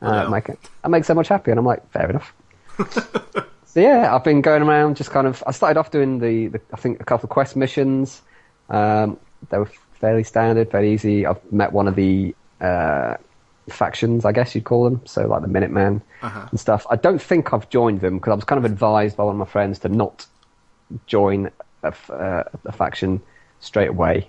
Uh, 0.00 0.24
Wow. 0.24 0.28
make 0.30 0.48
it, 0.48 0.58
that 0.82 0.88
makes 0.88 1.06
so 1.06 1.14
much 1.14 1.28
happier. 1.28 1.52
And 1.52 1.58
I'm 1.60 1.66
like, 1.66 1.88
fair 1.90 2.10
enough. 2.10 2.32
So 3.64 3.80
yeah, 3.80 4.14
I've 4.14 4.22
been 4.22 4.42
going 4.42 4.60
around 4.62 4.98
just 4.98 5.10
kind 5.12 5.26
of. 5.26 5.42
I 5.46 5.50
started 5.50 5.80
off 5.80 5.90
doing 5.90 6.18
the, 6.18 6.48
the 6.48 6.60
I 6.74 6.76
think 6.76 7.00
a 7.00 7.04
couple 7.04 7.24
of 7.24 7.30
quest 7.30 7.56
missions. 7.56 8.20
Um, 8.68 9.16
they 9.48 9.56
were 9.56 9.70
fairly 9.94 10.24
standard, 10.24 10.70
fairly 10.70 10.92
easy. 10.92 11.24
I've 11.24 11.40
met 11.50 11.72
one 11.72 11.88
of 11.88 11.94
the 11.96 12.34
uh, 12.60 13.14
factions, 13.70 14.26
I 14.26 14.32
guess 14.32 14.54
you'd 14.54 14.64
call 14.64 14.84
them. 14.84 15.00
So 15.06 15.26
like 15.26 15.40
the 15.40 15.48
Minutemen 15.48 16.02
Uh-huh. 16.20 16.48
and 16.50 16.60
stuff. 16.60 16.86
I 16.90 16.96
don't 16.96 17.20
think 17.22 17.54
I've 17.54 17.66
joined 17.70 18.02
them 18.02 18.18
because 18.18 18.32
I 18.32 18.34
was 18.34 18.44
kind 18.44 18.58
of 18.62 18.70
advised 18.70 19.16
by 19.16 19.24
one 19.24 19.36
of 19.36 19.38
my 19.38 19.46
friends 19.50 19.78
to 19.78 19.88
not 19.88 20.26
join 21.06 21.50
a, 21.82 21.94
uh, 22.10 22.44
a 22.64 22.72
faction 22.72 23.20
straight 23.60 23.88
away 23.88 24.28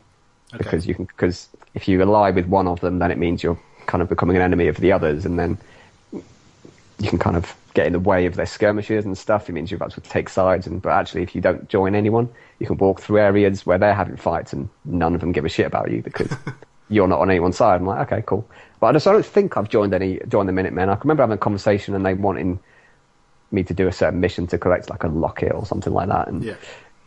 because 0.58 0.86
you 0.86 0.94
can 0.96 1.06
because 1.06 1.50
if 1.74 1.88
you 1.88 2.02
ally 2.02 2.32
with 2.32 2.46
one 2.48 2.68
of 2.68 2.80
them, 2.82 3.00
then 3.00 3.12
it 3.12 3.18
means 3.18 3.44
you're 3.44 3.60
kind 3.86 4.02
of 4.02 4.10
becoming 4.10 4.36
an 4.36 4.42
enemy 4.42 4.68
of 4.68 4.78
the 4.78 4.92
others, 4.92 5.26
and 5.26 5.40
then 5.40 5.58
you 6.12 7.10
can 7.10 7.20
kind 7.20 7.36
of 7.36 7.56
get 7.74 7.88
in 7.88 7.94
the 7.94 8.00
way 8.00 8.26
of 8.26 8.36
their 8.36 8.46
skirmishes 8.46 9.06
and 9.06 9.18
stuff. 9.18 9.50
It 9.50 9.54
means 9.54 9.72
you've 9.72 9.80
got 9.80 9.92
to 9.92 10.02
take 10.02 10.30
sides, 10.30 10.68
and 10.68 10.82
but 10.82 10.92
actually, 10.92 11.24
if 11.24 11.36
you 11.36 11.42
don't 11.42 11.68
join 11.70 11.96
anyone, 11.96 12.30
you 12.60 12.68
can 12.68 12.78
walk 12.78 13.02
through 13.02 13.20
areas 13.20 13.66
where 13.66 13.78
they're 13.78 13.94
having 13.94 14.18
fights, 14.18 14.54
and 14.54 14.70
none 14.86 15.16
of 15.16 15.22
them 15.22 15.32
give 15.32 15.46
a 15.46 15.50
shit 15.50 15.66
about 15.66 15.92
you 15.92 16.02
because 16.02 16.32
you're 16.90 17.08
not 17.08 17.20
on 17.20 17.30
anyone's 17.30 17.58
side. 17.58 17.76
I'm 17.76 17.88
like, 17.88 18.12
okay, 18.12 18.24
cool. 18.26 18.48
But 18.80 18.88
I 18.88 18.92
just 18.94 19.08
I 19.08 19.12
don't 19.12 19.26
think 19.26 19.58
I've 19.58 19.70
joined 19.70 19.94
any 19.94 20.20
joined 20.28 20.50
the 20.50 20.54
Minutemen. 20.54 20.90
I 20.90 20.96
can 20.96 21.08
remember 21.08 21.24
having 21.24 21.36
a 21.36 21.38
conversation, 21.38 21.96
and 21.96 22.06
they 22.06 22.14
wanting 22.14 22.60
me 23.54 23.64
to 23.64 23.74
do 23.74 23.88
a 23.88 23.92
certain 23.92 24.20
mission 24.20 24.48
to 24.48 24.58
collect 24.58 24.90
like 24.90 25.04
a 25.04 25.08
locket 25.08 25.54
or 25.54 25.66
something 25.66 25.94
like 25.94 26.10
that, 26.10 26.28
and 26.28 26.44
Yeah. 26.44 26.54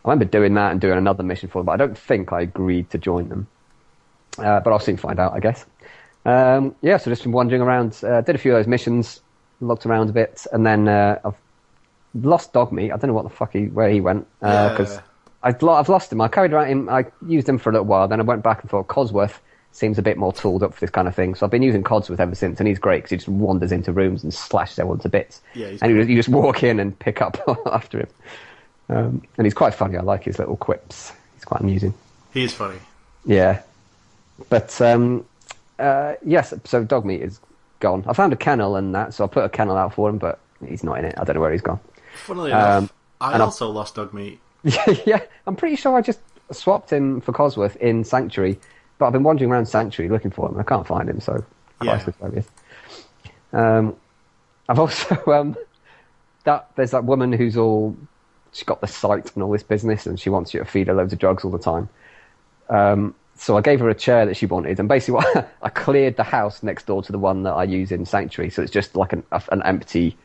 I 0.05 0.09
remember 0.09 0.25
doing 0.25 0.53
that 0.53 0.71
and 0.71 0.79
doing 0.79 0.97
another 0.97 1.23
mission 1.23 1.49
for 1.49 1.59
them, 1.59 1.65
but 1.65 1.73
I 1.73 1.77
don't 1.77 1.97
think 1.97 2.31
I 2.31 2.41
agreed 2.41 2.89
to 2.91 2.97
join 2.97 3.27
them. 3.29 3.47
Uh, 4.37 4.59
but 4.61 4.71
I'll 4.71 4.79
soon 4.79 4.95
find 4.97 5.19
out, 5.19 5.33
I 5.33 5.39
guess. 5.39 5.65
Um, 6.25 6.75
yeah, 6.81 6.97
so 6.97 7.09
just 7.11 7.23
been 7.23 7.31
wandering 7.31 7.61
around, 7.61 7.99
uh, 8.03 8.21
did 8.21 8.35
a 8.35 8.37
few 8.37 8.53
of 8.53 8.59
those 8.59 8.67
missions, 8.67 9.21
looked 9.59 9.85
around 9.85 10.09
a 10.09 10.13
bit, 10.13 10.45
and 10.53 10.65
then 10.65 10.87
uh, 10.87 11.19
I've 11.25 11.35
lost 12.13 12.53
Dogmeat. 12.53 12.93
I 12.93 12.97
don't 12.97 13.07
know 13.07 13.13
what 13.13 13.23
the 13.23 13.29
fuck 13.29 13.51
he, 13.53 13.65
where 13.65 13.89
he 13.89 13.99
went 13.99 14.27
because 14.39 14.95
Yeah. 14.95 15.01
I've, 15.43 15.61
lo- 15.61 15.73
I've 15.73 15.89
lost 15.89 16.11
him. 16.11 16.21
I 16.21 16.27
carried 16.29 16.53
around 16.53 16.67
him. 16.67 16.89
I 16.89 17.05
used 17.25 17.47
him 17.49 17.57
for 17.57 17.69
a 17.69 17.73
little 17.73 17.85
while. 17.87 18.07
Then 18.07 18.19
I 18.19 18.23
went 18.23 18.43
back 18.43 18.61
and 18.61 18.69
thought 18.69 18.87
Codsworth 18.87 19.39
seems 19.77 19.97
a 19.97 20.01
bit 20.01 20.17
more 20.17 20.33
tooled 20.33 20.63
up 20.63 20.73
for 20.73 20.79
this 20.79 20.89
kind 20.89 21.07
of 21.07 21.15
thing. 21.15 21.35
So 21.35 21.45
I've 21.45 21.51
been 21.51 21.61
using 21.61 21.83
Codsworth 21.83 22.19
ever 22.19 22.33
since, 22.35 22.59
and 22.59 22.67
he's 22.67 22.79
great 22.79 22.97
because 22.97 23.11
he 23.11 23.17
just 23.17 23.27
wanders 23.29 23.71
into 23.71 23.91
rooms 23.93 24.23
and 24.23 24.33
slashes 24.33 24.79
everyone 24.79 24.99
to 24.99 25.09
bits. 25.09 25.41
Yeah, 25.53 25.67
he's 25.69 25.81
and 25.81 25.91
you, 25.91 26.01
you 26.01 26.15
just 26.15 26.29
walk 26.29 26.63
in 26.63 26.79
and 26.79 26.97
pick 26.97 27.21
up 27.21 27.37
after 27.71 27.99
him. 27.99 28.07
Um, 28.89 29.21
and 29.37 29.45
he's 29.45 29.53
quite 29.53 29.73
funny. 29.73 29.95
I 29.97 30.01
like 30.01 30.23
his 30.23 30.39
little 30.39 30.57
quips. 30.57 31.11
He's 31.35 31.45
quite 31.45 31.61
amusing. 31.61 31.93
He 32.33 32.43
is 32.43 32.53
funny. 32.53 32.79
Yeah. 33.25 33.61
But 34.49 34.79
um, 34.81 35.25
uh, 35.77 36.13
yes, 36.25 36.53
so 36.63 36.83
dog 36.83 37.05
meat 37.05 37.21
is 37.21 37.39
gone. 37.79 38.03
I 38.07 38.13
found 38.13 38.33
a 38.33 38.37
kennel 38.37 38.75
and 38.77 38.95
that, 38.95 39.13
so 39.13 39.23
I 39.23 39.27
put 39.27 39.43
a 39.45 39.49
kennel 39.49 39.77
out 39.77 39.93
for 39.93 40.09
him, 40.09 40.17
but 40.17 40.39
he's 40.67 40.83
not 40.83 40.97
in 40.99 41.05
it. 41.05 41.15
I 41.17 41.23
don't 41.23 41.35
know 41.35 41.41
where 41.41 41.51
he's 41.51 41.61
gone. 41.61 41.79
Funnily 42.25 42.51
enough, 42.51 42.83
Um, 42.83 42.89
I 43.21 43.33
and 43.33 43.41
I- 43.43 43.45
also 43.45 43.69
lost 43.69 43.95
dog 43.95 44.13
meat. 44.13 44.39
yeah, 45.05 45.19
I'm 45.45 45.55
pretty 45.55 45.75
sure 45.75 45.95
I 45.95 46.01
just 46.01 46.19
swapped 46.51 46.89
him 46.91 47.21
for 47.21 47.31
Codsworth 47.31 47.75
in 47.77 48.03
Sanctuary, 48.03 48.59
but 48.97 49.07
I've 49.07 49.13
been 49.13 49.23
wandering 49.23 49.51
around 49.51 49.67
Sanctuary 49.67 50.09
looking 50.09 50.31
for 50.31 50.47
him. 50.47 50.53
And 50.53 50.61
I 50.61 50.63
can't 50.63 50.87
find 50.87 51.09
him, 51.09 51.19
so 51.19 51.43
Christ 51.79 52.07
knows 52.07 52.15
where 52.19 52.31
he 52.31 52.37
is. 52.37 52.47
Um, 53.53 53.95
I've 54.69 54.79
also 54.79 55.15
um, 55.27 55.55
that 56.43 56.69
there's 56.75 56.91
that 56.91 57.03
woman 57.03 57.31
who's 57.31 57.57
all 57.57 57.95
she's 58.53 58.63
got 58.63 58.81
the 58.81 58.87
sight 58.87 59.33
and 59.35 59.43
all 59.43 59.51
this 59.51 59.63
business, 59.63 60.05
and 60.05 60.19
she 60.19 60.29
wants 60.29 60.53
you 60.53 60.59
to 60.59 60.65
feed 60.65 60.87
her 60.87 60.93
loads 60.93 61.13
of 61.13 61.19
drugs 61.19 61.43
all 61.43 61.51
the 61.51 61.59
time. 61.59 61.89
Um, 62.69 63.15
so 63.35 63.55
I 63.55 63.61
gave 63.61 63.79
her 63.81 63.89
a 63.89 63.95
chair 63.95 64.25
that 64.25 64.35
she 64.35 64.45
wanted, 64.47 64.79
and 64.79 64.89
basically 64.89 65.13
what, 65.33 65.51
I 65.61 65.69
cleared 65.69 66.17
the 66.17 66.23
house 66.23 66.63
next 66.63 66.87
door 66.87 67.03
to 67.03 67.11
the 67.11 67.19
one 67.19 67.43
that 67.43 67.53
I 67.53 67.63
use 67.63 67.91
in 67.91 68.05
Sanctuary, 68.05 68.49
so 68.49 68.61
it's 68.63 68.71
just 68.71 68.95
like 68.95 69.13
an, 69.13 69.23
an 69.51 69.61
empty, 69.63 70.17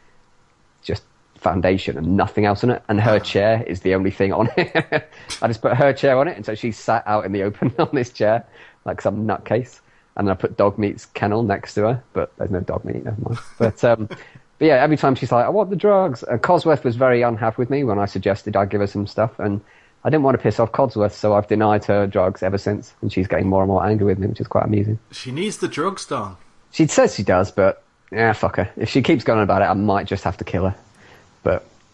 just 0.83 1.03
foundation 1.43 1.99
and 1.99 2.17
nothing 2.17 2.45
else 2.45 2.65
on 2.65 2.71
it. 2.71 2.83
And 2.89 3.01
her 3.01 3.19
chair 3.19 3.63
is 3.67 3.81
the 3.81 3.95
only 3.95 4.11
thing 4.11 4.33
on 4.33 4.49
it. 4.57 5.11
I 5.43 5.47
just 5.49 5.61
put 5.61 5.77
her 5.77 5.93
chair 5.93 6.19
on 6.19 6.29
it, 6.29 6.37
and 6.37 6.47
so 6.47 6.55
she 6.55 6.73
sat 6.73 7.03
out 7.07 7.27
in 7.27 7.33
the 7.33 7.43
open 7.43 7.75
on 7.79 7.91
this 7.93 8.11
chair 8.11 8.45
like 8.85 9.01
some 9.01 9.27
nutcase. 9.27 9.81
And 10.17 10.27
then 10.27 10.33
I 10.37 10.39
put 10.39 10.57
dog 10.57 10.79
meat's 10.79 11.07
kennel 11.07 11.43
next 11.43 11.75
to 11.75 11.83
her, 11.83 12.03
but 12.13 12.37
there's 12.37 12.51
no 12.51 12.61
dog 12.61 12.85
meat, 12.85 13.05
never 13.05 13.21
mind. 13.21 13.39
But 13.59 13.83
um, 13.85 14.09
but 14.09 14.67
yeah, 14.67 14.77
every 14.77 14.97
time 14.97 15.15
she's 15.15 15.33
like, 15.33 15.45
I 15.45 15.49
want 15.49 15.71
the 15.71 15.77
drugs. 15.77 16.23
And 16.23 16.41
Codsworth 16.41 16.85
was 16.85 16.97
very 16.97 17.23
unhappy 17.23 17.57
with 17.59 17.71
me 17.71 17.83
when 17.83 17.99
I 17.99 18.05
suggested 18.05 18.55
I'd 18.55 18.71
give 18.71 18.81
her 18.81 18.87
some 18.87 19.07
stuff, 19.07 19.39
and 19.39 19.61
I 20.05 20.11
didn't 20.11 20.23
want 20.25 20.37
to 20.37 20.43
piss 20.43 20.61
off 20.61 20.73
Codsworth, 20.73 21.13
so 21.13 21.35
I've 21.35 21.49
denied 21.49 21.85
her 21.87 22.07
drugs 22.07 22.43
ever 22.43 22.59
since, 22.59 22.93
and 23.01 23.13
she's 23.13 23.27
getting 23.27 23.49
more 23.49 23.63
and 23.63 23.69
more 23.69 23.85
angry 23.85 24.07
with 24.07 24.19
me, 24.19 24.27
which 24.27 24.41
is 24.41 24.47
quite 24.47 24.65
amusing. 24.65 24.99
She 25.13 25.33
needs 25.33 25.59
the 25.59 25.69
drugs 25.69 26.07
done. 26.07 26.37
She 26.73 26.87
says 26.87 27.15
she 27.15 27.23
does, 27.23 27.51
but 27.51 27.83
yeah, 28.11 28.33
fuck 28.35 28.57
her. 28.57 28.71
If 28.77 28.91
she 28.91 29.01
keeps 29.03 29.25
going 29.25 29.43
about 29.43 29.63
it, 29.63 29.67
I 29.67 29.75
might 29.75 30.07
just 30.07 30.25
have 30.25 30.37
to 30.39 30.45
kill 30.45 30.69
her. 30.69 30.75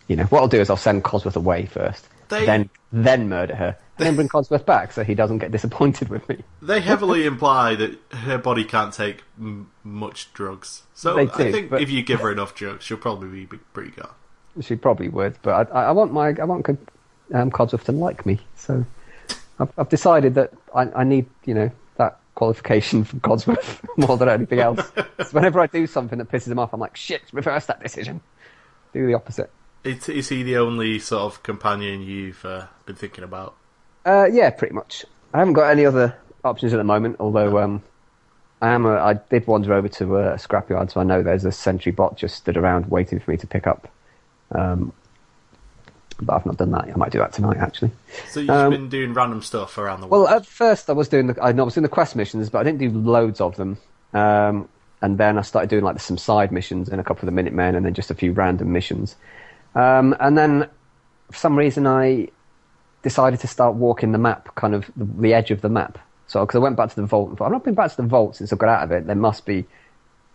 You 0.09 0.17
know, 0.17 0.25
what 0.25 0.41
I'll 0.41 0.49
do 0.49 0.61
is 0.61 0.71
I'll 0.71 0.77
send 0.77 1.05
Codsworth 1.05 1.37
away 1.37 1.67
first, 1.67 2.09
They- 2.29 2.47
then 2.47 2.71
then 2.91 3.29
murder 3.29 3.55
her, 3.55 3.77
and 3.99 4.07
then 4.07 4.17
bring 4.17 4.29
Codsworth 4.29 4.65
back 4.65 4.93
so 4.93 5.05
he 5.05 5.15
doesn't 5.15 5.39
get 5.39 5.51
disappointed 5.53 6.09
with 6.15 6.27
me. 6.29 6.43
They 6.63 6.81
heavily 6.81 7.27
imply 7.27 7.75
that 7.75 7.99
her 8.13 8.39
body 8.39 8.65
can't 8.65 8.93
take 8.95 9.23
m- 9.39 9.71
much 9.85 10.33
drugs. 10.33 10.85
So 10.95 11.15
They 11.15 11.29
I 11.29 11.51
think 11.53 11.73
if 11.73 11.91
you 11.91 12.03
give 12.03 12.21
her 12.21 12.33
enough 12.33 12.55
drugs, 12.55 12.85
she'll 12.85 12.97
probably 12.97 13.45
be 13.45 13.59
pretty 13.73 13.91
good. 13.91 14.07
She 14.63 14.75
probably 14.75 15.09
would, 15.09 15.37
but 15.43 15.71
I, 15.73 15.85
I, 15.85 15.91
want 15.93 16.13
my 16.13 16.29
I 16.29 16.45
want 16.45 16.67
um, 17.35 17.51
Codsworth 17.51 17.85
to 17.85 17.93
like 17.93 18.25
me. 18.25 18.41
So 18.57 18.85
I've, 19.61 19.71
I've 19.77 19.89
decided 19.91 20.35
that 20.37 20.53
I, 20.75 20.89
I 20.97 21.05
need 21.05 21.27
you 21.45 21.53
know 21.55 21.71
that 21.97 22.19
qualification 22.35 23.05
from 23.05 23.21
Codsworth 23.21 23.85
more 23.99 24.17
than 24.17 24.31
anything 24.31 24.61
else. 24.61 24.81
so 24.97 25.29
whenever 25.33 25.61
I 25.61 25.67
do 25.67 25.87
something 25.87 26.19
that 26.19 26.31
pisses 26.31 26.49
him 26.49 26.59
off, 26.59 26.73
I'm 26.73 26.81
like, 26.81 26.97
shit, 26.97 27.23
reverse 27.33 27.67
that 27.67 27.83
decision. 27.83 28.23
Do 28.95 29.07
the 29.07 29.15
opposite. 29.15 29.51
Is, 29.89 30.09
is 30.09 30.29
he 30.29 30.43
the 30.43 30.59
only 30.59 30.99
sort 30.99 31.23
of 31.23 31.43
companion 31.43 32.03
you've 32.03 32.45
uh, 32.45 32.67
been 32.85 32.97
thinking 32.97 33.25
about? 33.25 33.55
Uh, 34.05 34.27
yeah, 34.31 34.51
pretty 34.51 34.75
much. 34.75 35.05
I 35.33 35.39
haven't 35.39 35.55
got 35.55 35.71
any 35.71 35.87
other 35.87 36.15
options 36.45 36.75
at 36.75 36.77
the 36.77 36.85
moment. 36.85 37.17
Although 37.21 37.59
um, 37.59 37.83
I 38.61 38.71
am, 38.71 38.85
a, 38.85 38.97
I 38.97 39.15
did 39.15 39.47
wander 39.47 39.73
over 39.73 39.89
to 39.89 40.17
a 40.19 40.23
scrapyard, 40.35 40.91
so 40.93 41.01
I 41.01 41.05
know 41.05 41.23
there's 41.23 41.45
a 41.45 41.53
sentry 41.53 41.93
bot 41.93 42.19
just 42.19 42.37
stood 42.37 42.57
around 42.57 42.91
waiting 42.91 43.19
for 43.19 43.31
me 43.31 43.37
to 43.39 43.47
pick 43.47 43.67
up. 43.67 43.89
Um, 44.53 44.93
but 46.21 46.35
I've 46.35 46.47
not 46.47 46.57
done 46.57 46.73
that. 46.73 46.89
I 46.89 46.97
might 46.97 47.13
do 47.13 47.19
that 47.19 47.33
tonight, 47.33 47.59
actually. 47.59 47.93
So 48.29 48.41
you've 48.41 48.51
Um, 48.51 48.71
been 48.71 48.89
doing 48.89 49.15
random 49.15 49.41
stuff 49.41 49.79
around 49.79 50.01
the 50.01 50.07
world. 50.07 50.25
Well, 50.25 50.37
at 50.37 50.45
first 50.45 50.91
I 50.91 50.93
was 50.93 51.09
doing 51.09 51.29
the 51.29 51.43
I 51.43 51.51
I 51.51 51.53
was 51.53 51.75
doing 51.75 51.85
the 51.85 51.89
quest 51.89 52.17
missions, 52.17 52.51
but 52.51 52.59
I 52.59 52.65
didn't 52.65 52.81
do 52.81 52.91
loads 52.91 53.41
of 53.41 53.57
them. 53.57 53.79
Um, 54.13 54.69
and 55.01 55.17
then 55.17 55.39
I 55.39 55.43
started 55.43 55.71
doing 55.71 55.85
like 55.85 56.01
some 56.01 56.19
side 56.19 56.51
missions 56.51 56.89
and 56.89 57.01
a 57.01 57.05
couple 57.05 57.23
of 57.23 57.27
the 57.27 57.33
Minutemen, 57.33 57.75
and 57.75 57.87
then 57.87 57.95
just 57.95 58.11
a 58.11 58.15
few 58.15 58.33
random 58.33 58.73
missions. 58.73 59.15
Um, 59.75 60.17
and 60.21 60.37
then 60.37 60.69
for 61.31 61.37
some 61.39 61.57
reason 61.57 61.87
I 61.87 62.29
decided 63.03 63.41
to 63.41 63.47
start 63.47 63.75
walking 63.75 64.13
the 64.13 64.19
map, 64.19 64.55
kind 64.55 64.75
of 64.75 64.91
the, 64.97 65.05
the 65.05 65.35
edge 65.35 65.51
of 65.51 65.61
the 65.61 65.69
map. 65.69 65.99
So 66.27 66.41
because 66.45 66.57
I 66.57 66.59
went 66.61 66.77
back 66.77 66.91
to 66.91 66.97
the 66.97 67.07
vault, 67.07 67.29
and 67.31 67.39
thought, 67.39 67.47
I've 67.47 67.53
not 67.53 67.65
been 67.65 67.75
back 67.75 67.91
to 67.91 67.97
the 67.97 68.03
vault 68.09 68.37
since 68.37 68.53
I 68.53 68.57
got 68.57 68.69
out 68.69 68.83
of 68.85 68.93
it. 68.93 69.07
There 69.07 69.17
must 69.17 69.47
be, 69.47 69.65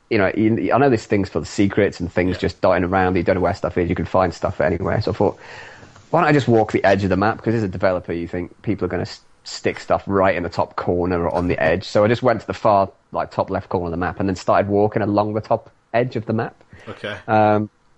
you 0.09 0.17
know, 0.17 0.31
you- 0.35 0.71
I 0.73 0.77
know 0.77 0.89
there's 0.89 1.05
things 1.05 1.29
for 1.29 1.39
the 1.39 1.45
secrets 1.45 1.99
and 1.99 2.11
things 2.11 2.35
Yeah. 2.35 2.39
just 2.41 2.61
dotting 2.61 2.83
around. 2.83 3.15
You 3.15 3.23
don't 3.23 3.35
know 3.35 3.41
where 3.41 3.53
stuff 3.53 3.77
is. 3.77 3.89
You 3.89 3.95
can 3.95 4.05
find 4.05 4.33
stuff 4.33 4.59
anywhere. 4.61 5.01
So 5.01 5.11
I 5.11 5.13
thought, 5.13 5.39
why 6.09 6.21
don't 6.21 6.29
I 6.29 6.33
just 6.33 6.47
walk 6.47 6.71
the 6.71 6.83
edge 6.83 7.03
of 7.03 7.09
the 7.09 7.17
map? 7.17 7.37
Because 7.37 7.55
as 7.55 7.63
a 7.63 7.67
developer, 7.67 8.13
you 8.13 8.27
think 8.27 8.59
people 8.61 8.85
are 8.85 8.89
going 8.89 9.03
to 9.03 9.09
s- 9.09 9.21
stick 9.43 9.79
stuff 9.79 10.03
right 10.07 10.35
in 10.35 10.43
the 10.43 10.49
top 10.49 10.75
corner 10.77 11.23
or 11.23 11.33
on 11.35 11.47
the 11.47 11.61
edge. 11.61 11.83
So 11.83 12.03
I 12.03 12.07
just 12.07 12.23
went 12.23 12.41
to 12.41 12.47
the 12.47 12.53
far, 12.53 12.89
like 13.11 13.29
top 13.29 13.49
left 13.49 13.69
corner 13.69 13.87
of 13.87 13.91
the 13.91 13.97
map, 13.97 14.19
and 14.19 14.29
then 14.29 14.35
started 14.35 14.69
walking 14.69 15.01
along 15.01 15.33
the 15.33 15.41
top 15.41 15.69
edge 15.93 16.15
of 16.15 16.25
the 16.25 16.33
map. 16.33 16.55
okay. 16.87 17.17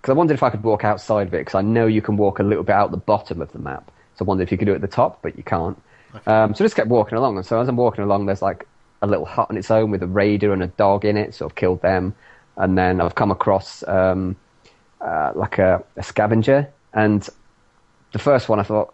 Because 0.06 0.14
I 0.14 0.18
wondered 0.20 0.36
if 0.36 0.44
I 0.44 0.52
could 0.52 0.62
walk 0.62 0.84
outside 0.84 1.26
of 1.26 1.34
it, 1.34 1.40
because 1.40 1.56
I 1.56 1.64
know 1.64 1.88
you 1.88 2.00
can 2.00 2.16
walk 2.16 2.38
a 2.38 2.44
little 2.44 2.64
bit 2.64 2.74
out 2.74 2.92
the 2.92 2.98
bottom 2.98 3.42
of 3.42 3.52
the 3.54 3.58
map. 3.58 3.90
So 4.14 4.24
I 4.24 4.28
wondered 4.28 4.44
if 4.44 4.52
you 4.52 4.58
could 4.60 4.66
do 4.66 4.74
it 4.74 4.76
at 4.76 4.82
the 4.82 4.88
top, 4.88 5.24
but 5.24 5.36
you 5.36 5.42
can't. 5.42 5.82
Um, 6.28 6.54
so 6.54 6.64
I 6.64 6.66
just 6.66 6.76
kept 6.76 6.90
walking 6.90 7.18
along, 7.18 7.38
and 7.38 7.44
so 7.44 7.60
as 7.60 7.68
I'm 7.68 7.76
walking 7.76 8.04
along, 8.04 8.28
there's 8.28 8.44
like 8.44 8.68
a 9.02 9.08
little 9.08 9.26
hut 9.26 9.48
on 9.50 9.58
its 9.58 9.72
own 9.72 9.90
with 9.90 10.04
a 10.04 10.08
raider 10.08 10.54
and 10.54 10.62
a 10.62 10.68
dog 10.68 11.06
in 11.06 11.18
it. 11.18 11.34
So 11.34 11.48
I've 11.48 11.56
killed 11.56 11.82
them, 11.82 12.14
and 12.56 12.78
then 12.78 13.02
I've 13.02 13.16
come 13.16 13.32
across 13.32 13.84
um, 13.88 14.36
uh, 15.02 15.32
like 15.34 15.58
a, 15.58 15.84
a 15.98 16.04
scavenger, 16.04 16.70
and 16.94 17.28
the 18.12 18.20
first 18.20 18.48
one 18.48 18.60
I 18.60 18.64
thought, 18.64 18.94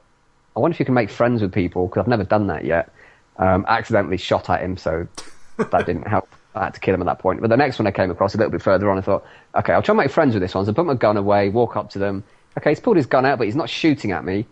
I 0.55 0.61
wonder 0.61 0.75
if 0.75 0.79
you 0.79 0.85
can 0.85 0.95
make 0.95 1.09
friends 1.09 1.41
with 1.41 1.51
people 1.51 1.87
because 1.87 1.99
I've 1.99 2.07
never 2.07 2.23
done 2.23 2.47
that 2.47 2.63
yet. 2.63 2.89
Um, 3.35 3.65
accidentally 3.67 4.15
shot 4.15 4.49
at 4.49 4.61
him, 4.61 4.77
so 4.77 5.09
that 5.57 5.85
didn't 5.85 6.07
help. 6.07 6.33
I 6.55 6.65
had 6.65 6.73
to 6.73 6.79
kill 6.79 6.93
him 6.93 7.01
at 7.01 7.05
that 7.05 7.19
point. 7.19 7.41
But 7.41 7.49
the 7.49 7.57
next 7.57 7.79
one 7.79 7.87
I 7.87 7.91
came 7.91 8.11
across 8.11 8.35
a 8.35 8.37
little 8.37 8.51
bit 8.51 8.61
further 8.61 8.89
on, 8.89 8.97
I 8.97 9.01
thought, 9.01 9.25
okay, 9.55 9.73
I'll 9.73 9.81
try 9.81 9.93
and 9.93 9.97
make 9.97 10.11
friends 10.11 10.33
with 10.33 10.41
this 10.41 10.53
one. 10.53 10.65
So 10.65 10.71
I 10.71 10.75
put 10.75 10.85
my 10.85 10.93
gun 10.95 11.17
away, 11.17 11.49
walk 11.49 11.77
up 11.77 11.89
to 11.91 11.99
them. 11.99 12.23
Okay, 12.57 12.71
he's 12.71 12.79
pulled 12.79 12.97
his 12.97 13.05
gun 13.05 13.25
out, 13.25 13.37
but 13.37 13.45
he's 13.45 13.55
not 13.55 13.69
shooting 13.69 14.11
at 14.11 14.25
me. 14.25 14.45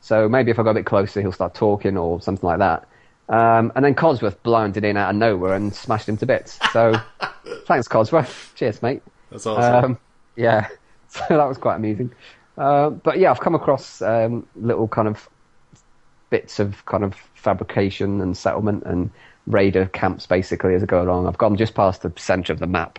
So 0.00 0.28
maybe 0.28 0.50
if 0.50 0.58
I 0.58 0.62
go 0.62 0.70
a 0.70 0.74
bit 0.74 0.86
closer, 0.86 1.20
he'll 1.20 1.32
start 1.32 1.54
talking 1.54 1.96
or 1.96 2.20
something 2.20 2.46
like 2.46 2.58
that. 2.58 2.86
Um, 3.28 3.72
and 3.74 3.84
then 3.84 3.94
Codsworth 3.94 4.40
blinded 4.42 4.84
in 4.84 4.96
out 4.96 5.10
of 5.10 5.16
nowhere 5.16 5.54
and 5.54 5.74
smashed 5.74 6.08
him 6.08 6.16
to 6.18 6.26
bits. 6.26 6.58
So 6.72 6.94
thanks, 7.66 7.88
Codsworth. 7.88 8.54
Cheers, 8.54 8.82
mate. 8.82 9.02
That's 9.30 9.46
awesome. 9.46 9.84
Um, 9.84 9.98
yeah, 10.36 10.68
so 11.08 11.24
that 11.30 11.44
was 11.44 11.58
quite 11.58 11.76
amusing. 11.76 12.12
Uh, 12.56 12.90
but 12.90 13.18
yeah, 13.18 13.30
I've 13.30 13.40
come 13.40 13.54
across 13.54 14.00
um, 14.02 14.46
little 14.54 14.88
kind 14.88 15.08
of 15.08 15.28
bits 16.30 16.58
of 16.58 16.84
kind 16.86 17.04
of 17.04 17.14
fabrication 17.34 18.20
and 18.20 18.36
settlement 18.36 18.84
and 18.84 19.10
raider 19.46 19.86
camps 19.86 20.26
basically 20.26 20.74
as 20.74 20.82
I 20.82 20.86
go 20.86 21.02
along. 21.02 21.26
I've 21.26 21.38
gone 21.38 21.56
just 21.56 21.74
past 21.74 22.02
the 22.02 22.12
centre 22.16 22.52
of 22.52 22.58
the 22.58 22.66
map, 22.66 22.98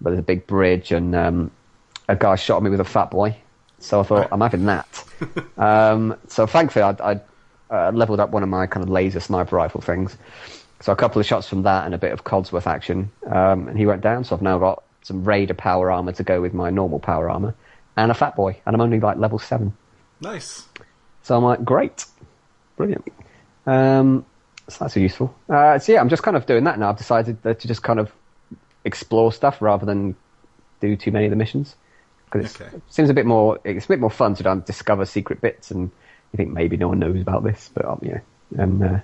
but 0.00 0.10
there's 0.10 0.20
a 0.20 0.24
big 0.24 0.46
bridge 0.46 0.92
and 0.92 1.14
um, 1.14 1.50
a 2.08 2.16
guy 2.16 2.36
shot 2.36 2.62
me 2.62 2.70
with 2.70 2.80
a 2.80 2.84
fat 2.84 3.10
boy. 3.10 3.36
So 3.78 4.00
I 4.00 4.02
thought 4.04 4.28
I'm 4.32 4.40
having 4.40 4.64
that. 4.66 5.04
um, 5.58 6.16
so 6.28 6.46
thankfully, 6.46 6.82
I, 6.82 7.12
I 7.12 7.20
uh, 7.70 7.92
leveled 7.92 8.20
up 8.20 8.30
one 8.30 8.42
of 8.42 8.48
my 8.48 8.66
kind 8.66 8.82
of 8.82 8.90
laser 8.90 9.20
sniper 9.20 9.56
rifle 9.56 9.80
things. 9.80 10.16
So 10.80 10.92
a 10.92 10.96
couple 10.96 11.20
of 11.20 11.26
shots 11.26 11.48
from 11.48 11.62
that 11.62 11.84
and 11.84 11.94
a 11.94 11.98
bit 11.98 12.12
of 12.12 12.24
Codsworth 12.24 12.66
action, 12.66 13.10
um, 13.26 13.68
and 13.68 13.78
he 13.78 13.86
went 13.86 14.02
down. 14.02 14.24
So 14.24 14.34
I've 14.34 14.42
now 14.42 14.58
got 14.58 14.82
some 15.02 15.24
Raider 15.24 15.54
power 15.54 15.90
armor 15.90 16.12
to 16.12 16.22
go 16.22 16.40
with 16.40 16.52
my 16.52 16.70
normal 16.70 16.98
power 16.98 17.30
armor, 17.30 17.54
and 17.96 18.10
a 18.10 18.14
Fat 18.14 18.36
Boy, 18.36 18.58
and 18.66 18.74
I'm 18.74 18.80
only 18.80 19.00
like 19.00 19.16
level 19.16 19.38
seven. 19.38 19.74
Nice. 20.20 20.66
So 21.22 21.36
I'm 21.36 21.44
like, 21.44 21.64
great, 21.64 22.04
brilliant. 22.76 23.06
Um, 23.66 24.24
so 24.68 24.84
that's 24.84 24.96
useful. 24.96 25.34
Uh, 25.48 25.78
so 25.78 25.92
yeah, 25.92 26.00
I'm 26.00 26.08
just 26.08 26.22
kind 26.22 26.36
of 26.36 26.46
doing 26.46 26.64
that 26.64 26.78
now. 26.78 26.90
I've 26.90 26.98
decided 26.98 27.42
that 27.42 27.60
to 27.60 27.68
just 27.68 27.82
kind 27.82 28.00
of 28.00 28.12
explore 28.84 29.32
stuff 29.32 29.60
rather 29.62 29.86
than 29.86 30.16
do 30.80 30.96
too 30.96 31.10
many 31.12 31.26
of 31.26 31.30
the 31.30 31.36
missions 31.36 31.76
because 32.30 32.60
Okay. 32.60 32.70
it 32.76 32.82
seems 32.88 33.10
a 33.10 33.14
bit 33.14 33.26
more. 33.26 33.58
It's 33.64 33.86
a 33.86 33.88
bit 33.88 34.00
more 34.00 34.10
fun 34.10 34.34
to 34.36 34.50
um, 34.50 34.60
discover 34.60 35.04
secret 35.04 35.40
bits, 35.40 35.70
and 35.70 35.90
you 36.32 36.36
think 36.36 36.50
maybe 36.50 36.76
no 36.76 36.88
one 36.88 36.98
knows 36.98 37.20
about 37.20 37.44
this, 37.44 37.70
but 37.74 37.84
um, 37.84 38.00
yeah, 38.02 38.20
and 38.58 38.82
uh, 38.82 38.98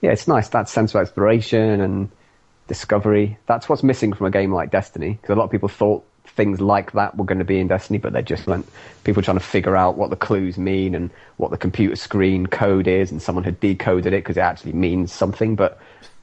yeah, 0.00 0.10
it's 0.12 0.26
nice 0.28 0.48
that 0.50 0.68
sense 0.68 0.94
of 0.94 1.00
exploration 1.00 1.80
and 1.80 2.10
discovery. 2.68 3.38
That's 3.46 3.68
what's 3.68 3.82
missing 3.82 4.12
from 4.12 4.26
a 4.26 4.30
game 4.30 4.52
like 4.52 4.70
Destiny 4.70 5.18
because 5.20 5.34
a 5.34 5.36
lot 5.38 5.44
of 5.44 5.50
people 5.50 5.68
thought 5.68 6.04
things 6.34 6.60
like 6.60 6.92
that 6.92 7.16
were 7.16 7.24
going 7.24 7.38
to 7.38 7.44
be 7.44 7.58
in 7.60 7.68
Destiny, 7.68 7.98
but 7.98 8.12
they 8.12 8.22
just 8.22 8.46
weren't. 8.46 8.66
People 9.04 9.22
trying 9.22 9.38
to 9.38 9.44
figure 9.44 9.76
out 9.76 9.96
what 9.96 10.10
the 10.10 10.16
clues 10.16 10.56
mean 10.58 10.94
and 10.94 11.10
what 11.36 11.50
the 11.50 11.58
computer 11.58 11.96
screen 11.96 12.46
code 12.46 12.86
is, 12.86 13.10
and 13.10 13.20
someone 13.20 13.44
had 13.44 13.60
decoded 13.60 14.12
it 14.12 14.24
because 14.24 14.36
it 14.36 14.40
actually 14.40 14.72
means 14.72 15.12
something, 15.12 15.54
but 15.56 15.80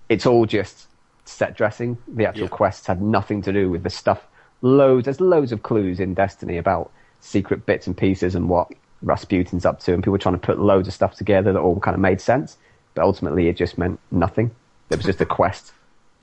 it's 0.09 0.25
all 0.25 0.45
just 0.45 0.87
set 1.25 1.55
dressing. 1.55 1.97
The 2.07 2.25
actual 2.25 2.43
Yeah. 2.43 2.49
quests 2.49 2.87
had 2.87 3.01
nothing 3.01 3.41
to 3.43 3.53
do 3.53 3.69
with 3.69 3.83
the 3.83 3.89
stuff. 3.89 4.27
Loads, 4.61 5.05
there's 5.05 5.21
loads 5.21 5.51
of 5.51 5.63
clues 5.63 5.99
in 5.99 6.13
Destiny 6.13 6.57
about 6.57 6.91
secret 7.21 7.65
bits 7.65 7.85
and 7.85 7.95
pieces 7.95 8.35
and 8.35 8.49
what 8.49 8.67
Rasputin's 9.01 9.65
up 9.65 9.79
to, 9.81 9.93
and 9.93 10.03
people 10.03 10.17
trying 10.17 10.35
to 10.35 10.39
put 10.39 10.59
loads 10.59 10.87
of 10.87 10.93
stuff 10.93 11.15
together 11.15 11.53
that 11.53 11.59
all 11.59 11.79
kind 11.79 11.95
of 11.95 12.01
made 12.01 12.19
sense, 12.19 12.57
but 12.95 13.03
ultimately 13.03 13.47
it 13.47 13.55
just 13.55 13.77
meant 13.77 13.99
nothing. 14.11 14.51
It 14.89 14.97
was 14.97 15.05
just 15.05 15.21
a 15.21 15.25
quest 15.25 15.73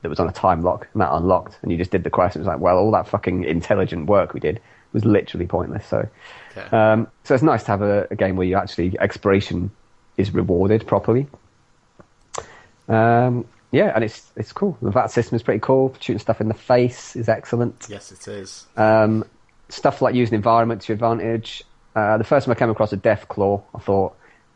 that 0.06 0.10
was 0.10 0.20
on 0.20 0.28
a 0.28 0.32
time 0.32 0.62
lock, 0.62 0.86
and 0.92 1.02
that 1.02 1.12
unlocked, 1.12 1.58
and 1.62 1.72
you 1.72 1.76
just 1.76 1.90
did 1.90 2.04
the 2.04 2.10
quest. 2.10 2.36
It 2.36 2.38
was 2.38 2.46
like, 2.46 2.60
well, 2.60 2.78
all 2.78 2.92
that 2.92 3.08
fucking 3.08 3.42
intelligent 3.42 4.06
work 4.06 4.32
we 4.34 4.38
did 4.40 4.60
was 4.92 5.04
literally 5.04 5.46
pointless. 5.46 5.84
So, 5.86 6.08
Okay. 6.56 6.76
um, 6.76 7.08
so 7.24 7.34
it's 7.34 7.42
nice 7.42 7.64
to 7.64 7.72
have 7.72 7.82
a, 7.82 8.06
a 8.12 8.14
game 8.14 8.36
where 8.36 8.46
you 8.46 8.56
actually 8.56 8.96
exploration 9.00 9.72
is 10.16 10.30
rewarded 10.32 10.86
properly. 10.86 11.26
Um, 12.88 13.46
yeah, 13.72 13.92
and 13.94 14.04
it's 14.04 14.30
it's 14.36 14.52
cool. 14.52 14.78
The 14.80 14.90
VAT 14.90 15.08
system 15.08 15.34
is 15.36 15.42
pretty 15.42 15.60
cool. 15.60 15.94
Shooting 15.98 16.20
stuff 16.20 16.40
in 16.40 16.48
the 16.48 16.54
face 16.54 17.16
is 17.16 17.28
excellent. 17.28 17.86
yes, 17.90 18.12
it 18.12 18.28
is. 18.28 18.66
Um, 18.76 19.24
stuff 19.68 20.00
like 20.00 20.14
using 20.14 20.34
environment 20.36 20.82
to 20.82 20.88
your 20.92 20.94
advantage. 20.94 21.64
Uh, 21.96 22.16
the 22.18 22.24
first 22.24 22.46
time 22.46 22.52
I 22.52 22.58
came 22.58 22.70
across 22.70 22.92
a 22.92 22.96
death 22.96 23.26
claw, 23.28 23.62
I 23.74 23.78
thought, 23.80 24.14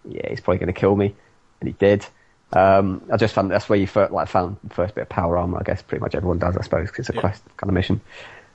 yeah, 0.09 0.29
he's 0.29 0.41
probably 0.41 0.59
going 0.59 0.73
to 0.73 0.79
kill 0.79 0.95
me, 0.95 1.15
and 1.61 1.69
he 1.69 1.73
did. 1.73 2.07
Um, 2.53 3.03
I 3.13 3.17
just 3.17 3.35
found 3.35 3.51
that's 3.51 3.69
where 3.69 3.79
you 3.79 3.87
first, 3.87 4.13
like 4.13 4.29
found 4.29 4.57
the 4.65 4.75
first 4.75 4.95
bit 4.95 5.03
of 5.03 5.09
power 5.09 5.39
armor. 5.39 5.59
I 5.59 5.63
guess 5.63 5.83
pretty 5.83 6.01
much 6.03 6.15
everyone 6.15 6.39
does, 6.39 6.57
I 6.57 6.63
suppose, 6.63 6.89
because 6.89 7.09
it's 7.09 7.11
a 7.11 7.15
Yeah. 7.15 7.21
quest 7.21 7.45
kind 7.57 7.71
of 7.71 7.75
mission. 7.75 8.01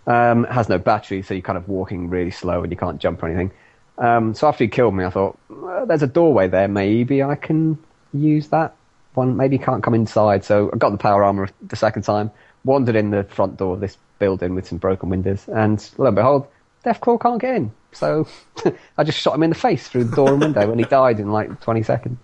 Um, 0.07 0.45
it 0.45 0.51
has 0.51 0.69
no 0.69 0.77
battery, 0.77 1.21
so 1.21 1.33
you're 1.33 1.41
kind 1.41 1.57
of 1.57 1.67
walking 1.67 2.09
really 2.09 2.31
slow 2.31 2.61
and 2.61 2.71
you 2.71 2.77
can't 2.77 2.99
jump 2.99 3.23
or 3.23 3.27
anything. 3.27 3.51
Um, 3.97 4.33
so 4.33 4.47
after 4.47 4.63
he 4.65 4.67
killed 4.67 4.93
me, 4.93 5.05
I 5.05 5.09
thought, 5.09 5.39
well, 5.49 5.85
there's 5.85 6.03
a 6.03 6.07
doorway 6.07 6.47
there. 6.47 6.67
Maybe 6.67 7.23
I 7.23 7.35
can 7.35 7.79
use 8.13 8.49
that 8.49 8.75
one. 9.13 9.37
Maybe 9.37 9.57
can't 9.57 9.81
come 9.83 9.95
inside. 9.95 10.43
So 10.43 10.69
I 10.73 10.77
got 10.77 10.91
the 10.91 10.97
power 10.97 11.23
armor 11.23 11.49
the 11.65 11.75
second 11.77 12.03
time, 12.03 12.29
wandered 12.65 12.95
in 12.95 13.09
the 13.11 13.23
front 13.23 13.57
door 13.57 13.75
of 13.75 13.79
this 13.79 13.97
building 14.19 14.53
with 14.55 14.67
some 14.67 14.77
broken 14.77 15.09
windows, 15.09 15.47
and 15.47 15.89
lo 15.97 16.07
and 16.07 16.15
behold, 16.15 16.47
Deathclaw 16.85 17.19
can't 17.21 17.41
get 17.41 17.55
in. 17.55 17.71
So 17.93 18.27
I 18.97 19.03
just 19.05 19.19
shot 19.19 19.35
him 19.35 19.43
in 19.43 19.49
the 19.49 19.55
face 19.55 19.87
through 19.87 20.03
the 20.05 20.15
door 20.15 20.33
and 20.33 20.41
window, 20.41 20.69
and 20.69 20.79
he 20.79 20.85
died 20.85 21.19
in 21.19 21.31
like 21.31 21.61
20 21.61 21.81
seconds. 21.83 22.19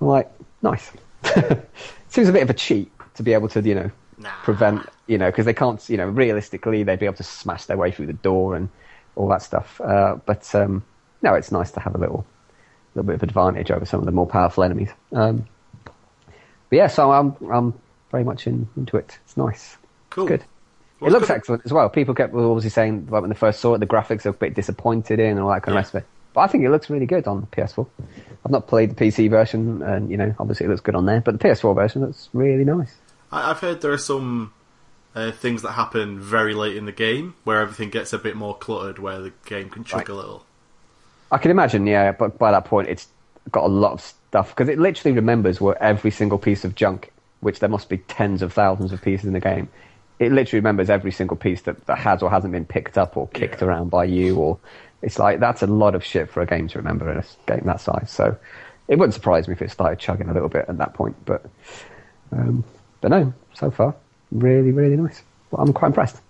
I'm 0.00 0.06
like, 0.08 0.30
nice. 0.64 0.90
Seems 2.08 2.28
a 2.28 2.32
bit 2.32 2.42
of 2.42 2.50
a 2.50 2.54
cheat 2.54 2.90
to 3.14 3.22
be 3.22 3.32
able 3.32 3.48
to, 3.50 3.60
you 3.60 3.74
know, 3.76 3.90
Nah. 4.16 4.30
prevent, 4.44 4.86
you 5.08 5.18
know, 5.18 5.28
because 5.28 5.44
they 5.44 5.52
can't, 5.54 5.86
you 5.88 5.96
know, 5.96 6.06
realistically 6.06 6.84
they'd 6.84 7.00
be 7.00 7.06
able 7.06 7.16
to 7.16 7.24
smash 7.24 7.64
their 7.64 7.76
way 7.76 7.90
through 7.90 8.06
the 8.06 8.12
door 8.12 8.54
and 8.54 8.68
all 9.16 9.26
that 9.28 9.42
stuff. 9.42 9.80
Uh, 9.80 10.16
but 10.24 10.52
um, 10.54 10.84
no, 11.22 11.34
it's 11.34 11.50
nice 11.50 11.72
to 11.72 11.80
have 11.80 11.94
a 11.96 11.98
little, 11.98 12.24
little 12.94 13.06
bit 13.08 13.14
of 13.16 13.22
advantage 13.24 13.72
over 13.72 13.84
some 13.84 13.98
of 13.98 14.06
the 14.06 14.12
more 14.12 14.26
powerful 14.26 14.62
enemies. 14.62 14.90
Um, 15.12 15.46
but 15.84 16.76
yeah, 16.76 16.86
so 16.86 17.10
I'm, 17.10 17.34
I'm 17.50 17.74
very 18.12 18.22
much 18.22 18.46
in, 18.46 18.68
into 18.76 18.96
it. 18.96 19.18
It's 19.24 19.36
nice. 19.36 19.76
Cool. 20.10 20.26
Good. 20.26 20.44
Well, 21.00 21.10
it 21.10 21.12
looks 21.14 21.26
good- 21.26 21.36
excellent 21.36 21.62
as 21.64 21.72
well. 21.72 21.88
People 21.88 22.14
kept 22.14 22.32
obviously 22.34 22.70
saying 22.70 23.08
like 23.10 23.20
when 23.22 23.30
they 23.30 23.36
first 23.36 23.58
saw 23.60 23.74
it, 23.74 23.78
the 23.78 23.86
graphics 23.86 24.24
are 24.26 24.30
a 24.30 24.32
bit 24.32 24.54
disappointed 24.54 25.18
in 25.18 25.32
and 25.32 25.40
all 25.40 25.50
that 25.50 25.64
kind 25.64 25.74
Yeah. 25.74 25.80
of 25.80 25.84
rest 25.86 25.94
of 25.96 26.02
it. 26.02 26.06
But 26.34 26.40
I 26.42 26.46
think 26.48 26.64
it 26.64 26.70
looks 26.70 26.90
really 26.90 27.06
good 27.06 27.26
on 27.26 27.46
PS4. 27.52 27.86
I've 28.44 28.50
not 28.50 28.66
played 28.66 28.90
the 28.90 28.94
PC 28.96 29.30
version, 29.30 29.80
and 29.82 30.10
you 30.10 30.16
know, 30.18 30.34
obviously 30.38 30.66
it 30.66 30.68
looks 30.68 30.82
good 30.82 30.94
on 30.94 31.06
there. 31.06 31.20
But 31.20 31.38
the 31.40 31.48
PS4 31.48 31.74
version 31.74 32.02
looks 32.02 32.28
really 32.34 32.64
nice. 32.64 32.94
I, 33.32 33.50
I've 33.50 33.60
heard 33.60 33.80
there 33.80 33.92
are 33.92 33.98
some 33.98 34.52
uh, 35.14 35.30
things 35.30 35.62
that 35.62 35.72
happen 35.72 36.18
very 36.20 36.52
late 36.54 36.76
in 36.76 36.84
the 36.84 36.92
game 36.92 37.34
where 37.44 37.60
everything 37.60 37.88
gets 37.90 38.12
a 38.12 38.18
bit 38.18 38.36
more 38.36 38.54
cluttered, 38.56 38.98
where 38.98 39.20
the 39.20 39.32
game 39.46 39.70
can 39.70 39.84
chug 39.84 40.00
Right. 40.00 40.08
a 40.10 40.14
little. 40.14 40.44
I 41.32 41.38
can 41.38 41.50
imagine, 41.50 41.86
yeah. 41.86 42.12
But 42.12 42.38
by 42.38 42.50
that 42.50 42.64
point, 42.66 42.88
it's 42.88 43.06
got 43.50 43.64
a 43.64 43.68
lot 43.68 43.92
of 43.92 44.00
stuff 44.00 44.48
because 44.50 44.68
it 44.68 44.78
literally 44.78 45.14
remembers 45.14 45.60
where 45.60 45.80
every 45.82 46.10
single 46.10 46.38
piece 46.38 46.64
of 46.64 46.74
junk, 46.74 47.12
which 47.40 47.60
there 47.60 47.68
must 47.68 47.88
be 47.88 47.98
tens 47.98 48.42
of 48.42 48.52
thousands 48.52 48.92
of 48.92 49.00
pieces 49.00 49.26
in 49.26 49.32
the 49.34 49.40
game. 49.40 49.68
It 50.20 50.30
literally 50.32 50.60
remembers 50.60 50.90
every 50.90 51.10
single 51.10 51.36
piece 51.36 51.62
that, 51.62 51.86
that 51.86 51.98
has 51.98 52.22
or 52.22 52.30
hasn't 52.30 52.52
been 52.52 52.64
picked 52.64 52.96
up 52.98 53.16
or 53.16 53.26
kicked 53.28 53.60
Yeah. 53.62 53.68
around 53.68 53.90
by 53.90 54.04
you, 54.04 54.36
or 54.36 54.58
it's 55.04 55.18
like 55.18 55.38
that's 55.38 55.62
a 55.62 55.66
lot 55.66 55.94
of 55.94 56.02
shit 56.02 56.30
for 56.30 56.40
a 56.40 56.46
game 56.46 56.66
to 56.68 56.78
remember 56.78 57.10
in 57.12 57.18
a 57.18 57.24
game 57.46 57.62
that 57.66 57.80
size. 57.80 58.10
So 58.10 58.36
it 58.88 58.98
wouldn't 58.98 59.14
surprise 59.14 59.46
me 59.46 59.52
if 59.52 59.60
it 59.62 59.70
started 59.70 59.98
chugging 59.98 60.28
a 60.30 60.32
little 60.32 60.48
bit 60.48 60.64
at 60.66 60.78
that 60.78 60.94
point. 60.94 61.14
But 61.26 61.44
um, 62.32 62.64
but 63.00 63.10
no, 63.10 63.34
so 63.52 63.70
far 63.70 63.94
really 64.32 64.72
really 64.72 64.96
nice. 64.96 65.22
Well, 65.50 65.62
I'm 65.62 65.72
quite 65.72 65.88
impressed. 65.88 66.20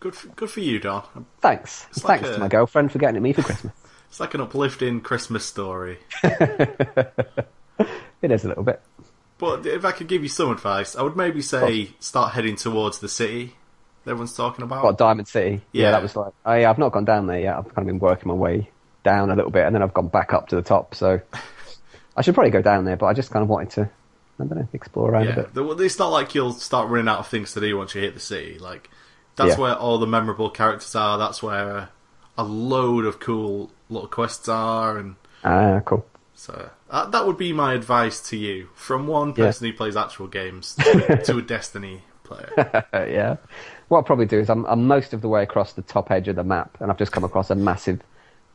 Good, 0.00 0.14
for, 0.14 0.28
good 0.28 0.50
for 0.50 0.60
you, 0.60 0.78
Don. 0.78 1.02
Thanks, 1.40 1.86
It's 1.90 2.04
like 2.04 2.20
thanks 2.20 2.30
a- 2.30 2.34
to 2.34 2.40
my 2.40 2.48
girlfriend 2.48 2.92
for 2.92 2.98
getting 2.98 3.16
it 3.16 3.20
me 3.20 3.32
for 3.32 3.42
Christmas. 3.42 3.72
It's 4.08 4.20
like 4.20 4.32
an 4.32 4.40
uplifting 4.40 5.02
Christmas 5.02 5.44
story. 5.44 5.98
it 6.22 7.10
is 8.22 8.42
a 8.42 8.48
little 8.48 8.62
bit. 8.62 8.80
But 9.36 9.66
if 9.66 9.84
I 9.84 9.92
could 9.92 10.08
give 10.08 10.22
you 10.22 10.30
some 10.30 10.50
advice, 10.50 10.96
I 10.96 11.02
would 11.02 11.14
maybe 11.14 11.42
say 11.42 11.90
start 12.00 12.32
heading 12.32 12.56
towards 12.56 13.00
the 13.00 13.08
city 13.10 13.57
everyone's 14.08 14.34
talking 14.36 14.62
about. 14.64 14.82
What 14.84 14.98
Diamond 14.98 15.28
City? 15.28 15.60
Yeah. 15.72 15.90
that 15.92 16.02
was 16.02 16.16
like. 16.16 16.32
Oh, 16.46 16.54
yeah, 16.54 16.70
I've 16.70 16.78
not 16.78 16.92
gone 16.92 17.04
down 17.04 17.26
there 17.26 17.40
yet. 17.40 17.56
I've 17.56 17.64
kind 17.74 17.78
of 17.78 17.86
been 17.86 17.98
working 17.98 18.28
my 18.28 18.34
way 18.34 18.70
down 19.04 19.30
a 19.30 19.34
little 19.36 19.50
bit, 19.50 19.64
and 19.66 19.74
then 19.74 19.82
I've 19.82 19.94
gone 19.94 20.08
back 20.08 20.32
up 20.32 20.48
to 20.48 20.56
the 20.56 20.62
top. 20.62 20.94
So 20.94 21.20
I 22.16 22.22
should 22.22 22.34
probably 22.34 22.50
go 22.50 22.62
down 22.62 22.84
there, 22.84 22.96
but 22.96 23.06
I 23.06 23.12
just 23.12 23.30
kind 23.30 23.42
of 23.42 23.48
wanted 23.48 23.70
to, 23.70 23.82
I 24.40 24.44
don't 24.44 24.56
know, 24.58 24.68
explore 24.72 25.10
around 25.10 25.28
a 25.28 25.48
bit. 25.48 25.80
it's 25.80 25.98
not 25.98 26.08
like 26.08 26.34
you'll 26.34 26.52
start 26.52 26.88
running 26.88 27.08
out 27.08 27.18
of 27.20 27.28
things 27.28 27.52
to 27.54 27.60
do 27.60 27.76
once 27.76 27.94
you 27.94 28.00
hit 28.00 28.14
the 28.14 28.20
city. 28.20 28.58
Like 28.58 28.90
that's 29.36 29.50
Yeah. 29.56 29.60
where 29.60 29.74
all 29.76 29.98
the 29.98 30.06
memorable 30.06 30.50
characters 30.50 30.94
are. 30.94 31.16
That's 31.18 31.42
where 31.42 31.90
a 32.36 32.44
load 32.44 33.04
of 33.04 33.20
cool 33.20 33.70
little 33.90 34.08
quests 34.08 34.48
are, 34.48 34.98
and 34.98 35.14
Ah, 35.44 35.80
cool. 35.84 36.04
so 36.34 36.70
uh, 36.90 37.06
that 37.10 37.26
would 37.26 37.36
be 37.38 37.52
my 37.52 37.72
advice 37.74 38.20
to 38.30 38.36
you 38.36 38.68
from 38.74 39.06
one 39.06 39.28
Yeah. 39.30 39.46
person 39.46 39.66
who 39.68 39.72
plays 39.72 39.96
actual 39.96 40.26
games 40.26 40.74
to, 40.76 41.22
to 41.24 41.38
a 41.38 41.42
Destiny 41.54 42.02
player. 42.24 42.52
Uh, 42.92 43.04
yeah. 43.08 43.36
What 43.88 43.98
I'll 43.98 44.04
probably 44.04 44.26
do 44.26 44.38
is 44.38 44.50
I'm, 44.50 44.64
I'm 44.66 44.86
most 44.86 45.12
of 45.12 45.22
the 45.22 45.28
way 45.28 45.42
across 45.42 45.72
the 45.72 45.82
top 45.82 46.10
edge 46.10 46.28
of 46.28 46.36
the 46.36 46.44
map, 46.44 46.76
and 46.80 46.90
I've 46.90 46.98
just 46.98 47.12
come 47.12 47.24
across 47.24 47.50
a 47.50 47.54
massive 47.54 48.00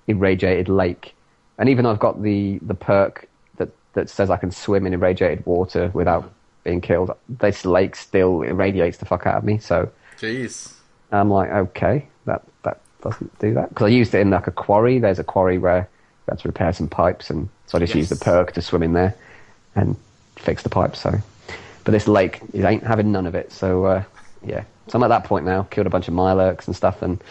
irradiated 0.07 0.69
lake. 0.69 1.15
And 1.57 1.69
even 1.69 1.83
though 1.83 1.91
I've 1.91 1.99
got 1.99 2.21
the, 2.21 2.59
the 2.61 2.75
perk 2.75 3.27
that, 3.57 3.69
that 3.93 4.09
says 4.09 4.29
I 4.29 4.37
can 4.37 4.51
swim 4.51 4.85
in 4.85 4.93
irradiated 4.93 5.45
water 5.45 5.89
without 5.93 6.31
being 6.63 6.81
killed, 6.81 7.11
this 7.27 7.65
lake 7.65 7.95
still 7.95 8.41
irradiates 8.41 8.97
the 8.97 9.05
fuck 9.05 9.25
out 9.25 9.37
of 9.37 9.43
me. 9.43 9.57
So 9.57 9.89
Jeez. 10.19 10.73
I'm 11.11 11.29
like, 11.29 11.49
okay, 11.49 12.07
that 12.25 12.43
that 12.63 12.81
doesn't 13.01 13.37
do 13.39 13.53
that 13.53 13.69
because 13.69 13.85
I 13.85 13.89
used 13.89 14.15
it 14.15 14.19
in 14.19 14.29
like 14.29 14.47
a 14.47 14.51
quarry. 14.51 14.99
There's 14.99 15.19
a 15.19 15.23
quarry 15.23 15.57
where 15.57 15.87
we 16.25 16.31
had 16.31 16.39
to 16.39 16.47
repair 16.47 16.73
some 16.73 16.87
pipes, 16.87 17.29
and 17.29 17.49
so 17.67 17.77
I 17.77 17.79
just 17.79 17.95
used 17.95 18.09
the 18.09 18.23
perk 18.23 18.53
to 18.53 18.61
swim 18.61 18.83
in 18.83 18.93
there 18.93 19.15
and 19.75 19.95
fix 20.37 20.63
the 20.63 20.69
pipes. 20.69 20.99
So, 20.99 21.11
but 21.83 21.91
this 21.91 22.07
lake, 22.07 22.41
it 22.53 22.63
ain't 22.63 22.83
having 22.83 23.11
none 23.11 23.27
of 23.27 23.35
it. 23.35 23.51
So 23.51 23.85
uh, 23.85 24.03
yeah, 24.43 24.63
so 24.87 24.97
I'm 24.97 25.03
at 25.03 25.09
that 25.09 25.23
point 25.23 25.45
now. 25.45 25.63
Killed 25.63 25.87
a 25.87 25.89
bunch 25.89 26.07
of 26.07 26.13
Mirelurks 26.13 26.67
and 26.67 26.75
stuff, 26.75 27.01
and 27.01 27.23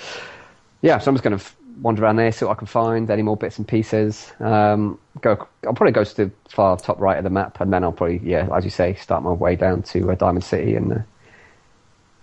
yeah, 0.82 0.98
so 0.98 1.10
I'm 1.10 1.14
just 1.14 1.24
gonna 1.24 1.36
f- 1.36 1.56
wander 1.80 2.02
around 2.04 2.16
there, 2.16 2.32
see 2.32 2.44
what 2.44 2.52
I 2.52 2.58
can 2.58 2.66
find, 2.66 3.10
any 3.10 3.22
more 3.22 3.36
bits 3.36 3.58
and 3.58 3.66
pieces. 3.66 4.32
Um, 4.40 4.98
go, 5.20 5.30
I'll 5.66 5.74
probably 5.74 5.92
go 5.92 6.04
to 6.04 6.16
the 6.16 6.30
far 6.48 6.76
top 6.78 7.00
right 7.00 7.18
of 7.18 7.24
the 7.24 7.30
map, 7.30 7.60
and 7.60 7.72
then 7.72 7.84
I'll 7.84 7.92
probably, 7.92 8.20
yeah, 8.22 8.48
as 8.54 8.64
you 8.64 8.70
say, 8.70 8.94
start 8.94 9.22
my 9.22 9.32
way 9.32 9.56
down 9.56 9.82
to 9.84 10.12
uh, 10.12 10.14
Diamond 10.14 10.44
City 10.44 10.74
and. 10.76 10.92
Uh, 10.92 10.98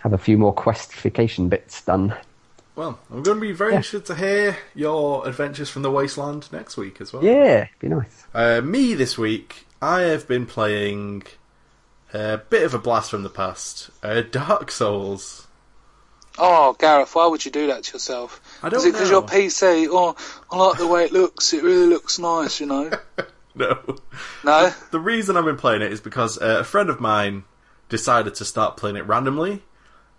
have 0.01 0.13
a 0.13 0.17
few 0.17 0.37
more 0.37 0.53
questification 0.53 1.49
bits 1.49 1.81
done. 1.83 2.15
Well, 2.77 2.97
I'm 3.11 3.21
going 3.21 3.35
to 3.35 3.41
be 3.41 3.51
very 3.51 3.71
Yeah. 3.73 3.79
interested 3.79 4.05
to 4.05 4.15
hear 4.15 4.57
your 4.73 5.27
adventures 5.27 5.69
from 5.69 5.81
the 5.81 5.91
wasteland 5.91 6.49
next 6.53 6.77
week 6.77 7.01
as 7.01 7.11
well. 7.11 7.21
Yeah, 7.21 7.67
be 7.79 7.89
nice. 7.89 8.23
Uh, 8.33 8.61
me 8.61 8.93
this 8.93 9.17
week, 9.17 9.67
I 9.81 10.03
have 10.03 10.25
been 10.25 10.45
playing 10.45 11.23
a 12.13 12.37
bit 12.49 12.63
of 12.63 12.73
a 12.73 12.79
blast 12.79 13.11
from 13.11 13.23
the 13.23 13.29
past, 13.29 13.89
uh, 14.03 14.21
Dark 14.21 14.71
Souls. 14.71 15.47
Oh, 16.37 16.73
Gareth, 16.79 17.13
why 17.15 17.27
would 17.27 17.43
you 17.43 17.51
do 17.51 17.67
that 17.67 17.83
to 17.83 17.93
yourself? 17.93 18.41
I 18.63 18.69
don't 18.69 18.79
Is 18.79 18.85
it 18.85 18.93
because 18.93 19.09
your 19.09 19.23
PC? 19.23 19.87
Oh, 19.89 20.15
I 20.49 20.57
like 20.57 20.77
the 20.77 20.87
way 20.87 21.03
it 21.03 21.11
looks. 21.11 21.51
It 21.53 21.63
really 21.63 21.87
looks 21.87 22.17
nice, 22.17 22.59
you 22.61 22.65
know. 22.65 22.91
no. 23.55 23.77
No? 24.45 24.73
The 24.91 24.99
reason 24.99 25.35
I've 25.35 25.43
been 25.45 25.57
playing 25.57 25.81
it 25.81 25.91
is 25.91 25.99
because 25.99 26.37
uh, 26.41 26.59
a 26.61 26.63
friend 26.63 26.89
of 26.89 27.01
mine 27.01 27.43
decided 27.89 28.35
to 28.35 28.45
start 28.45 28.77
playing 28.77 28.95
it 28.95 29.05
randomly. 29.05 29.63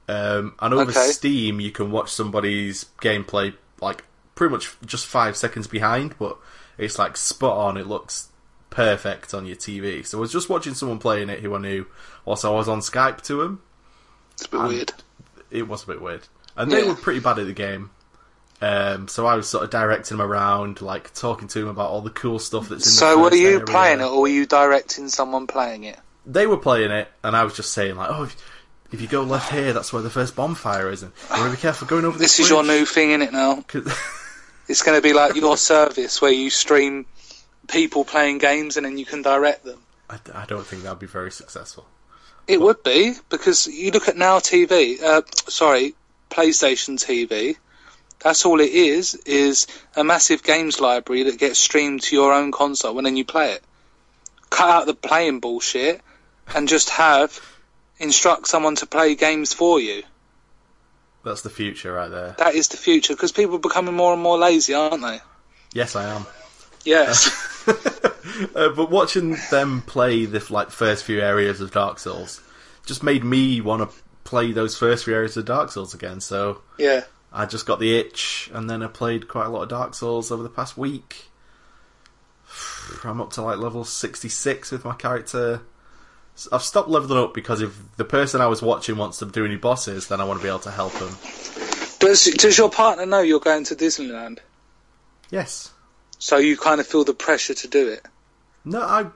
Um, 0.09 0.55
and 0.59 0.75
over 0.75 0.91
Okay. 0.91 1.07
Steam, 1.07 1.61
you 1.61 1.71
can 1.71 1.91
watch 1.91 2.11
somebody's 2.13 2.87
gameplay 3.01 3.55
like 3.81 4.05
pretty 4.35 4.53
much 4.53 4.77
just 4.85 5.07
five 5.07 5.37
seconds 5.37 5.69
behind, 5.69 6.17
but 6.19 6.37
it's 6.77 6.99
like 6.99 7.17
spot 7.17 7.57
on. 7.57 7.77
It 7.77 7.87
looks 7.87 8.29
perfect 8.71 9.35
on 9.35 9.47
your 9.47 9.57
TV. 9.57 10.05
So 10.07 10.19
I 10.19 10.21
was 10.21 10.33
just 10.33 10.49
watching 10.49 10.75
someone 10.75 10.99
playing 10.99 11.29
it 11.29 11.41
who 11.41 11.55
I 11.55 11.59
knew. 11.59 11.87
Also, 12.25 12.53
I 12.53 12.57
was 12.57 12.69
on 12.69 12.81
Skype 12.81 13.21
to 13.23 13.43
him. 13.43 13.61
It's 14.33 14.47
a 14.47 14.49
bit 14.51 14.61
weird. 14.63 14.93
It 15.51 15.69
was 15.69 15.83
a 15.83 15.87
bit 15.89 16.01
weird, 16.01 16.23
and 16.57 16.71
they 16.71 16.83
Yeah. 16.83 16.89
were 16.89 16.95
pretty 16.95 17.21
bad 17.21 17.39
at 17.39 17.47
the 17.47 17.53
game. 17.53 17.91
Um, 18.63 19.09
so 19.09 19.27
I 19.27 19.35
was 19.37 19.49
sort 19.49 19.65
of 19.65 19.71
directing 19.71 20.17
him 20.19 20.23
around, 20.23 20.81
like 20.83 21.13
talking 21.15 21.49
to 21.49 21.61
him 21.61 21.69
about 21.69 21.91
all 21.91 22.03
the 22.03 22.11
cool 22.11 22.39
stuff 22.39 22.69
that's 22.69 22.87
in. 22.87 22.91
the 22.91 22.97
So 22.99 23.19
were 23.19 23.35
you 23.35 23.49
area. 23.55 23.61
playing 23.65 24.01
it 24.01 24.05
or 24.05 24.21
were 24.23 24.29
you 24.29 24.45
directing 24.47 25.09
someone 25.09 25.47
playing 25.47 25.85
it? 25.85 25.99
They 26.27 26.47
were 26.47 26.59
playing 26.59 26.91
it, 26.91 27.09
and 27.25 27.35
I 27.35 27.43
was 27.45 27.55
just 27.55 27.73
saying 27.73 27.97
like, 27.97 28.11
"Oh, 28.11 28.25
if, 28.25 28.37
if 28.93 29.01
you 29.01 29.07
go 29.09 29.23
left 29.23 29.51
here, 29.51 29.73
that's 29.73 29.93
where 29.95 30.03
the 30.03 30.11
first 30.11 30.37
bonfire 30.37 30.91
is, 30.91 31.03
and 31.03 31.11
you 31.35 31.41
want 31.41 31.51
to 31.53 31.57
be 31.57 31.61
careful 31.63 31.87
going 31.89 32.05
over 32.05 32.19
this." 32.19 32.37
This 32.37 32.41
is 32.47 32.51
your 32.51 32.63
new 32.63 32.85
thing 32.85 33.11
in 33.13 33.23
it 33.23 33.33
now? 33.33 33.65
It's 34.69 34.83
going 34.83 34.97
to 34.97 35.03
be 35.03 35.13
like 35.13 35.35
your 35.35 35.57
service 35.57 36.23
where 36.23 36.31
you 36.31 36.49
stream 36.49 37.05
people 37.71 38.05
playing 38.05 38.39
games 38.39 38.77
and 38.77 38.85
then 38.85 38.99
you 38.99 39.07
can 39.07 39.23
direct 39.23 39.65
them. 39.65 39.81
I, 40.09 40.19
I 40.35 40.45
don't 40.47 40.67
think 40.67 40.83
that'd 40.83 40.99
be 40.99 41.07
very 41.07 41.31
successful. 41.31 41.87
It 42.47 42.61
would 42.61 42.83
be 42.83 43.15
because 43.29 43.67
you 43.67 43.93
look 43.93 44.09
at 44.09 44.17
Now 44.17 44.39
TV, 44.39 45.01
uh, 45.03 45.23
sorry, 45.49 45.95
PlayStation 46.31 46.99
TV. 46.99 47.57
That's 48.19 48.45
all 48.45 48.61
it 48.61 48.71
is 48.71 49.15
is 49.15 49.67
a 49.97 50.05
massive 50.05 50.43
games 50.43 50.81
library 50.81 51.25
that 51.25 51.39
gets 51.39 51.59
streamed 51.59 52.03
to 52.03 52.17
your 52.17 52.33
own 52.33 52.53
console 52.53 52.99
and 52.99 53.07
then 53.07 53.17
you 53.17 53.25
play 53.25 53.53
it. 53.53 53.65
Cut 54.51 54.69
out 54.69 54.87
the 54.87 54.95
playing 54.95 55.41
bullshit 55.41 56.01
and 56.55 56.69
just 56.69 56.91
have 56.91 57.41
instruct 57.99 58.49
someone 58.49 58.77
to 58.77 58.87
play 58.87 59.15
games 59.15 59.53
for 59.53 59.79
you. 59.79 60.03
That's 61.25 61.43
the 61.43 61.51
future 61.51 61.93
right 61.93 62.11
there. 62.11 62.35
That 62.39 62.55
is 62.55 62.69
the 62.69 62.79
future 62.79 63.15
because 63.15 63.33
people 63.33 63.57
are 63.57 63.61
becoming 63.61 63.95
more 63.95 64.13
and 64.13 64.23
more 64.23 64.39
lazy, 64.39 64.75
aren't 64.75 65.03
they? 65.03 65.21
Yes, 65.73 65.95
I 65.95 66.09
am. 66.09 66.27
Yes. 66.85 67.69
uh, 68.55 68.71
but 68.71 68.91
watching 68.91 69.37
them 69.51 69.83
play 69.83 70.25
the 70.25 70.45
like 70.51 70.71
first 70.71 71.05
few 71.05 71.21
areas 71.21 71.61
of 71.61 71.73
Dark 71.73 71.99
Souls 71.99 72.41
just 72.87 73.03
made 73.03 73.25
me 73.25 73.61
want 73.61 73.89
to 73.89 73.97
play 74.25 74.53
those 74.53 74.77
first 74.77 75.05
few 75.05 75.15
areas 75.15 75.37
of 75.37 75.45
Dark 75.45 75.71
Souls 75.71 75.95
again. 75.95 76.21
So 76.21 76.63
yeah. 76.79 77.05
I 77.33 77.47
just 77.47 77.67
got 77.67 77.81
the 77.81 77.97
itch, 77.97 78.51
and 78.53 78.69
then 78.69 78.83
I 78.83 78.89
played 78.89 79.29
quite 79.29 79.47
a 79.47 79.49
lot 79.49 79.63
of 79.63 79.69
Dark 79.69 79.95
Souls 79.95 80.31
over 80.31 80.43
the 80.43 80.49
past 80.49 80.77
week. 80.77 81.27
I'm 83.05 83.21
up 83.21 83.33
to 83.33 83.43
like 83.43 83.59
level 83.59 83.85
66 83.85 84.71
with 84.73 84.85
my 84.85 84.95
character. 84.95 85.63
I've 86.51 86.63
stopped 86.63 86.89
leveling 86.89 87.23
up 87.23 87.35
because 87.35 87.61
if 87.61 87.77
the 87.97 88.05
person 88.05 88.41
I 88.41 88.47
was 88.47 88.63
watching 88.63 88.97
wants 88.97 89.19
to 89.19 89.27
do 89.27 89.45
any 89.45 89.57
bosses, 89.57 90.09
then 90.09 90.21
I 90.21 90.25
want 90.25 90.41
to 90.41 90.43
be 90.43 90.49
able 90.49 90.61
to 90.61 90.71
help 90.71 90.93
them. 90.95 91.15
Does 91.99 92.25
does 92.25 92.57
your 92.57 92.71
partner 92.71 93.05
know 93.05 93.21
you're 93.21 93.41
going 93.41 93.65
to 93.65 93.77
Disneyland? 93.77 94.39
Yes. 95.31 95.73
So 96.21 96.37
you 96.37 96.57
kind 96.57 96.81
of 96.81 96.87
feel 96.87 97.03
the 97.03 97.15
pressure 97.15 97.55
to 97.55 97.67
do 97.67 97.89
it. 97.89 98.07
No, 98.65 98.83
I. 98.83 99.07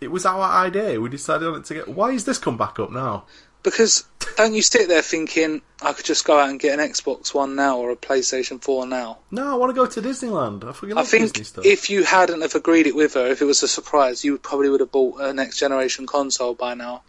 It 0.00 0.10
was 0.10 0.24
our 0.24 0.64
idea. 0.64 1.00
We 1.00 1.10
decided 1.10 1.46
on 1.46 1.56
it 1.56 1.64
together. 1.64 1.90
Why 1.90 2.12
has 2.12 2.24
this 2.24 2.38
come 2.38 2.56
back 2.56 2.78
up 2.78 2.90
now? 2.90 3.24
Because 3.62 4.04
don't 4.36 4.54
you 4.54 4.62
sit 4.62 4.88
there 4.88 5.02
thinking 5.02 5.60
I 5.82 5.92
could 5.92 6.04
just 6.04 6.24
go 6.24 6.38
out 6.38 6.48
and 6.48 6.58
get 6.58 6.78
an 6.78 6.88
Xbox 6.88 7.34
One 7.34 7.56
now 7.56 7.78
or 7.78 7.90
a 7.90 7.96
PlayStation 7.96 8.62
4 8.62 8.86
now? 8.86 9.18
No, 9.30 9.52
I 9.52 9.56
want 9.56 9.70
to 9.70 9.74
go 9.74 9.86
to 9.86 10.00
Disneyland. 10.00 10.64
I 10.64 10.72
fucking 10.72 10.96
I 10.96 11.02
think 11.02 11.32
Disney 11.32 11.44
stuff. 11.44 11.66
if 11.66 11.90
you 11.90 12.04
hadn't 12.04 12.40
have 12.42 12.54
agreed 12.54 12.86
it 12.86 12.94
with 12.94 13.14
her, 13.14 13.26
if 13.26 13.42
it 13.42 13.46
was 13.46 13.62
a 13.62 13.68
surprise, 13.68 14.24
you 14.24 14.38
probably 14.38 14.70
would 14.70 14.80
have 14.80 14.92
bought 14.92 15.20
a 15.20 15.34
next 15.34 15.58
generation 15.58 16.06
console 16.06 16.54
by 16.54 16.74
now 16.74 17.02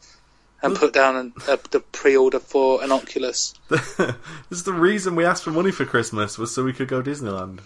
and 0.61 0.75
put 0.75 0.91
down 0.91 1.15
an, 1.15 1.33
a, 1.47 1.59
the 1.71 1.79
pre-order 1.79 2.39
for 2.39 2.83
an 2.83 2.91
Oculus. 2.91 3.53
this 3.69 4.09
is 4.49 4.63
the 4.63 4.73
reason 4.73 5.15
we 5.15 5.23
asked 5.23 5.43
for 5.43 5.51
money 5.51 5.71
for 5.71 5.85
Christmas 5.85 6.37
was 6.37 6.53
so 6.53 6.63
we 6.63 6.73
could 6.73 6.87
go 6.87 7.01
Disneyland. 7.01 7.59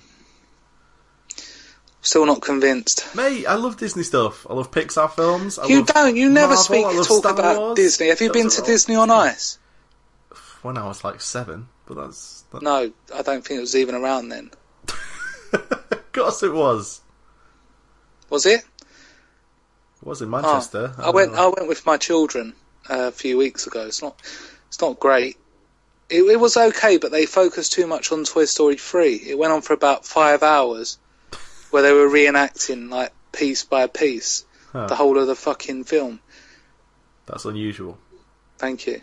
Still 2.03 2.25
not 2.25 2.41
convinced. 2.41 3.15
Mate, 3.15 3.45
I 3.47 3.55
love 3.55 3.77
Disney 3.77 4.03
stuff. 4.03 4.45
I 4.49 4.53
love 4.53 4.71
Pixar 4.71 5.09
films. 5.09 5.57
I 5.57 5.67
You 5.67 5.85
don't. 5.85 6.17
You 6.17 6.29
never 6.29 6.53
Marvel, 6.53 6.63
speak 6.63 6.83
talk 7.07 7.19
Star 7.19 7.31
about 7.31 7.57
Wars. 7.57 7.75
Disney. 7.77 8.09
Have 8.09 8.19
you 8.19 8.29
been 8.29 8.49
to 8.49 8.61
Disney 8.61 8.95
on 8.95 9.09
Ice? 9.09 9.57
When 10.61 10.77
I 10.77 10.85
was 10.85 11.05
like 11.05 11.21
seven, 11.21 11.69
but 11.85 11.95
that's. 11.95 12.43
That... 12.51 12.61
No, 12.61 12.91
I 13.15 13.21
don't 13.21 13.45
think 13.45 13.57
it 13.57 13.61
was 13.61 13.77
even 13.77 13.95
around 13.95 14.27
then. 14.27 14.51
of 15.53 16.11
course 16.11 16.43
it 16.43 16.53
was. 16.53 16.99
Was 18.29 18.45
it? 18.45 18.65
It 20.01 20.03
was 20.03 20.21
in 20.21 20.29
Manchester. 20.29 20.93
Oh, 20.97 21.03
I 21.03 21.09
went. 21.11 21.31
don't 21.31 21.39
I 21.39 21.47
went 21.57 21.69
with 21.69 21.85
my 21.85 21.95
children 21.95 22.53
uh, 22.89 23.07
a 23.07 23.11
few 23.11 23.37
weeks 23.37 23.65
ago. 23.65 23.85
It's 23.87 24.01
not. 24.01 24.19
It's 24.67 24.81
not 24.81 24.99
great. 24.99 25.37
It, 26.09 26.23
it 26.23 26.39
was 26.39 26.57
okay, 26.57 26.97
but 26.97 27.11
they 27.11 27.25
focused 27.25 27.71
too 27.71 27.87
much 27.87 28.11
on 28.11 28.25
Toy 28.25 28.43
Story 28.43 28.75
three. 28.75 29.15
It 29.15 29.37
went 29.37 29.53
on 29.53 29.61
for 29.61 29.71
about 29.71 30.05
five 30.05 30.43
hours, 30.43 30.97
where 31.73 31.81
they 31.81 31.91
were 31.91 32.07
reenacting 32.07 32.91
like 32.91 33.11
piece 33.31 33.63
by 33.63 33.87
piece 33.87 34.45
Huh. 34.71 34.85
the 34.87 34.95
whole 34.95 35.17
of 35.19 35.25
the 35.27 35.35
fucking 35.35 35.83
film. 35.83 36.19
That's 37.25 37.45
unusual. 37.45 37.97
Thank 38.57 38.85
you. 38.87 39.01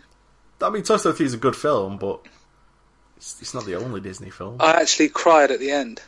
I 0.61 0.69
mean, 0.69 0.83
Toy 0.83 0.97
Story 0.97 1.15
3 1.15 1.25
is 1.25 1.33
a 1.33 1.37
good 1.37 1.55
film, 1.55 1.97
but 1.97 2.21
it's, 3.17 3.41
it's 3.41 3.53
not 3.53 3.65
the 3.65 3.75
only 3.75 3.99
Disney 4.01 4.29
film. 4.29 4.57
I 4.59 4.81
actually 4.81 5.09
cried 5.09 5.49
at 5.51 5.59
the 5.59 5.71
end 5.71 6.01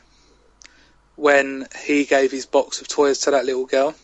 when 1.16 1.68
he 1.86 2.06
gave 2.06 2.32
his 2.32 2.46
box 2.46 2.82
of 2.82 2.88
toys 2.88 3.20
to 3.20 3.32
that 3.32 3.46
little 3.46 3.66
girl. 3.66 3.96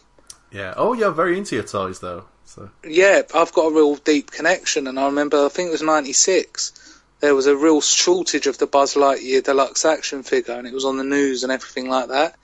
yeah. 0.52 0.74
Oh, 0.78 0.94
you're 0.94 1.12
very 1.12 1.38
into 1.38 1.56
your 1.56 1.66
toys, 1.66 2.00
though. 2.00 2.26
So 2.46 2.70
Yeah, 2.84 3.22
I've 3.36 3.54
got 3.54 3.68
a 3.72 3.76
real 3.76 3.96
deep 3.96 4.32
connection, 4.32 4.88
and 4.88 5.00
I 5.00 5.06
remember 5.06 5.46
I 5.46 5.50
think 5.50 5.68
it 5.70 5.72
was 5.72 5.82
'96. 5.84 6.72
There 7.20 7.36
was 7.36 7.48
a 7.48 7.56
real 7.56 7.82
shortage 7.82 8.48
of 8.48 8.58
the 8.58 8.66
Buzz 8.68 8.96
Lightyear 8.96 9.44
deluxe 9.44 9.84
action 9.86 10.24
figure, 10.24 10.54
and 10.56 10.66
it 10.68 10.74
was 10.74 10.86
on 10.86 10.98
the 10.98 11.04
news 11.04 11.44
and 11.44 11.52
everything 11.52 11.90
like 11.90 12.08
that. 12.08 12.36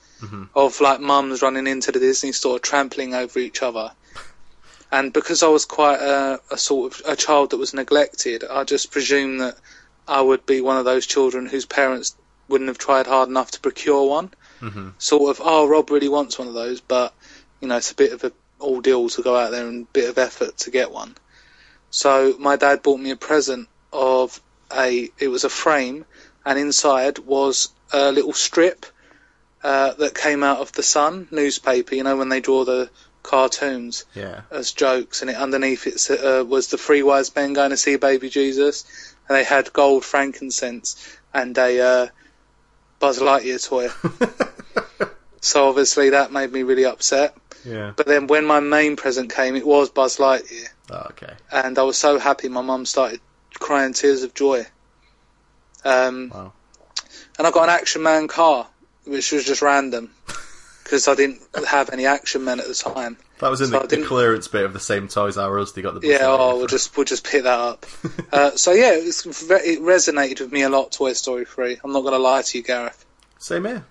Of 0.56 0.82
like 0.82 1.00
mums 1.00 1.42
running 1.42 1.68
into 1.68 1.92
the 1.92 2.00
Disney 2.00 2.32
store, 2.32 2.60
trampling 2.60 3.14
over 3.14 3.40
each 3.40 3.62
other. 3.62 3.92
And 4.92 5.12
because 5.12 5.44
I 5.44 5.48
was 5.48 5.66
quite 5.66 6.00
a, 6.00 6.40
a 6.52 6.58
sort 6.58 6.94
of 6.94 7.02
a 7.06 7.16
child 7.16 7.50
that 7.50 7.58
was 7.58 7.74
neglected, 7.74 8.44
I 8.44 8.64
just 8.64 8.92
presumed 8.92 9.42
that 9.42 9.58
I 10.08 10.22
would 10.22 10.46
be 10.46 10.62
one 10.62 10.78
of 10.78 10.86
those 10.86 11.06
children 11.06 11.46
whose 11.48 11.66
parents 11.66 12.16
wouldn't 12.48 12.68
have 12.68 12.78
tried 12.78 13.08
hard 13.08 13.28
enough 13.28 13.52
to 13.52 13.60
procure 13.60 14.08
one. 14.08 14.32
Mhm. 14.62 14.94
Sort 15.00 15.30
of, 15.30 15.42
oh, 15.44 15.68
Rob 15.68 15.90
really 15.90 16.08
wants 16.08 16.40
one 16.40 16.48
of 16.48 16.54
those, 16.54 16.80
but 16.80 17.14
you 17.60 17.68
know, 17.68 17.78
it's 17.78 17.92
a 17.92 17.96
bit 17.96 18.14
of 18.14 18.24
a 18.24 18.32
ordeal 18.62 19.10
to 19.10 19.22
go 19.22 19.36
out 19.36 19.52
there 19.52 19.68
and 19.68 19.84
a 19.84 19.88
bit 19.92 20.10
of 20.10 20.18
effort 20.18 20.58
to 20.58 20.72
get 20.72 20.92
one. 20.92 21.16
So 21.90 22.36
my 22.40 22.56
dad 22.56 22.84
bought 22.84 23.00
me 23.00 23.12
a 23.12 23.16
present 23.16 23.68
of 23.92 24.40
a. 24.76 25.12
It 25.20 25.28
was 25.28 25.44
a 25.44 25.50
frame, 25.50 26.06
and 26.46 26.58
inside 26.60 27.20
was 27.20 27.70
a 27.92 28.12
little 28.12 28.34
strip 28.34 28.86
uh, 29.66 29.94
that 29.96 30.14
came 30.14 30.44
out 30.44 30.60
of 30.60 30.72
the 30.74 30.84
Sun 30.84 31.28
newspaper. 31.32 31.96
You 31.96 32.04
know 32.04 32.18
when 32.18 32.30
they 32.30 32.40
draw 32.42 32.64
the 32.66 32.90
cartoons 33.24 34.06
yeah, 34.14 34.42
as 34.52 34.72
jokes, 34.74 35.22
and 35.22 35.30
it 35.32 35.36
underneath 35.36 35.88
it 35.88 36.20
uh, 36.24 36.44
was 36.46 36.68
the 36.68 36.78
three 36.78 37.02
wise 37.04 37.36
men 37.36 37.54
going 37.54 37.72
to 37.72 37.78
see 37.78 37.96
baby 37.96 38.30
Jesus, 38.30 38.86
and 39.28 39.36
they 39.38 39.44
had 39.44 39.74
gold 39.74 40.06
frankincense 40.06 41.18
and 41.34 41.58
a 41.58 41.82
uh, 41.82 42.08
Buzz 43.00 43.20
Lightyear 43.20 43.60
toy. 43.68 43.90
so 45.42 45.68
obviously 45.70 46.12
that 46.12 46.32
made 46.32 46.52
me 46.52 46.64
really 46.64 46.86
upset. 46.86 47.36
yeah. 47.66 47.92
But 47.96 48.06
then 48.06 48.28
when 48.28 48.46
my 48.46 48.60
main 48.60 48.96
present 48.96 49.34
came, 49.34 49.56
it 49.56 49.66
was 49.66 49.90
Buzz 49.90 50.18
Lightyear, 50.18 50.68
Oh, 50.92 51.08
okay. 51.12 51.34
and 51.52 51.78
I 51.80 51.84
was 51.84 51.98
so 51.98 52.20
happy. 52.20 52.48
My 52.50 52.62
mum 52.62 52.86
started 52.86 53.20
crying 53.60 53.94
tears 53.94 54.22
of 54.24 54.34
joy. 54.36 54.66
Um, 55.84 56.32
Wow. 56.34 56.54
And 57.38 57.46
I 57.46 57.52
got 57.52 57.64
an 57.64 57.70
Action 57.70 58.02
Man 58.02 58.28
car, 58.30 58.68
which 59.06 59.32
was 59.32 59.45
just 59.45 59.61
random 59.61 60.11
because 60.84 61.07
I 61.07 61.15
didn't 61.15 61.41
have 61.68 61.90
any 61.90 62.06
Action 62.06 62.44
Men 62.44 62.60
at 62.60 62.68
the 62.68 62.73
time. 62.73 63.18
That 63.40 63.49
was 63.49 63.60
in 63.61 63.68
So 63.68 63.80
the, 63.80 63.98
the 63.98 64.06
clearance 64.06 64.48
bit 64.48 64.64
of 64.64 64.73
the 64.73 64.80
same 64.80 65.07
Toys 65.07 65.38
R 65.38 65.60
Us. 65.60 65.73
They 65.73 65.82
got 65.82 65.99
the 65.99 66.07
Yeah, 66.07 66.19
oh, 66.22 66.57
we'll 66.57 66.68
just 66.68 66.95
we'll 66.95 67.06
just 67.06 67.26
pick 67.27 67.44
that 67.44 67.60
up. 67.60 67.86
uh, 68.32 68.52
so 68.52 68.72
yeah, 68.72 68.94
it, 68.94 69.06
was, 69.06 69.26
it 69.26 69.82
resonated 69.82 70.40
with 70.40 70.52
me 70.52 70.61
a 70.61 70.69
lot. 70.69 70.91
Toy 70.91 71.14
Story 71.14 71.45
three. 71.45 71.77
I'm 71.84 71.91
not 71.91 72.02
going 72.02 72.14
to 72.14 72.19
lie 72.19 72.41
to 72.41 72.57
you, 72.57 72.64
Gareth, 72.64 73.06
same 73.38 73.65
here. 73.65 73.86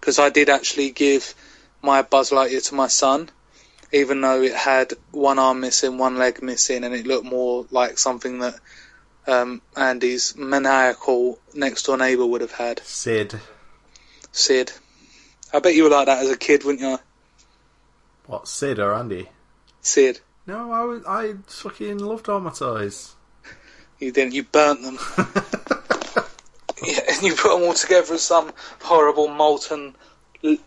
because 0.00 0.18
I 0.18 0.28
did 0.30 0.50
actually 0.50 0.90
give 0.90 1.34
my 1.82 2.02
Buzz 2.02 2.30
Lightyear 2.30 2.66
to 2.68 2.74
my 2.74 2.88
son, 2.88 3.30
even 3.92 4.20
though 4.20 4.42
it 4.42 4.54
had 4.54 4.92
one 5.12 5.38
arm 5.38 5.60
missing, 5.60 5.96
one 5.96 6.18
leg 6.18 6.42
missing, 6.42 6.84
and 6.84 6.94
it 6.94 7.06
looked 7.06 7.24
more 7.24 7.66
like 7.70 7.98
something 7.98 8.40
that 8.40 8.56
um, 9.26 9.62
Andy's 9.76 10.36
maniacal 10.36 11.38
next 11.54 11.86
door 11.86 11.96
neighbour 11.96 12.26
would 12.26 12.40
have 12.42 12.52
had. 12.52 12.80
Sid. 12.80 13.40
Sid. 14.36 14.70
I 15.54 15.60
bet 15.60 15.74
you 15.74 15.84
were 15.84 15.90
like 15.90 16.06
that 16.06 16.22
as 16.22 16.30
a 16.30 16.36
kid, 16.36 16.64
wouldn't 16.64 16.82
you? 16.82 16.98
What? 18.26 18.46
Sid 18.46 18.78
or 18.78 18.92
Andy? 18.92 19.28
Sid. 19.80 20.20
No, 20.46 20.70
I 20.72 20.82
was, 20.82 21.04
I 21.06 21.34
fucking 21.46 21.98
loved 21.98 22.28
all 22.28 22.40
my 22.40 22.50
toys. 22.50 23.14
You 23.98 24.12
didn't. 24.12 24.34
You 24.34 24.42
burnt 24.44 24.82
them. 24.82 24.98
yeah, 26.86 27.00
and 27.08 27.22
you 27.22 27.34
put 27.34 27.54
them 27.54 27.62
all 27.66 27.72
together 27.72 28.14
as 28.14 28.22
some 28.22 28.52
horrible 28.82 29.28
molten 29.28 29.96
l- 30.44 30.58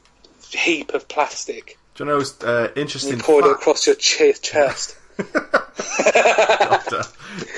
heap 0.50 0.94
of 0.96 1.08
plastic. 1.08 1.78
Do 1.94 2.06
you 2.06 2.10
know 2.10 2.24
uh, 2.42 2.70
interesting 2.76 3.18
You 3.18 3.24
poured 3.24 3.46
it 3.46 3.52
across 3.52 3.86
your 3.86 3.96
che- 3.98 4.34
chest. 4.34 4.98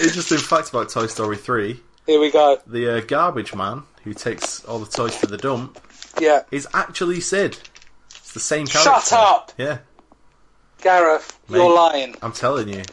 Interesting 0.02 0.40
fact 0.40 0.70
about 0.70 0.90
Toy 0.90 1.08
Story 1.08 1.38
3. 1.38 1.80
Here 2.06 2.20
we 2.20 2.32
go. 2.32 2.60
The 2.68 2.98
uh, 2.98 3.02
garbage 3.02 3.56
man 3.56 3.84
who 4.04 4.14
takes 4.14 4.66
all 4.66 4.80
the 4.80 4.92
toys 4.92 5.16
to 5.20 5.28
the 5.28 5.38
dump 5.38 5.80
Yeah. 6.20 6.44
is 6.52 6.68
actually 6.74 7.20
Sid. 7.22 7.58
It's 8.10 8.34
the 8.34 8.40
same 8.40 8.68
character. 8.68 8.92
Shut 8.92 9.14
up! 9.14 9.52
Yeah, 9.58 9.80
Gareth, 10.82 11.38
Mate. 11.50 11.58
you're 11.58 11.74
lying. 11.74 12.16
I'm 12.22 12.32
telling 12.34 12.68
you, 12.70 12.84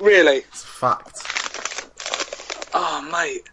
Really? 0.00 0.38
it's 0.38 0.64
a 0.64 0.66
fact. 0.66 1.22
Oh, 2.74 3.08
mate. 3.10 3.48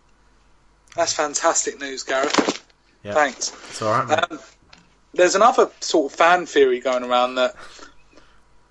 That's 0.96 1.14
fantastic 1.14 1.80
news, 1.80 2.04
Gareth. 2.04 2.64
Yeah. 3.04 3.14
Thanks. 3.14 3.50
It's 3.70 3.82
alright, 3.82 4.08
mate. 4.08 4.32
Um, 4.32 4.40
there's 5.14 5.36
another 5.36 5.70
sort 5.80 6.12
of 6.12 6.18
fan 6.18 6.46
theory 6.46 6.80
going 6.80 7.04
around 7.04 7.36
that. 7.36 7.56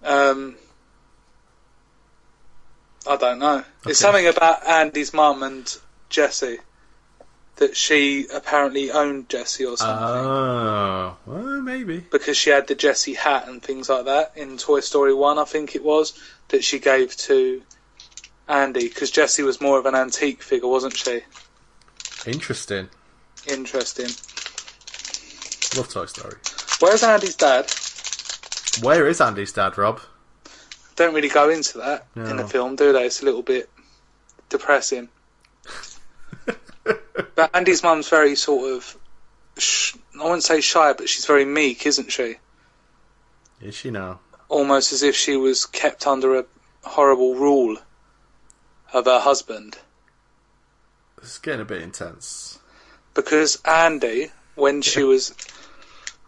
Um, 0.02 0.56
I 3.08 3.16
don't 3.16 3.38
know. 3.38 3.64
It's 3.86 3.98
something 3.98 4.26
about 4.26 4.66
Andy's 4.66 5.12
mum 5.14 5.42
and 5.42 5.74
Jessie. 6.08 6.58
That 7.56 7.76
she 7.76 8.26
apparently 8.34 8.90
owned 8.90 9.28
Jessie 9.28 9.64
or 9.64 9.76
something. 9.76 9.96
Oh, 9.96 11.16
well, 11.24 11.60
maybe. 11.62 12.00
because 12.10 12.36
she 12.36 12.50
had 12.50 12.66
the 12.66 12.74
Jessie 12.74 13.14
hat 13.14 13.46
and 13.46 13.62
things 13.62 13.88
like 13.88 14.06
that 14.06 14.32
in 14.34 14.58
Toy 14.58 14.80
Story 14.80 15.14
1, 15.14 15.38
I 15.38 15.44
think 15.44 15.76
it 15.76 15.84
was, 15.84 16.18
that 16.48 16.64
she 16.64 16.80
gave 16.80 17.16
to 17.16 17.62
Andy. 18.48 18.88
Because 18.88 19.10
Jessie 19.12 19.44
was 19.44 19.60
more 19.60 19.78
of 19.78 19.86
an 19.86 19.94
antique 19.94 20.42
figure, 20.42 20.68
wasn't 20.68 20.96
she? 20.96 21.20
Interesting. 22.26 22.88
Interesting. 23.46 24.08
Love 25.76 25.88
Toy 25.88 26.06
Story. 26.06 26.36
Where's 26.80 27.02
Andy's 27.04 27.36
dad? 27.36 27.72
Where 28.82 29.06
is 29.06 29.20
Andy's 29.20 29.52
dad, 29.52 29.78
Rob? 29.78 30.00
Don't 30.96 31.14
really 31.14 31.28
go 31.28 31.50
into 31.50 31.78
that 31.78 32.06
in 32.16 32.36
the 32.36 32.46
film, 32.46 32.76
do 32.76 32.92
they? 32.92 33.04
It's 33.06 33.22
a 33.22 33.24
little 33.24 33.42
bit 33.42 33.68
depressing. 34.48 35.08
but 37.34 37.50
Andy's 37.54 37.82
mum's 37.82 38.08
very 38.08 38.34
sort 38.36 38.72
of, 38.72 38.96
sh- 39.58 39.96
I 40.20 40.24
wouldn't 40.24 40.44
say 40.44 40.60
shy, 40.60 40.92
but 40.92 41.08
she's 41.08 41.26
very 41.26 41.44
meek, 41.44 41.86
isn't 41.86 42.10
she? 42.12 42.36
Is 43.60 43.74
she 43.74 43.90
now? 43.90 44.20
Almost 44.48 44.92
as 44.92 45.02
if 45.02 45.16
she 45.16 45.36
was 45.36 45.66
kept 45.66 46.06
under 46.06 46.38
a 46.38 46.44
horrible 46.82 47.34
rule 47.34 47.78
of 48.92 49.06
her 49.06 49.18
husband. 49.20 49.78
It's 51.18 51.38
getting 51.38 51.62
a 51.62 51.64
bit 51.64 51.82
intense. 51.82 52.58
Because 53.14 53.60
Andy, 53.64 54.30
when 54.54 54.82
she 54.82 55.02
was, 55.02 55.32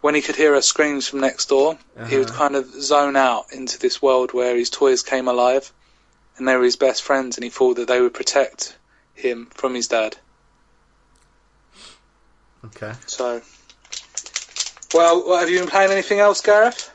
when 0.01 0.15
he 0.15 0.21
could 0.21 0.35
hear 0.35 0.53
her 0.55 0.61
screams 0.61 1.07
from 1.07 1.19
next 1.19 1.49
door, 1.49 1.77
he 2.07 2.17
would 2.17 2.29
Uh-huh. 2.29 2.37
kind 2.37 2.55
of 2.55 2.65
zone 2.81 3.15
out 3.15 3.53
into 3.53 3.77
this 3.77 4.01
world 4.01 4.33
where 4.33 4.55
his 4.55 4.69
toys 4.69 5.03
came 5.03 5.27
alive, 5.27 5.71
and 6.37 6.47
they 6.47 6.55
were 6.55 6.63
his 6.63 6.75
best 6.75 7.03
friends, 7.03 7.37
and 7.37 7.43
he 7.43 7.49
thought 7.49 7.75
that 7.75 7.87
they 7.87 8.01
would 8.01 8.13
protect 8.13 8.75
him 9.13 9.47
from 9.53 9.75
his 9.75 9.87
dad. 9.87 10.17
Okay. 12.67 12.93
So, 13.05 13.41
well, 14.93 15.27
what, 15.27 15.41
have 15.41 15.49
you 15.49 15.59
been 15.59 15.69
playing 15.69 15.91
anything 15.91 16.19
else, 16.19 16.41
Gareth? 16.41 16.91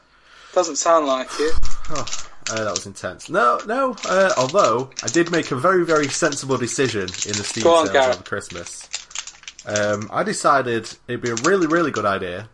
Doesn't 0.54 0.76
sound 0.76 1.06
like 1.06 1.28
it. 1.38 1.54
Oh, 2.50 2.54
uh, 2.58 2.64
that 2.64 2.70
was 2.70 2.86
intense. 2.86 3.28
No, 3.28 3.60
no. 3.66 3.96
Uh, 4.08 4.32
although 4.36 4.90
I 5.02 5.08
did 5.08 5.30
make 5.30 5.50
a 5.50 5.56
very, 5.56 5.84
very 5.84 6.08
sensible 6.08 6.56
decision 6.56 7.02
in 7.02 7.08
the 7.08 7.44
Steam 7.44 7.64
Go 7.64 7.74
on, 7.74 7.86
sales 7.86 7.92
Gareth. 7.92 8.14
over 8.16 8.22
Christmas. 8.24 8.88
Um, 9.66 10.08
I 10.12 10.22
decided 10.22 10.88
it'd 11.06 11.20
be 11.20 11.30
a 11.30 11.34
really, 11.36 11.66
really 11.66 11.90
good 11.90 12.04
idea 12.04 12.48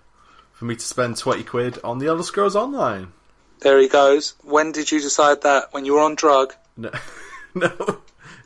for 0.53 0.65
me 0.67 0.75
to 0.77 0.85
spend 0.85 1.17
twenty 1.17 1.43
quid 1.45 1.79
on 1.85 1.99
the 1.99 2.07
Elder 2.09 2.23
Scrolls 2.23 2.57
Online. 2.57 3.13
There 3.61 3.79
he 3.79 3.89
goes. 3.89 4.35
When 4.43 4.73
did 4.73 4.91
you 4.91 5.01
decide 5.01 5.43
that? 5.43 5.73
When 5.73 5.85
you 5.85 5.95
were 5.95 6.01
on 6.01 6.17
drug? 6.17 6.55
No, 6.77 6.91
no, 7.55 7.67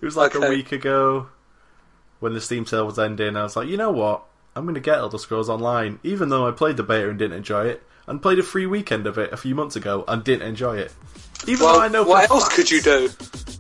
it 0.01 0.05
was 0.05 0.17
like 0.17 0.35
a 0.35 0.41
week 0.49 0.73
ago 0.73 1.29
when 2.21 2.35
the 2.35 2.41
Steam 2.41 2.67
sale 2.67 2.87
was 2.87 2.99
ending. 2.99 3.37
I 3.37 3.43
was 3.43 3.57
like, 3.57 3.69
you 3.69 3.77
know 3.77 3.91
what? 3.91 4.25
I'm 4.55 4.65
going 4.65 4.75
to 4.75 4.81
get 4.81 4.99
Elder 4.99 5.19
Scrolls 5.19 5.49
Online, 5.49 5.99
even 6.03 6.29
though 6.29 6.47
I 6.47 6.51
played 6.51 6.77
the 6.77 6.83
beta 6.83 7.09
and 7.09 7.19
didn't 7.19 7.37
enjoy 7.39 7.67
it, 7.69 7.83
and 8.07 8.21
played 8.21 8.39
a 8.39 8.43
free 8.43 8.67
weekend 8.67 9.07
of 9.07 9.17
it 9.19 9.33
a 9.33 9.37
few 9.37 9.55
months 9.55 9.77
ago 9.77 10.05
and 10.07 10.23
didn't 10.23 10.47
enjoy 10.47 10.77
it. 10.79 10.93
Even 11.47 11.65
Well, 11.65 11.75
though 11.77 11.81
I 11.83 11.89
know 11.89 12.03
what 12.03 12.31
else 12.31 12.45
fact- 12.45 12.57
could 12.57 12.71
you 12.71 12.83
do? 12.83 13.09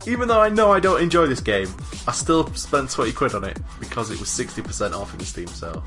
Even 0.06 0.28
though 0.28 0.40
I 0.40 0.48
know 0.48 0.73
I 0.73 0.81
don't 0.81 1.01
enjoy 1.01 1.27
this 1.27 1.40
game, 1.40 1.69
I 2.06 2.12
still 2.12 2.52
spent 2.55 2.90
20 2.90 3.12
quid 3.12 3.35
on 3.35 3.44
it 3.44 3.59
because 3.81 4.10
it 4.10 4.19
was 4.20 4.28
60% 4.28 4.93
off 4.94 5.12
in 5.12 5.19
the 5.19 5.24
Steam 5.24 5.47
sale. 5.47 5.82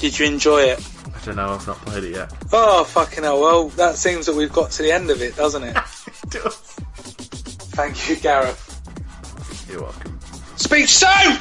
Did 0.00 0.18
you 0.18 0.26
enjoy 0.26 0.62
it? 0.62 0.86
I 1.14 1.24
don't 1.24 1.36
know, 1.36 1.50
I've 1.50 1.66
not 1.66 1.76
played 1.84 2.04
it 2.04 2.12
yet. 2.14 2.32
Oh, 2.52 2.84
fucking 2.84 3.24
hell. 3.24 3.40
Well, 3.40 3.68
that 3.70 3.96
seems 3.96 4.26
that 4.26 4.34
we've 4.36 4.52
got 4.52 4.70
to 4.72 4.82
the 4.82 4.92
end 4.92 5.10
of 5.10 5.20
it, 5.22 5.36
doesn't 5.36 5.62
it? 5.62 5.76
it 6.24 6.30
does. 6.30 6.54
Thank 7.74 8.08
you, 8.08 8.16
Gareth. 8.16 9.66
You're 9.70 9.82
welcome. 9.82 10.13
Speak 10.56 10.88
soon! 10.88 11.38